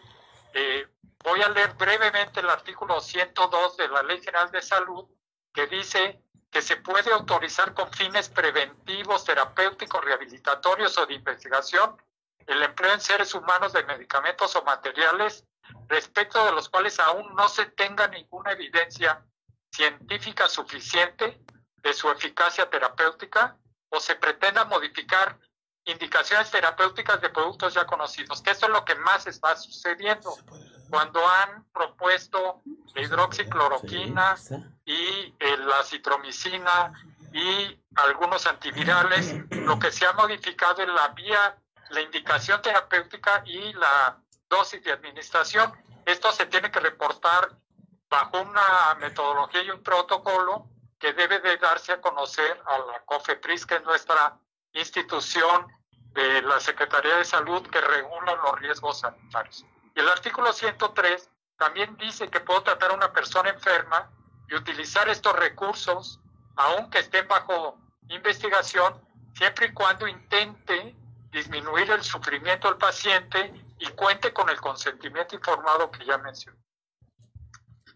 Eh, 0.53 0.87
voy 1.23 1.41
a 1.41 1.49
leer 1.49 1.73
brevemente 1.73 2.39
el 2.39 2.49
artículo 2.49 3.01
102 3.01 3.77
de 3.77 3.87
la 3.89 4.03
Ley 4.03 4.19
General 4.21 4.49
de 4.51 4.61
Salud 4.61 5.05
que 5.53 5.67
dice 5.67 6.21
que 6.51 6.61
se 6.61 6.77
puede 6.77 7.11
autorizar 7.11 7.73
con 7.73 7.91
fines 7.91 8.29
preventivos, 8.29 9.25
terapéuticos, 9.25 10.03
rehabilitatorios 10.03 10.97
o 10.97 11.05
de 11.05 11.15
investigación 11.15 11.97
el 12.47 12.61
empleo 12.61 12.93
en 12.93 13.01
seres 13.01 13.33
humanos 13.33 13.73
de 13.73 13.83
medicamentos 13.83 14.55
o 14.55 14.63
materiales 14.63 15.45
respecto 15.87 16.45
de 16.45 16.51
los 16.51 16.69
cuales 16.69 16.99
aún 16.99 17.33
no 17.35 17.49
se 17.49 17.65
tenga 17.65 18.07
ninguna 18.07 18.51
evidencia 18.51 19.25
científica 19.71 20.47
suficiente 20.47 21.41
de 21.77 21.93
su 21.93 22.09
eficacia 22.09 22.69
terapéutica 22.69 23.57
o 23.89 23.99
se 23.99 24.15
pretenda 24.15 24.65
modificar 24.65 25.39
indicaciones 25.85 26.49
terapéuticas 26.49 27.21
de 27.21 27.29
productos 27.29 27.73
ya 27.73 27.85
conocidos, 27.85 28.41
que 28.41 28.51
eso 28.51 28.65
es 28.65 28.71
lo 28.71 28.83
que 28.83 28.95
más 28.95 29.27
está 29.27 29.55
sucediendo. 29.55 30.35
Cuando 30.89 31.25
han 31.27 31.63
propuesto 31.73 32.61
la 32.93 33.01
hidroxicloroquina 33.01 34.35
y 34.85 35.33
eh, 35.39 35.57
la 35.57 35.83
citromicina 35.83 36.93
y 37.31 37.79
algunos 37.95 38.47
antivirales, 38.47 39.35
lo 39.51 39.77
que 39.77 39.91
se 39.91 40.05
ha 40.05 40.13
modificado 40.13 40.81
es 40.81 40.87
la 40.87 41.09
vía, 41.09 41.57
la 41.89 42.01
indicación 42.01 42.61
terapéutica 42.61 43.43
y 43.45 43.73
la 43.73 44.17
dosis 44.49 44.83
de 44.83 44.91
administración. 44.91 45.71
Esto 46.05 46.31
se 46.31 46.45
tiene 46.45 46.71
que 46.71 46.79
reportar 46.79 47.49
bajo 48.09 48.41
una 48.41 48.95
metodología 48.99 49.63
y 49.63 49.71
un 49.71 49.83
protocolo 49.83 50.69
que 50.99 51.13
debe 51.13 51.39
de 51.39 51.57
darse 51.57 51.91
a 51.91 52.01
conocer 52.01 52.61
a 52.65 52.77
la 52.79 53.03
COFEPRIS, 53.05 53.65
que 53.65 53.75
es 53.75 53.83
nuestra 53.83 54.39
institución 54.79 55.67
de 56.13 56.41
la 56.41 56.59
Secretaría 56.59 57.17
de 57.17 57.25
Salud 57.25 57.65
que 57.67 57.81
regula 57.81 58.35
los 58.35 58.59
riesgos 58.59 58.99
sanitarios. 58.99 59.65
Y 59.95 59.99
el 59.99 60.09
artículo 60.09 60.53
103 60.53 61.29
también 61.57 61.95
dice 61.97 62.29
que 62.29 62.39
puedo 62.39 62.63
tratar 62.63 62.91
a 62.91 62.95
una 62.95 63.11
persona 63.11 63.49
enferma 63.49 64.09
y 64.49 64.55
utilizar 64.55 65.07
estos 65.09 65.33
recursos, 65.35 66.19
aunque 66.55 66.99
estén 66.99 67.27
bajo 67.27 67.77
investigación, 68.09 69.01
siempre 69.35 69.67
y 69.67 69.73
cuando 69.73 70.07
intente 70.07 70.95
disminuir 71.31 71.91
el 71.91 72.03
sufrimiento 72.03 72.69
del 72.69 72.77
paciente 72.77 73.53
y 73.79 73.87
cuente 73.89 74.31
con 74.31 74.49
el 74.49 74.59
consentimiento 74.61 75.35
informado 75.35 75.91
que 75.91 76.05
ya 76.05 76.17
mencioné. 76.17 76.59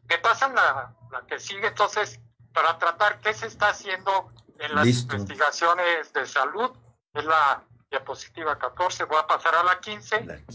Me 0.10 0.18
pasan 0.18 0.56
la, 0.56 0.94
la 1.12 1.26
que 1.26 1.40
sigue 1.40 1.68
entonces 1.68 2.20
para 2.54 2.78
tratar 2.78 3.20
qué 3.22 3.34
se 3.34 3.48
está 3.48 3.70
haciendo 3.70 4.30
en 4.60 4.76
las 4.76 4.88
investigaciones 4.88 6.14
de 6.14 6.26
salud. 6.26 6.72
Es 7.14 7.26
la 7.26 7.64
diapositiva 7.90 8.58
14, 8.58 9.06
voy 9.06 9.18
a 9.18 9.26
pasar 9.28 9.56
a 9.56 9.64
la 9.64 9.80
15. 9.80 10.46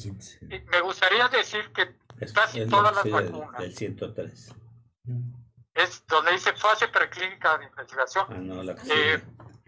me 0.67 0.81
gustaría 0.81 1.29
decir 1.29 1.73
que 1.73 1.97
casi 2.33 2.67
todas 2.67 2.95
las 2.95 3.11
vacunas. 3.11 3.61
Del 3.61 3.75
103. 3.75 4.55
Es 5.75 6.07
donde 6.07 6.33
dice 6.33 6.53
fase 6.53 6.87
preclínica 6.89 7.59
de 7.59 7.65
investigación. 7.65 8.27
Ah, 8.69 8.75
eh, 8.89 9.21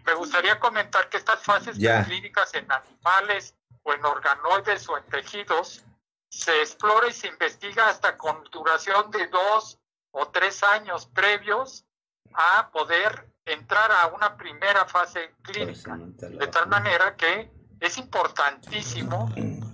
me 0.05 0.13
gustaría 0.13 0.57
comentar 0.59 1.09
que 1.09 1.17
estas 1.17 1.43
fases 1.43 1.77
preclínicas 1.77 2.53
en 2.53 2.71
animales 2.71 3.55
o 3.83 3.93
en 3.93 4.05
organoides 4.05 4.87
o 4.87 4.97
en 4.97 5.03
tejidos 5.05 5.83
se 6.29 6.61
explora 6.61 7.07
y 7.07 7.13
se 7.13 7.27
investiga 7.27 7.89
hasta 7.89 8.17
con 8.17 8.43
duración 8.51 9.11
de 9.11 9.27
dos 9.27 9.79
o 10.11 10.27
tres 10.29 10.63
años 10.63 11.05
previos 11.07 11.85
a 12.33 12.69
poder 12.71 13.29
entrar 13.47 13.91
a 13.91 14.07
una 14.07 14.35
primera 14.35 14.85
fase 14.85 15.35
clínica. 15.41 15.97
De 15.97 16.47
tal 16.47 16.67
manera 16.67 17.15
que 17.15 17.51
es 17.79 17.97
importantísimo 17.97 19.31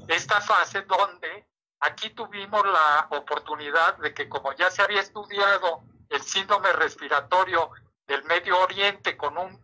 esta 0.07 0.41
fase 0.41 0.83
donde 0.83 1.47
aquí 1.79 2.11
tuvimos 2.11 2.65
la 2.65 3.07
oportunidad 3.11 3.97
de 3.97 4.13
que 4.13 4.29
como 4.29 4.53
ya 4.53 4.69
se 4.69 4.81
había 4.81 5.01
estudiado 5.01 5.83
el 6.09 6.21
síndrome 6.21 6.71
respiratorio 6.73 7.71
del 8.07 8.23
Medio 8.25 8.59
Oriente 8.59 9.17
con 9.17 9.37
un 9.37 9.61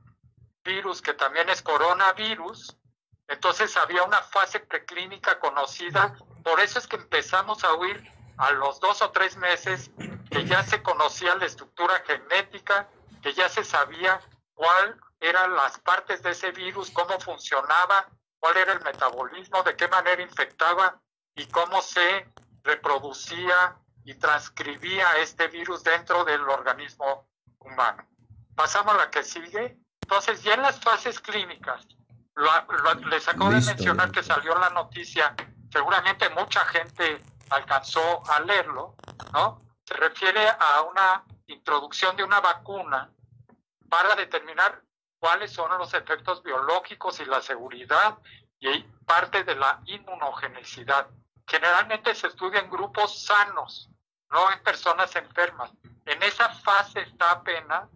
virus 0.64 1.02
que 1.02 1.14
también 1.14 1.50
es 1.50 1.62
coronavirus, 1.62 2.76
entonces 3.28 3.78
había 3.78 4.04
una 4.04 4.22
fase 4.24 4.60
preclínica 4.60 5.40
conocida, 5.40 6.16
por 6.44 6.60
eso 6.60 6.80
es 6.80 6.88
que 6.88 6.96
empezamos 6.96 7.64
a 7.64 7.74
oír 7.74 8.12
a 8.38 8.52
los 8.52 8.80
dos 8.80 9.02
o 9.02 9.12
tres 9.12 9.38
meses 9.38 9.92
que 10.32 10.46
ya 10.46 10.64
se 10.64 10.82
conocía 10.82 11.36
la 11.36 11.46
estructura 11.46 12.02
genética, 12.06 12.90
que 13.22 13.34
ya 13.34 13.50
se 13.50 13.64
sabía 13.64 14.20
cuál 14.54 15.00
eran 15.20 15.56
las 15.56 15.80
partes 15.80 16.22
de 16.24 16.32
ese 16.32 16.52
virus, 16.52 16.92
cómo 16.92 17.20
funcionaba, 17.20 18.08
cuál 18.40 18.58
era 18.58 18.74
el 18.74 18.82
metabolismo, 18.82 19.64
de 19.64 19.76
qué 19.76 19.88
manera 19.88 20.22
infectaba 20.22 21.02
y 21.36 21.46
cómo 21.48 21.82
se 21.82 22.32
reproducía 22.64 23.78
y 24.06 24.16
transcribía 24.16 25.08
este 25.20 25.48
virus 25.48 25.84
dentro 25.84 26.24
del 26.24 26.48
organismo 26.48 27.30
humano. 27.60 28.08
Pasamos 28.56 28.96
a 28.96 28.98
la 28.98 29.10
que 29.12 29.24
sigue. 29.24 29.78
Entonces, 30.02 30.42
ya 30.42 30.56
en 30.56 30.64
las 30.64 30.80
fases 30.80 31.20
clínicas, 31.20 31.88
les 33.10 33.28
acabo 33.28 33.52
de 33.52 33.62
mencionar 33.62 34.12
que 34.12 34.24
salió 34.24 34.58
la 34.58 34.70
noticia, 34.70 35.36
seguramente 35.72 36.30
mucha 36.30 36.66
gente 36.66 37.22
alcanzó 37.50 38.24
a 38.30 38.40
leerlo, 38.40 38.96
¿no? 39.34 39.62
Se 39.90 39.96
refiere 39.96 40.48
a 40.48 40.84
una 40.84 41.26
introducción 41.48 42.16
de 42.16 42.24
una 42.24 42.40
vacuna 42.40 43.12
para 43.90 44.14
determinar 44.14 44.84
cuáles 45.18 45.52
son 45.52 45.76
los 45.80 45.96
efectos 45.96 46.44
biológicos 46.44 47.20
y 47.20 47.26
la 47.26 47.42
seguridad 47.42 48.20
y 48.60 48.84
parte 49.08 49.44
de 49.44 49.56
la 49.56 49.82
inmunogenicidad. 49.86 51.08
Generalmente 51.48 52.14
se 52.14 52.28
estudia 52.28 52.60
en 52.60 52.70
grupos 52.70 53.24
sanos, 53.24 53.90
no 54.30 54.52
en 54.52 54.62
personas 54.62 55.16
enfermas. 55.16 55.72
En 56.06 56.22
esa 56.22 56.50
fase 56.50 57.00
está 57.00 57.32
apenas 57.32 57.90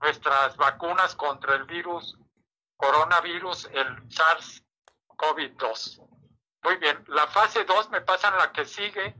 nuestras 0.00 0.56
vacunas 0.56 1.16
contra 1.16 1.56
el 1.56 1.64
virus 1.64 2.16
coronavirus, 2.76 3.64
el 3.72 4.08
SARS-CoV-2. 4.10 6.06
Muy 6.62 6.76
bien, 6.76 7.04
la 7.08 7.26
fase 7.26 7.64
2 7.64 7.90
me 7.90 8.02
pasa 8.02 8.28
en 8.28 8.36
la 8.36 8.52
que 8.52 8.64
sigue, 8.64 9.16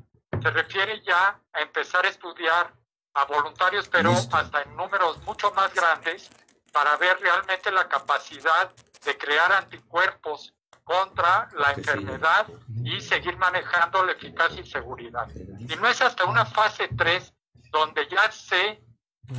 se 0.46 0.52
refiere 0.52 1.02
ya 1.02 1.40
a 1.52 1.60
empezar 1.60 2.06
a 2.06 2.08
estudiar 2.08 2.72
a 3.14 3.24
voluntarios, 3.24 3.88
pero 3.88 4.12
hasta 4.12 4.62
en 4.62 4.76
números 4.76 5.20
mucho 5.24 5.50
más 5.52 5.74
grandes, 5.74 6.30
para 6.72 6.96
ver 6.98 7.18
realmente 7.18 7.72
la 7.72 7.88
capacidad 7.88 8.70
de 9.04 9.18
crear 9.18 9.50
anticuerpos 9.50 10.54
contra 10.84 11.48
la 11.58 11.72
enfermedad 11.72 12.46
y 12.84 13.00
seguir 13.00 13.36
manejando 13.38 14.04
la 14.04 14.12
eficacia 14.12 14.60
y 14.60 14.70
seguridad. 14.70 15.26
Y 15.34 15.74
no 15.74 15.88
es 15.88 16.00
hasta 16.00 16.24
una 16.26 16.46
fase 16.46 16.88
3 16.96 17.34
donde 17.72 18.06
ya 18.06 18.30
se 18.30 18.80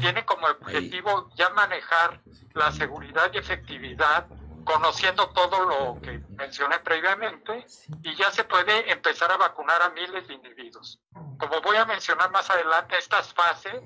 tiene 0.02 0.26
como 0.26 0.46
objetivo 0.48 1.30
ya 1.36 1.50
manejar 1.52 2.20
la 2.54 2.74
seguridad 2.74 3.32
y 3.34 3.38
efectividad, 3.38 4.28
conociendo 4.68 5.30
todo 5.30 5.64
lo 5.64 6.02
que 6.02 6.20
mencioné 6.36 6.80
previamente, 6.80 7.66
y 8.04 8.16
ya 8.16 8.30
se 8.32 8.44
puede 8.44 8.92
empezar 8.92 9.32
a 9.32 9.38
vacunar 9.38 9.82
a 9.82 9.90
miles 9.92 10.28
de 10.28 10.34
individuos. 10.34 11.00
Como 11.40 11.62
voy 11.62 11.78
a 11.78 11.86
mencionar 11.86 12.30
más 12.32 12.50
adelante, 12.50 12.98
estas 12.98 13.34
fases 13.34 13.82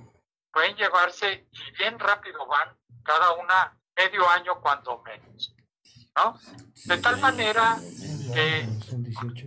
pueden 0.51 0.75
llevarse, 0.75 1.47
y 1.51 1.71
bien 1.77 1.99
rápido 1.99 2.47
van, 2.47 2.75
cada 3.03 3.33
una 3.33 3.77
medio 3.95 4.27
año 4.31 4.59
cuando 4.59 5.03
menos. 5.03 5.55
¿no? 6.15 6.39
De 6.85 6.97
tal 6.97 7.19
manera 7.19 7.77
que, 8.33 8.67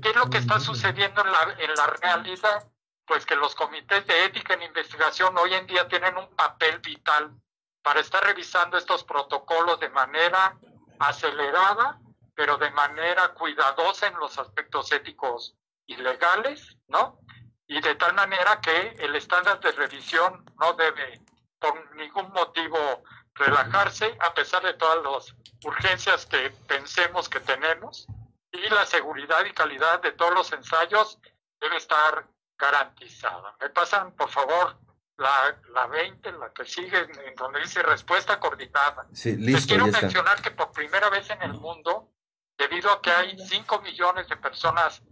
¿qué 0.00 0.10
es 0.10 0.16
lo 0.16 0.30
que 0.30 0.38
está 0.38 0.60
sucediendo 0.60 1.20
en 1.22 1.32
la, 1.32 1.56
en 1.58 1.74
la 1.74 1.86
realidad? 1.86 2.70
Pues 3.06 3.26
que 3.26 3.34
los 3.34 3.54
comités 3.56 4.06
de 4.06 4.24
ética 4.24 4.54
en 4.54 4.62
investigación 4.62 5.36
hoy 5.36 5.52
en 5.52 5.66
día 5.66 5.86
tienen 5.88 6.16
un 6.16 6.28
papel 6.36 6.78
vital 6.78 7.34
para 7.82 8.00
estar 8.00 8.24
revisando 8.24 8.78
estos 8.78 9.04
protocolos 9.04 9.78
de 9.80 9.90
manera 9.90 10.56
acelerada, 10.98 12.00
pero 12.34 12.56
de 12.56 12.70
manera 12.70 13.28
cuidadosa 13.34 14.06
en 14.08 14.18
los 14.18 14.38
aspectos 14.38 14.90
éticos 14.92 15.54
y 15.86 15.96
legales, 15.96 16.76
¿no? 16.88 17.20
Y 17.66 17.80
de 17.80 17.94
tal 17.94 18.14
manera 18.14 18.60
que 18.60 18.96
el 18.98 19.14
estándar 19.14 19.60
de 19.60 19.72
revisión 19.72 20.44
no 20.60 20.72
debe 20.74 21.20
por 21.58 21.96
ningún 21.96 22.30
motivo 22.32 23.02
relajarse 23.34 24.16
a 24.20 24.34
pesar 24.34 24.62
de 24.62 24.74
todas 24.74 25.02
las 25.02 25.36
urgencias 25.64 26.26
que 26.26 26.50
pensemos 26.66 27.28
que 27.28 27.40
tenemos 27.40 28.06
y 28.52 28.68
la 28.68 28.86
seguridad 28.86 29.44
y 29.44 29.52
calidad 29.52 30.00
de 30.00 30.12
todos 30.12 30.34
los 30.34 30.52
ensayos 30.52 31.18
debe 31.60 31.76
estar 31.76 32.26
garantizada. 32.56 33.56
Me 33.60 33.70
pasan, 33.70 34.12
por 34.12 34.28
favor, 34.28 34.76
la, 35.16 35.60
la 35.72 35.86
20, 35.86 36.32
la 36.32 36.52
que 36.52 36.64
sigue, 36.64 36.98
en 36.98 37.34
donde 37.36 37.60
dice 37.60 37.82
respuesta 37.82 38.40
coordinada. 38.40 39.06
Sí, 39.12 39.36
Les 39.36 39.66
quiero 39.66 39.86
mencionar 39.86 40.42
que 40.42 40.50
por 40.50 40.72
primera 40.72 41.08
vez 41.10 41.30
en 41.30 41.42
el 41.42 41.54
mundo, 41.54 42.12
debido 42.58 42.90
a 42.90 43.00
que 43.00 43.10
hay 43.10 43.38
5 43.38 43.80
millones 43.80 44.28
de 44.28 44.36
personas 44.36 45.02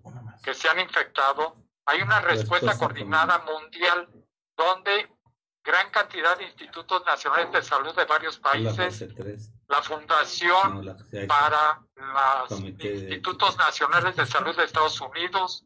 que 0.43 0.55
se 0.55 0.69
han 0.69 0.81
infectado, 0.81 1.57
hay 1.87 2.03
una 2.03 2.21
respuesta, 2.21 2.79
coordinada. 2.79 3.39
mundial 3.41 4.09
donde 4.57 5.11
gran 5.65 5.91
cantidad 5.91 6.37
de 6.37 6.45
institutos 6.45 7.05
nacionales 7.07 7.53
de 7.53 7.63
salud 7.63 7.95
de 7.95 8.05
varios 8.05 8.39
países, 8.39 9.05
la 9.69 9.83
Fundación 9.83 10.97
para 11.29 11.81
los 12.49 12.61
Institutos 12.61 13.57
Nacionales 13.57 14.17
de 14.17 14.27
Salud 14.27 14.57
de 14.57 14.65
Estados 14.65 15.01
Unidos, 15.01 15.65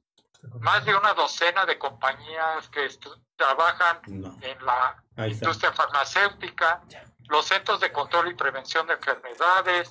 más 0.60 0.84
de 0.84 0.94
una 0.94 1.14
docena 1.14 1.64
de 1.66 1.78
compañías 1.78 2.68
que 2.70 2.88
trabajan 3.36 4.00
en 4.06 4.64
la 4.64 5.02
industria 5.26 5.72
farmacéutica, 5.72 6.82
los 7.28 7.46
Centros 7.46 7.80
de 7.80 7.92
Control 7.92 8.30
y 8.30 8.34
Prevención 8.34 8.86
de 8.86 8.94
Enfermedades, 8.94 9.90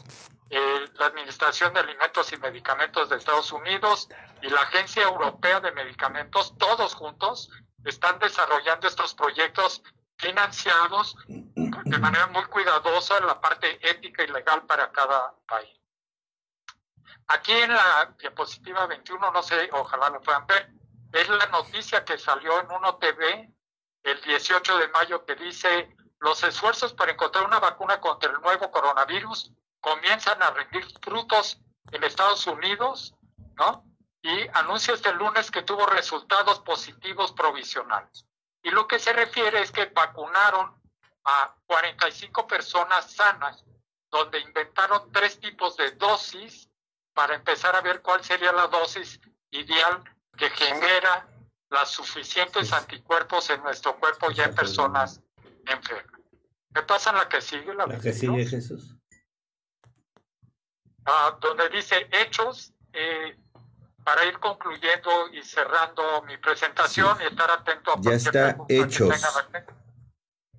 eh, 0.49 0.85
la 0.99 1.07
Administración 1.07 1.73
de 1.73 1.81
Alimentos 1.81 2.31
y 2.31 2.37
Medicamentos 2.37 3.09
de 3.09 3.17
Estados 3.17 3.51
Unidos 3.51 4.09
y 4.41 4.49
la 4.49 4.61
Agencia 4.61 5.03
Europea 5.03 5.59
de 5.59 5.71
Medicamentos, 5.71 6.55
todos 6.57 6.93
juntos, 6.93 7.49
están 7.83 8.19
desarrollando 8.19 8.87
estos 8.87 9.13
proyectos 9.13 9.83
financiados 10.17 11.15
de 11.27 11.97
manera 11.99 12.27
muy 12.27 12.43
cuidadosa 12.45 13.17
en 13.17 13.27
la 13.27 13.39
parte 13.39 13.79
ética 13.89 14.23
y 14.23 14.27
legal 14.27 14.65
para 14.65 14.91
cada 14.91 15.33
país. 15.47 15.69
Aquí 17.27 17.53
en 17.53 17.73
la 17.73 18.13
diapositiva 18.19 18.85
21, 18.85 19.31
no 19.31 19.41
sé, 19.41 19.69
ojalá 19.73 20.09
lo 20.09 20.21
puedan 20.21 20.45
ver, 20.45 20.69
es 21.11 21.29
la 21.29 21.45
noticia 21.47 22.03
que 22.03 22.17
salió 22.17 22.59
en 22.59 22.71
Uno 22.71 22.97
TV 22.97 23.51
el 24.03 24.21
18 24.21 24.77
de 24.77 24.87
mayo 24.89 25.25
que 25.25 25.35
dice 25.35 25.95
los 26.19 26.43
esfuerzos 26.43 26.93
para 26.93 27.11
encontrar 27.11 27.45
una 27.45 27.59
vacuna 27.59 27.99
contra 27.99 28.31
el 28.31 28.41
nuevo 28.41 28.69
coronavirus 28.69 29.51
comienzan 29.79 30.41
a 30.41 30.51
rendir 30.51 30.85
frutos 31.01 31.59
en 31.91 32.03
Estados 32.03 32.45
Unidos, 32.47 33.13
¿no? 33.55 33.85
Y 34.21 34.47
anuncia 34.53 34.93
este 34.93 35.13
lunes 35.13 35.51
que 35.51 35.61
tuvo 35.61 35.85
resultados 35.85 36.59
positivos 36.61 37.31
provisionales. 37.33 38.25
Y 38.63 38.71
lo 38.71 38.87
que 38.87 38.97
se 38.97 39.13
refiere 39.13 39.61
es 39.61 39.71
que 39.71 39.85
vacunaron 39.85 40.81
a 41.23 41.55
45 41.67 42.47
personas 42.47 43.13
sanas, 43.13 43.63
donde 44.09 44.39
inventaron 44.39 45.11
tres 45.11 45.39
tipos 45.39 45.77
de 45.77 45.91
dosis 45.91 46.69
para 47.15 47.33
empezar 47.33 47.75
a 47.75 47.81
ver 47.81 48.01
cuál 48.01 48.23
sería 48.23 48.51
la 48.51 48.67
dosis 48.67 49.19
ideal 49.49 50.03
que 50.37 50.49
genera 50.49 51.27
las 51.69 51.89
suficientes 51.89 52.71
anticuerpos 52.73 53.49
en 53.49 53.63
nuestro 53.63 53.97
cuerpo 53.97 54.29
ya 54.29 54.43
en 54.43 54.53
personas 54.53 55.21
enfermas. 55.65 56.21
¿Qué 56.73 56.81
pasa 56.83 57.13
la 57.13 57.27
que 57.27 57.41
sigue? 57.41 57.73
La, 57.73 57.87
que 57.99 58.13
sigue, 58.13 58.45
Jesús. 58.45 58.97
Ah, 61.05 61.37
donde 61.39 61.69
dice 61.69 62.07
hechos, 62.11 62.73
eh, 62.91 63.37
para 64.03 64.25
ir 64.25 64.37
concluyendo 64.39 65.29
y 65.31 65.41
cerrando 65.41 66.21
mi 66.23 66.37
presentación 66.37 67.17
y 67.21 67.25
estar 67.25 67.49
atento 67.49 67.93
a 67.93 68.01
ya 68.01 68.11
está 68.11 68.57
hechos. 68.67 69.15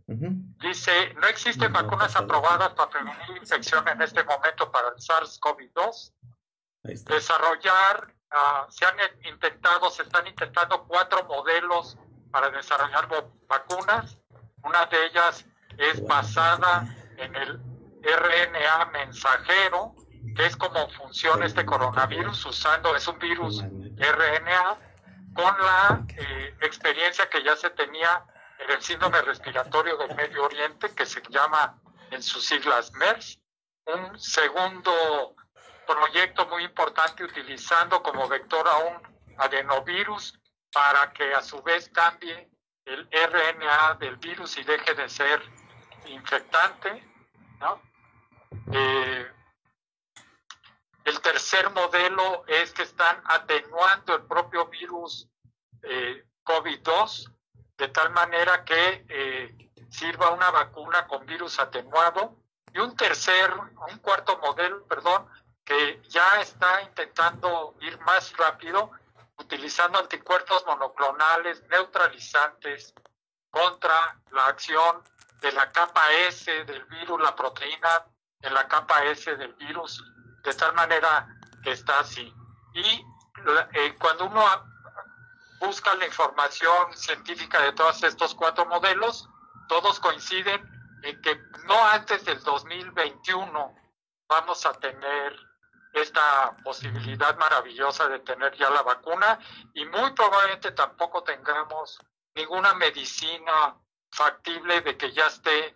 Dice, 0.08 1.14
no 1.14 1.26
existen 1.26 1.72
vacunas 1.72 2.16
aprobadas 2.16 2.72
para 2.74 2.90
prevenir 2.90 3.36
infección 3.40 3.86
en 3.88 4.00
este 4.02 4.24
momento 4.24 4.70
para 4.70 4.88
el 4.88 4.94
SARS-CoV-2. 4.94 6.12
Desarrollar, 6.86 8.14
uh, 8.32 8.70
se 8.70 8.84
han 8.84 8.96
intentado, 9.24 9.90
se 9.90 10.02
están 10.02 10.26
intentando 10.26 10.84
cuatro 10.86 11.24
modelos 11.24 11.98
para 12.30 12.50
desarrollar 12.50 13.08
vacunas. 13.48 14.18
Una 14.62 14.86
de 14.86 15.06
ellas 15.06 15.44
es 15.78 16.04
basada 16.06 16.86
en 17.16 17.34
el 17.34 17.60
RNA 18.02 18.86
mensajero, 18.92 19.94
que 20.34 20.46
es 20.46 20.56
como 20.56 20.88
funciona 20.90 21.46
este 21.46 21.64
coronavirus 21.64 22.46
usando, 22.46 22.94
es 22.94 23.06
un 23.08 23.18
virus 23.18 23.62
RNA, 23.62 24.78
con 25.34 25.54
la 25.58 26.04
eh, 26.16 26.56
experiencia 26.62 27.28
que 27.28 27.42
ya 27.42 27.56
se 27.56 27.70
tenía 27.70 28.24
en 28.58 28.70
el 28.70 28.82
síndrome 28.82 29.20
respiratorio 29.22 29.96
del 29.98 30.14
Medio 30.14 30.44
Oriente, 30.44 30.94
que 30.94 31.04
se 31.04 31.22
llama 31.28 31.78
en 32.10 32.22
sus 32.22 32.46
siglas 32.46 32.92
MERS. 32.92 33.38
Un 33.86 34.18
segundo 34.18 35.36
proyecto 35.86 36.46
muy 36.46 36.64
importante 36.64 37.24
utilizando 37.24 38.02
como 38.02 38.28
vector 38.28 38.66
a 38.68 38.78
un 38.78 39.34
adenovirus 39.38 40.38
para 40.72 41.12
que 41.12 41.34
a 41.34 41.42
su 41.42 41.62
vez 41.62 41.88
cambie 41.90 42.50
el 42.84 43.08
RNA 43.10 43.94
del 43.94 44.16
virus 44.16 44.58
y 44.58 44.64
deje 44.64 44.94
de 44.94 45.08
ser 45.08 45.42
infectante. 46.06 47.02
¿no? 47.60 47.80
Eh, 48.72 49.32
el 51.04 51.20
tercer 51.20 51.70
modelo 51.70 52.44
es 52.46 52.72
que 52.72 52.82
están 52.82 53.22
atenuando 53.24 54.14
el 54.14 54.22
propio 54.24 54.66
virus 54.66 55.28
eh, 55.82 56.24
COVID-2 56.44 57.32
de 57.78 57.88
tal 57.88 58.10
manera 58.10 58.64
que 58.64 59.04
eh, 59.08 59.56
sirva 59.90 60.30
una 60.30 60.50
vacuna 60.50 61.06
con 61.06 61.26
virus 61.26 61.58
atenuado. 61.58 62.36
Y 62.72 62.78
un 62.78 62.94
tercer, 62.96 63.52
un 63.52 63.98
cuarto 63.98 64.38
modelo, 64.38 64.86
perdón, 64.86 65.26
que 65.66 66.00
ya 66.08 66.40
está 66.40 66.80
intentando 66.82 67.74
ir 67.80 67.98
más 68.00 68.34
rápido, 68.36 68.92
utilizando 69.36 69.98
anticuerpos 69.98 70.64
monoclonales 70.64 71.62
neutralizantes 71.68 72.94
contra 73.50 74.16
la 74.30 74.46
acción 74.46 75.02
de 75.40 75.50
la 75.52 75.70
capa 75.72 76.10
S 76.28 76.64
del 76.64 76.84
virus, 76.84 77.20
la 77.20 77.34
proteína 77.34 78.06
en 78.40 78.54
la 78.54 78.66
capa 78.68 79.04
S 79.04 79.36
del 79.36 79.52
virus 79.54 80.02
de 80.44 80.54
tal 80.54 80.72
manera 80.74 81.26
que 81.62 81.72
está 81.72 81.98
así. 81.98 82.32
Y 82.72 83.04
eh, 83.74 83.96
cuando 83.98 84.26
uno 84.26 84.44
busca 85.58 85.94
la 85.96 86.06
información 86.06 86.96
científica 86.96 87.60
de 87.60 87.72
todos 87.72 88.02
estos 88.04 88.36
cuatro 88.36 88.66
modelos, 88.66 89.28
todos 89.68 89.98
coinciden 89.98 90.62
en 91.02 91.20
que 91.22 91.36
no 91.66 91.84
antes 91.86 92.24
del 92.24 92.40
2021 92.44 93.74
vamos 94.28 94.64
a 94.64 94.72
tener 94.74 95.45
esta 95.96 96.56
posibilidad 96.62 97.36
maravillosa 97.38 98.08
de 98.08 98.18
tener 98.20 98.54
ya 98.56 98.70
la 98.70 98.82
vacuna 98.82 99.38
y 99.74 99.84
muy 99.86 100.12
probablemente 100.12 100.72
tampoco 100.72 101.22
tengamos 101.22 101.98
ninguna 102.34 102.74
medicina 102.74 103.76
factible 104.10 104.82
de 104.82 104.96
que 104.96 105.12
ya 105.12 105.26
esté 105.26 105.74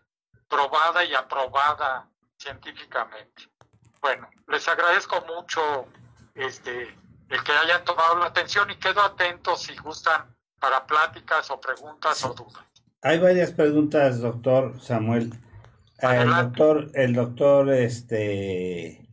probada 0.49 1.05
y 1.05 1.15
aprobada 1.15 2.09
científicamente. 2.37 3.49
Bueno, 4.01 4.29
les 4.49 4.67
agradezco 4.69 5.25
mucho 5.27 5.87
este, 6.35 6.95
el 7.29 7.43
que 7.43 7.53
hayan 7.53 7.85
tomado 7.85 8.19
la 8.19 8.27
atención 8.27 8.71
y 8.71 8.77
quedo 8.77 9.01
atento 9.03 9.57
si 9.57 9.75
gustan 9.77 10.35
para 10.59 10.87
pláticas 10.87 11.51
o 11.51 11.61
preguntas 11.61 12.23
o 12.25 12.35
dudas. 12.35 12.65
Hay 13.03 13.19
varias 13.19 13.53
preguntas, 13.53 14.21
doctor 14.21 14.79
Samuel. 14.83 15.33
El 15.99 16.31
doctor, 16.31 16.91
el 16.95 17.15
doctor 17.15 17.71
este 17.71 19.10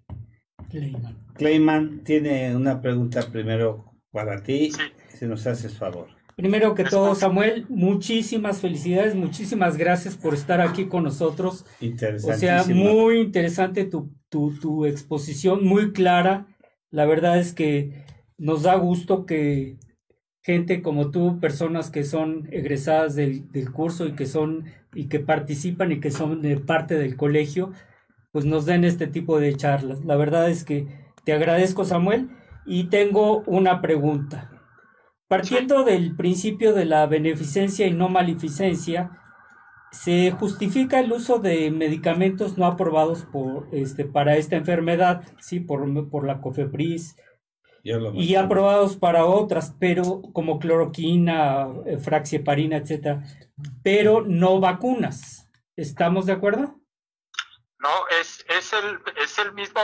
Clayman. 0.69 2.03
tiene 2.03 2.55
una 2.55 2.81
pregunta 2.81 3.21
primero 3.31 3.93
para 4.11 4.41
ti, 4.43 4.71
si 5.09 5.25
nos 5.25 5.45
haces 5.47 5.77
favor. 5.77 6.07
Primero 6.35 6.75
que 6.75 6.83
todo, 6.83 7.15
Samuel, 7.15 7.65
muchísimas 7.67 8.61
felicidades, 8.61 9.15
muchísimas 9.15 9.75
gracias 9.75 10.15
por 10.15 10.35
estar 10.35 10.61
aquí 10.61 10.85
con 10.85 11.03
nosotros. 11.03 11.65
O 12.23 12.33
sea, 12.33 12.63
muy 12.65 13.19
interesante 13.19 13.85
tu, 13.85 14.11
tu, 14.29 14.85
exposición, 14.85 15.65
muy 15.65 15.93
clara. 15.93 16.45
La 16.91 17.05
verdad 17.05 17.39
es 17.39 17.53
que 17.53 18.05
nos 18.37 18.63
da 18.63 18.75
gusto 18.75 19.25
que 19.25 19.77
gente 20.43 20.83
como 20.83 21.09
tú, 21.09 21.39
personas 21.39 21.89
que 21.89 22.03
son 22.03 22.47
egresadas 22.51 23.15
del, 23.15 23.51
del 23.51 23.71
curso 23.71 24.05
y 24.05 24.13
que 24.13 24.27
son 24.27 24.65
y 24.93 25.07
que 25.07 25.19
participan 25.19 25.91
y 25.91 25.99
que 25.99 26.11
son 26.11 26.43
de 26.43 26.57
parte 26.57 26.95
del 26.95 27.15
colegio, 27.15 27.71
pues 28.37 28.45
nos 28.45 28.67
den 28.67 28.83
este 28.83 29.07
tipo 29.07 29.39
de 29.39 29.55
charlas. 29.55 30.05
La 30.05 30.15
verdad 30.15 30.47
es 30.47 30.63
que 30.63 30.85
te 31.23 31.33
agradezco, 31.33 31.85
Samuel, 31.85 32.29
y 32.67 32.83
tengo 32.83 33.41
una 33.47 33.81
pregunta. 33.81 34.51
Partiendo 35.27 35.83
del 35.83 36.15
principio 36.15 36.75
de 36.75 36.85
la 36.85 37.07
beneficencia 37.07 37.87
y 37.87 37.93
no 37.93 38.09
maleficencia, 38.09 39.09
se 39.91 40.29
justifica 40.29 40.99
el 40.99 41.11
uso 41.11 41.39
de 41.39 41.71
medicamentos 41.71 42.59
no 42.59 42.67
aprobados 42.67 43.25
por, 43.25 43.69
este, 43.71 44.05
para 44.05 44.37
esta 44.37 44.55
enfermedad, 44.55 45.23
sí, 45.39 45.59
por, 45.59 46.07
por 46.11 46.23
la 46.23 46.39
COFEPRIS, 46.39 47.15
y 48.13 48.35
aprobados 48.35 48.97
para 48.97 49.25
otras, 49.25 49.75
pero 49.79 50.21
como 50.31 50.59
cloroquina, 50.59 51.69
eh, 51.87 51.97
fraxieparina, 51.97 52.77
etcétera, 52.77 53.23
pero 53.81 54.21
no 54.21 54.59
vacunas. 54.59 55.49
¿Estamos 55.75 56.27
de 56.27 56.33
acuerdo? 56.33 56.79
No, 57.79 58.07
es, 58.07 58.43
es, 58.47 58.73
el, 58.73 59.01
es 59.17 59.37
el 59.37 59.53
mismo 59.53 59.81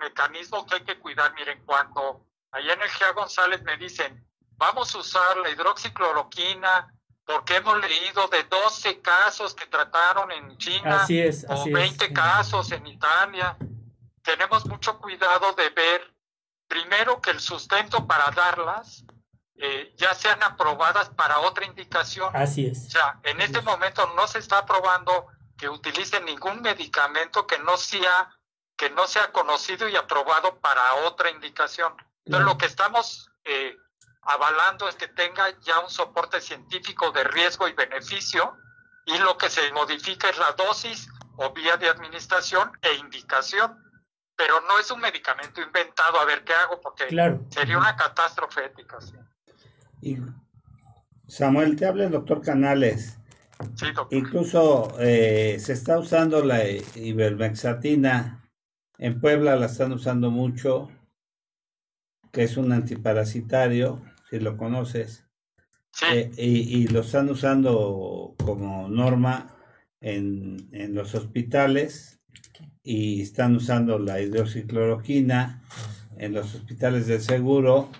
mecanismo 0.00 0.64
que 0.66 0.76
hay 0.76 0.84
que 0.84 0.98
cuidar. 0.98 1.34
Miren, 1.34 1.62
cuando 1.64 2.26
allá 2.50 2.72
en 2.72 2.82
el 2.82 2.88
GEA 2.88 3.12
González 3.12 3.62
me 3.62 3.76
dicen, 3.76 4.26
vamos 4.56 4.94
a 4.94 4.98
usar 4.98 5.36
la 5.38 5.50
hidroxicloroquina 5.50 6.90
porque 7.26 7.56
hemos 7.56 7.80
leído 7.80 8.28
de 8.28 8.44
12 8.44 9.00
casos 9.00 9.54
que 9.54 9.66
trataron 9.66 10.30
en 10.30 10.56
China 10.58 11.02
así 11.02 11.18
es, 11.18 11.46
o 11.48 11.64
20 11.64 12.12
casos 12.12 12.70
en 12.72 12.86
Italia. 12.86 13.56
Tenemos 14.22 14.66
mucho 14.66 14.98
cuidado 14.98 15.52
de 15.54 15.70
ver 15.70 16.14
primero 16.66 17.20
que 17.20 17.30
el 17.30 17.40
sustento 17.40 18.06
para 18.06 18.30
darlas 18.30 19.04
eh, 19.56 19.94
ya 19.96 20.14
sean 20.14 20.42
aprobadas 20.42 21.10
para 21.10 21.38
otra 21.40 21.64
indicación. 21.64 22.34
Así 22.34 22.66
es. 22.66 22.86
O 22.86 22.90
sea, 22.90 23.20
en 23.22 23.40
este 23.40 23.60
momento 23.62 24.12
no 24.16 24.26
se 24.26 24.38
está 24.38 24.58
aprobando 24.58 25.26
que 25.64 25.70
utilicen 25.70 26.26
ningún 26.26 26.60
medicamento 26.60 27.46
que 27.46 27.58
no 27.58 27.78
sea 27.78 28.30
que 28.76 28.90
no 28.90 29.06
sea 29.06 29.32
conocido 29.32 29.88
y 29.88 29.96
aprobado 29.96 30.58
para 30.60 30.82
otra 31.06 31.30
indicación. 31.30 31.94
Entonces, 32.26 32.46
lo 32.46 32.58
que 32.58 32.66
estamos 32.66 33.30
eh, 33.44 33.74
avalando 34.22 34.88
es 34.88 34.96
que 34.96 35.06
tenga 35.08 35.58
ya 35.60 35.78
un 35.78 35.88
soporte 35.88 36.40
científico 36.40 37.12
de 37.12 37.24
riesgo 37.24 37.66
y 37.68 37.72
beneficio 37.72 38.58
y 39.06 39.16
lo 39.18 39.38
que 39.38 39.48
se 39.48 39.72
modifica 39.72 40.28
es 40.28 40.36
la 40.38 40.52
dosis 40.52 41.08
o 41.36 41.50
vía 41.52 41.76
de 41.78 41.88
administración 41.88 42.72
e 42.82 42.94
indicación. 42.94 43.78
Pero 44.36 44.60
no 44.62 44.78
es 44.80 44.90
un 44.90 45.00
medicamento 45.00 45.62
inventado, 45.62 46.18
a 46.20 46.24
ver 46.26 46.42
qué 46.44 46.52
hago, 46.52 46.78
porque 46.80 47.06
Claro. 47.06 47.40
sería 47.50 47.78
una 47.78 47.96
catástrofe 47.96 48.66
ética. 48.66 49.00
Sí, 49.00 49.14
Y 50.02 50.18
Samuel, 51.26 51.76
te 51.76 51.86
habla 51.86 52.04
el 52.04 52.10
doctor 52.10 52.42
Canales. 52.42 53.18
Sí. 53.76 53.86
Incluso 54.10 54.94
eh, 55.00 55.56
se 55.58 55.72
está 55.72 55.98
usando 55.98 56.44
la 56.44 56.60
ivermectina. 56.94 58.40
En 58.98 59.20
Puebla 59.20 59.56
la 59.56 59.66
están 59.66 59.92
usando 59.92 60.30
mucho, 60.30 60.88
que 62.32 62.44
es 62.44 62.56
un 62.56 62.72
antiparasitario, 62.72 64.02
si 64.30 64.38
lo 64.38 64.56
conoces. 64.56 65.26
Sí, 65.92 66.06
Eh, 66.12 66.30
y, 66.36 66.82
y 66.82 66.86
lo 66.88 67.00
están 67.00 67.30
usando 67.30 68.34
como 68.44 68.88
norma 68.88 69.56
en, 70.00 70.68
en 70.72 70.94
los 70.94 71.14
hospitales 71.14 72.20
y 72.82 73.22
están 73.22 73.56
usando 73.56 73.98
la 73.98 74.20
hidroxicloroquina 74.20 75.62
en 76.18 76.32
los 76.32 76.54
hospitales 76.54 77.06
del 77.06 77.20
seguro 77.22 77.90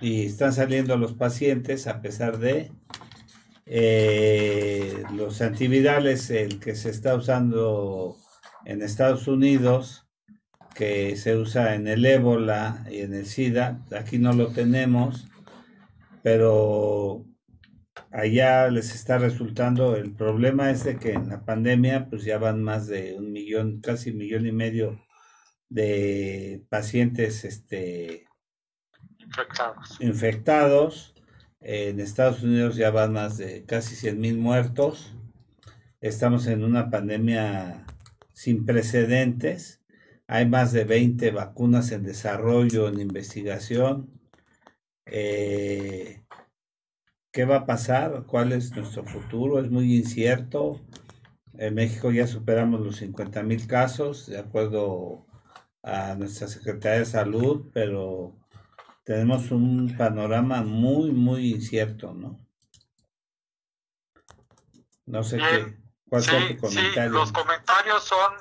y 0.00 0.26
están 0.26 0.52
saliendo 0.52 0.96
los 0.96 1.12
pacientes 1.12 1.86
a 1.86 2.02
pesar 2.02 2.38
de 2.38 2.72
eh, 3.74 5.02
los 5.14 5.40
antivirales, 5.40 6.28
el 6.28 6.60
que 6.60 6.74
se 6.74 6.90
está 6.90 7.14
usando 7.14 8.18
en 8.66 8.82
Estados 8.82 9.26
Unidos, 9.28 10.06
que 10.74 11.16
se 11.16 11.38
usa 11.38 11.74
en 11.74 11.88
el 11.88 12.04
ébola 12.04 12.84
y 12.90 12.98
en 12.98 13.14
el 13.14 13.24
SIDA, 13.24 13.82
aquí 13.96 14.18
no 14.18 14.34
lo 14.34 14.48
tenemos, 14.48 15.26
pero 16.22 17.24
allá 18.10 18.68
les 18.68 18.94
está 18.94 19.16
resultando, 19.16 19.96
el 19.96 20.12
problema 20.12 20.70
es 20.70 20.84
de 20.84 20.98
que 20.98 21.12
en 21.12 21.30
la 21.30 21.42
pandemia 21.46 22.10
pues 22.10 22.24
ya 22.24 22.36
van 22.36 22.62
más 22.62 22.88
de 22.88 23.14
un 23.16 23.32
millón, 23.32 23.80
casi 23.80 24.10
un 24.10 24.18
millón 24.18 24.46
y 24.46 24.52
medio 24.52 25.00
de 25.70 26.62
pacientes 26.68 27.42
este, 27.46 28.26
infectados. 29.18 29.98
infectados. 29.98 31.11
En 31.64 32.00
Estados 32.00 32.42
Unidos 32.42 32.74
ya 32.74 32.90
van 32.90 33.12
más 33.12 33.38
de 33.38 33.64
casi 33.64 33.94
100 33.94 34.20
mil 34.20 34.36
muertos. 34.36 35.14
Estamos 36.00 36.48
en 36.48 36.64
una 36.64 36.90
pandemia 36.90 37.86
sin 38.32 38.66
precedentes. 38.66 39.80
Hay 40.26 40.46
más 40.48 40.72
de 40.72 40.84
20 40.84 41.30
vacunas 41.30 41.92
en 41.92 42.02
desarrollo, 42.02 42.88
en 42.88 42.98
investigación. 43.00 44.10
Eh, 45.06 46.24
¿Qué 47.30 47.44
va 47.44 47.58
a 47.58 47.66
pasar? 47.66 48.24
¿Cuál 48.26 48.52
es 48.52 48.74
nuestro 48.74 49.04
futuro? 49.04 49.60
Es 49.60 49.70
muy 49.70 49.96
incierto. 49.96 50.80
En 51.54 51.74
México 51.74 52.10
ya 52.10 52.26
superamos 52.26 52.80
los 52.80 52.96
50 52.96 53.42
mil 53.44 53.68
casos, 53.68 54.26
de 54.26 54.38
acuerdo 54.38 55.26
a 55.82 56.16
nuestra 56.16 56.48
Secretaría 56.48 57.00
de 57.00 57.06
Salud, 57.06 57.70
pero 57.72 58.41
tenemos 59.04 59.50
un 59.50 59.96
panorama 59.96 60.62
muy, 60.62 61.10
muy 61.10 61.50
incierto, 61.50 62.12
¿no? 62.12 62.38
No 65.06 65.22
sé 65.24 65.38
qué, 65.38 65.56
Bien. 65.56 65.92
cuál 66.08 66.22
sea 66.22 66.40
Sí, 66.40 66.48
sí, 66.48 66.56
comentario. 66.56 67.10
los 67.10 67.32
comentarios 67.32 68.04
son 68.04 68.34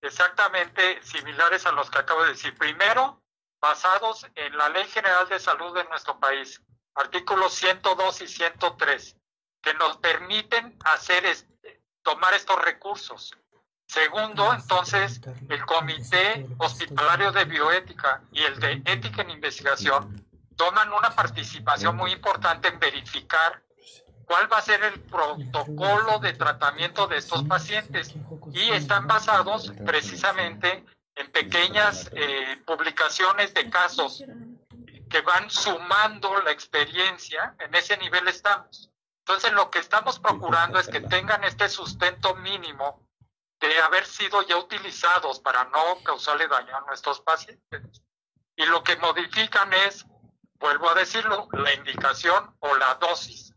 exactamente 0.00 1.02
similares 1.02 1.66
a 1.66 1.72
los 1.72 1.90
que 1.90 1.98
acabo 1.98 2.22
de 2.22 2.30
decir. 2.30 2.54
Primero, 2.56 3.22
basados 3.60 4.26
en 4.34 4.56
la 4.56 4.68
Ley 4.70 4.86
General 4.86 5.28
de 5.28 5.38
Salud 5.38 5.74
de 5.74 5.84
nuestro 5.84 6.18
país, 6.18 6.62
artículos 6.94 7.52
102 7.54 8.22
y 8.22 8.28
103, 8.28 9.16
que 9.62 9.74
nos 9.74 9.98
permiten 9.98 10.78
hacer 10.84 11.26
este, 11.26 11.82
tomar 12.02 12.32
estos 12.34 12.60
recursos. 12.64 13.36
Segundo, 13.86 14.52
entonces, 14.52 15.20
el 15.48 15.64
Comité 15.64 16.46
Hospitalario 16.58 17.30
de 17.30 17.44
Bioética 17.44 18.22
y 18.32 18.42
el 18.42 18.58
de 18.58 18.82
Ética 18.84 19.22
en 19.22 19.30
Investigación 19.30 20.26
toman 20.56 20.92
una 20.92 21.10
participación 21.10 21.96
muy 21.96 22.12
importante 22.12 22.68
en 22.68 22.78
verificar 22.80 23.62
cuál 24.24 24.52
va 24.52 24.58
a 24.58 24.62
ser 24.62 24.82
el 24.82 25.00
protocolo 25.00 26.18
de 26.18 26.32
tratamiento 26.32 27.06
de 27.06 27.18
estos 27.18 27.44
pacientes 27.44 28.14
y 28.52 28.70
están 28.70 29.06
basados 29.06 29.72
precisamente 29.84 30.84
en 31.14 31.30
pequeñas 31.30 32.10
eh, 32.12 32.60
publicaciones 32.66 33.54
de 33.54 33.70
casos 33.70 34.24
que 35.08 35.20
van 35.20 35.48
sumando 35.48 36.42
la 36.42 36.50
experiencia, 36.50 37.54
en 37.60 37.74
ese 37.74 37.96
nivel 37.98 38.26
estamos. 38.26 38.90
Entonces 39.20 39.52
lo 39.52 39.70
que 39.70 39.78
estamos 39.78 40.18
procurando 40.18 40.78
es 40.80 40.88
que 40.88 41.00
tengan 41.00 41.44
este 41.44 41.68
sustento 41.68 42.34
mínimo 42.36 43.05
de 43.60 43.80
haber 43.80 44.06
sido 44.06 44.42
ya 44.42 44.56
utilizados 44.56 45.40
para 45.40 45.64
no 45.64 46.02
causarle 46.04 46.48
daño 46.48 46.76
a 46.76 46.80
nuestros 46.82 47.20
pacientes. 47.20 48.02
Y 48.56 48.64
lo 48.66 48.82
que 48.82 48.96
modifican 48.96 49.72
es, 49.72 50.06
vuelvo 50.58 50.90
a 50.90 50.94
decirlo, 50.94 51.48
la 51.52 51.72
indicación 51.74 52.54
o 52.60 52.74
la 52.76 52.94
dosis. 52.94 53.54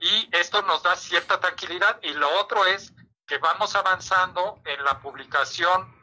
Y 0.00 0.28
esto 0.32 0.62
nos 0.62 0.82
da 0.82 0.96
cierta 0.96 1.40
tranquilidad. 1.40 1.98
Y 2.02 2.12
lo 2.12 2.28
otro 2.40 2.64
es 2.66 2.92
que 3.26 3.38
vamos 3.38 3.74
avanzando 3.74 4.60
en 4.64 4.82
la 4.84 5.00
publicación 5.00 5.94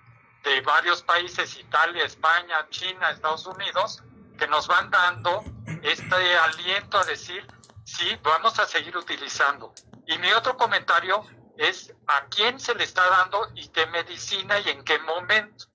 de 0.43 0.61
varios 0.61 1.03
países, 1.03 1.55
Italia, 1.57 2.03
España, 2.03 2.67
China, 2.69 3.11
Estados 3.11 3.45
Unidos, 3.45 4.03
que 4.37 4.47
nos 4.47 4.67
van 4.67 4.89
dando 4.89 5.43
este 5.83 6.37
aliento 6.37 6.97
a 6.97 7.05
decir, 7.05 7.45
sí, 7.85 8.17
vamos 8.23 8.57
a 8.59 8.65
seguir 8.65 8.97
utilizando. 8.97 9.73
Y 10.07 10.17
mi 10.17 10.31
otro 10.31 10.57
comentario 10.57 11.23
es 11.61 11.93
a 12.07 12.25
quién 12.25 12.59
se 12.59 12.73
le 12.73 12.83
está 12.83 13.07
dando 13.07 13.51
y 13.53 13.67
qué 13.67 13.85
medicina 13.85 14.59
y 14.59 14.69
en 14.69 14.83
qué 14.83 14.97
momento. 14.99 15.65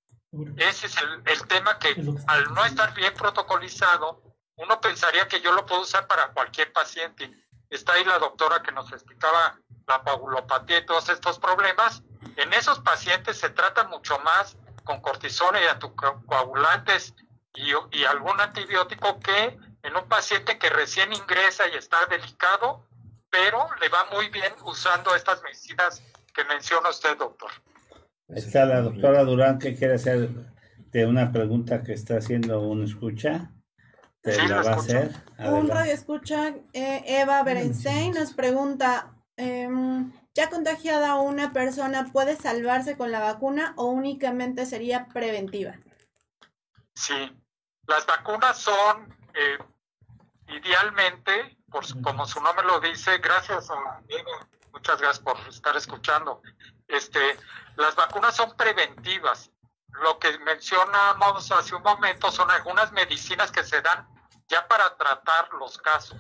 Ese 0.56 0.86
es 0.86 0.96
el, 0.96 1.22
el 1.24 1.46
tema 1.46 1.78
que 1.78 1.90
al 2.26 2.52
no 2.52 2.64
estar 2.64 2.92
bien 2.92 3.14
protocolizado, 3.14 4.20
uno 4.56 4.80
pensaría 4.80 5.28
que 5.28 5.40
yo 5.40 5.52
lo 5.52 5.64
puedo 5.64 5.82
usar 5.82 6.08
para 6.08 6.32
cualquier 6.32 6.72
paciente. 6.72 7.30
Está 7.70 7.92
ahí 7.92 8.04
la 8.04 8.18
doctora 8.18 8.62
que 8.62 8.72
nos 8.72 8.90
explicaba 8.92 9.60
la 9.86 10.02
coagulopatía 10.02 10.78
y 10.78 10.86
todos 10.86 11.08
estos 11.08 11.38
problemas. 11.38 12.02
En 12.36 12.52
esos 12.52 12.80
pacientes 12.80 13.38
se 13.38 13.50
trata 13.50 13.84
mucho 13.84 14.18
más 14.18 14.56
con 14.82 15.00
cortisona 15.00 15.60
y 15.62 15.66
anticoagulantes 15.66 17.14
y, 17.54 17.70
y 17.92 18.04
algún 18.04 18.40
antibiótico 18.40 19.20
que 19.20 19.56
en 19.82 19.96
un 19.96 20.08
paciente 20.08 20.58
que 20.58 20.68
recién 20.68 21.12
ingresa 21.12 21.68
y 21.68 21.76
está 21.76 22.06
delicado, 22.06 22.84
pero 23.36 23.68
le 23.80 23.88
va 23.88 24.06
muy 24.12 24.28
bien 24.30 24.52
usando 24.64 25.14
estas 25.14 25.42
medicinas 25.42 26.02
que 26.34 26.44
menciona 26.44 26.88
usted, 26.88 27.16
doctor. 27.18 27.50
Está 28.28 28.64
la 28.64 28.80
doctora 28.80 29.24
Durán 29.24 29.58
que 29.58 29.74
quiere 29.74 29.94
hacer 29.94 30.30
de 30.90 31.06
una 31.06 31.32
pregunta 31.32 31.82
que 31.82 31.92
está 31.92 32.16
haciendo 32.16 32.60
un 32.60 32.84
escucha. 32.84 33.52
Te 34.22 34.32
Sí, 34.32 34.46
la 34.48 34.62
va 34.62 34.70
a 34.72 34.76
hacer. 34.76 35.10
Un 35.38 35.68
radio 35.68 35.92
escucha, 35.92 36.54
eh, 36.72 37.02
Eva 37.06 37.42
Berenstein 37.42 38.12
nos 38.12 38.32
pregunta, 38.32 39.14
em, 39.36 40.12
¿ya 40.34 40.48
contagiada 40.48 41.16
una 41.16 41.52
persona 41.52 42.10
puede 42.12 42.36
salvarse 42.36 42.96
con 42.96 43.12
la 43.12 43.20
vacuna 43.20 43.74
o 43.76 43.86
únicamente 43.86 44.66
sería 44.66 45.06
preventiva? 45.08 45.74
Sí, 46.94 47.30
las 47.86 48.06
vacunas 48.06 48.58
son 48.58 49.14
eh, 49.34 49.58
idealmente, 50.48 51.56
por, 51.76 52.02
como 52.02 52.26
su 52.26 52.40
nombre 52.40 52.64
lo 52.66 52.80
dice, 52.80 53.18
gracias 53.18 53.70
a 53.70 54.00
muchas 54.72 54.98
gracias 54.98 55.20
por 55.20 55.38
estar 55.48 55.76
escuchando. 55.76 56.42
Este, 56.88 57.38
las 57.76 57.94
vacunas 57.94 58.34
son 58.34 58.56
preventivas. 58.56 59.50
Lo 59.88 60.18
que 60.18 60.38
mencionamos 60.38 61.52
hace 61.52 61.74
un 61.74 61.82
momento 61.82 62.30
son 62.30 62.50
algunas 62.50 62.92
medicinas 62.92 63.50
que 63.50 63.62
se 63.62 63.82
dan 63.82 64.08
ya 64.48 64.66
para 64.68 64.96
tratar 64.96 65.52
los 65.54 65.76
casos. 65.78 66.18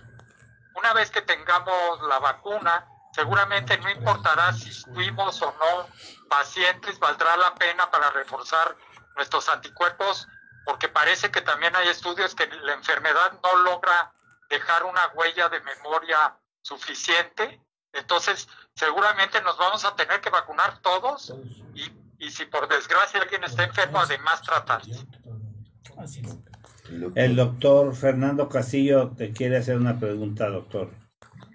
Una 0.74 0.92
vez 0.92 1.10
que 1.10 1.22
tengamos 1.22 2.02
la 2.06 2.18
vacuna, 2.18 2.86
seguramente 3.12 3.78
no 3.78 3.88
importará 3.90 4.52
si 4.52 4.70
fuimos 4.92 5.40
o 5.40 5.54
no 5.58 5.88
pacientes, 6.28 6.98
valdrá 6.98 7.34
la 7.38 7.54
pena 7.54 7.90
para 7.90 8.10
reforzar 8.10 8.76
nuestros 9.14 9.48
anticuerpos, 9.48 10.28
porque 10.66 10.88
parece 10.88 11.30
que 11.30 11.40
también 11.40 11.74
hay 11.76 11.88
estudios 11.88 12.34
que 12.34 12.46
la 12.46 12.74
enfermedad 12.74 13.38
no 13.42 13.56
logra 13.62 14.12
dejar 14.48 14.84
una 14.84 15.08
huella 15.14 15.48
de 15.48 15.60
memoria 15.60 16.38
suficiente. 16.62 17.60
Entonces, 17.92 18.48
seguramente 18.74 19.40
nos 19.42 19.56
vamos 19.58 19.84
a 19.84 19.94
tener 19.96 20.20
que 20.20 20.30
vacunar 20.30 20.80
todos 20.80 21.34
y, 21.74 21.90
y 22.18 22.30
si 22.30 22.44
por 22.46 22.68
desgracia 22.68 23.20
alguien 23.20 23.44
está 23.44 23.64
enfermo, 23.64 23.98
además 23.98 24.42
tratarse. 24.42 25.06
Así 25.96 26.20
es. 26.20 26.38
El 27.14 27.36
doctor 27.36 27.94
Fernando 27.94 28.48
Casillo 28.48 29.10
te 29.16 29.32
quiere 29.32 29.56
hacer 29.56 29.76
una 29.76 29.98
pregunta, 29.98 30.48
doctor. 30.48 30.90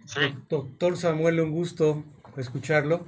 Sí. 0.05 0.35
Doctor 0.49 0.97
Samuel, 0.97 1.39
un 1.39 1.51
gusto 1.51 2.03
escucharlo. 2.37 3.05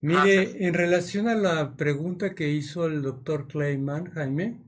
Mire, 0.00 0.66
en 0.66 0.74
relación 0.74 1.28
a 1.28 1.34
la 1.34 1.76
pregunta 1.76 2.34
que 2.34 2.48
hizo 2.48 2.86
el 2.86 3.02
doctor 3.02 3.46
Kleiman, 3.46 4.10
Jaime, 4.12 4.58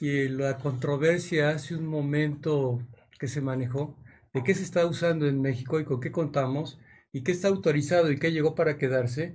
y 0.00 0.28
la 0.28 0.56
controversia 0.56 1.50
hace 1.50 1.76
un 1.76 1.86
momento 1.86 2.80
que 3.18 3.28
se 3.28 3.40
manejó, 3.40 3.96
de 4.32 4.42
qué 4.42 4.54
se 4.54 4.62
está 4.62 4.86
usando 4.86 5.26
en 5.26 5.40
México 5.40 5.80
y 5.80 5.84
con 5.84 6.00
qué 6.00 6.12
contamos, 6.12 6.78
y 7.12 7.22
qué 7.22 7.32
está 7.32 7.48
autorizado 7.48 8.10
y 8.10 8.18
qué 8.18 8.32
llegó 8.32 8.54
para 8.54 8.76
quedarse, 8.76 9.34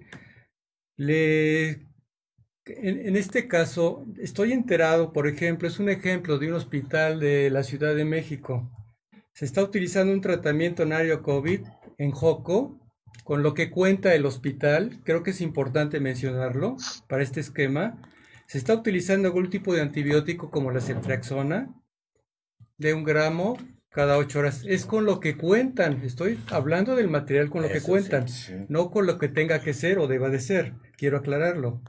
en, 2.66 3.16
este 3.16 3.48
caso 3.48 4.06
estoy 4.20 4.52
enterado, 4.52 5.14
por 5.14 5.28
ejemplo, 5.28 5.68
es 5.68 5.80
un 5.80 5.90
ejemplo 5.90 6.38
de 6.38 6.48
un 6.48 6.54
hospital 6.54 7.20
de 7.20 7.50
la 7.50 7.64
Ciudad 7.64 7.96
de 7.96 8.06
México. 8.06 8.70
Se 9.34 9.46
está 9.46 9.64
utilizando 9.64 10.14
un 10.14 10.22
tratamiento 10.22 10.84
en 10.84 10.94
área 10.94 11.22
COVID 11.22 11.62
en 11.98 12.12
Joco, 12.12 12.80
con 13.24 13.44
lo 13.44 13.54
que 13.54 13.72
cuenta 13.72 14.14
el 14.14 14.26
hospital, 14.26 15.00
creo 15.04 15.24
que 15.24 15.32
es 15.32 15.42
importante 15.42 16.00
mencionarlo 16.00 16.78
para 17.08 17.24
este 17.24 17.40
esquema. 17.40 17.98
Se 18.48 18.58
está 18.58 18.74
utilizando 18.74 19.28
algún 19.28 19.50
tipo 19.50 19.74
de 19.74 19.82
antibiótico 19.82 20.52
como 20.52 20.72
la 20.72 20.82
ceftriaxona, 20.82 21.74
de 22.82 22.94
un 22.94 23.04
gramo 23.04 23.58
cada 23.90 24.18
ocho 24.18 24.40
horas. 24.40 24.64
Es 24.68 24.86
con 24.86 25.06
lo 25.06 25.20
que 25.20 25.38
cuentan. 25.38 26.02
Estoy 26.04 26.40
hablando 26.50 26.96
del 26.96 27.10
material 27.10 27.50
con 27.50 27.62
lo 27.62 27.70
que 27.70 27.82
cuentan, 27.82 28.28
sí, 28.28 28.54
sí. 28.54 28.66
no 28.70 28.90
con 28.92 29.06
lo 29.06 29.18
que 29.18 29.28
tenga 29.30 29.62
que 29.62 29.74
ser 29.74 30.00
o 30.00 30.08
deba 30.08 30.30
de 30.30 30.40
ser. 30.40 30.74
Quiero 30.98 31.18
aclararlo. 31.18 31.82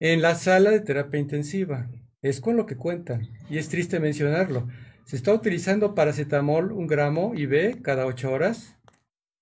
En 0.00 0.20
la 0.22 0.34
sala 0.34 0.70
de 0.70 0.80
terapia 0.80 1.20
intensiva. 1.20 1.88
Es 2.22 2.40
con 2.40 2.56
lo 2.56 2.66
que 2.66 2.76
cuentan. 2.76 3.28
Y 3.50 3.58
es 3.58 3.68
triste 3.68 3.98
mencionarlo. 4.00 4.68
Se 5.06 5.16
está 5.16 5.32
utilizando 5.34 5.94
paracetamol 5.94 6.70
un 6.72 6.86
gramo 6.86 7.32
IV 7.34 7.82
cada 7.82 8.06
ocho 8.06 8.30
horas. 8.32 8.78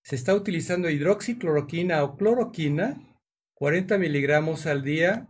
Se 0.03 0.17
está 0.17 0.35
utilizando 0.35 0.89
hidroxicloroquina 0.89 2.03
o 2.03 2.17
cloroquina 2.17 2.97
40 3.55 3.99
miligramos 3.99 4.67
al 4.67 4.83
día. 4.83 5.27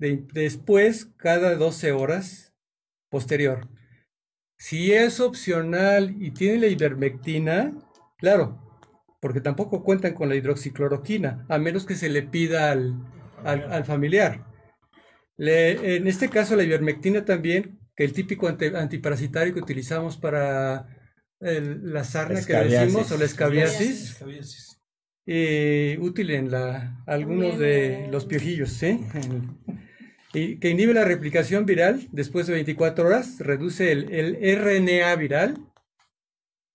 de- 0.00 0.24
después 0.32 1.06
cada 1.16 1.56
12 1.56 1.90
horas 1.90 2.54
posterior. 3.10 3.68
Si 4.58 4.92
es 4.92 5.20
opcional 5.20 6.16
y 6.20 6.32
tiene 6.32 6.58
la 6.58 6.66
ivermectina, 6.66 7.72
claro, 8.18 8.60
porque 9.20 9.40
tampoco 9.40 9.82
cuentan 9.84 10.14
con 10.14 10.28
la 10.28 10.34
hidroxicloroquina, 10.34 11.46
a 11.48 11.58
menos 11.58 11.86
que 11.86 11.94
se 11.94 12.08
le 12.08 12.22
pida 12.22 12.72
al, 12.72 12.94
al- 13.44 13.72
al 13.72 13.84
familiar. 13.84 14.44
Le- 15.36 15.96
en 15.96 16.08
este 16.08 16.28
caso, 16.28 16.56
la 16.56 16.64
ivermectina 16.64 17.24
también, 17.24 17.78
que 17.94 18.04
el 18.04 18.12
típico 18.12 18.48
antiparasitario 18.48 19.54
que 19.54 19.60
utilizamos 19.60 20.16
para 20.16 20.88
el- 21.40 21.92
la 21.92 22.02
sarna 22.04 22.40
que 22.44 22.52
decimos, 22.86 23.12
o 23.12 23.16
la 23.16 23.24
escabiasis, 23.24 24.10
Escabiasis. 24.10 24.80
eh, 25.26 25.98
útil 26.00 26.30
en 26.30 26.50
la, 26.50 27.02
algunos 27.06 27.58
de 27.60 28.08
los 28.10 28.26
piojillos, 28.26 28.70
¿sí? 28.70 29.04
Que 30.32 30.68
inhibe 30.68 30.92
la 30.92 31.04
replicación 31.04 31.64
viral 31.64 32.06
después 32.12 32.46
de 32.46 32.52
24 32.52 33.06
horas, 33.06 33.38
reduce 33.38 33.92
el, 33.92 34.58
RNA 34.58 35.14
viral 35.16 35.58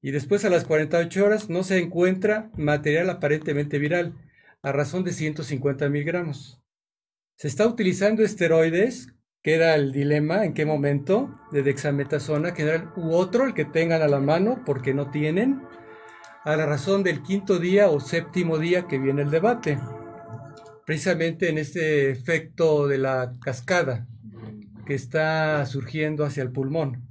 y 0.02 0.12
después 0.12 0.44
a 0.44 0.50
las 0.50 0.66
48 0.66 1.24
horas 1.24 1.50
no 1.50 1.64
se 1.64 1.78
encuentra 1.78 2.50
material 2.58 3.12
aparentemente 3.12 3.78
viral 3.78 4.16
a 4.64 4.72
razón 4.72 5.04
de 5.04 5.14
150 5.14 5.88
miligramos. 5.90 6.62
Se 7.38 7.48
está 7.48 7.68
utilizando 7.68 8.24
esteroides, 8.24 9.10
queda 9.44 9.76
el 9.76 9.92
dilema 9.92 10.46
en 10.46 10.54
qué 10.54 10.66
momento, 10.66 11.40
de 11.52 11.62
dexametasona 11.62 12.56
general 12.56 12.92
u 12.96 13.14
otro, 13.14 13.46
el 13.46 13.54
que 13.54 13.66
tengan 13.66 14.02
a 14.02 14.08
la 14.08 14.20
mano 14.20 14.64
porque 14.66 14.96
no 14.96 15.12
tienen, 15.12 15.62
a 16.44 16.56
la 16.56 16.66
razón 16.66 17.04
del 17.04 17.22
quinto 17.22 17.60
día 17.60 17.90
o 17.90 18.00
séptimo 18.00 18.58
día 18.58 18.88
que 18.88 18.98
viene 18.98 19.22
el 19.22 19.32
debate, 19.32 19.78
precisamente 20.86 21.50
en 21.50 21.58
este 21.58 22.12
efecto 22.12 22.88
de 22.88 22.98
la 22.98 23.36
cascada 23.42 24.08
que 24.86 24.96
está 24.96 25.66
surgiendo 25.66 26.26
hacia 26.26 26.44
el 26.44 26.52
pulmón 26.52 27.08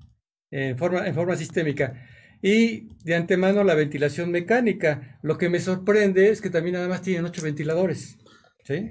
en 0.50 0.76
forma, 0.76 1.06
en 1.06 1.14
forma 1.14 1.36
sistémica. 1.36 2.06
Y 2.42 2.88
de 3.04 3.14
antemano 3.14 3.64
la 3.64 3.74
ventilación 3.74 4.30
mecánica. 4.30 5.18
Lo 5.22 5.38
que 5.38 5.48
me 5.48 5.60
sorprende 5.60 6.30
es 6.30 6.40
que 6.40 6.50
también 6.50 6.74
nada 6.74 6.88
más 6.88 7.02
tienen 7.02 7.24
ocho 7.24 7.42
ventiladores. 7.42 8.18
¿sí? 8.64 8.90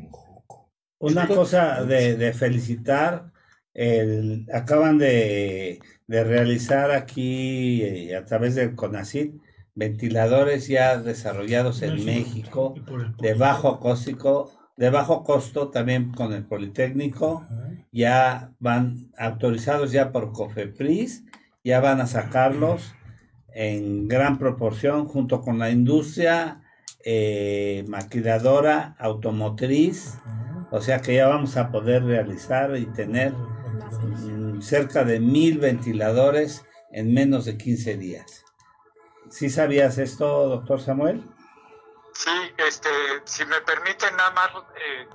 Una 0.99 1.27
cosa 1.27 1.83
de, 1.83 2.15
de 2.15 2.33
felicitar, 2.33 3.31
el, 3.73 4.47
acaban 4.53 4.97
de, 4.97 5.79
de 6.07 6.23
realizar 6.23 6.91
aquí 6.91 7.83
eh, 7.83 8.15
a 8.15 8.25
través 8.25 8.55
del 8.55 8.75
CONACYT 8.75 9.33
ventiladores 9.73 10.67
ya 10.67 10.97
desarrollados 10.97 11.81
en 11.81 12.03
México 12.05 12.75
de 13.19 13.33
bajo 13.33 13.69
acústico, 13.69 14.51
de 14.77 14.89
bajo 14.89 15.23
costo 15.23 15.69
también 15.69 16.11
con 16.11 16.33
el 16.33 16.45
Politécnico, 16.45 17.45
ya 17.91 18.51
van 18.59 19.11
autorizados 19.17 19.91
ya 19.91 20.11
por 20.11 20.31
COFEPRIS, 20.31 21.23
ya 21.63 21.79
van 21.79 22.01
a 22.01 22.07
sacarlos 22.07 22.93
en 23.53 24.07
gran 24.07 24.37
proporción 24.37 25.05
junto 25.05 25.41
con 25.41 25.59
la 25.59 25.69
industria 25.69 26.61
eh, 27.03 27.83
maquiladora 27.87 28.95
automotriz, 28.99 30.17
o 30.71 30.81
sea 30.81 31.01
que 31.01 31.15
ya 31.15 31.27
vamos 31.27 31.57
a 31.57 31.71
poder 31.71 32.03
realizar 32.03 32.77
y 32.77 32.85
tener 32.85 33.33
mm, 33.33 34.61
cerca 34.61 35.03
de 35.03 35.19
mil 35.19 35.57
ventiladores 35.57 36.63
en 36.91 37.13
menos 37.13 37.45
de 37.45 37.57
15 37.57 37.97
días. 37.97 38.43
¿Sí 39.29 39.49
sabías 39.49 39.97
esto, 39.97 40.49
doctor 40.49 40.81
Samuel? 40.81 41.23
Sí, 42.13 42.53
este, 42.57 42.89
si 43.25 43.45
me 43.45 43.61
permiten 43.61 44.15
nada 44.15 44.31
más 44.31 44.51
eh, 44.75 45.07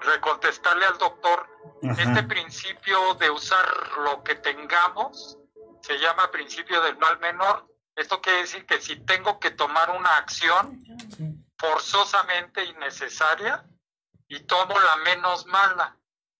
recontestarle 0.00 0.86
al 0.86 0.98
doctor, 0.98 1.46
Ajá. 1.82 2.02
este 2.02 2.22
principio 2.24 3.14
de 3.14 3.30
usar 3.30 3.66
lo 3.98 4.22
que 4.22 4.36
tengamos 4.36 5.38
se 5.82 5.98
llama 5.98 6.30
principio 6.30 6.80
del 6.82 6.96
mal 6.96 7.18
menor. 7.20 7.68
Esto 7.94 8.20
quiere 8.20 8.40
decir 8.40 8.66
que 8.66 8.80
si 8.80 8.96
tengo 9.04 9.38
que 9.38 9.50
tomar 9.50 9.90
una 9.90 10.16
acción 10.16 10.82
forzosamente 11.58 12.64
innecesaria 12.64 13.64
y 14.26 14.40
tomo 14.40 14.74
la 14.78 14.96
menos 14.96 15.46
mala, 15.46 15.96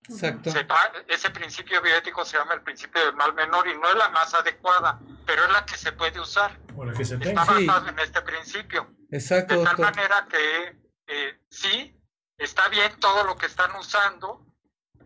Exacto. 0.09 0.51
se 0.51 0.67
ese 1.09 1.31
principio 1.31 1.81
bioético 1.81 2.25
se 2.25 2.39
llama 2.39 2.55
el 2.55 2.63
principio 2.63 3.05
del 3.05 3.15
mal 3.15 3.35
menor 3.35 3.69
y 3.69 3.77
no 3.77 3.89
es 3.89 3.95
la 3.95 4.09
más 4.09 4.35
adecuada, 4.35 4.99
pero 5.27 5.45
es 5.45 5.53
la 5.53 5.65
que 5.65 5.77
se 5.77 5.93
puede 5.93 6.19
usar. 6.19 6.59
Por 6.75 6.87
la 6.89 6.95
que 6.95 7.05
se 7.05 7.15
Está. 7.15 7.45
Sí. 7.47 7.67
basado 7.67 7.89
en 7.89 7.99
este 7.99 8.23
principio. 8.23 8.89
Exacto, 9.11 9.59
De 9.59 9.65
tal 9.65 9.77
doctor. 9.77 9.95
manera 9.97 10.27
que 10.29 10.77
eh, 11.07 11.41
sí, 11.51 11.97
está 12.39 12.69
bien 12.69 12.99
todo 13.01 13.25
lo 13.25 13.37
que 13.37 13.47
están 13.47 13.75
usando, 13.77 14.45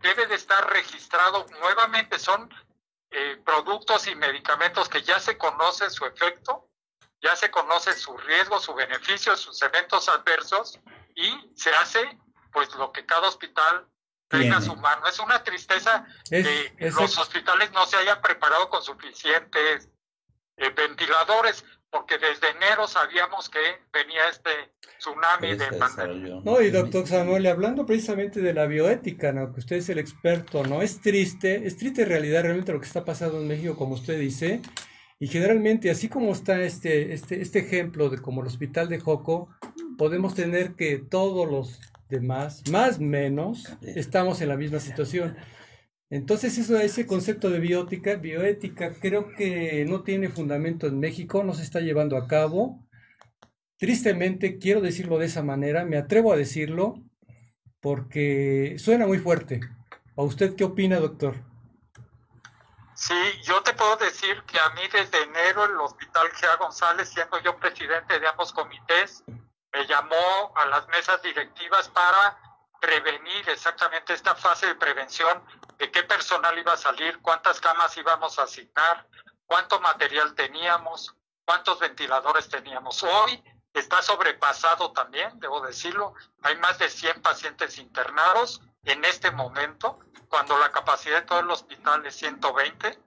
debe 0.01 0.25
de 0.27 0.35
estar 0.35 0.69
registrado 0.71 1.45
nuevamente, 1.59 2.17
son 2.19 2.49
eh, 3.11 3.41
productos 3.45 4.07
y 4.07 4.15
medicamentos 4.15 4.87
que 4.89 5.01
ya 5.03 5.19
se 5.19 5.37
conoce 5.37 5.89
su 5.89 6.05
efecto, 6.05 6.69
ya 7.21 7.35
se 7.35 7.51
conoce 7.51 7.93
su 7.93 8.15
riesgo, 8.17 8.59
su 8.59 8.73
beneficio, 8.73 9.35
sus 9.35 9.61
eventos 9.61 10.07
adversos 10.09 10.79
y 11.15 11.51
se 11.55 11.69
hace 11.71 12.17
pues 12.51 12.73
lo 12.75 12.91
que 12.91 13.05
cada 13.05 13.27
hospital 13.27 13.87
tenga 14.29 14.61
su 14.61 14.75
mano. 14.75 15.05
Es 15.07 15.19
una 15.19 15.43
tristeza 15.43 16.05
Es- 16.31 16.45
que 16.47 16.73
es- 16.77 16.93
los 16.95 17.17
hospitales 17.17 17.71
no 17.71 17.85
se 17.87 17.97
hayan 17.97 18.21
preparado 18.21 18.69
con 18.69 18.81
suficientes 18.83 19.89
eh, 20.59 20.69
ventiladores, 20.75 21.63
porque 21.89 22.17
desde 22.17 22.49
enero 22.49 22.87
sabíamos 22.87 23.49
que 23.49 23.59
venía 23.91 24.29
este 24.29 24.51
tsunami 24.99 25.55
de 25.55 25.77
pandemia. 25.77 26.41
No, 26.43 26.61
y 26.61 26.69
doctor 26.69 27.07
Samuel, 27.07 27.47
hablando 27.47 27.85
precisamente 27.85 28.41
de 28.41 28.53
la 28.53 28.67
bioética, 28.67 29.31
¿no? 29.31 29.51
Que 29.53 29.59
usted 29.59 29.77
es 29.77 29.89
el 29.89 29.97
experto, 29.97 30.63
¿no? 30.63 30.81
Es 30.81 31.01
triste, 31.01 31.65
es 31.65 31.77
triste 31.77 32.03
en 32.03 32.09
realidad 32.09 32.43
realmente 32.43 32.73
lo 32.73 32.79
que 32.79 32.87
está 32.87 33.05
pasando 33.05 33.39
en 33.39 33.47
México, 33.47 33.75
como 33.75 33.95
usted 33.95 34.19
dice, 34.19 34.61
y 35.19 35.27
generalmente, 35.27 35.89
así 35.89 36.07
como 36.07 36.31
está 36.31 36.61
este, 36.61 37.13
este, 37.13 37.41
este 37.41 37.59
ejemplo 37.59 38.09
de 38.09 38.21
como 38.21 38.41
el 38.41 38.47
hospital 38.47 38.87
de 38.87 38.99
Joco, 38.99 39.49
podemos 39.97 40.33
tener 40.33 40.75
que 40.75 40.97
todos 40.97 41.49
los 41.49 41.79
demás, 42.07 42.63
más 42.71 42.99
menos, 42.99 43.67
estamos 43.81 44.39
en 44.41 44.47
la 44.49 44.55
misma 44.55 44.79
situación. 44.79 45.35
Entonces, 46.09 46.57
eso, 46.57 46.77
ese 46.77 47.05
concepto 47.05 47.49
de 47.49 47.59
biótica, 47.59 48.15
bioética, 48.15 48.93
creo 48.99 49.29
que 49.29 49.85
no 49.87 50.01
tiene 50.01 50.29
fundamento 50.29 50.87
en 50.87 50.99
México, 50.99 51.43
no 51.43 51.53
se 51.53 51.63
está 51.63 51.81
llevando 51.81 52.17
a 52.17 52.27
cabo. 52.27 52.83
Tristemente, 53.77 54.57
quiero 54.57 54.81
decirlo 54.81 55.19
de 55.19 55.27
esa 55.27 55.43
manera, 55.43 55.85
me 55.85 55.97
atrevo 55.97 56.33
a 56.33 56.37
decirlo 56.37 56.95
porque 57.79 58.75
suena 58.79 59.05
muy 59.05 59.19
fuerte. 59.19 59.61
¿A 60.17 60.23
usted 60.23 60.55
qué 60.55 60.63
opina, 60.63 60.99
doctor? 60.99 61.35
Sí, 62.95 63.15
yo 63.43 63.61
te 63.61 63.73
puedo 63.73 63.95
decir 63.95 64.43
que 64.43 64.59
a 64.59 64.69
mí 64.71 64.81
desde 64.91 65.23
enero 65.23 65.63
el 65.63 65.79
Hospital 65.79 66.27
Gea 66.33 66.57
González, 66.57 67.07
siendo 67.07 67.39
yo 67.41 67.57
presidente 67.57 68.19
de 68.19 68.27
ambos 68.27 68.51
comités, 68.51 69.23
me 69.71 69.87
llamó 69.87 70.53
a 70.55 70.65
las 70.65 70.87
mesas 70.89 71.21
directivas 71.21 71.87
para 71.87 72.37
prevenir 72.81 73.47
exactamente 73.47 74.13
esta 74.13 74.35
fase 74.35 74.67
de 74.67 74.75
prevención 74.75 75.41
de 75.79 75.89
qué 75.89 76.03
personal 76.03 76.57
iba 76.59 76.73
a 76.73 76.77
salir, 76.77 77.19
cuántas 77.21 77.59
camas 77.61 77.95
íbamos 77.97 78.37
a 78.37 78.43
asignar, 78.43 79.07
cuánto 79.45 79.79
material 79.79 80.35
teníamos, 80.35 81.15
cuántos 81.45 81.79
ventiladores 81.79 82.49
teníamos. 82.49 83.01
Hoy 83.01 83.41
está 83.73 84.01
sobrepasado 84.01 84.91
también, 84.91 85.39
debo 85.39 85.61
decirlo. 85.61 86.13
Hay 86.43 86.57
más 86.57 86.77
de 86.79 86.89
100 86.89 87.21
pacientes 87.21 87.77
internados 87.77 88.61
en 88.83 89.05
este 89.05 89.31
momento, 89.31 89.99
cuando 90.27 90.57
la 90.59 90.71
capacidad 90.71 91.21
de 91.21 91.27
todo 91.27 91.39
el 91.39 91.49
hospital 91.49 92.05
es 92.05 92.15
120. 92.17 92.99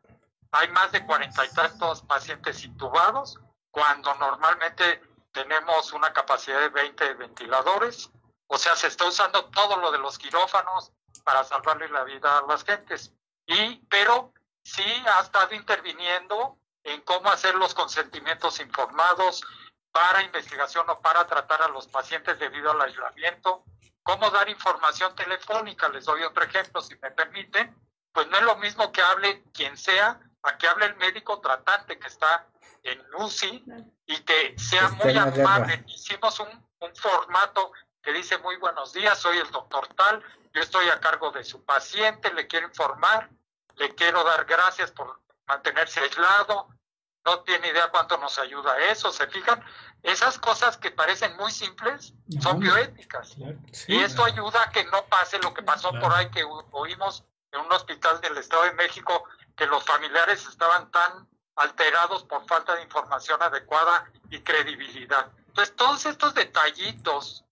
Hay 0.52 0.68
más 0.68 0.92
de 0.92 1.04
40 1.04 1.44
y 1.44 1.50
tantos 1.50 2.02
pacientes 2.02 2.64
intubados, 2.64 3.38
cuando 3.70 4.14
normalmente 4.14 5.02
tenemos 5.32 5.92
una 5.92 6.12
capacidad 6.12 6.60
de 6.60 6.68
20 6.70 7.14
ventiladores. 7.14 8.10
O 8.46 8.56
sea, 8.58 8.76
se 8.76 8.86
está 8.86 9.06
usando 9.06 9.44
todo 9.46 9.76
lo 9.76 9.92
de 9.92 9.98
los 9.98 10.18
quirófanos 10.18 10.92
para 11.22 11.44
salvarle 11.44 11.88
la 11.88 12.04
vida 12.04 12.38
a 12.38 12.46
las 12.46 12.64
gentes. 12.64 13.12
Y, 13.46 13.76
pero 13.88 14.32
sí 14.62 14.84
ha 15.06 15.20
estado 15.20 15.54
interviniendo 15.54 16.58
en 16.84 17.00
cómo 17.02 17.30
hacer 17.30 17.54
los 17.54 17.74
consentimientos 17.74 18.60
informados, 18.60 19.42
para 19.92 20.22
investigación 20.22 20.88
o 20.88 21.00
para 21.00 21.26
tratar 21.26 21.62
a 21.62 21.68
los 21.68 21.86
pacientes 21.86 22.38
debido 22.38 22.70
al 22.70 22.80
aislamiento, 22.80 23.64
cómo 24.02 24.30
dar 24.30 24.48
información 24.48 25.14
telefónica, 25.14 25.88
les 25.90 26.06
doy 26.06 26.22
otro 26.22 26.42
ejemplo 26.44 26.80
si 26.80 26.96
me 26.96 27.10
permiten, 27.10 27.76
pues 28.12 28.26
no 28.28 28.38
es 28.38 28.42
lo 28.42 28.56
mismo 28.56 28.90
que 28.90 29.02
hable 29.02 29.44
quien 29.52 29.76
sea, 29.76 30.18
a 30.42 30.58
que 30.58 30.66
hable 30.66 30.86
el 30.86 30.96
médico 30.96 31.40
tratante 31.40 31.98
que 31.98 32.08
está 32.08 32.48
en 32.82 33.00
UCI 33.16 33.64
y 34.06 34.18
que 34.24 34.58
sea 34.58 34.88
muy 34.88 35.16
amable. 35.16 35.84
Hicimos 35.86 36.40
un, 36.40 36.48
un 36.80 36.96
formato 36.96 37.70
que 38.02 38.12
dice 38.12 38.38
muy 38.38 38.56
buenos 38.56 38.92
días, 38.92 39.18
soy 39.18 39.38
el 39.38 39.50
doctor 39.50 39.86
tal, 39.94 40.22
yo 40.52 40.60
estoy 40.60 40.88
a 40.88 41.00
cargo 41.00 41.30
de 41.30 41.44
su 41.44 41.64
paciente, 41.64 42.32
le 42.34 42.46
quiero 42.46 42.66
informar, 42.66 43.30
le 43.76 43.94
quiero 43.94 44.24
dar 44.24 44.44
gracias 44.44 44.90
por 44.90 45.20
mantenerse 45.46 46.00
aislado, 46.00 46.68
no 47.24 47.40
tiene 47.40 47.68
idea 47.68 47.88
cuánto 47.90 48.18
nos 48.18 48.38
ayuda 48.38 48.76
eso, 48.90 49.12
¿se 49.12 49.28
fijan? 49.28 49.64
Esas 50.02 50.38
cosas 50.38 50.76
que 50.76 50.90
parecen 50.90 51.36
muy 51.36 51.52
simples 51.52 52.12
son 52.40 52.58
bioéticas. 52.58 53.36
y 53.86 54.02
esto 54.02 54.24
ayuda 54.24 54.64
a 54.64 54.70
que 54.70 54.84
no 54.86 55.04
pase 55.06 55.38
lo 55.38 55.54
que 55.54 55.62
pasó 55.62 55.92
por 56.00 56.12
ahí, 56.12 56.28
que 56.30 56.44
oímos 56.72 57.24
en 57.52 57.60
un 57.60 57.72
hospital 57.72 58.20
del 58.20 58.36
Estado 58.38 58.64
de 58.64 58.72
México, 58.72 59.24
que 59.56 59.66
los 59.66 59.84
familiares 59.84 60.44
estaban 60.48 60.90
tan 60.90 61.28
alterados 61.54 62.24
por 62.24 62.44
falta 62.46 62.74
de 62.74 62.82
información 62.82 63.40
adecuada 63.40 64.10
y 64.30 64.40
credibilidad. 64.40 65.30
Entonces, 65.46 65.76
todos 65.76 66.06
estos 66.06 66.34
detallitos 66.34 67.44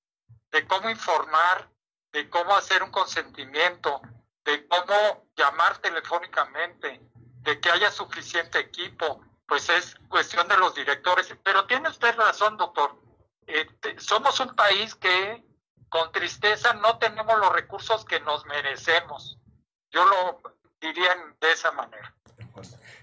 de 0.53 0.67
cómo 0.67 0.91
informar, 0.91 1.69
de 2.13 2.29
cómo 2.29 2.55
hacer 2.57 2.83
un 2.83 2.91
consentimiento, 2.91 4.01
de 4.45 4.67
cómo 4.67 5.27
llamar 5.37 5.79
telefónicamente, 5.79 7.01
de 7.43 7.61
que 7.61 7.71
haya 7.71 7.91
suficiente 7.91 8.59
equipo, 8.59 9.25
pues 9.47 9.69
es 9.69 9.95
cuestión 10.09 10.47
de 10.49 10.57
los 10.57 10.75
directores. 10.75 11.35
Pero 11.43 11.67
tiene 11.67 11.89
usted 11.89 12.15
razón, 12.17 12.57
doctor. 12.57 12.97
Este, 13.47 13.99
somos 13.99 14.39
un 14.41 14.55
país 14.55 14.95
que 14.95 15.45
con 15.89 16.13
tristeza 16.13 16.73
no 16.75 16.99
tenemos 16.99 17.39
los 17.39 17.53
recursos 17.53 18.05
que 18.05 18.21
nos 18.21 18.47
merecemos. 18.47 19.39
Yo 19.91 20.05
lo 20.05 20.41
diría 20.81 21.11
de 21.41 21.53
esa 21.53 21.73
manera. 21.73 22.15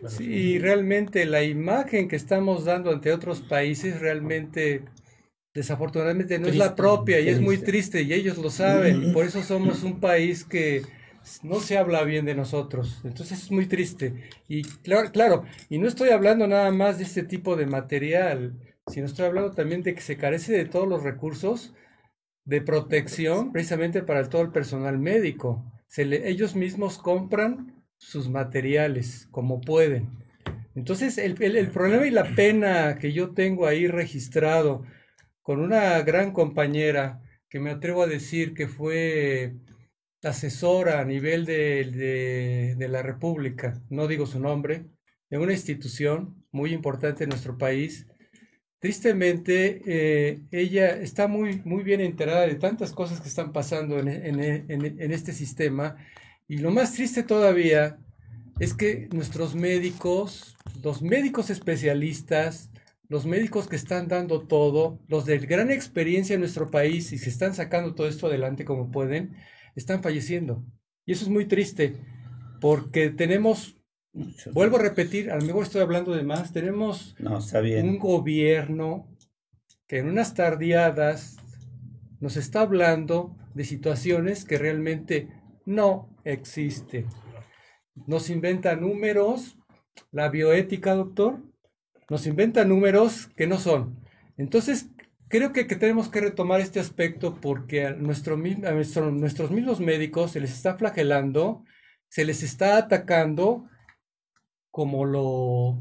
Sí, 0.08 0.60
realmente 0.60 1.26
la 1.26 1.44
imagen 1.44 2.08
que 2.08 2.16
estamos 2.16 2.66
dando 2.66 2.92
ante 2.92 3.12
otros 3.12 3.42
países 3.42 4.00
realmente 4.00 4.86
desafortunadamente 5.58 6.38
no 6.38 6.48
es 6.48 6.56
la 6.56 6.76
propia 6.76 7.20
y 7.20 7.30
es 7.30 7.42
muy 7.42 7.58
triste 7.58 8.04
y 8.04 8.14
ellos 8.14 8.38
lo 8.38 8.52
saben. 8.52 9.12
Por 9.12 9.26
eso 9.26 9.42
somos 9.42 9.82
un 9.82 10.00
país 10.00 10.44
que 10.46 10.84
no 11.42 11.60
se 11.60 11.80
habla 11.80 12.04
bien 12.04 12.26
de 12.26 12.36
nosotros. 12.36 13.02
Entonces 13.04 13.42
es 13.42 13.52
muy 13.52 13.66
triste. 13.66 14.30
Y 14.48 14.62
claro, 14.62 15.12
claro, 15.12 15.46
y 15.68 15.80
no 15.80 15.88
estoy 15.88 16.10
hablando 16.10 16.48
nada 16.48 16.70
más 16.70 17.00
de 17.00 17.06
este 17.06 17.24
tipo 17.24 17.56
de 17.56 17.66
material, 17.66 18.54
sino 18.86 19.08
estoy 19.08 19.26
hablando 19.26 19.52
también 19.52 19.82
de 19.82 19.96
que 19.96 20.02
se 20.02 20.16
carece 20.16 20.54
de 20.54 20.66
todos 20.66 20.88
los 20.88 21.02
recursos 21.02 21.74
de 22.46 22.62
protección 22.62 23.52
precisamente 23.52 24.04
para 24.04 24.30
todo 24.30 24.44
el 24.44 24.52
personal 24.52 25.00
médico. 25.00 25.66
Se 25.88 26.04
ellos 26.30 26.56
mismos 26.56 27.00
compran 27.00 27.84
sus 27.98 28.30
materiales 28.30 29.28
como 29.32 29.60
pueden. 29.60 30.08
Entonces 30.76 31.18
el, 31.18 31.42
el 31.42 31.70
problema 31.72 32.06
y 32.06 32.12
la 32.12 32.36
pena 32.36 33.00
que 33.00 33.12
yo 33.12 33.32
tengo 33.32 33.66
ahí 33.66 33.88
registrado 33.88 34.84
con 35.48 35.62
una 35.62 36.02
gran 36.02 36.34
compañera 36.34 37.22
que 37.48 37.62
me 37.62 37.70
atrevo 37.70 38.04
a 38.04 38.08
decir 38.08 38.54
que 38.54 38.68
fue 38.68 39.56
asesora 40.22 41.00
a 41.00 41.06
nivel 41.06 41.46
de, 41.46 42.76
la 42.90 43.02
República, 43.02 43.82
no 43.90 44.10
digo 44.10 44.26
su 44.26 44.42
nombre, 44.42 44.88
de 45.30 45.38
una 45.38 45.54
institución 45.54 46.44
muy 46.52 46.74
importante 46.74 47.24
en 47.24 47.30
nuestro 47.30 47.58
país. 47.58 48.08
Tristemente, 48.80 49.82
eh, 49.86 50.42
ella 50.52 50.90
está 50.90 51.30
muy, 51.30 51.62
muy 51.64 51.82
bien 51.82 52.02
enterada 52.02 52.46
de 52.46 52.56
tantas 52.56 52.92
cosas 52.92 53.22
que 53.22 53.30
están 53.30 53.54
pasando 53.54 54.00
en, 54.00 54.10
en 54.10 55.12
este 55.14 55.32
sistema 55.32 55.96
y 56.46 56.58
lo 56.58 56.72
más 56.72 56.92
triste 56.92 57.24
todavía 57.24 57.98
es 58.60 58.74
que 58.74 59.08
nuestros 59.14 59.56
médicos, 59.56 60.58
los 60.84 61.02
médicos 61.02 61.50
especialistas, 61.50 62.70
los 63.10 63.26
médicos 63.26 63.68
que 63.68 63.76
están 63.76 64.08
dando 64.08 64.42
todo, 64.42 65.00
los 65.08 65.26
de 65.26 65.40
gran 65.40 65.72
experiencia 65.72 66.34
en 66.34 66.42
nuestro 66.42 66.70
país 66.70 67.12
y 67.14 67.18
se 67.18 67.30
están 67.30 67.54
sacando 67.54 67.96
todo 67.96 68.08
esto 68.08 68.28
adelante 68.28 68.66
como 68.66 68.92
pueden, 68.92 69.36
están 69.76 70.04
falleciendo. 70.04 70.66
Y 71.06 71.14
eso 71.14 71.24
es 71.24 71.30
muy 71.30 71.46
triste, 71.46 71.96
porque 72.60 73.10
tenemos, 73.10 73.78
vuelvo 74.52 74.78
a 74.78 74.82
repetir, 74.82 75.32
a 75.32 75.38
lo 75.38 75.46
mejor 75.46 75.64
estoy 75.64 75.82
hablando 75.82 76.14
de 76.14 76.24
más, 76.24 76.52
tenemos 76.52 77.16
un 77.20 78.00
gobierno 78.00 79.08
que 79.88 80.00
en 80.00 80.10
unas 80.10 80.34
tardiadas 80.34 81.38
nos 82.20 82.36
está 82.36 82.62
hablando 82.62 83.38
de 83.54 83.64
situaciones 83.64 84.44
que 84.44 84.58
realmente 84.58 85.30
no 85.66 86.10
existen. 86.26 87.06
Nos 88.06 88.30
inventa 88.30 88.76
números, 88.76 89.58
la 90.12 90.30
bioética, 90.30 90.94
doctor, 90.94 91.42
nos 92.10 92.26
inventa 92.28 92.66
números 92.66 93.28
que 93.36 93.48
no 93.48 93.58
son. 93.58 94.00
Entonces, 94.38 94.90
Creo 95.30 95.52
que, 95.52 95.66
tenemos 95.66 96.08
que 96.08 96.22
retomar 96.22 96.62
este 96.62 96.80
aspecto 96.80 97.36
porque 97.36 97.86
a, 97.86 97.92
nuestro, 97.92 98.38
nuestros 98.38 99.52
mismos 99.52 99.82
médicos 99.82 100.32
se 100.32 100.40
les 100.40 100.54
está 100.54 100.78
flagelando, 100.78 101.66
se 102.08 102.24
les 102.24 102.44
está 102.44 102.78
atacando 102.78 103.68
como 104.72 105.06
lo 105.06 105.80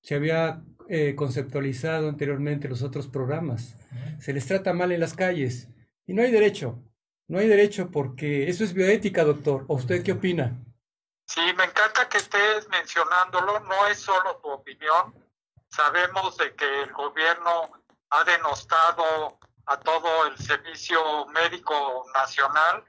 se 0.00 0.14
había 0.14 0.62
eh, 0.88 1.14
conceptualizado 1.16 2.08
anteriormente 2.08 2.66
en 2.66 2.70
los 2.70 2.82
otros 2.82 3.08
programas. 3.08 3.76
Se 4.20 4.32
les 4.32 4.46
trata 4.46 4.72
mal 4.72 4.92
en 4.92 5.00
las 5.00 5.14
calles 5.14 5.70
y 6.06 6.12
no 6.12 6.22
hay 6.22 6.30
derecho. 6.30 6.80
No 7.26 7.38
hay 7.38 7.48
derecho 7.48 7.90
porque 7.90 8.48
eso 8.48 8.62
es 8.62 8.74
bioética, 8.74 9.24
doctor. 9.24 9.64
¿O 9.66 9.74
usted 9.76 10.04
qué 10.04 10.12
opina? 10.12 10.62
Sí, 11.26 11.40
me 11.56 11.64
encanta 11.64 12.06
que 12.08 12.18
estés 12.18 12.68
mencionándolo. 12.68 13.60
No 13.60 13.86
es 13.88 13.98
solo 13.98 14.36
tu 14.42 14.50
opinión. 14.50 15.23
Sabemos 15.74 16.36
de 16.36 16.54
que 16.54 16.82
el 16.82 16.92
gobierno 16.92 17.72
ha 18.10 18.22
denostado 18.22 19.38
a 19.66 19.76
todo 19.78 20.26
el 20.26 20.38
servicio 20.38 21.26
médico 21.26 22.06
nacional 22.14 22.84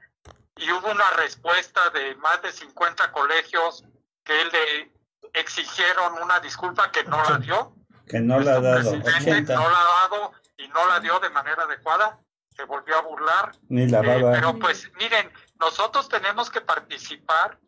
y 0.56 0.70
hubo 0.70 0.92
una 0.92 1.10
respuesta 1.16 1.90
de 1.90 2.14
más 2.16 2.40
de 2.42 2.52
50 2.52 3.10
colegios 3.10 3.82
que 4.22 4.44
le 4.44 4.92
exigieron 5.32 6.22
una 6.22 6.38
disculpa 6.38 6.92
que 6.92 7.02
no 7.04 7.20
la 7.24 7.38
dio. 7.38 7.74
Que 8.06 8.20
no 8.20 8.38
la 8.38 8.54
ha 8.54 8.60
dado. 8.60 8.92
No 8.92 9.00
la 9.00 9.80
ha 9.80 10.08
dado 10.08 10.32
y 10.56 10.68
no 10.68 10.86
la 10.86 11.00
dio 11.00 11.18
de 11.18 11.30
manera 11.30 11.64
adecuada. 11.64 12.20
Se 12.56 12.62
volvió 12.64 12.98
a 12.98 13.02
burlar. 13.02 13.52
Ni 13.68 13.88
la 13.88 13.98
eh, 14.00 14.24
pero 14.32 14.58
pues 14.60 14.88
miren, 14.94 15.32
nosotros 15.58 16.08
tenemos 16.08 16.50
que 16.50 16.60
participar 16.60 17.58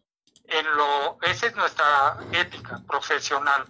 en 0.44 0.76
lo, 0.76 1.18
esa 1.22 1.48
es 1.48 1.56
nuestra 1.56 2.18
ética 2.32 2.80
profesional. 2.86 3.66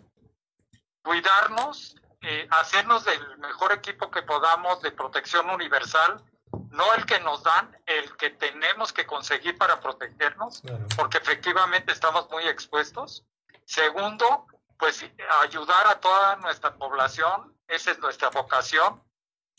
Cuidarnos 1.08 1.96
eh, 2.20 2.46
hacernos 2.50 3.02
del 3.06 3.38
mejor 3.38 3.72
equipo 3.72 4.10
que 4.10 4.20
podamos 4.20 4.82
de 4.82 4.92
protección 4.92 5.48
universal, 5.48 6.22
no 6.68 6.92
el 6.92 7.06
que 7.06 7.18
nos 7.20 7.42
dan, 7.42 7.74
el 7.86 8.14
que 8.18 8.28
tenemos 8.28 8.92
que 8.92 9.06
conseguir 9.06 9.56
para 9.56 9.80
protegernos, 9.80 10.60
porque 10.96 11.16
efectivamente 11.16 11.92
estamos 11.92 12.28
muy 12.28 12.46
expuestos. 12.46 13.24
Segundo, 13.64 14.48
pues 14.78 15.02
ayudar 15.40 15.86
a 15.86 15.98
toda 15.98 16.36
nuestra 16.36 16.74
población, 16.74 17.56
esa 17.68 17.92
es 17.92 17.98
nuestra 18.00 18.28
vocación. 18.28 19.02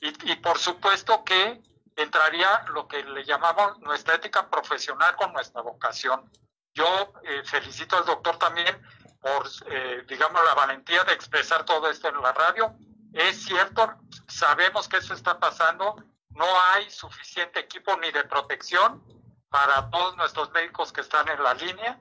Y, 0.01 0.35
por 0.35 0.59
supuesto 0.59 1.23
que 1.23 1.63
entraría 1.95 2.63
lo 2.75 2.87
que 2.87 3.03
le 3.03 3.25
llamamos 3.25 3.79
nuestra 3.79 4.13
ética 4.13 4.47
profesional 4.51 5.15
con 5.15 5.33
nuestra 5.33 5.63
vocación. 5.63 6.31
Yo 6.75 7.11
eh, 7.23 7.41
felicito 7.43 7.97
al 7.97 8.05
doctor 8.05 8.37
también 8.37 8.79
por, 9.19 9.47
eh, 9.67 10.05
digamos, 10.07 10.43
la 10.45 10.53
valentía 10.53 11.03
de 11.03 11.13
expresar 11.13 11.65
todo 11.65 11.89
esto 11.89 12.09
en 12.09 12.21
la 12.21 12.31
radio. 12.31 12.75
Es 13.13 13.43
cierto, 13.43 13.95
sabemos 14.27 14.87
que 14.87 14.97
eso 14.97 15.13
está 15.13 15.39
pasando, 15.39 15.95
no 16.29 16.45
hay 16.71 16.89
suficiente 16.89 17.59
equipo 17.59 17.97
ni 17.97 18.11
de 18.11 18.23
protección, 18.23 19.03
para 19.49 19.89
todos 19.89 20.15
nuestros 20.15 20.51
médicos 20.51 20.93
que 20.93 21.01
están 21.01 21.27
en 21.27 21.41
la 21.41 21.53
línea, 21.55 21.99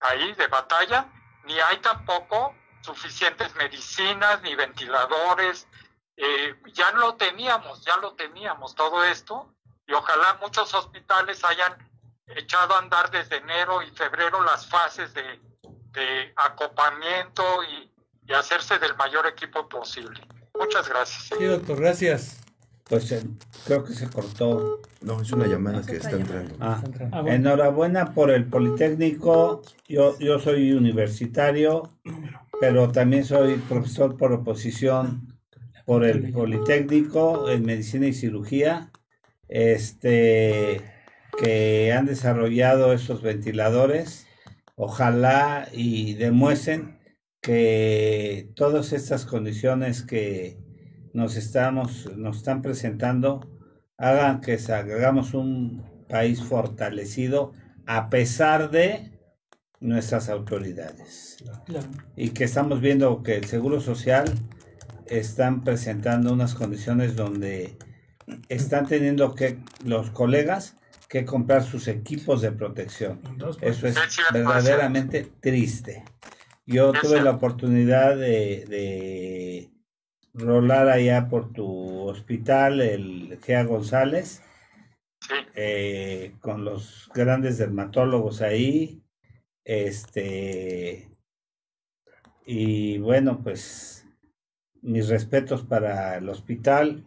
ahí 0.00 0.34
de 0.34 0.46
batalla, 0.46 1.10
ni 1.44 1.58
hay 1.58 1.78
tampoco 1.78 2.54
suficientes 2.82 3.54
medicinas, 3.54 4.42
ni 4.42 4.54
ventiladores. 4.54 5.66
Eh, 6.16 6.54
ya 6.74 6.92
lo 6.92 7.14
teníamos, 7.14 7.82
ya 7.84 7.96
lo 7.96 8.14
teníamos 8.14 8.74
todo 8.74 9.02
esto, 9.04 9.54
y 9.86 9.92
ojalá 9.94 10.34
muchos 10.34 10.72
hospitales 10.74 11.42
hayan 11.44 11.90
echado 12.26 12.74
a 12.74 12.78
andar 12.78 13.10
desde 13.10 13.36
enero 13.36 13.82
y 13.82 13.90
febrero 13.90 14.42
las 14.42 14.66
fases 14.66 15.14
de, 15.14 15.40
de 15.92 16.32
acopamiento 16.36 17.42
y, 17.64 17.90
y 18.30 18.32
hacerse 18.34 18.78
del 18.78 18.96
mayor 18.96 19.26
equipo 19.26 19.68
posible. 19.68 20.20
Muchas 20.58 20.88
gracias. 20.88 21.30
Sí, 21.38 21.44
doctor, 21.44 21.80
gracias. 21.80 22.38
Pues 22.84 23.10
eh, 23.12 23.22
creo 23.64 23.84
que 23.84 23.94
se 23.94 24.08
cortó. 24.10 24.80
No, 25.00 25.20
es 25.22 25.32
una 25.32 25.46
llamada 25.46 25.80
que 25.80 25.96
otra 25.96 26.10
está 26.10 26.10
entrando. 26.20 26.54
Ah, 26.60 26.82
Ah, 27.12 27.20
bueno. 27.22 27.32
enhorabuena 27.36 28.12
por 28.12 28.30
el 28.30 28.44
Politécnico. 28.46 29.62
Yo, 29.88 30.18
yo 30.18 30.38
soy 30.38 30.72
universitario, 30.72 31.90
pero 32.60 32.90
también 32.92 33.24
soy 33.24 33.56
profesor 33.56 34.16
por 34.16 34.32
oposición 34.32 35.38
por 35.86 36.04
el 36.04 36.32
Politécnico 36.32 37.48
en 37.48 37.64
Medicina 37.64 38.06
y 38.06 38.12
Cirugía. 38.12 38.90
Este 39.48 40.82
que 41.38 41.92
han 41.92 42.04
desarrollado 42.06 42.92
esos 42.92 43.22
ventiladores. 43.22 44.26
Ojalá 44.84 45.68
y 45.72 46.14
demuestren 46.14 46.98
que 47.40 48.50
todas 48.56 48.92
estas 48.92 49.24
condiciones 49.24 50.02
que 50.02 50.58
nos 51.14 51.36
estamos, 51.36 52.10
nos 52.16 52.38
están 52.38 52.62
presentando 52.62 53.48
hagan 53.96 54.40
que 54.40 54.58
hagamos 54.72 55.34
un 55.34 55.84
país 56.08 56.42
fortalecido 56.42 57.52
a 57.86 58.10
pesar 58.10 58.72
de 58.72 59.12
nuestras 59.78 60.28
autoridades. 60.28 61.36
Claro. 61.64 61.86
Y 62.16 62.30
que 62.30 62.42
estamos 62.42 62.80
viendo 62.80 63.22
que 63.22 63.36
el 63.36 63.44
Seguro 63.44 63.80
Social 63.80 64.24
están 65.06 65.60
presentando 65.60 66.32
unas 66.32 66.56
condiciones 66.56 67.14
donde 67.14 67.76
están 68.48 68.88
teniendo 68.88 69.36
que 69.36 69.60
los 69.84 70.10
colegas 70.10 70.74
que 71.12 71.26
comprar 71.26 71.62
sus 71.62 71.88
equipos 71.88 72.40
de 72.40 72.52
protección. 72.52 73.20
Eso 73.60 73.86
es 73.86 73.94
verdaderamente 74.32 75.30
triste. 75.40 76.04
Yo 76.64 76.90
tuve 76.94 77.20
la 77.20 77.32
oportunidad 77.32 78.16
de, 78.16 78.64
de 78.66 79.70
rolar 80.32 80.88
allá 80.88 81.28
por 81.28 81.52
tu 81.52 82.08
hospital, 82.08 82.80
el 82.80 83.38
Gea 83.44 83.64
González, 83.64 84.42
eh, 85.54 86.34
con 86.40 86.64
los 86.64 87.10
grandes 87.14 87.58
dermatólogos 87.58 88.40
ahí. 88.40 89.02
Este, 89.66 91.10
y 92.46 92.96
bueno, 93.00 93.42
pues 93.42 94.06
mis 94.80 95.08
respetos 95.08 95.62
para 95.62 96.16
el 96.16 96.30
hospital, 96.30 97.04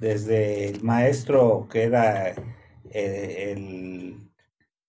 desde 0.00 0.70
el 0.70 0.82
maestro 0.82 1.68
que 1.70 1.82
era 1.82 2.34
eh, 2.94 3.52
el 3.52 4.30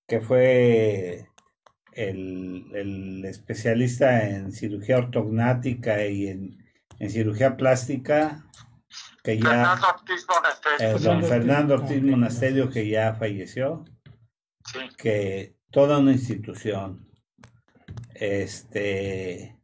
que 0.07 0.19
fue 0.21 1.27
el, 1.93 2.65
el 2.73 3.25
especialista 3.25 4.27
en 4.29 4.51
cirugía 4.51 4.97
ortognática 4.97 6.05
y 6.05 6.27
en, 6.27 6.57
en 6.99 7.09
cirugía 7.09 7.55
plástica, 7.57 8.45
que 9.23 9.37
ya 9.39 9.77
Fernando 9.77 9.87
Ortiz 9.87 10.25
Monasterio. 10.27 10.87
eh, 10.87 10.99
don 10.99 11.23
Fernando 11.23 11.73
Ortiz, 11.75 12.03
Monasterio, 12.03 12.69
que 12.69 12.87
ya 12.89 13.13
falleció, 13.15 13.85
Sí, 14.65 14.79
que 14.97 15.55
toda 15.71 15.99
una 15.99 16.11
institución, 16.13 17.07
este, 18.13 19.57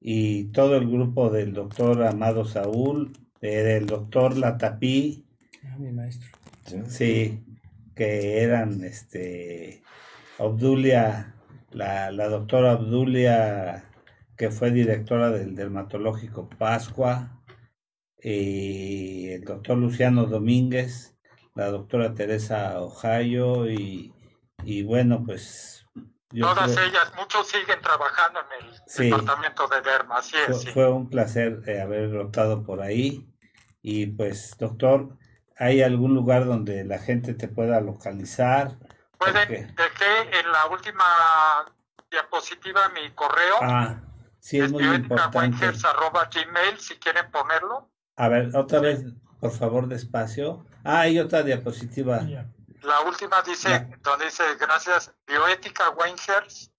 y 0.00 0.44
todo 0.52 0.76
el 0.76 0.88
grupo 0.88 1.30
del 1.30 1.52
doctor 1.52 2.02
Amado 2.04 2.44
Saúl, 2.44 3.12
eh, 3.40 3.62
del 3.62 3.86
doctor 3.86 4.36
Latapí, 4.36 5.26
Ah, 5.64 5.76
mi 5.78 5.92
maestro. 5.92 6.28
sí, 6.88 7.44
que 8.00 8.42
eran, 8.42 8.82
este, 8.82 9.82
Obdulia, 10.38 11.34
la, 11.70 12.10
la 12.10 12.28
doctora 12.28 12.72
Obdulia, 12.72 13.90
que 14.38 14.50
fue 14.50 14.70
directora 14.70 15.28
del 15.28 15.54
dermatológico 15.54 16.48
Pascua, 16.48 17.42
y 18.22 19.28
el 19.28 19.44
doctor 19.44 19.76
Luciano 19.76 20.24
Domínguez, 20.24 21.14
la 21.54 21.66
doctora 21.68 22.14
Teresa 22.14 22.80
Ojayo, 22.80 23.68
y, 23.68 24.14
y 24.64 24.82
bueno, 24.82 25.22
pues 25.26 25.84
yo 26.32 26.46
todas 26.46 26.72
creo- 26.74 26.86
ellas, 26.88 27.12
muchos 27.18 27.48
siguen 27.48 27.82
trabajando 27.82 28.40
en 28.40 28.64
el 28.66 28.74
Sí. 28.86 29.10
departamento 29.10 29.68
de 29.68 29.82
Derma, 29.82 30.16
así 30.20 30.36
fue, 30.46 30.54
es, 30.54 30.60
sí. 30.62 30.70
fue 30.70 30.90
un 30.90 31.10
placer 31.10 31.60
eh, 31.66 31.82
haber 31.82 32.10
rotado 32.10 32.64
por 32.64 32.80
ahí. 32.80 33.26
Y 33.82 34.06
pues, 34.06 34.56
doctor, 34.58 35.18
¿hay 35.60 35.82
algún 35.82 36.14
lugar 36.14 36.46
donde 36.46 36.84
la 36.84 36.98
gente 36.98 37.34
te 37.34 37.46
pueda 37.46 37.80
localizar? 37.80 38.78
Pueden, 39.18 39.42
Ok. 39.42 39.76
dejé 39.76 40.40
en 40.40 40.50
la 40.50 40.66
última 40.66 41.04
diapositiva 42.10 42.88
mi 42.88 43.10
correo, 43.12 43.56
Ah, 43.60 44.00
sí, 44.40 44.58
es 44.58 44.72
muy 44.72 44.82
importante. 44.82 45.38
gmail 45.38 46.80
si 46.80 46.96
quieren 46.96 47.30
ponerlo. 47.30 47.90
A 48.16 48.28
ver, 48.28 48.56
otra 48.56 48.80
vez, 48.80 49.04
por 49.38 49.52
favor, 49.52 49.86
despacio. 49.86 50.66
Ah, 50.82 51.00
hay 51.00 51.18
otra 51.18 51.42
diapositiva. 51.42 52.20
La 52.82 53.00
última 53.02 53.42
dice, 53.42 53.86
donde 54.02 54.24
dice, 54.24 54.42
gracias, 54.58 55.14
bioética 55.26 55.90
Weingers, 55.90 56.72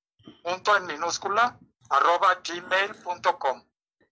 punto 0.44 0.76
en 0.76 0.88
minúscula, 0.88 1.60
arroba 1.90 2.40
gmail.com. 2.44 3.64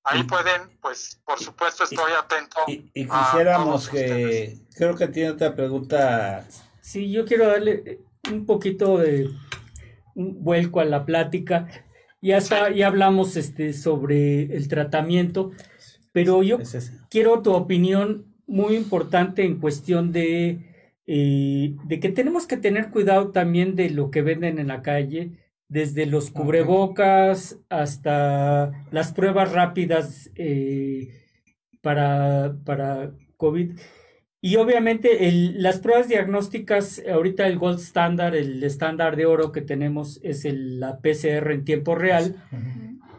Ahí 0.09 0.21
Y- 0.21 0.23
pueden, 0.23 0.61
pues, 0.81 1.19
por 1.25 1.39
supuesto, 1.39 1.83
estoy 1.83 2.11
atento. 2.17 2.57
Y, 2.67 2.89
y 2.93 3.07
a 3.09 3.25
quisiéramos 3.31 3.65
todos 3.65 3.89
que, 3.89 4.57
creo 4.75 4.95
que 4.95 5.07
tiene 5.07 5.31
otra 5.31 5.55
pregunta. 5.55 6.45
Sí, 6.81 7.11
yo 7.11 7.25
quiero 7.25 7.47
darle 7.47 7.83
eh, 7.85 7.99
un 8.31 8.45
poquito 8.45 8.97
de 8.97 9.29
un 10.15 10.43
vuelco 10.43 10.79
a 10.79 10.85
la 10.85 11.05
plática. 11.05 11.67
Ya 12.21 12.37
está, 12.37 12.69
ya 12.71 12.87
hablamos 12.87 13.37
este, 13.37 13.73
sobre 13.73 14.43
el 14.55 14.67
tratamiento, 14.67 15.51
pero 16.11 16.43
yo 16.43 16.57
Es 16.59 16.91
quiero 17.09 17.41
tu 17.41 17.53
opinión 17.53 18.25
muy 18.47 18.75
importante 18.75 19.43
en 19.45 19.59
cuestión 19.59 20.11
de, 20.11 20.59
eh, 21.07 21.75
de 21.85 21.99
que 21.99 22.09
tenemos 22.09 22.47
que 22.47 22.57
tener 22.57 22.89
cuidado 22.89 23.29
también 23.29 23.75
de 23.75 23.89
lo 23.91 24.09
que 24.11 24.21
venden 24.21 24.59
en 24.59 24.67
la 24.67 24.81
calle, 24.81 25.31
desde 25.69 26.05
los 26.07 26.31
cubrebocas 26.31 27.57
hasta 27.69 28.71
las 28.91 29.13
pruebas 29.13 29.51
rápidas 29.53 30.29
eh, 30.35 31.09
para, 31.81 32.55
para 32.65 33.11
COVID. 33.37 33.71
Y 34.41 34.55
obviamente 34.55 35.27
el- 35.27 35.61
las 35.61 35.79
pruebas 35.79 36.07
diagnósticas, 36.07 37.01
ahorita 37.11 37.45
el 37.47 37.59
gold 37.59 37.79
standard, 37.79 38.35
el 38.35 38.63
estándar 38.63 39.15
de 39.15 39.25
oro 39.25 39.51
que 39.51 39.61
tenemos 39.61 40.19
es 40.23 40.43
el- 40.45 40.79
la 40.79 40.99
PCR 40.99 41.53
en 41.53 41.63
tiempo 41.65 41.95
real 41.95 42.35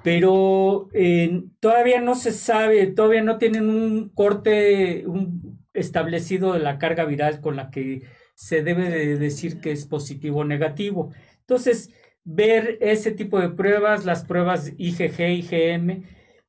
pero 0.03 0.89
eh, 0.95 1.43
todavía 1.61 2.01
no 2.01 2.15
se 2.15 2.33
sabe, 2.33 2.87
todavía 2.87 3.23
no 3.23 3.37
tienen 3.37 3.69
un 3.69 4.09
corte 4.09 5.05
un 5.07 5.61
establecido 5.75 6.55
de 6.55 6.61
la 6.61 6.79
carga 6.79 7.05
viral 7.05 7.41
con 7.43 7.55
la 7.57 7.71
que 7.71 8.03
se 8.35 8.63
debe 8.63 8.89
de 8.89 9.19
decir 9.19 9.61
que 9.61 9.73
es 9.73 9.87
positivo 9.87 10.41
o 10.41 10.45
negativo. 10.45 11.13
Entonces, 11.41 11.91
ver 12.25 12.79
ese 12.81 13.13
tipo 13.13 13.41
de 13.41 13.49
pruebas, 13.51 14.05
las 14.05 14.25
pruebas 14.25 14.73
IgG, 14.77 15.21
IgM, 15.21 16.03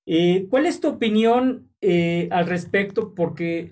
eh, 0.06 0.48
¿cuál 0.50 0.66
es 0.66 0.80
tu 0.80 0.88
opinión 0.90 1.70
eh, 1.82 2.28
al 2.32 2.46
respecto? 2.48 3.14
Porque 3.16 3.70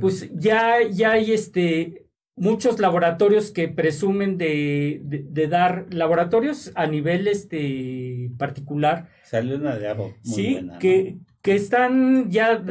pues 0.00 0.30
ya, 0.34 0.76
ya 0.90 1.12
hay 1.12 1.32
este, 1.32 2.06
muchos 2.36 2.78
laboratorios 2.80 3.50
que 3.50 3.68
presumen 3.68 4.38
de, 4.38 5.00
de- 5.04 5.24
de 5.28 5.48
dar 5.48 5.86
laboratorios 5.90 6.72
a 6.74 6.86
nivel 6.86 7.28
este, 7.28 8.30
particular, 8.38 9.08
Salió 9.24 9.56
una 9.56 9.76
de 9.76 9.94
muy 9.94 10.14
sí, 10.22 10.52
buena, 10.54 10.72
¿no? 10.74 10.78
que, 10.78 11.16
que 11.40 11.54
están 11.54 12.30
ya 12.30 12.62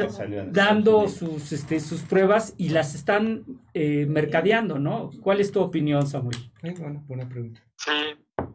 dando 0.52 1.08
sus, 1.08 1.52
este, 1.52 1.80
sus 1.80 2.02
pruebas 2.02 2.54
y 2.58 2.70
las 2.70 2.94
están 2.96 3.44
eh, 3.74 4.06
mercadeando, 4.08 4.78
¿no? 4.78 5.10
¿Cuál 5.22 5.42
es 5.42 5.52
tu 5.52 5.60
opinión, 5.60 6.06
Samuel? 6.08 6.38
Eh, 6.64 6.74
bueno, 6.80 7.04
buena 7.08 7.28
pregunta. 7.28 7.62
Sí, 7.78 7.92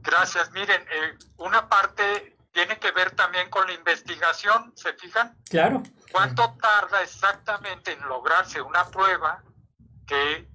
gracias. 0.06 0.50
Miren, 0.52 0.82
eh, 0.90 1.18
una 1.36 1.68
parte 1.68 2.36
tiene 2.52 2.78
que 2.78 2.90
ver 2.92 3.10
también 3.10 3.50
con 3.50 3.66
la 3.66 3.74
investigación, 3.74 4.72
¿se 4.76 4.94
fijan? 4.94 5.36
Claro, 5.50 5.82
¿Cuánto 6.10 6.56
tarda 6.58 7.02
exactamente 7.02 7.92
en 7.92 8.00
lograrse 8.08 8.62
una 8.62 8.88
prueba 8.90 9.42
que 10.06 10.48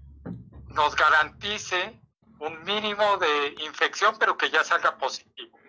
nos 0.69 0.95
garantice 0.95 2.01
un 2.39 2.63
mínimo 2.63 3.17
de 3.17 3.55
infección, 3.63 4.15
pero 4.17 4.37
que 4.37 4.49
ya 4.49 4.63
salga 4.63 4.97
positivo? 4.97 5.59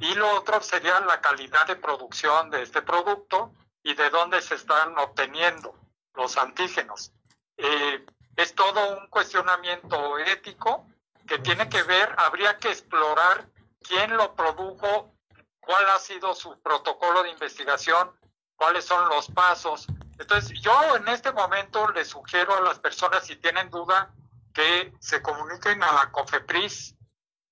Y 0.00 0.14
lo 0.14 0.30
otro 0.36 0.62
sería 0.62 1.00
la 1.00 1.20
calidad 1.20 1.66
de 1.66 1.76
producción 1.76 2.48
de 2.48 2.62
este 2.62 2.80
producto 2.80 3.52
y 3.82 3.92
de 3.94 4.08
dónde 4.08 4.40
se 4.40 4.54
están 4.54 4.96
obteniendo 4.96 5.78
los 6.14 6.38
antígenos. 6.38 7.12
Eh, 7.58 8.06
es 8.36 8.54
todo 8.54 8.98
un 8.98 9.08
cuestionamiento 9.08 10.18
ético 10.18 10.86
que 11.32 11.38
tiene 11.38 11.66
que 11.70 11.82
ver, 11.84 12.14
habría 12.18 12.58
que 12.58 12.68
explorar 12.68 13.46
quién 13.88 14.14
lo 14.18 14.34
produjo, 14.34 15.14
cuál 15.60 15.88
ha 15.88 15.98
sido 15.98 16.34
su 16.34 16.60
protocolo 16.60 17.22
de 17.22 17.30
investigación, 17.30 18.12
cuáles 18.54 18.84
son 18.84 19.08
los 19.08 19.30
pasos. 19.30 19.86
Entonces, 20.18 20.60
yo 20.60 20.94
en 20.94 21.08
este 21.08 21.32
momento 21.32 21.88
le 21.92 22.04
sugiero 22.04 22.54
a 22.54 22.60
las 22.60 22.78
personas, 22.80 23.24
si 23.24 23.36
tienen 23.36 23.70
duda, 23.70 24.10
que 24.52 24.92
se 25.00 25.22
comuniquen 25.22 25.82
a 25.82 25.92
la 25.94 26.10
COFEPRIS 26.10 26.96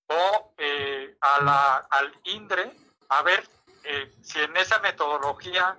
o 0.08 0.54
eh, 0.58 1.16
a 1.18 1.42
la, 1.42 1.76
al 1.76 2.12
INDRE 2.24 2.76
a 3.08 3.22
ver 3.22 3.48
eh, 3.84 4.12
si 4.20 4.40
en 4.40 4.54
esa 4.58 4.78
metodología 4.80 5.78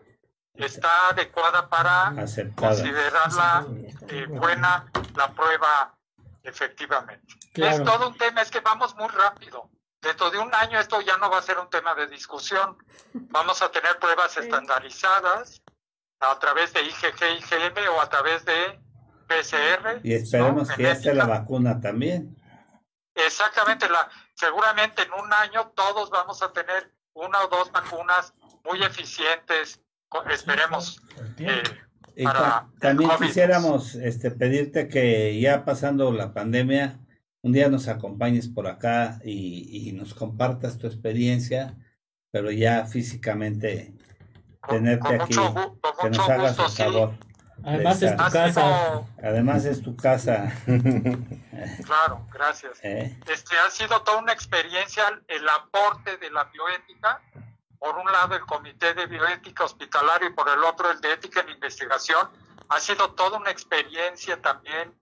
está 0.56 1.10
adecuada 1.10 1.69
para 1.69 2.07
Aceptada. 2.07 2.69
considerarla 2.69 3.65
eh, 4.07 4.26
buena 4.28 4.91
la 5.15 5.28
prueba 5.34 5.95
efectivamente. 6.44 7.38
Claro. 7.54 7.78
Es 7.78 7.84
todo 7.84 8.10
un 8.10 8.18
tema, 8.18 8.42
es 8.42 8.52
que 8.52 8.60
vamos 8.60 8.96
muy 8.96 9.08
rápido. 9.10 9.70
Dentro 10.02 10.32
de 10.32 10.40
un 10.40 10.54
año 10.56 10.80
esto 10.80 11.00
ya 11.02 11.18
no 11.18 11.30
va 11.30 11.38
a 11.38 11.42
ser 11.44 11.60
un 11.60 11.70
tema 11.70 11.94
de 11.94 12.08
discusión. 12.08 12.78
Vamos 13.14 13.62
a 13.62 13.72
tener 13.72 14.00
pruebas 14.00 14.36
estandarizadas 14.36 15.62
a 16.20 16.40
través 16.40 16.74
de 16.74 16.82
IgG, 16.82 17.22
IgM 17.38 17.90
o 17.96 18.02
a 18.02 18.10
través 18.10 18.44
de 18.46 18.80
PCR. 19.28 20.00
Y 20.04 20.14
esperemos 20.14 20.70
¿no? 20.70 20.76
que 20.76 20.84
ya 20.84 20.92
esté 20.92 21.14
la 21.14 21.26
vacuna 21.26 21.80
también. 21.80 22.36
Exactamente, 23.14 23.90
la, 23.90 24.10
seguramente 24.34 25.04
en 25.04 25.14
un 25.14 25.32
año 25.34 25.72
todos 25.76 26.10
vamos 26.10 26.42
a 26.42 26.52
tener 26.52 26.94
una 27.14 27.42
o 27.42 27.48
dos 27.48 27.72
vacunas 27.72 28.34
muy 28.64 28.82
eficientes, 28.84 29.82
esperemos. 30.30 31.02
eh, 31.38 31.64
Y 32.16 32.24
para 32.24 32.68
el 32.74 32.80
también 32.80 33.10
COVID. 33.10 33.26
quisiéramos 33.26 33.96
este, 33.96 34.32
pedirte 34.32 34.88
que 34.88 35.40
ya 35.40 35.66
pasando 35.66 36.12
la 36.12 36.34
pandemia, 36.34 37.00
un 37.42 37.54
día 37.54 37.70
nos 37.70 37.88
acompañes 37.88 38.48
por 38.48 38.68
acá 38.68 39.20
y, 39.24 39.90
y 39.90 39.92
nos 39.94 40.14
compartas 40.14 40.78
tu 40.78 40.88
experiencia, 40.88 41.78
pero 42.32 42.52
ya 42.52 42.86
físicamente 42.86 43.94
con, 44.60 44.78
tenerte 44.78 45.08
con 45.08 45.22
aquí, 45.22 45.38
mucho, 45.38 45.78
que 46.02 46.10
nos 46.10 46.30
hagas 46.30 46.58
gusto, 46.58 46.66
el 46.66 46.72
sí. 46.72 46.84
favor. 46.84 47.14
Además 47.64 48.00
de 48.00 48.08
es 48.08 48.18
tu 48.18 48.24
casa. 48.24 48.54
sido, 48.54 49.08
Además 49.22 49.66
es 49.66 49.82
tu 49.82 49.96
casa. 49.96 50.54
claro, 51.86 52.28
gracias. 52.34 52.80
¿eh? 52.84 53.20
Este 53.28 53.56
ha 53.58 53.70
sido 53.70 54.02
toda 54.02 54.18
una 54.18 54.34
experiencia 54.34 55.04
el 55.28 55.48
aporte 55.48 56.18
de 56.18 56.32
la 56.32 56.46
bioética. 56.46 57.22
Por 57.82 57.98
un 57.98 58.12
lado 58.12 58.36
el 58.36 58.45
Comité 58.45 58.94
de 58.94 59.08
Bioética 59.08 59.64
Hospitalario 59.64 60.30
y 60.30 60.34
por 60.34 60.48
el 60.48 60.64
otro 60.64 60.91
el 60.91 61.02
de 61.02 61.14
Ética 61.14 61.40
en 61.40 61.49
Investigación. 61.49 62.30
Ha 62.70 62.80
sido 62.80 63.16
toda 63.16 63.40
una 63.40 63.49
experiencia 63.49 64.40
también 64.40 64.95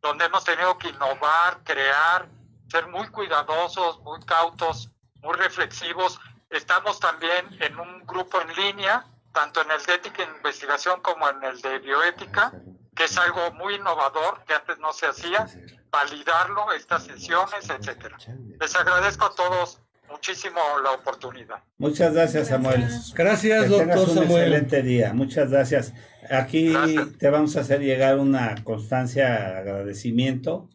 donde 0.00 0.26
hemos 0.26 0.44
tenido 0.44 0.78
que 0.78 0.90
innovar, 0.90 1.64
crear, 1.64 2.28
ser 2.70 2.86
muy 2.86 3.08
cuidadosos, 3.08 3.98
muy 4.02 4.20
cautos, 4.20 4.92
muy 5.16 5.34
reflexivos. 5.34 6.20
Estamos 6.50 7.00
también 7.00 7.48
en 7.60 7.80
un 7.80 8.06
grupo 8.06 8.40
en 8.40 8.54
línea, 8.54 9.04
tanto 9.32 9.62
en 9.62 9.72
el 9.72 9.82
de 9.82 9.94
Ética 9.94 10.22
en 10.22 10.36
Investigación 10.36 11.00
como 11.00 11.28
en 11.28 11.42
el 11.42 11.60
de 11.60 11.80
Bioética, 11.80 12.52
que 12.94 13.06
es 13.06 13.18
algo 13.18 13.50
muy 13.54 13.74
innovador 13.74 14.44
que 14.44 14.54
antes 14.54 14.78
no 14.78 14.92
se 14.92 15.06
hacía 15.06 15.48
validarlo, 15.90 16.70
estas 16.70 17.06
sesiones, 17.06 17.68
etcétera. 17.68 18.16
Les 18.60 18.76
agradezco 18.76 19.24
a 19.24 19.34
todos 19.34 19.80
muchísimo 20.20 20.60
la 20.84 20.92
oportunidad. 20.92 21.56
Muchas 21.78 22.12
gracias, 22.12 22.48
Samuel. 22.48 22.86
Gracias, 23.14 23.62
Que 23.62 23.68
doctor 23.68 23.98
un 24.08 24.14
Samuel. 24.14 24.30
excelente 24.52 24.82
día. 24.82 25.14
Muchas 25.14 25.50
gracias. 25.50 25.94
Aquí 26.30 26.72
Gracias. 26.72 27.18
te 27.18 27.30
vamos 27.30 27.56
a 27.56 27.60
hacer 27.60 27.80
llegar 27.80 28.18
una 28.18 28.54
constancia 28.62 29.24
de 29.30 29.56
agradecimiento 29.58 30.68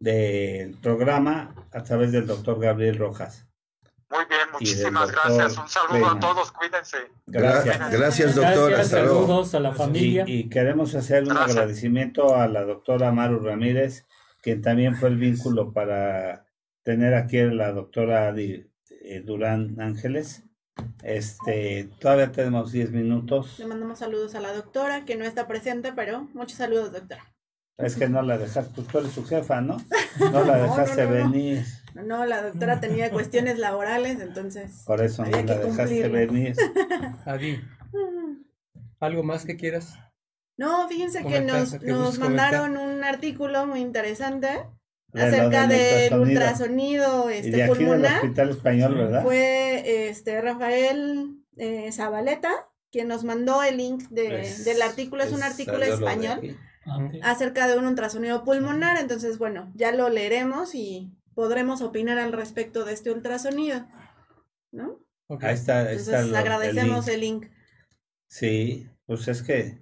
del 0.00 0.76
programa 0.80 1.54
a 1.72 1.82
través 1.84 2.10
del 2.12 2.26
doctor 2.26 2.60
Gabriel 2.60 2.98
Rojas. 2.98 3.46
Muy 4.10 4.24
bien, 4.28 4.40
muchísimas 4.52 5.12
gracias. 5.12 5.56
Un 5.58 5.68
saludo 5.68 5.92
Peña. 5.92 6.10
a 6.12 6.20
todos, 6.20 6.50
cuídense. 6.52 6.96
Gracias. 7.26 7.78
Gra- 7.78 7.90
Gracias, 7.90 8.34
doctor. 8.34 8.70
Gracias, 8.70 8.80
Hasta 8.86 9.02
luego. 9.02 9.20
saludos 9.26 9.54
a 9.54 9.60
la 9.60 9.72
familia. 9.72 10.24
Y, 10.26 10.32
y 10.40 10.48
queremos 10.48 10.94
hacer 10.96 11.22
un 11.22 11.28
Gracias. 11.30 11.50
agradecimiento 11.56 12.34
a 12.34 12.48
la 12.48 12.64
doctora 12.64 13.12
Maru 13.12 13.38
Ramírez, 13.40 14.06
quien 14.42 14.60
también 14.62 14.96
fue 14.96 15.10
el 15.10 15.18
vínculo 15.18 15.72
para 15.72 16.46
tener 16.82 17.14
aquí 17.14 17.38
a 17.38 17.46
la 17.46 17.70
doctora 17.72 18.32
eh, 19.02 19.20
Durán 19.20 19.80
Ángeles. 19.80 20.44
Este, 21.02 21.88
todavía 21.98 22.30
tenemos 22.32 22.72
10 22.72 22.92
minutos. 22.92 23.58
Le 23.58 23.66
mandamos 23.66 23.98
saludos 23.98 24.34
a 24.34 24.40
la 24.40 24.52
doctora, 24.52 25.04
que 25.04 25.16
no 25.16 25.24
está 25.24 25.46
presente, 25.46 25.92
pero 25.92 26.28
muchos 26.34 26.58
saludos, 26.58 26.92
doctora. 26.92 27.24
Es 27.76 27.94
que 27.94 28.08
no 28.08 28.22
la 28.22 28.38
dejaste, 28.38 28.72
pues 28.74 28.88
tú 28.88 28.98
eres 28.98 29.12
su 29.12 29.24
jefa, 29.24 29.60
¿no? 29.60 29.76
No 30.32 30.44
la 30.44 30.58
dejaste 30.58 31.04
no, 31.04 31.10
no, 31.10 31.18
no. 31.18 31.30
venir, 31.32 31.64
No, 31.94 32.26
la 32.26 32.42
doctora 32.42 32.80
tenía 32.80 33.10
cuestiones 33.12 33.58
laborales, 33.58 34.20
entonces. 34.20 34.82
por 34.84 35.00
eso 35.00 35.24
no 35.24 35.30
la 35.30 35.44
que 35.44 35.54
dejaste 35.54 36.02
cumplirlo. 36.02 36.12
venir. 36.12 36.56
Adi, 37.24 37.60
¿algo 38.98 39.22
más 39.22 39.44
que 39.44 39.56
quieras? 39.56 39.96
No, 40.56 40.88
fíjense 40.88 41.24
que 41.24 41.40
nos, 41.40 41.74
que 41.74 41.86
nos 41.86 42.18
un 42.18 43.04
artículo 43.04 43.64
muy 43.66 43.78
interesante 43.80 44.48
acerca 45.14 45.66
del 45.66 46.12
ultrasonido. 46.14 46.22
ultrasonido 47.24 47.30
Y 47.30 47.34
este, 47.34 47.50
de 47.50 47.62
aquí 47.64 47.72
del 47.78 47.86
pulmonar. 47.88 48.16
Hospital 48.16 48.50
Español, 48.50 48.94
¿verdad? 48.94 49.22
Fue 49.22 50.08
este 50.08 50.40
Rafael 50.40 51.36
eh, 51.56 51.90
Zabaleta 51.92 52.50
quien 52.90 53.08
nos 53.08 53.22
mandó 53.24 53.62
el 53.62 53.76
link 53.76 54.08
de- 54.08 54.54
del 54.64 54.80
artículo. 54.82 55.22
Es 55.22 55.32
un 55.32 55.42
artículo 55.42 55.82
español. 55.82 56.56
Ah, 56.86 57.06
acerca 57.22 57.68
de 57.68 57.76
un 57.78 57.84
ultrasonido 57.86 58.44
pulmonar. 58.44 58.96
Entonces, 58.98 59.36
bueno, 59.36 59.70
ya 59.74 59.92
lo 59.92 60.08
leeremos 60.08 60.74
y 60.74 61.12
podremos 61.34 61.82
opinar 61.82 62.18
al 62.18 62.32
respecto 62.32 62.84
de 62.86 62.94
este 62.94 63.10
ultrasonido. 63.10 63.86
¿No? 64.72 65.00
Ok. 65.26 65.44
Ahí 65.44 65.54
está, 65.54 65.80
ahí 65.80 65.96
está 65.96 66.20
Entonces, 66.20 66.22
lo- 66.24 66.28
el 66.30 66.36
agradecemos 66.36 67.06
link. 67.06 67.14
el 67.14 67.20
link. 67.20 67.46
Sí, 68.26 68.86
pues 69.06 69.28
es 69.28 69.42
que 69.42 69.78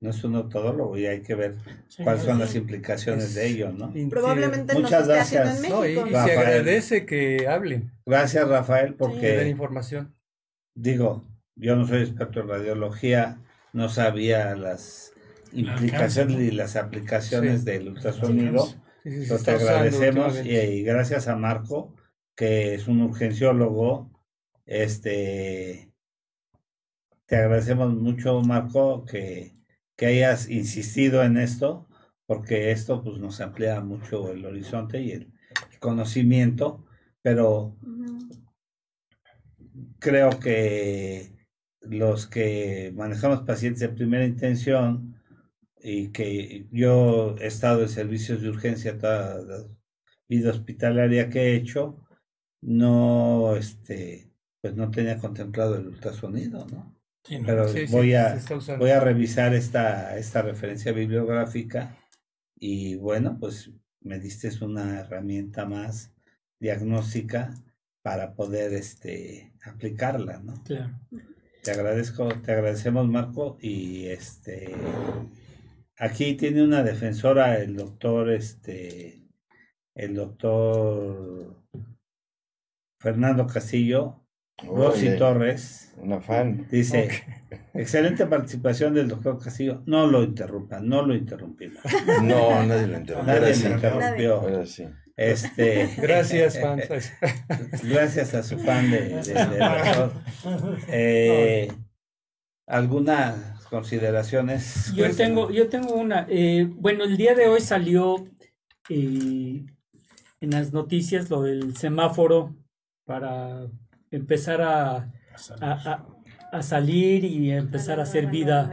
no 0.00 0.10
es 0.10 0.22
un 0.24 0.48
todólogo 0.50 0.98
y 0.98 1.06
hay 1.06 1.22
que 1.22 1.34
ver 1.34 1.54
Sí, 1.88 2.02
cuáles 2.04 2.22
son 2.24 2.34
sí. 2.34 2.40
las 2.40 2.54
implicaciones 2.54 3.34
de 3.34 3.46
ello, 3.46 3.72
¿no? 3.72 3.92
Probablemente 4.10 4.74
Muchas 4.74 5.06
nos 5.08 5.16
esté 5.18 5.38
haciendo 5.38 5.50
en 5.50 5.56
gracias. 5.62 5.70
No, 5.70 5.86
y, 5.86 5.94
México. 5.94 6.08
y 6.08 6.12
se 6.28 6.36
agradece 6.38 7.06
que 7.06 7.48
hablen, 7.48 7.90
Gracias, 8.06 8.48
Rafael, 8.48 8.86
que 8.88 8.92
den 8.92 8.96
porque 8.98 9.48
información. 9.48 10.14
digo, 10.74 11.24
yo 11.56 11.76
no 11.76 11.86
soy 11.86 12.02
experto 12.02 12.40
en 12.40 12.48
radiología, 12.48 13.38
no 13.72 13.88
sabía 13.88 14.54
las 14.56 15.12
implicaciones 15.52 16.40
y 16.40 16.50
las 16.50 16.76
aplicaciones 16.76 17.60
Sí. 17.60 17.66
del 17.66 17.88
ultrasonido. 17.88 18.66
Sí, 19.04 19.10
sí, 19.10 19.24
se 19.26 19.34
Pero 19.34 19.42
te 19.44 19.50
agradecemos 19.52 20.44
y, 20.44 20.50
y 20.50 20.82
gracias 20.82 21.28
a 21.28 21.36
Marco, 21.36 21.94
que 22.36 22.74
es 22.74 22.88
un 22.88 23.00
urgenciólogo. 23.02 24.10
Este, 24.66 25.92
te 27.26 27.36
agradecemos 27.36 27.94
mucho, 27.94 28.40
Marco, 28.42 29.04
que, 29.04 29.52
que 29.96 30.06
hayas 30.06 30.48
insistido 30.48 31.22
en 31.22 31.36
esto, 31.36 31.88
porque 32.26 32.70
esto 32.70 33.02
pues, 33.02 33.18
nos 33.18 33.40
amplía 33.40 33.80
mucho 33.80 34.32
el 34.32 34.44
horizonte 34.44 35.00
y 35.00 35.12
el 35.12 35.32
conocimiento, 35.78 36.84
pero 37.22 37.76
creo 39.98 40.38
que 40.38 41.32
los 41.80 42.26
que 42.26 42.92
manejamos 42.94 43.42
pacientes 43.42 43.80
de 43.80 43.88
primera 43.90 44.24
intención 44.24 45.20
y 45.82 46.08
que 46.08 46.66
yo 46.72 47.36
he 47.38 47.46
estado 47.46 47.82
en 47.82 47.88
servicios 47.88 48.40
de 48.40 48.48
urgencia 48.48 48.98
toda 48.98 49.42
la 49.42 49.64
vida 50.28 50.50
hospitalaria 50.50 51.28
que 51.28 51.40
he 51.40 51.56
hecho, 51.56 52.00
no, 52.62 53.54
este, 53.56 54.30
pues 54.62 54.74
no 54.74 54.90
tenía 54.90 55.18
contemplado 55.18 55.76
el 55.76 55.88
ultrasonido, 55.88 56.66
¿no? 56.66 56.93
Sí, 57.24 57.38
no. 57.38 57.46
Pero 57.46 57.68
Sí, 57.68 57.86
voy 57.90 58.14
a, 58.14 58.38
voy 58.78 58.90
a 58.90 59.00
revisar 59.00 59.54
esta, 59.54 60.16
esta 60.18 60.42
referencia 60.42 60.92
bibliográfica 60.92 61.96
y 62.56 62.96
bueno, 62.96 63.38
pues 63.40 63.70
me 64.00 64.18
diste 64.18 64.50
una 64.64 65.00
herramienta 65.00 65.64
más 65.64 66.14
diagnóstica 66.60 67.54
para 68.02 68.34
poder 68.34 68.74
este, 68.74 69.54
aplicarla, 69.64 70.40
¿no? 70.40 70.62
Claro. 70.62 71.00
Te 71.62 71.70
agradezco, 71.70 72.28
te 72.42 72.52
agradecemos 72.52 73.08
Marco 73.08 73.56
y 73.58 74.06
este 74.08 74.74
aquí 75.96 76.34
tiene 76.34 76.62
una 76.62 76.82
defensora 76.82 77.56
el 77.56 77.74
doctor 77.76 78.30
este 78.30 79.22
el 79.94 80.14
doctor 80.14 81.62
Fernando 82.98 83.46
Castillo, 83.46 84.23
Rosy 84.62 85.16
Torres 85.18 85.92
Una 85.96 86.20
fan. 86.20 86.66
dice 86.70 87.10
excelente 87.74 88.26
participación 88.26 88.94
del 88.94 89.08
doctor 89.08 89.38
Castillo, 89.42 89.82
no 89.86 90.06
lo 90.06 90.22
interrumpan, 90.22 90.88
no 90.88 91.02
lo 91.02 91.14
interrumpimos, 91.14 91.82
No, 92.22 92.62
nadie 92.64 92.86
lo 92.86 92.98
interrumpió. 92.98 93.22
nadie 93.24 93.38
Ahora 93.38 93.48
lo 93.48 93.54
sí. 93.54 93.66
interrumpió, 93.66 94.34
Ahora 94.40 94.66
sí. 94.66 94.84
este 95.16 95.90
Gracias, 95.98 96.60
fans. 96.60 96.84
gracias 97.82 98.34
a 98.34 98.42
su 98.42 98.58
fan 98.58 98.90
de, 98.90 99.00
de- 99.00 99.22
del 99.34 99.58
doctor. 99.58 100.12
Eh, 100.88 101.68
¿Algunas 102.66 103.64
consideraciones? 103.68 104.92
Yo 104.94 105.14
tengo, 105.14 105.50
yo 105.50 105.68
tengo 105.68 105.94
una. 105.94 106.26
eh, 106.30 106.66
bueno, 106.76 107.04
el 107.04 107.16
día 107.16 107.34
de 107.34 107.48
hoy 107.48 107.60
salió 107.60 108.26
eh, 108.88 109.66
en 110.40 110.50
las 110.50 110.72
noticias 110.72 111.28
lo 111.28 111.42
del 111.42 111.76
semáforo 111.76 112.54
para 113.04 113.66
empezar 114.16 114.60
a, 114.62 114.96
a, 114.96 115.12
a- 115.60 116.06
a 116.52 116.62
salir 116.62 117.24
y 117.24 117.50
empezar 117.50 117.98
a 117.98 118.04
hacer 118.04 118.28
vida, 118.28 118.70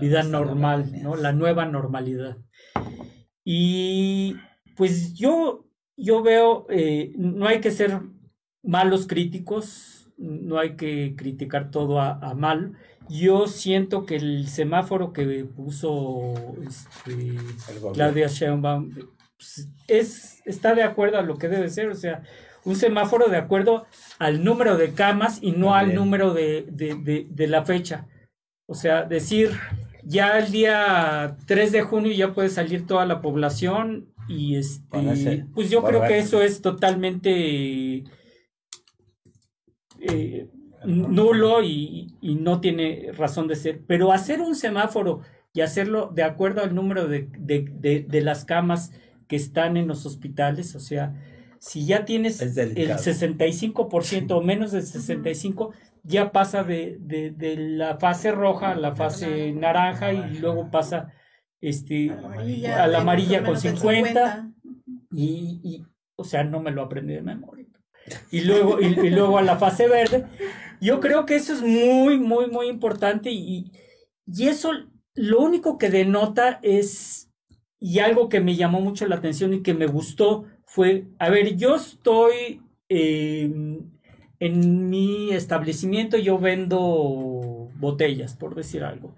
vida 0.00 0.22
normal. 0.22 0.90
¿no? 1.02 1.14
La 1.14 1.32
nueva 1.32 1.66
normalidad. 1.66 2.38
Y 3.44 4.36
pues 4.76 5.14
yo, 5.14 5.66
yo 5.96 6.22
veo, 6.22 6.66
eh, 6.70 7.12
no 7.16 7.46
hay 7.46 7.60
que 7.60 7.70
ser 7.70 8.00
malos 8.62 9.06
críticos, 9.06 10.10
no 10.16 10.58
hay 10.58 10.76
que 10.76 11.14
criticar 11.16 11.70
todo 11.70 12.00
a, 12.00 12.12
a 12.18 12.34
mal. 12.34 12.74
Yo 13.08 13.46
siento 13.46 14.04
que 14.04 14.16
el 14.16 14.48
semáforo 14.48 15.12
que 15.12 15.44
puso 15.44 16.34
este. 16.66 17.36
Claudia 17.94 18.26
Sheinbaum 18.28 18.90
pues, 19.36 19.68
es, 19.86 20.42
está 20.44 20.74
de 20.74 20.82
acuerdo 20.82 21.18
a 21.18 21.22
lo 21.22 21.36
que 21.38 21.48
debe 21.48 21.70
ser, 21.70 21.88
o 21.88 21.94
sea, 21.94 22.22
un 22.68 22.76
semáforo 22.76 23.28
de 23.28 23.36
acuerdo 23.38 23.86
al 24.18 24.44
número 24.44 24.76
de 24.76 24.92
camas 24.92 25.38
y 25.42 25.52
no 25.52 25.74
al 25.74 25.86
número 25.94 26.34
de, 26.34 26.66
de- 26.70 26.94
de- 26.96 27.26
de 27.28 27.46
la 27.46 27.64
fecha. 27.64 28.06
O 28.66 28.74
sea, 28.74 29.04
decir, 29.04 29.50
ya 30.04 30.38
el 30.38 30.52
día 30.52 31.36
3 31.46 31.72
de 31.72 31.82
junio 31.82 32.12
ya 32.12 32.34
puede 32.34 32.50
salir 32.50 32.86
toda 32.86 33.06
la 33.06 33.20
población 33.22 34.12
y 34.28 34.56
este, 34.56 34.98
pues 35.54 35.70
yo 35.70 35.82
creo 35.82 36.00
que 36.08 36.18
eso 36.18 36.42
es 36.42 36.60
totalmente 36.60 38.04
eh, 40.00 40.48
nulo 40.84 41.62
y, 41.62 42.14
y 42.20 42.34
no 42.36 42.60
tiene 42.60 43.10
razón 43.16 43.48
de 43.48 43.56
ser. 43.56 43.80
Pero 43.86 44.12
hacer 44.12 44.40
un 44.40 44.54
semáforo 44.54 45.22
y 45.54 45.62
hacerlo 45.62 46.10
de 46.14 46.22
acuerdo 46.22 46.62
al 46.62 46.74
número 46.74 47.08
de- 47.08 48.04
de 48.06 48.20
las 48.20 48.44
camas 48.44 48.92
que 49.26 49.36
están 49.36 49.76
en 49.76 49.88
los 49.88 50.06
hospitales, 50.06 50.74
o 50.74 50.80
sea, 50.80 51.14
si 51.60 51.84
ya 51.86 52.04
tienes 52.04 52.40
Es 52.40 52.56
el 52.56 52.74
delicado. 52.74 53.00
65% 53.02 54.30
o 54.32 54.42
menos 54.42 54.72
del 54.72 54.82
65%, 54.84 55.70
ya 56.04 56.32
pasa 56.32 56.62
de, 56.64 56.96
de- 57.00 57.30
de 57.32 57.56
la 57.56 57.98
fase 57.98 58.32
roja 58.32 58.70
a 58.72 58.76
la 58.76 58.94
fase 58.94 59.52
naranja 59.52 60.12
y 60.12 60.38
luego 60.38 60.70
pasa 60.70 61.12
este, 61.60 62.10
Amarilla, 62.12 62.84
a 62.84 62.86
la 62.86 62.98
amarilla 63.00 63.42
con 63.44 63.54
del 63.54 63.76
50 63.76 64.52
y, 65.10 65.60
y, 65.64 65.84
o 66.16 66.24
sea, 66.24 66.44
no 66.44 66.60
me 66.60 66.70
lo 66.70 66.82
aprendí 66.82 67.14
de 67.14 67.22
memoria. 67.22 67.66
Y 68.30 68.42
luego, 68.42 68.80
y, 68.80 68.86
y 68.86 69.10
luego 69.10 69.36
a 69.38 69.42
la 69.42 69.56
fase 69.56 69.86
verde. 69.88 70.24
Yo 70.80 71.00
creo 71.00 71.26
que 71.26 71.34
eso 71.36 71.52
es 71.52 71.60
muy, 71.62 72.18
muy, 72.18 72.46
muy 72.46 72.68
importante 72.68 73.30
y, 73.30 73.72
y 74.26 74.46
eso 74.46 74.70
lo 75.14 75.40
único 75.40 75.76
que 75.78 75.90
denota 75.90 76.60
es, 76.62 77.30
y 77.80 77.98
algo 77.98 78.28
que 78.28 78.40
me 78.40 78.54
llamó 78.54 78.80
mucho 78.80 79.06
la 79.08 79.16
atención 79.16 79.52
y 79.52 79.62
que 79.62 79.74
me 79.74 79.86
gustó 79.86 80.44
fue, 80.68 81.06
a 81.18 81.30
ver, 81.30 81.56
yo 81.56 81.74
estoy 81.76 82.62
eh, 82.88 83.50
en 84.38 84.88
mi 84.90 85.32
establecimiento, 85.32 86.16
yo 86.18 86.38
vendo 86.38 87.70
botellas, 87.76 88.36
por 88.36 88.54
decir 88.54 88.84
algo. 88.84 89.16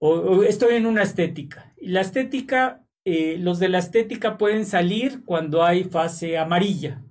O, 0.00 0.10
o 0.10 0.42
estoy 0.42 0.74
en 0.74 0.86
una 0.86 1.02
estética. 1.02 1.72
La 1.80 2.00
estética, 2.00 2.82
eh, 3.04 3.36
los 3.38 3.58
de 3.58 3.68
la 3.68 3.78
estética 3.78 4.38
pueden 4.38 4.64
salir 4.66 5.22
cuando 5.24 5.62
hay 5.62 5.84
fase 5.84 6.38
amarilla. 6.38 7.02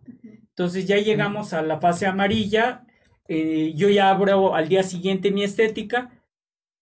Entonces 0.49 0.85
ya 0.85 0.97
llegamos 0.97 1.53
a 1.53 1.61
la 1.61 1.79
fase 1.79 2.05
amarilla. 2.07 2.85
eh, 3.27 3.73
yo 3.75 3.89
ya 3.89 4.09
abro 4.09 4.53
al 4.55 4.67
día 4.67 4.83
siguiente 4.83 5.31
mi 5.31 5.43
estética. 5.43 6.09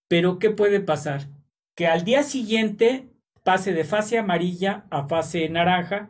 Pero 0.07 0.39
¿qué 0.39 0.49
puede 0.49 0.79
pasar? 0.79 1.27
Que 1.75 1.87
al 1.87 2.03
día 2.03 2.23
siguiente 2.23 3.07
pase 3.43 3.73
de 3.73 3.83
fase 3.83 4.17
amarilla 4.17 4.85
a 4.89 5.07
fase 5.07 5.47
naranja. 5.49 6.09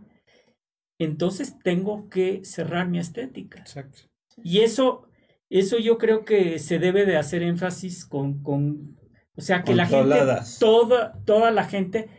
Entonces 1.03 1.57
tengo 1.63 2.09
que 2.09 2.43
cerrar 2.45 2.87
mi 2.87 2.99
estética. 2.99 3.59
Exacto. 3.59 3.99
Y 4.43 4.59
eso, 4.59 5.07
eso 5.49 5.79
yo 5.79 5.97
creo 5.97 6.25
que 6.25 6.59
se 6.59 6.77
debe 6.79 7.05
de 7.05 7.17
hacer 7.17 7.41
énfasis 7.43 8.05
con, 8.05 8.43
con 8.43 8.97
o 9.35 9.41
sea, 9.41 9.63
que 9.63 9.73
la 9.73 9.85
gente, 9.87 10.15
toda, 10.59 11.13
toda 11.25 11.49
la 11.51 11.63
gente, 11.63 12.09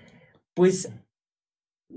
pues, 0.54 0.90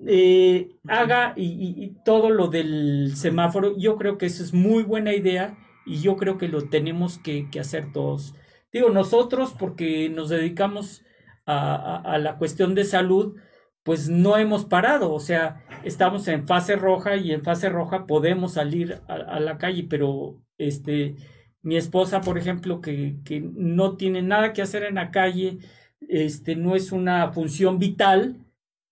eh, 0.06 0.70
haga 0.88 1.34
y, 1.36 1.46
y- 1.46 1.84
y 1.86 1.96
todo 2.04 2.30
lo 2.30 2.48
del 2.48 3.14
semáforo. 3.16 3.78
Yo 3.78 3.96
creo 3.98 4.18
que 4.18 4.26
eso 4.26 4.44
es 4.44 4.54
muy 4.54 4.84
buena 4.84 5.14
idea 5.14 5.58
y 5.86 6.02
yo 6.02 6.18
creo 6.18 6.38
que 6.38 6.48
lo 6.48 6.70
tenemos 6.70 7.18
que, 7.18 7.50
que 7.50 7.60
hacer 7.60 7.92
todos. 7.94 8.36
Digo, 8.72 8.90
nosotros, 8.90 9.56
porque 9.58 10.10
nos 10.10 10.30
dedicamos 10.30 11.04
a, 11.46 11.76
a- 11.76 12.14
a 12.14 12.18
la 12.18 12.38
cuestión 12.38 12.76
de 12.76 12.84
salud, 12.84 13.36
pues 13.84 14.10
no 14.10 14.38
hemos 14.38 14.66
parado, 14.66 15.14
o 15.14 15.20
sea, 15.20 15.64
estamos 15.86 16.28
en 16.28 16.48
fase 16.48 16.76
roja 16.76 17.16
y 17.18 17.32
en 17.32 17.44
fase 17.44 17.70
roja 17.70 18.06
podemos 18.08 18.54
salir 18.54 19.02
a, 19.08 19.40
la 19.40 19.58
calle, 19.58 19.86
pero 19.90 20.42
este, 20.58 21.16
mi 21.62 21.78
esposa, 21.78 22.22
por 22.22 22.38
ejemplo, 22.38 22.82
que, 22.82 23.18
que 23.24 23.42
no 23.42 23.98
tiene 23.98 24.22
nada 24.22 24.54
que 24.54 24.62
hacer 24.62 24.84
en 24.84 24.96
la 24.96 25.12
calle, 25.12 25.60
este, 26.10 26.56
no 26.56 26.76
es 26.76 26.92
una 26.92 27.32
función 27.32 27.80
vital, 27.80 28.38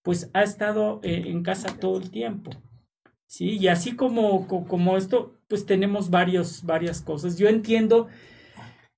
pues 0.01 0.29
ha 0.33 0.43
estado 0.43 0.99
eh, 1.03 1.23
en 1.27 1.43
casa 1.43 1.77
todo 1.79 1.97
el 1.97 2.11
tiempo. 2.11 2.51
Sí, 3.25 3.57
y 3.57 3.67
así 3.67 3.95
como, 3.95 4.47
co- 4.47 4.65
como 4.65 4.97
esto, 4.97 5.39
pues 5.47 5.65
tenemos 5.65 6.09
varios, 6.09 6.63
varias 6.63 7.01
cosas. 7.01 7.37
Yo 7.37 7.47
entiendo 7.49 8.07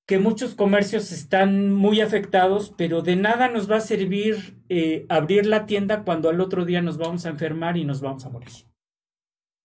que 0.05 0.19
muchos 0.19 0.53
comercios 0.55 1.11
están 1.11 1.73
muy 1.73 2.01
afectados, 2.01 2.73
pero 2.77 3.01
de 3.01 3.15
nada 3.15 3.49
nos 3.49 3.69
va 3.69 3.77
a 3.77 3.81
servir 3.81 4.59
eh, 4.69 5.05
abrir 5.09 5.45
la 5.47 5.65
tienda 5.65 6.03
cuando 6.03 6.29
al 6.29 6.41
otro 6.41 6.65
día 6.65 6.81
nos 6.81 6.97
vamos 6.97 7.25
a 7.25 7.29
enfermar 7.29 7.77
y 7.77 7.85
nos 7.85 8.01
vamos 8.01 8.25
a 8.25 8.29
morir. 8.29 8.53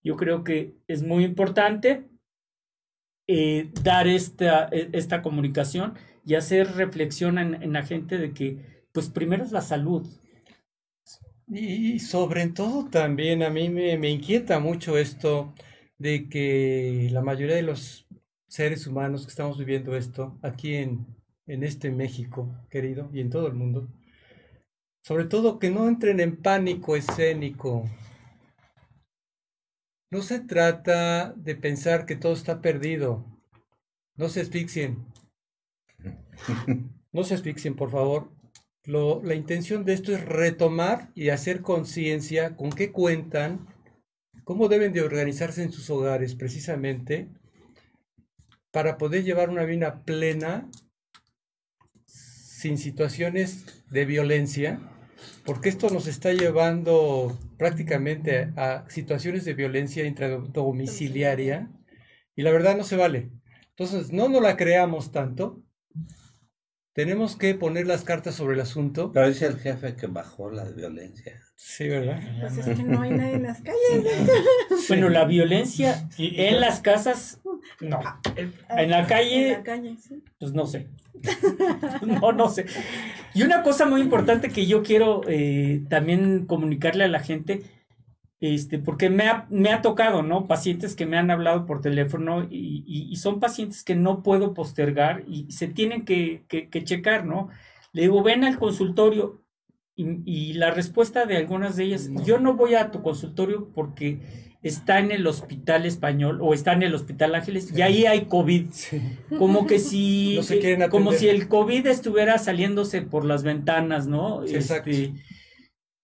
Yo 0.03 0.17
creo 0.17 0.45
que 0.45 0.77
es 0.89 1.03
muy 1.03 1.25
importante 1.25 2.09
eh, 3.29 3.71
dar 3.83 4.09
esta, 4.09 4.69
e- 4.73 4.89
esta 4.93 5.21
comunicación 5.21 5.95
y 6.25 6.35
hacer 6.35 6.73
reflexión 6.73 7.39
en, 7.39 7.63
en 7.63 7.73
la 7.75 7.83
gente 7.83 8.17
de 8.17 8.33
que, 8.33 8.85
pues 8.93 9.11
primero 9.11 9.45
es 9.45 9.53
la 9.53 9.61
salud. 9.61 10.07
Y 11.49 11.99
sobre 11.99 12.47
todo 12.49 12.89
también 12.89 13.43
a 13.43 13.51
mí 13.51 13.69
me, 13.69 13.99
me 13.99 14.09
inquieta 14.09 14.59
mucho 14.61 14.97
esto 14.97 15.53
de 15.99 16.29
que 16.29 17.09
la 17.13 17.21
mayoría 17.23 17.57
de 17.57 17.63
los 17.63 18.07
seres 18.51 18.87
humanos 18.87 19.23
que 19.25 19.31
estamos 19.31 19.57
viviendo 19.59 19.97
esto 19.97 20.37
aquí 20.43 20.75
en, 20.75 21.07
en 21.47 21.63
este 21.63 21.91
México, 21.91 22.53
querido, 22.69 23.09
y 23.13 23.21
en 23.21 23.31
todo 23.31 23.47
el 23.47 23.55
mundo, 23.55 23.89
sobre 25.05 25.25
todo 25.25 25.59
que 25.61 25.71
no 25.71 25.87
entren 25.89 26.19
en 26.21 26.37
pánico 26.37 26.97
escénico. 26.97 27.85
No 30.11 30.23
se 30.23 30.41
trata 30.41 31.33
de 31.37 31.55
pensar 31.55 32.05
que 32.05 32.17
todo 32.17 32.33
está 32.33 32.61
perdido. 32.61 33.25
No 34.17 34.29
se 34.29 34.41
asfixien. 34.41 35.07
No 37.13 37.25
se 37.25 37.35
asfixien, 37.35 37.75
por 37.75 37.91
favor. 37.91 38.31
Lo- 38.85 39.21
la 39.25 39.35
intención 39.35 39.85
de 39.85 39.95
esto 39.95 40.13
es 40.13 40.25
retomar 40.25 41.11
y 41.17 41.31
hacer 41.31 41.61
conciencia 41.61 42.55
con 42.55 42.71
qué 42.71 42.93
cuentan, 42.93 43.67
cómo 44.45 44.69
deben 44.69 44.93
de 44.93 45.03
organizarse 45.03 45.65
en 45.65 45.73
sus 45.73 45.91
hogares 45.91 46.37
precisamente 46.37 47.29
para 48.71 48.99
poder 48.99 49.25
llevar 49.25 49.51
una 49.51 49.65
vida 49.65 50.03
plena 50.05 50.69
sin 52.05 52.79
situaciones 52.79 53.85
de 53.91 54.05
violencia, 54.05 54.81
porque 55.45 55.69
esto 55.69 55.91
nos 55.91 56.07
está 56.07 56.33
llevando 56.33 57.39
prácticamente 57.57 58.53
a 58.57 58.85
situaciones 58.89 59.45
de 59.45 59.55
violencia 59.55 60.05
intradomiciliaria 60.05 61.71
y 62.37 62.43
la 62.43 62.53
verdad 62.53 62.77
no 62.77 62.85
se 62.85 62.97
vale. 62.97 63.31
Entonces, 63.71 64.13
no 64.13 64.29
nos 64.29 64.43
la 64.43 64.57
creamos 64.57 65.11
tanto. 65.11 65.63
Tenemos 66.93 67.37
que 67.37 67.55
poner 67.55 67.87
las 67.87 68.03
cartas 68.03 68.35
sobre 68.35 68.55
el 68.55 68.61
asunto. 68.61 69.11
Pero 69.13 69.29
dice 69.29 69.47
el 69.47 69.59
jefe 69.59 69.97
que 69.97 70.07
bajó 70.07 70.51
la 70.51 70.65
violencia. 70.65 71.41
Sí, 71.57 71.89
¿verdad? 71.89 72.21
Pues 72.41 72.59
es 72.59 72.77
que 72.77 72.83
no 72.83 73.01
hay 73.01 73.11
nadie 73.11 73.35
en 73.37 73.45
las 73.45 73.63
calles. 73.63 74.05
Bueno, 74.89 75.09
la 75.09 75.25
violencia 75.25 76.09
en 76.19 76.61
las 76.61 76.81
casas, 76.81 77.41
no. 77.81 78.01
En 78.37 78.91
la 78.91 79.07
calle, 79.07 79.47
En 79.49 79.53
la 79.53 79.63
calle, 79.63 79.97
sí. 79.99 80.23
pues 80.39 80.53
no 80.53 80.67
sé. 80.67 80.89
No, 82.03 82.33
no 82.33 82.49
sé. 82.49 82.67
Y 83.35 83.43
una 83.43 83.63
cosa 83.63 83.87
muy 83.87 84.01
importante 84.01 84.49
que 84.51 84.67
yo 84.67 84.83
quiero 84.83 85.23
eh, 85.29 85.83
también 85.89 86.47
comunicarle 86.47 87.05
a 87.05 87.09
la 87.09 87.21
gente, 87.21 87.63
este, 88.41 88.79
porque 88.79 89.11
me 89.11 89.29
ha, 89.29 89.47
me 89.51 89.71
ha 89.71 89.83
tocado, 89.83 90.23
¿no? 90.23 90.47
Pacientes 90.47 90.95
que 90.97 91.07
me 91.07 91.19
han 91.19 91.31
hablado 91.31 91.67
por 91.67 91.81
teléfono 91.83 92.47
y, 92.51 92.85
y- 92.87 93.09
y 93.11 93.17
son 93.17 93.39
pacientes 93.39 93.85
que 93.85 93.95
no 93.95 94.23
puedo 94.23 94.55
postergar 94.55 95.25
y 95.29 95.51
se 95.53 95.69
tienen 95.69 96.05
que, 96.05 96.45
que- 96.49 96.69
que 96.69 96.85
checar, 96.85 97.27
¿no? 97.27 97.49
Le 97.93 98.03
digo, 98.03 98.23
ven 98.23 98.45
al 98.45 98.59
consultorio 98.59 99.43
y, 99.95 100.23
y 100.25 100.53
la 100.55 100.71
respuesta 100.71 101.27
de 101.27 101.37
algunas 101.37 101.77
de 101.77 101.85
ellas, 101.85 102.09
yo 102.25 102.39
no 102.39 102.55
voy 102.55 102.75
a 102.77 102.91
tu 102.91 103.03
consultorio 103.03 103.69
porque 103.75 104.21
está 104.63 104.99
en 104.99 105.11
el 105.11 105.27
hospital 105.27 105.87
español 105.87 106.39
o 106.43 106.53
está 106.53 106.73
en 106.73 106.83
el 106.83 106.95
hospital 106.95 107.35
Ángeles 107.35 107.73
y 107.75 107.83
ahí 107.83 108.07
hay 108.07 108.27
COVID. 108.27 108.67
Como 109.39 109.67
que 109.67 109.79
si, 109.79 110.35
No 110.37 110.43
se 110.43 110.59
quieren 110.59 110.91
como 110.91 111.13
si 111.13 111.29
el 111.29 111.49
COVID 111.49 111.87
estuviera 111.87 112.39
saliéndose 112.39 113.03
por 113.03 113.25
las 113.25 113.43
ventanas, 113.43 114.07
¿no? 114.07 114.47
Sí, 114.47 114.55
exacto. 114.55 114.91
Este, 114.91 115.15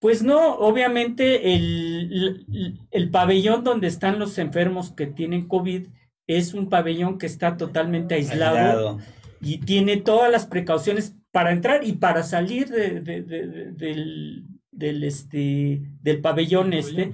Pues 0.01 0.23
no, 0.23 0.55
obviamente 0.55 1.55
el, 1.55 2.47
el, 2.91 3.11
pabellón 3.11 3.65
donde 3.65 3.89
están 3.89 4.19
los 4.19 4.39
enfermos 4.39 4.93
que 4.93 5.07
tienen 5.07 5.49
COVID 5.49 5.89
es 6.27 6.55
un 6.55 6.69
pabellón 6.69 7.19
que 7.19 7.27
está 7.27 7.57
totalmente 7.57 8.15
aislado, 8.15 8.99
y 9.41 9.59
tiene 9.59 9.99
todas 9.99 10.31
las 10.31 10.47
precauciones 10.47 11.15
para 11.31 11.53
entrar 11.53 11.85
y 11.85 11.93
para 11.93 12.23
salir 12.23 12.69
de, 12.69 13.01
del, 13.01 14.45
del, 14.77 15.05
este, 15.05 15.83
del 16.03 16.21
pabellón 16.21 16.73
este. 16.73 17.13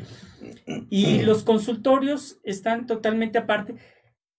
Y 0.90 1.22
los 1.22 1.44
consultorios 1.44 2.38
están 2.42 2.86
totalmente 2.86 3.38
aparte, 3.38 3.74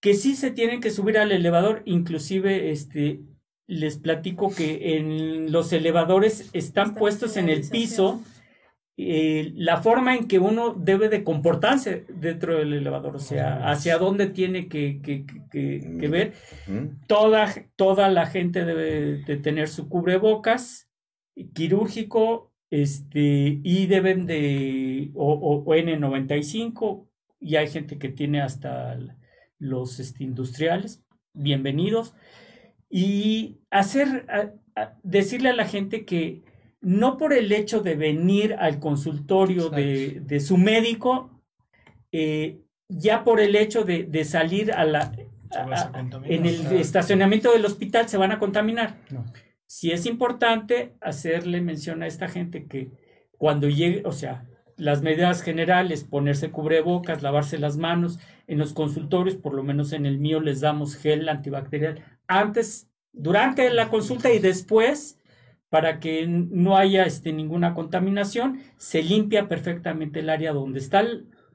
que 0.02 0.14
sí 0.14 0.36
se 0.36 0.52
tienen 0.52 0.82
que 0.82 0.92
subir 0.92 1.18
al 1.18 1.32
elevador, 1.32 1.82
inclusive 1.86 2.72
este, 2.72 3.22
les 3.68 3.98
platico 3.98 4.54
que 4.54 4.98
en 4.98 5.52
los 5.52 5.72
elevadores 5.74 6.50
están 6.54 6.94
puestos 6.94 7.38
en 7.38 7.50
el 7.50 7.68
piso 7.70 8.22
eh, 8.96 9.52
la 9.56 9.82
forma 9.82 10.16
en 10.16 10.28
que 10.28 10.38
uno 10.38 10.76
debe 10.78 11.10
de 11.10 11.24
comportarse 11.24 12.06
dentro 12.10 12.58
del 12.58 12.74
elevador, 12.74 13.16
o 13.16 13.20
sea, 13.20 13.68
hacia 13.72 13.98
dónde 13.98 14.28
tiene 14.28 14.68
que, 14.68 15.02
que, 15.02 15.26
que, 15.50 16.08
ver. 16.08 16.34
Toda, 17.08 17.52
toda 17.76 18.10
la 18.10 18.28
gente 18.28 18.66
debe 18.66 19.24
de 19.24 19.38
tener 19.38 19.68
su 19.68 19.90
cubrebocas 19.90 20.90
quirúrgico 21.56 22.53
este, 22.74 23.60
y 23.64 23.86
deben 23.86 24.26
de, 24.26 25.12
o, 25.14 25.64
N95, 25.64 27.08
y 27.40 27.56
hay 27.58 27.68
gente 27.68 28.00
que 28.00 28.10
tiene 28.10 28.42
hasta 28.42 28.98
los 29.60 30.00
este, 30.00 30.24
industriales, 30.24 31.04
bienvenidos, 31.34 32.16
y 32.90 33.60
hacer, 33.70 34.26
decirle 35.04 35.50
a 35.50 35.56
la 35.56 35.66
gente 35.66 36.04
que 36.04 36.42
no 36.82 37.18
por 37.18 37.34
el 37.34 37.52
hecho 37.52 37.82
de 37.82 37.94
venir 37.94 38.56
al 38.56 38.80
consultorio 38.80 39.70
de, 39.70 40.40
su 40.40 40.58
médico, 40.58 41.30
eh, 42.12 42.60
ya 42.90 43.24
por 43.24 43.40
el 43.40 43.56
hecho 43.56 43.84
de, 43.84 44.26
salir 44.26 44.72
a 44.72 44.84
la, 44.84 45.12
en 46.24 46.46
el 46.48 46.66
estacionamiento 46.78 47.54
del 47.54 47.66
hospital 47.66 48.10
se 48.10 48.18
van 48.18 48.32
a 48.32 48.40
contaminar. 48.40 48.96
Si 49.76 49.90
es 49.92 50.06
importante 50.06 50.94
hacerle 51.02 51.60
mención 51.60 52.04
a 52.04 52.08
esta 52.08 52.28
gente 52.28 52.68
que 52.68 52.92
cuando 53.40 53.70
llegue, 53.70 54.04
o 54.06 54.12
sea, 54.12 54.48
las 54.78 55.02
medidas 55.02 55.42
generales, 55.42 56.04
ponerse 56.04 56.52
cubrebocas, 56.52 57.24
lavarse 57.24 57.58
las 57.58 57.76
manos, 57.76 58.20
en 58.46 58.60
los 58.60 58.74
consultorios, 58.74 59.36
por 59.36 59.56
lo 59.56 59.64
menos 59.64 59.92
en 59.92 60.06
el 60.06 60.20
mío, 60.20 60.42
les 60.42 60.62
damos 60.62 60.96
gel 60.96 61.28
antibacterial 61.28 62.04
antes, 62.28 62.88
durante 63.14 63.68
la 63.72 63.90
consulta 63.90 64.32
y 64.32 64.38
después 64.38 65.18
para 65.70 66.00
que 66.00 66.28
no 66.28 66.78
haya 66.78 67.06
este, 67.06 67.34
ninguna 67.34 67.74
contaminación, 67.74 68.60
se 68.78 69.02
limpia 69.02 69.48
perfectamente 69.48 70.20
el 70.20 70.30
área 70.30 70.54
donde 70.54 70.78
está 70.78 71.04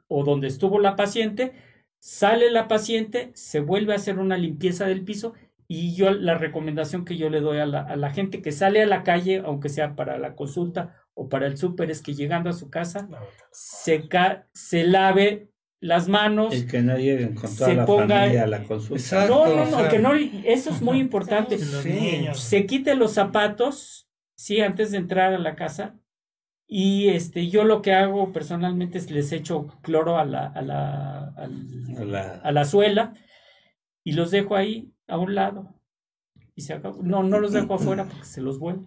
o 0.09 0.25
donde 0.25 0.49
estuvo 0.49 0.81
la 0.81 0.97
paciente, 0.97 1.53
sale 2.01 2.51
la 2.51 2.67
paciente, 2.67 3.31
se 3.35 3.61
vuelve 3.61 3.93
a 3.93 3.97
hacer 3.97 4.19
una 4.19 4.37
limpieza 4.37 4.87
del 4.87 5.05
piso 5.05 5.35
y 5.71 5.95
yo 5.95 6.11
la 6.11 6.35
recomendación 6.35 7.05
que 7.05 7.19
yo 7.19 7.29
le 7.29 7.41
doy 7.41 7.59
a 7.59 7.67
la, 7.67 8.11
gente 8.11 8.41
que 8.41 8.53
sale 8.53 8.83
a 8.83 8.87
la 8.87 9.03
calle, 9.03 9.43
aunque 9.45 9.69
sea 9.69 9.95
para 9.95 10.19
la 10.19 10.35
consulta 10.35 10.95
o 11.13 11.29
para 11.29 11.47
el 11.47 11.59
súper, 11.59 11.91
es 11.91 12.01
que 12.01 12.15
llegando 12.15 12.49
a 12.49 12.55
su 12.55 12.71
casa 12.71 13.07
se, 13.53 14.09
se 14.55 14.85
lave 14.85 15.51
las 15.79 16.09
manos. 16.09 16.57
Y 16.57 16.67
que 16.67 16.81
no 16.81 16.97
lleguen 16.97 17.35
con 17.35 17.55
toda 17.55 17.75
la 17.75 17.87
familia 17.87 18.45
a 18.45 18.47
la 18.47 18.65
consulta. 18.65 19.29
no, 19.29 19.55
no, 19.55 19.67
no, 19.67 19.89
que 19.91 19.99
no, 19.99 20.15
eso 20.15 20.71
es 20.71 20.81
muy 20.81 20.99
importante. 21.01 21.59
Se 21.59 22.65
quite 22.67 22.95
los 22.95 23.13
zapatos, 23.13 24.09
sí, 24.37 24.63
antes 24.63 24.91
de 24.91 24.97
entrar 24.97 25.35
a 25.35 25.39
la 25.39 25.55
casa. 25.55 25.97
Y 26.67 27.09
este, 27.09 27.49
yo 27.49 27.65
lo 27.65 27.81
que 27.81 27.93
hago 27.95 28.33
personalmente 28.33 28.99
es 28.99 29.11
les 29.11 29.33
echo 29.33 29.67
cloro 29.83 30.19
a 30.19 30.25
la, 30.27 30.47
a 30.47 30.61
la, 30.61 31.35
a 32.43 32.53
la, 32.53 32.65
suela 32.67 33.15
y 34.09 34.13
los 34.13 34.31
dejo 34.31 34.57
ahí 34.57 34.91
a 35.07 35.19
un 35.19 35.35
lado. 35.35 35.75
Y 36.55 36.63
se 36.63 36.73
acabó. 36.73 37.03
No, 37.03 37.23
no 37.23 37.41
los 37.41 37.53
dejo 37.53 37.75
afuera 37.75 38.07
porque 38.07 38.25
se 38.25 38.41
los 38.41 38.59
vuelvo. 38.59 38.87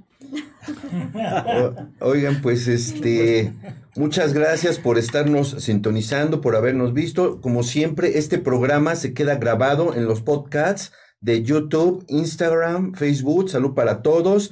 Oigan, 2.02 2.42
pues 2.42 2.68
este, 2.68 3.54
muchas 3.96 4.34
gracias 4.34 4.80
por 4.80 4.98
estarnos 4.98 5.52
sintonizando, 5.64 6.42
por 6.42 6.56
habernos 6.56 6.96
visto. 6.96 7.40
Como 7.40 7.62
siempre, 7.62 8.18
este 8.18 8.40
programa 8.40 8.96
se 8.96 9.14
queda 9.14 9.36
grabado 9.36 9.94
en 9.94 10.06
los 10.06 10.22
podcasts 10.22 10.92
de 11.20 11.44
YouTube, 11.44 12.04
Instagram, 12.08 12.96
Facebook. 12.96 13.52
Salud 13.52 13.76
para 13.76 14.02
todos 14.02 14.52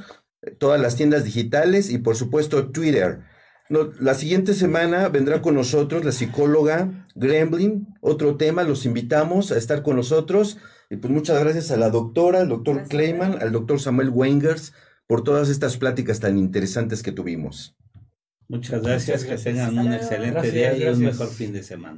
todas 0.59 0.79
las 0.79 0.95
tiendas 0.95 1.23
digitales 1.23 1.89
y 1.89 1.97
por 1.97 2.15
supuesto 2.15 2.69
Twitter. 2.69 3.23
La 3.69 4.13
siguiente 4.15 4.53
semana 4.53 5.09
vendrá 5.09 5.41
con 5.41 5.55
nosotros 5.55 6.03
la 6.03 6.11
psicóloga 6.11 7.05
Gremlin, 7.15 7.87
otro 8.01 8.35
tema, 8.35 8.63
los 8.63 8.85
invitamos 8.85 9.51
a 9.51 9.57
estar 9.57 9.83
con 9.83 9.95
nosotros. 9.95 10.57
Y 10.89 10.97
pues 10.97 11.13
muchas 11.13 11.39
gracias 11.39 11.69
a 11.69 11.77
la 11.77 11.91
doctora, 11.91 12.41
al 12.41 12.49
doctor 12.49 12.87
Clayman, 12.87 13.41
al 13.41 13.51
doctor 13.51 13.79
Samuel 13.79 14.09
Wengers 14.09 14.73
por 15.05 15.23
todas 15.23 15.49
estas 15.49 15.77
pláticas 15.77 16.19
tan 16.19 16.37
interesantes 16.37 17.03
que 17.03 17.11
tuvimos. 17.11 17.75
Muchas 18.47 18.81
gracias, 18.81 19.25
que 19.25 19.37
tengan 19.37 19.77
un 19.77 19.93
excelente 19.93 20.51
día 20.51 20.75
y 20.75 20.83
un 20.85 20.99
mejor 20.99 21.29
fin 21.29 21.53
de 21.53 21.61
semana. 21.63 21.97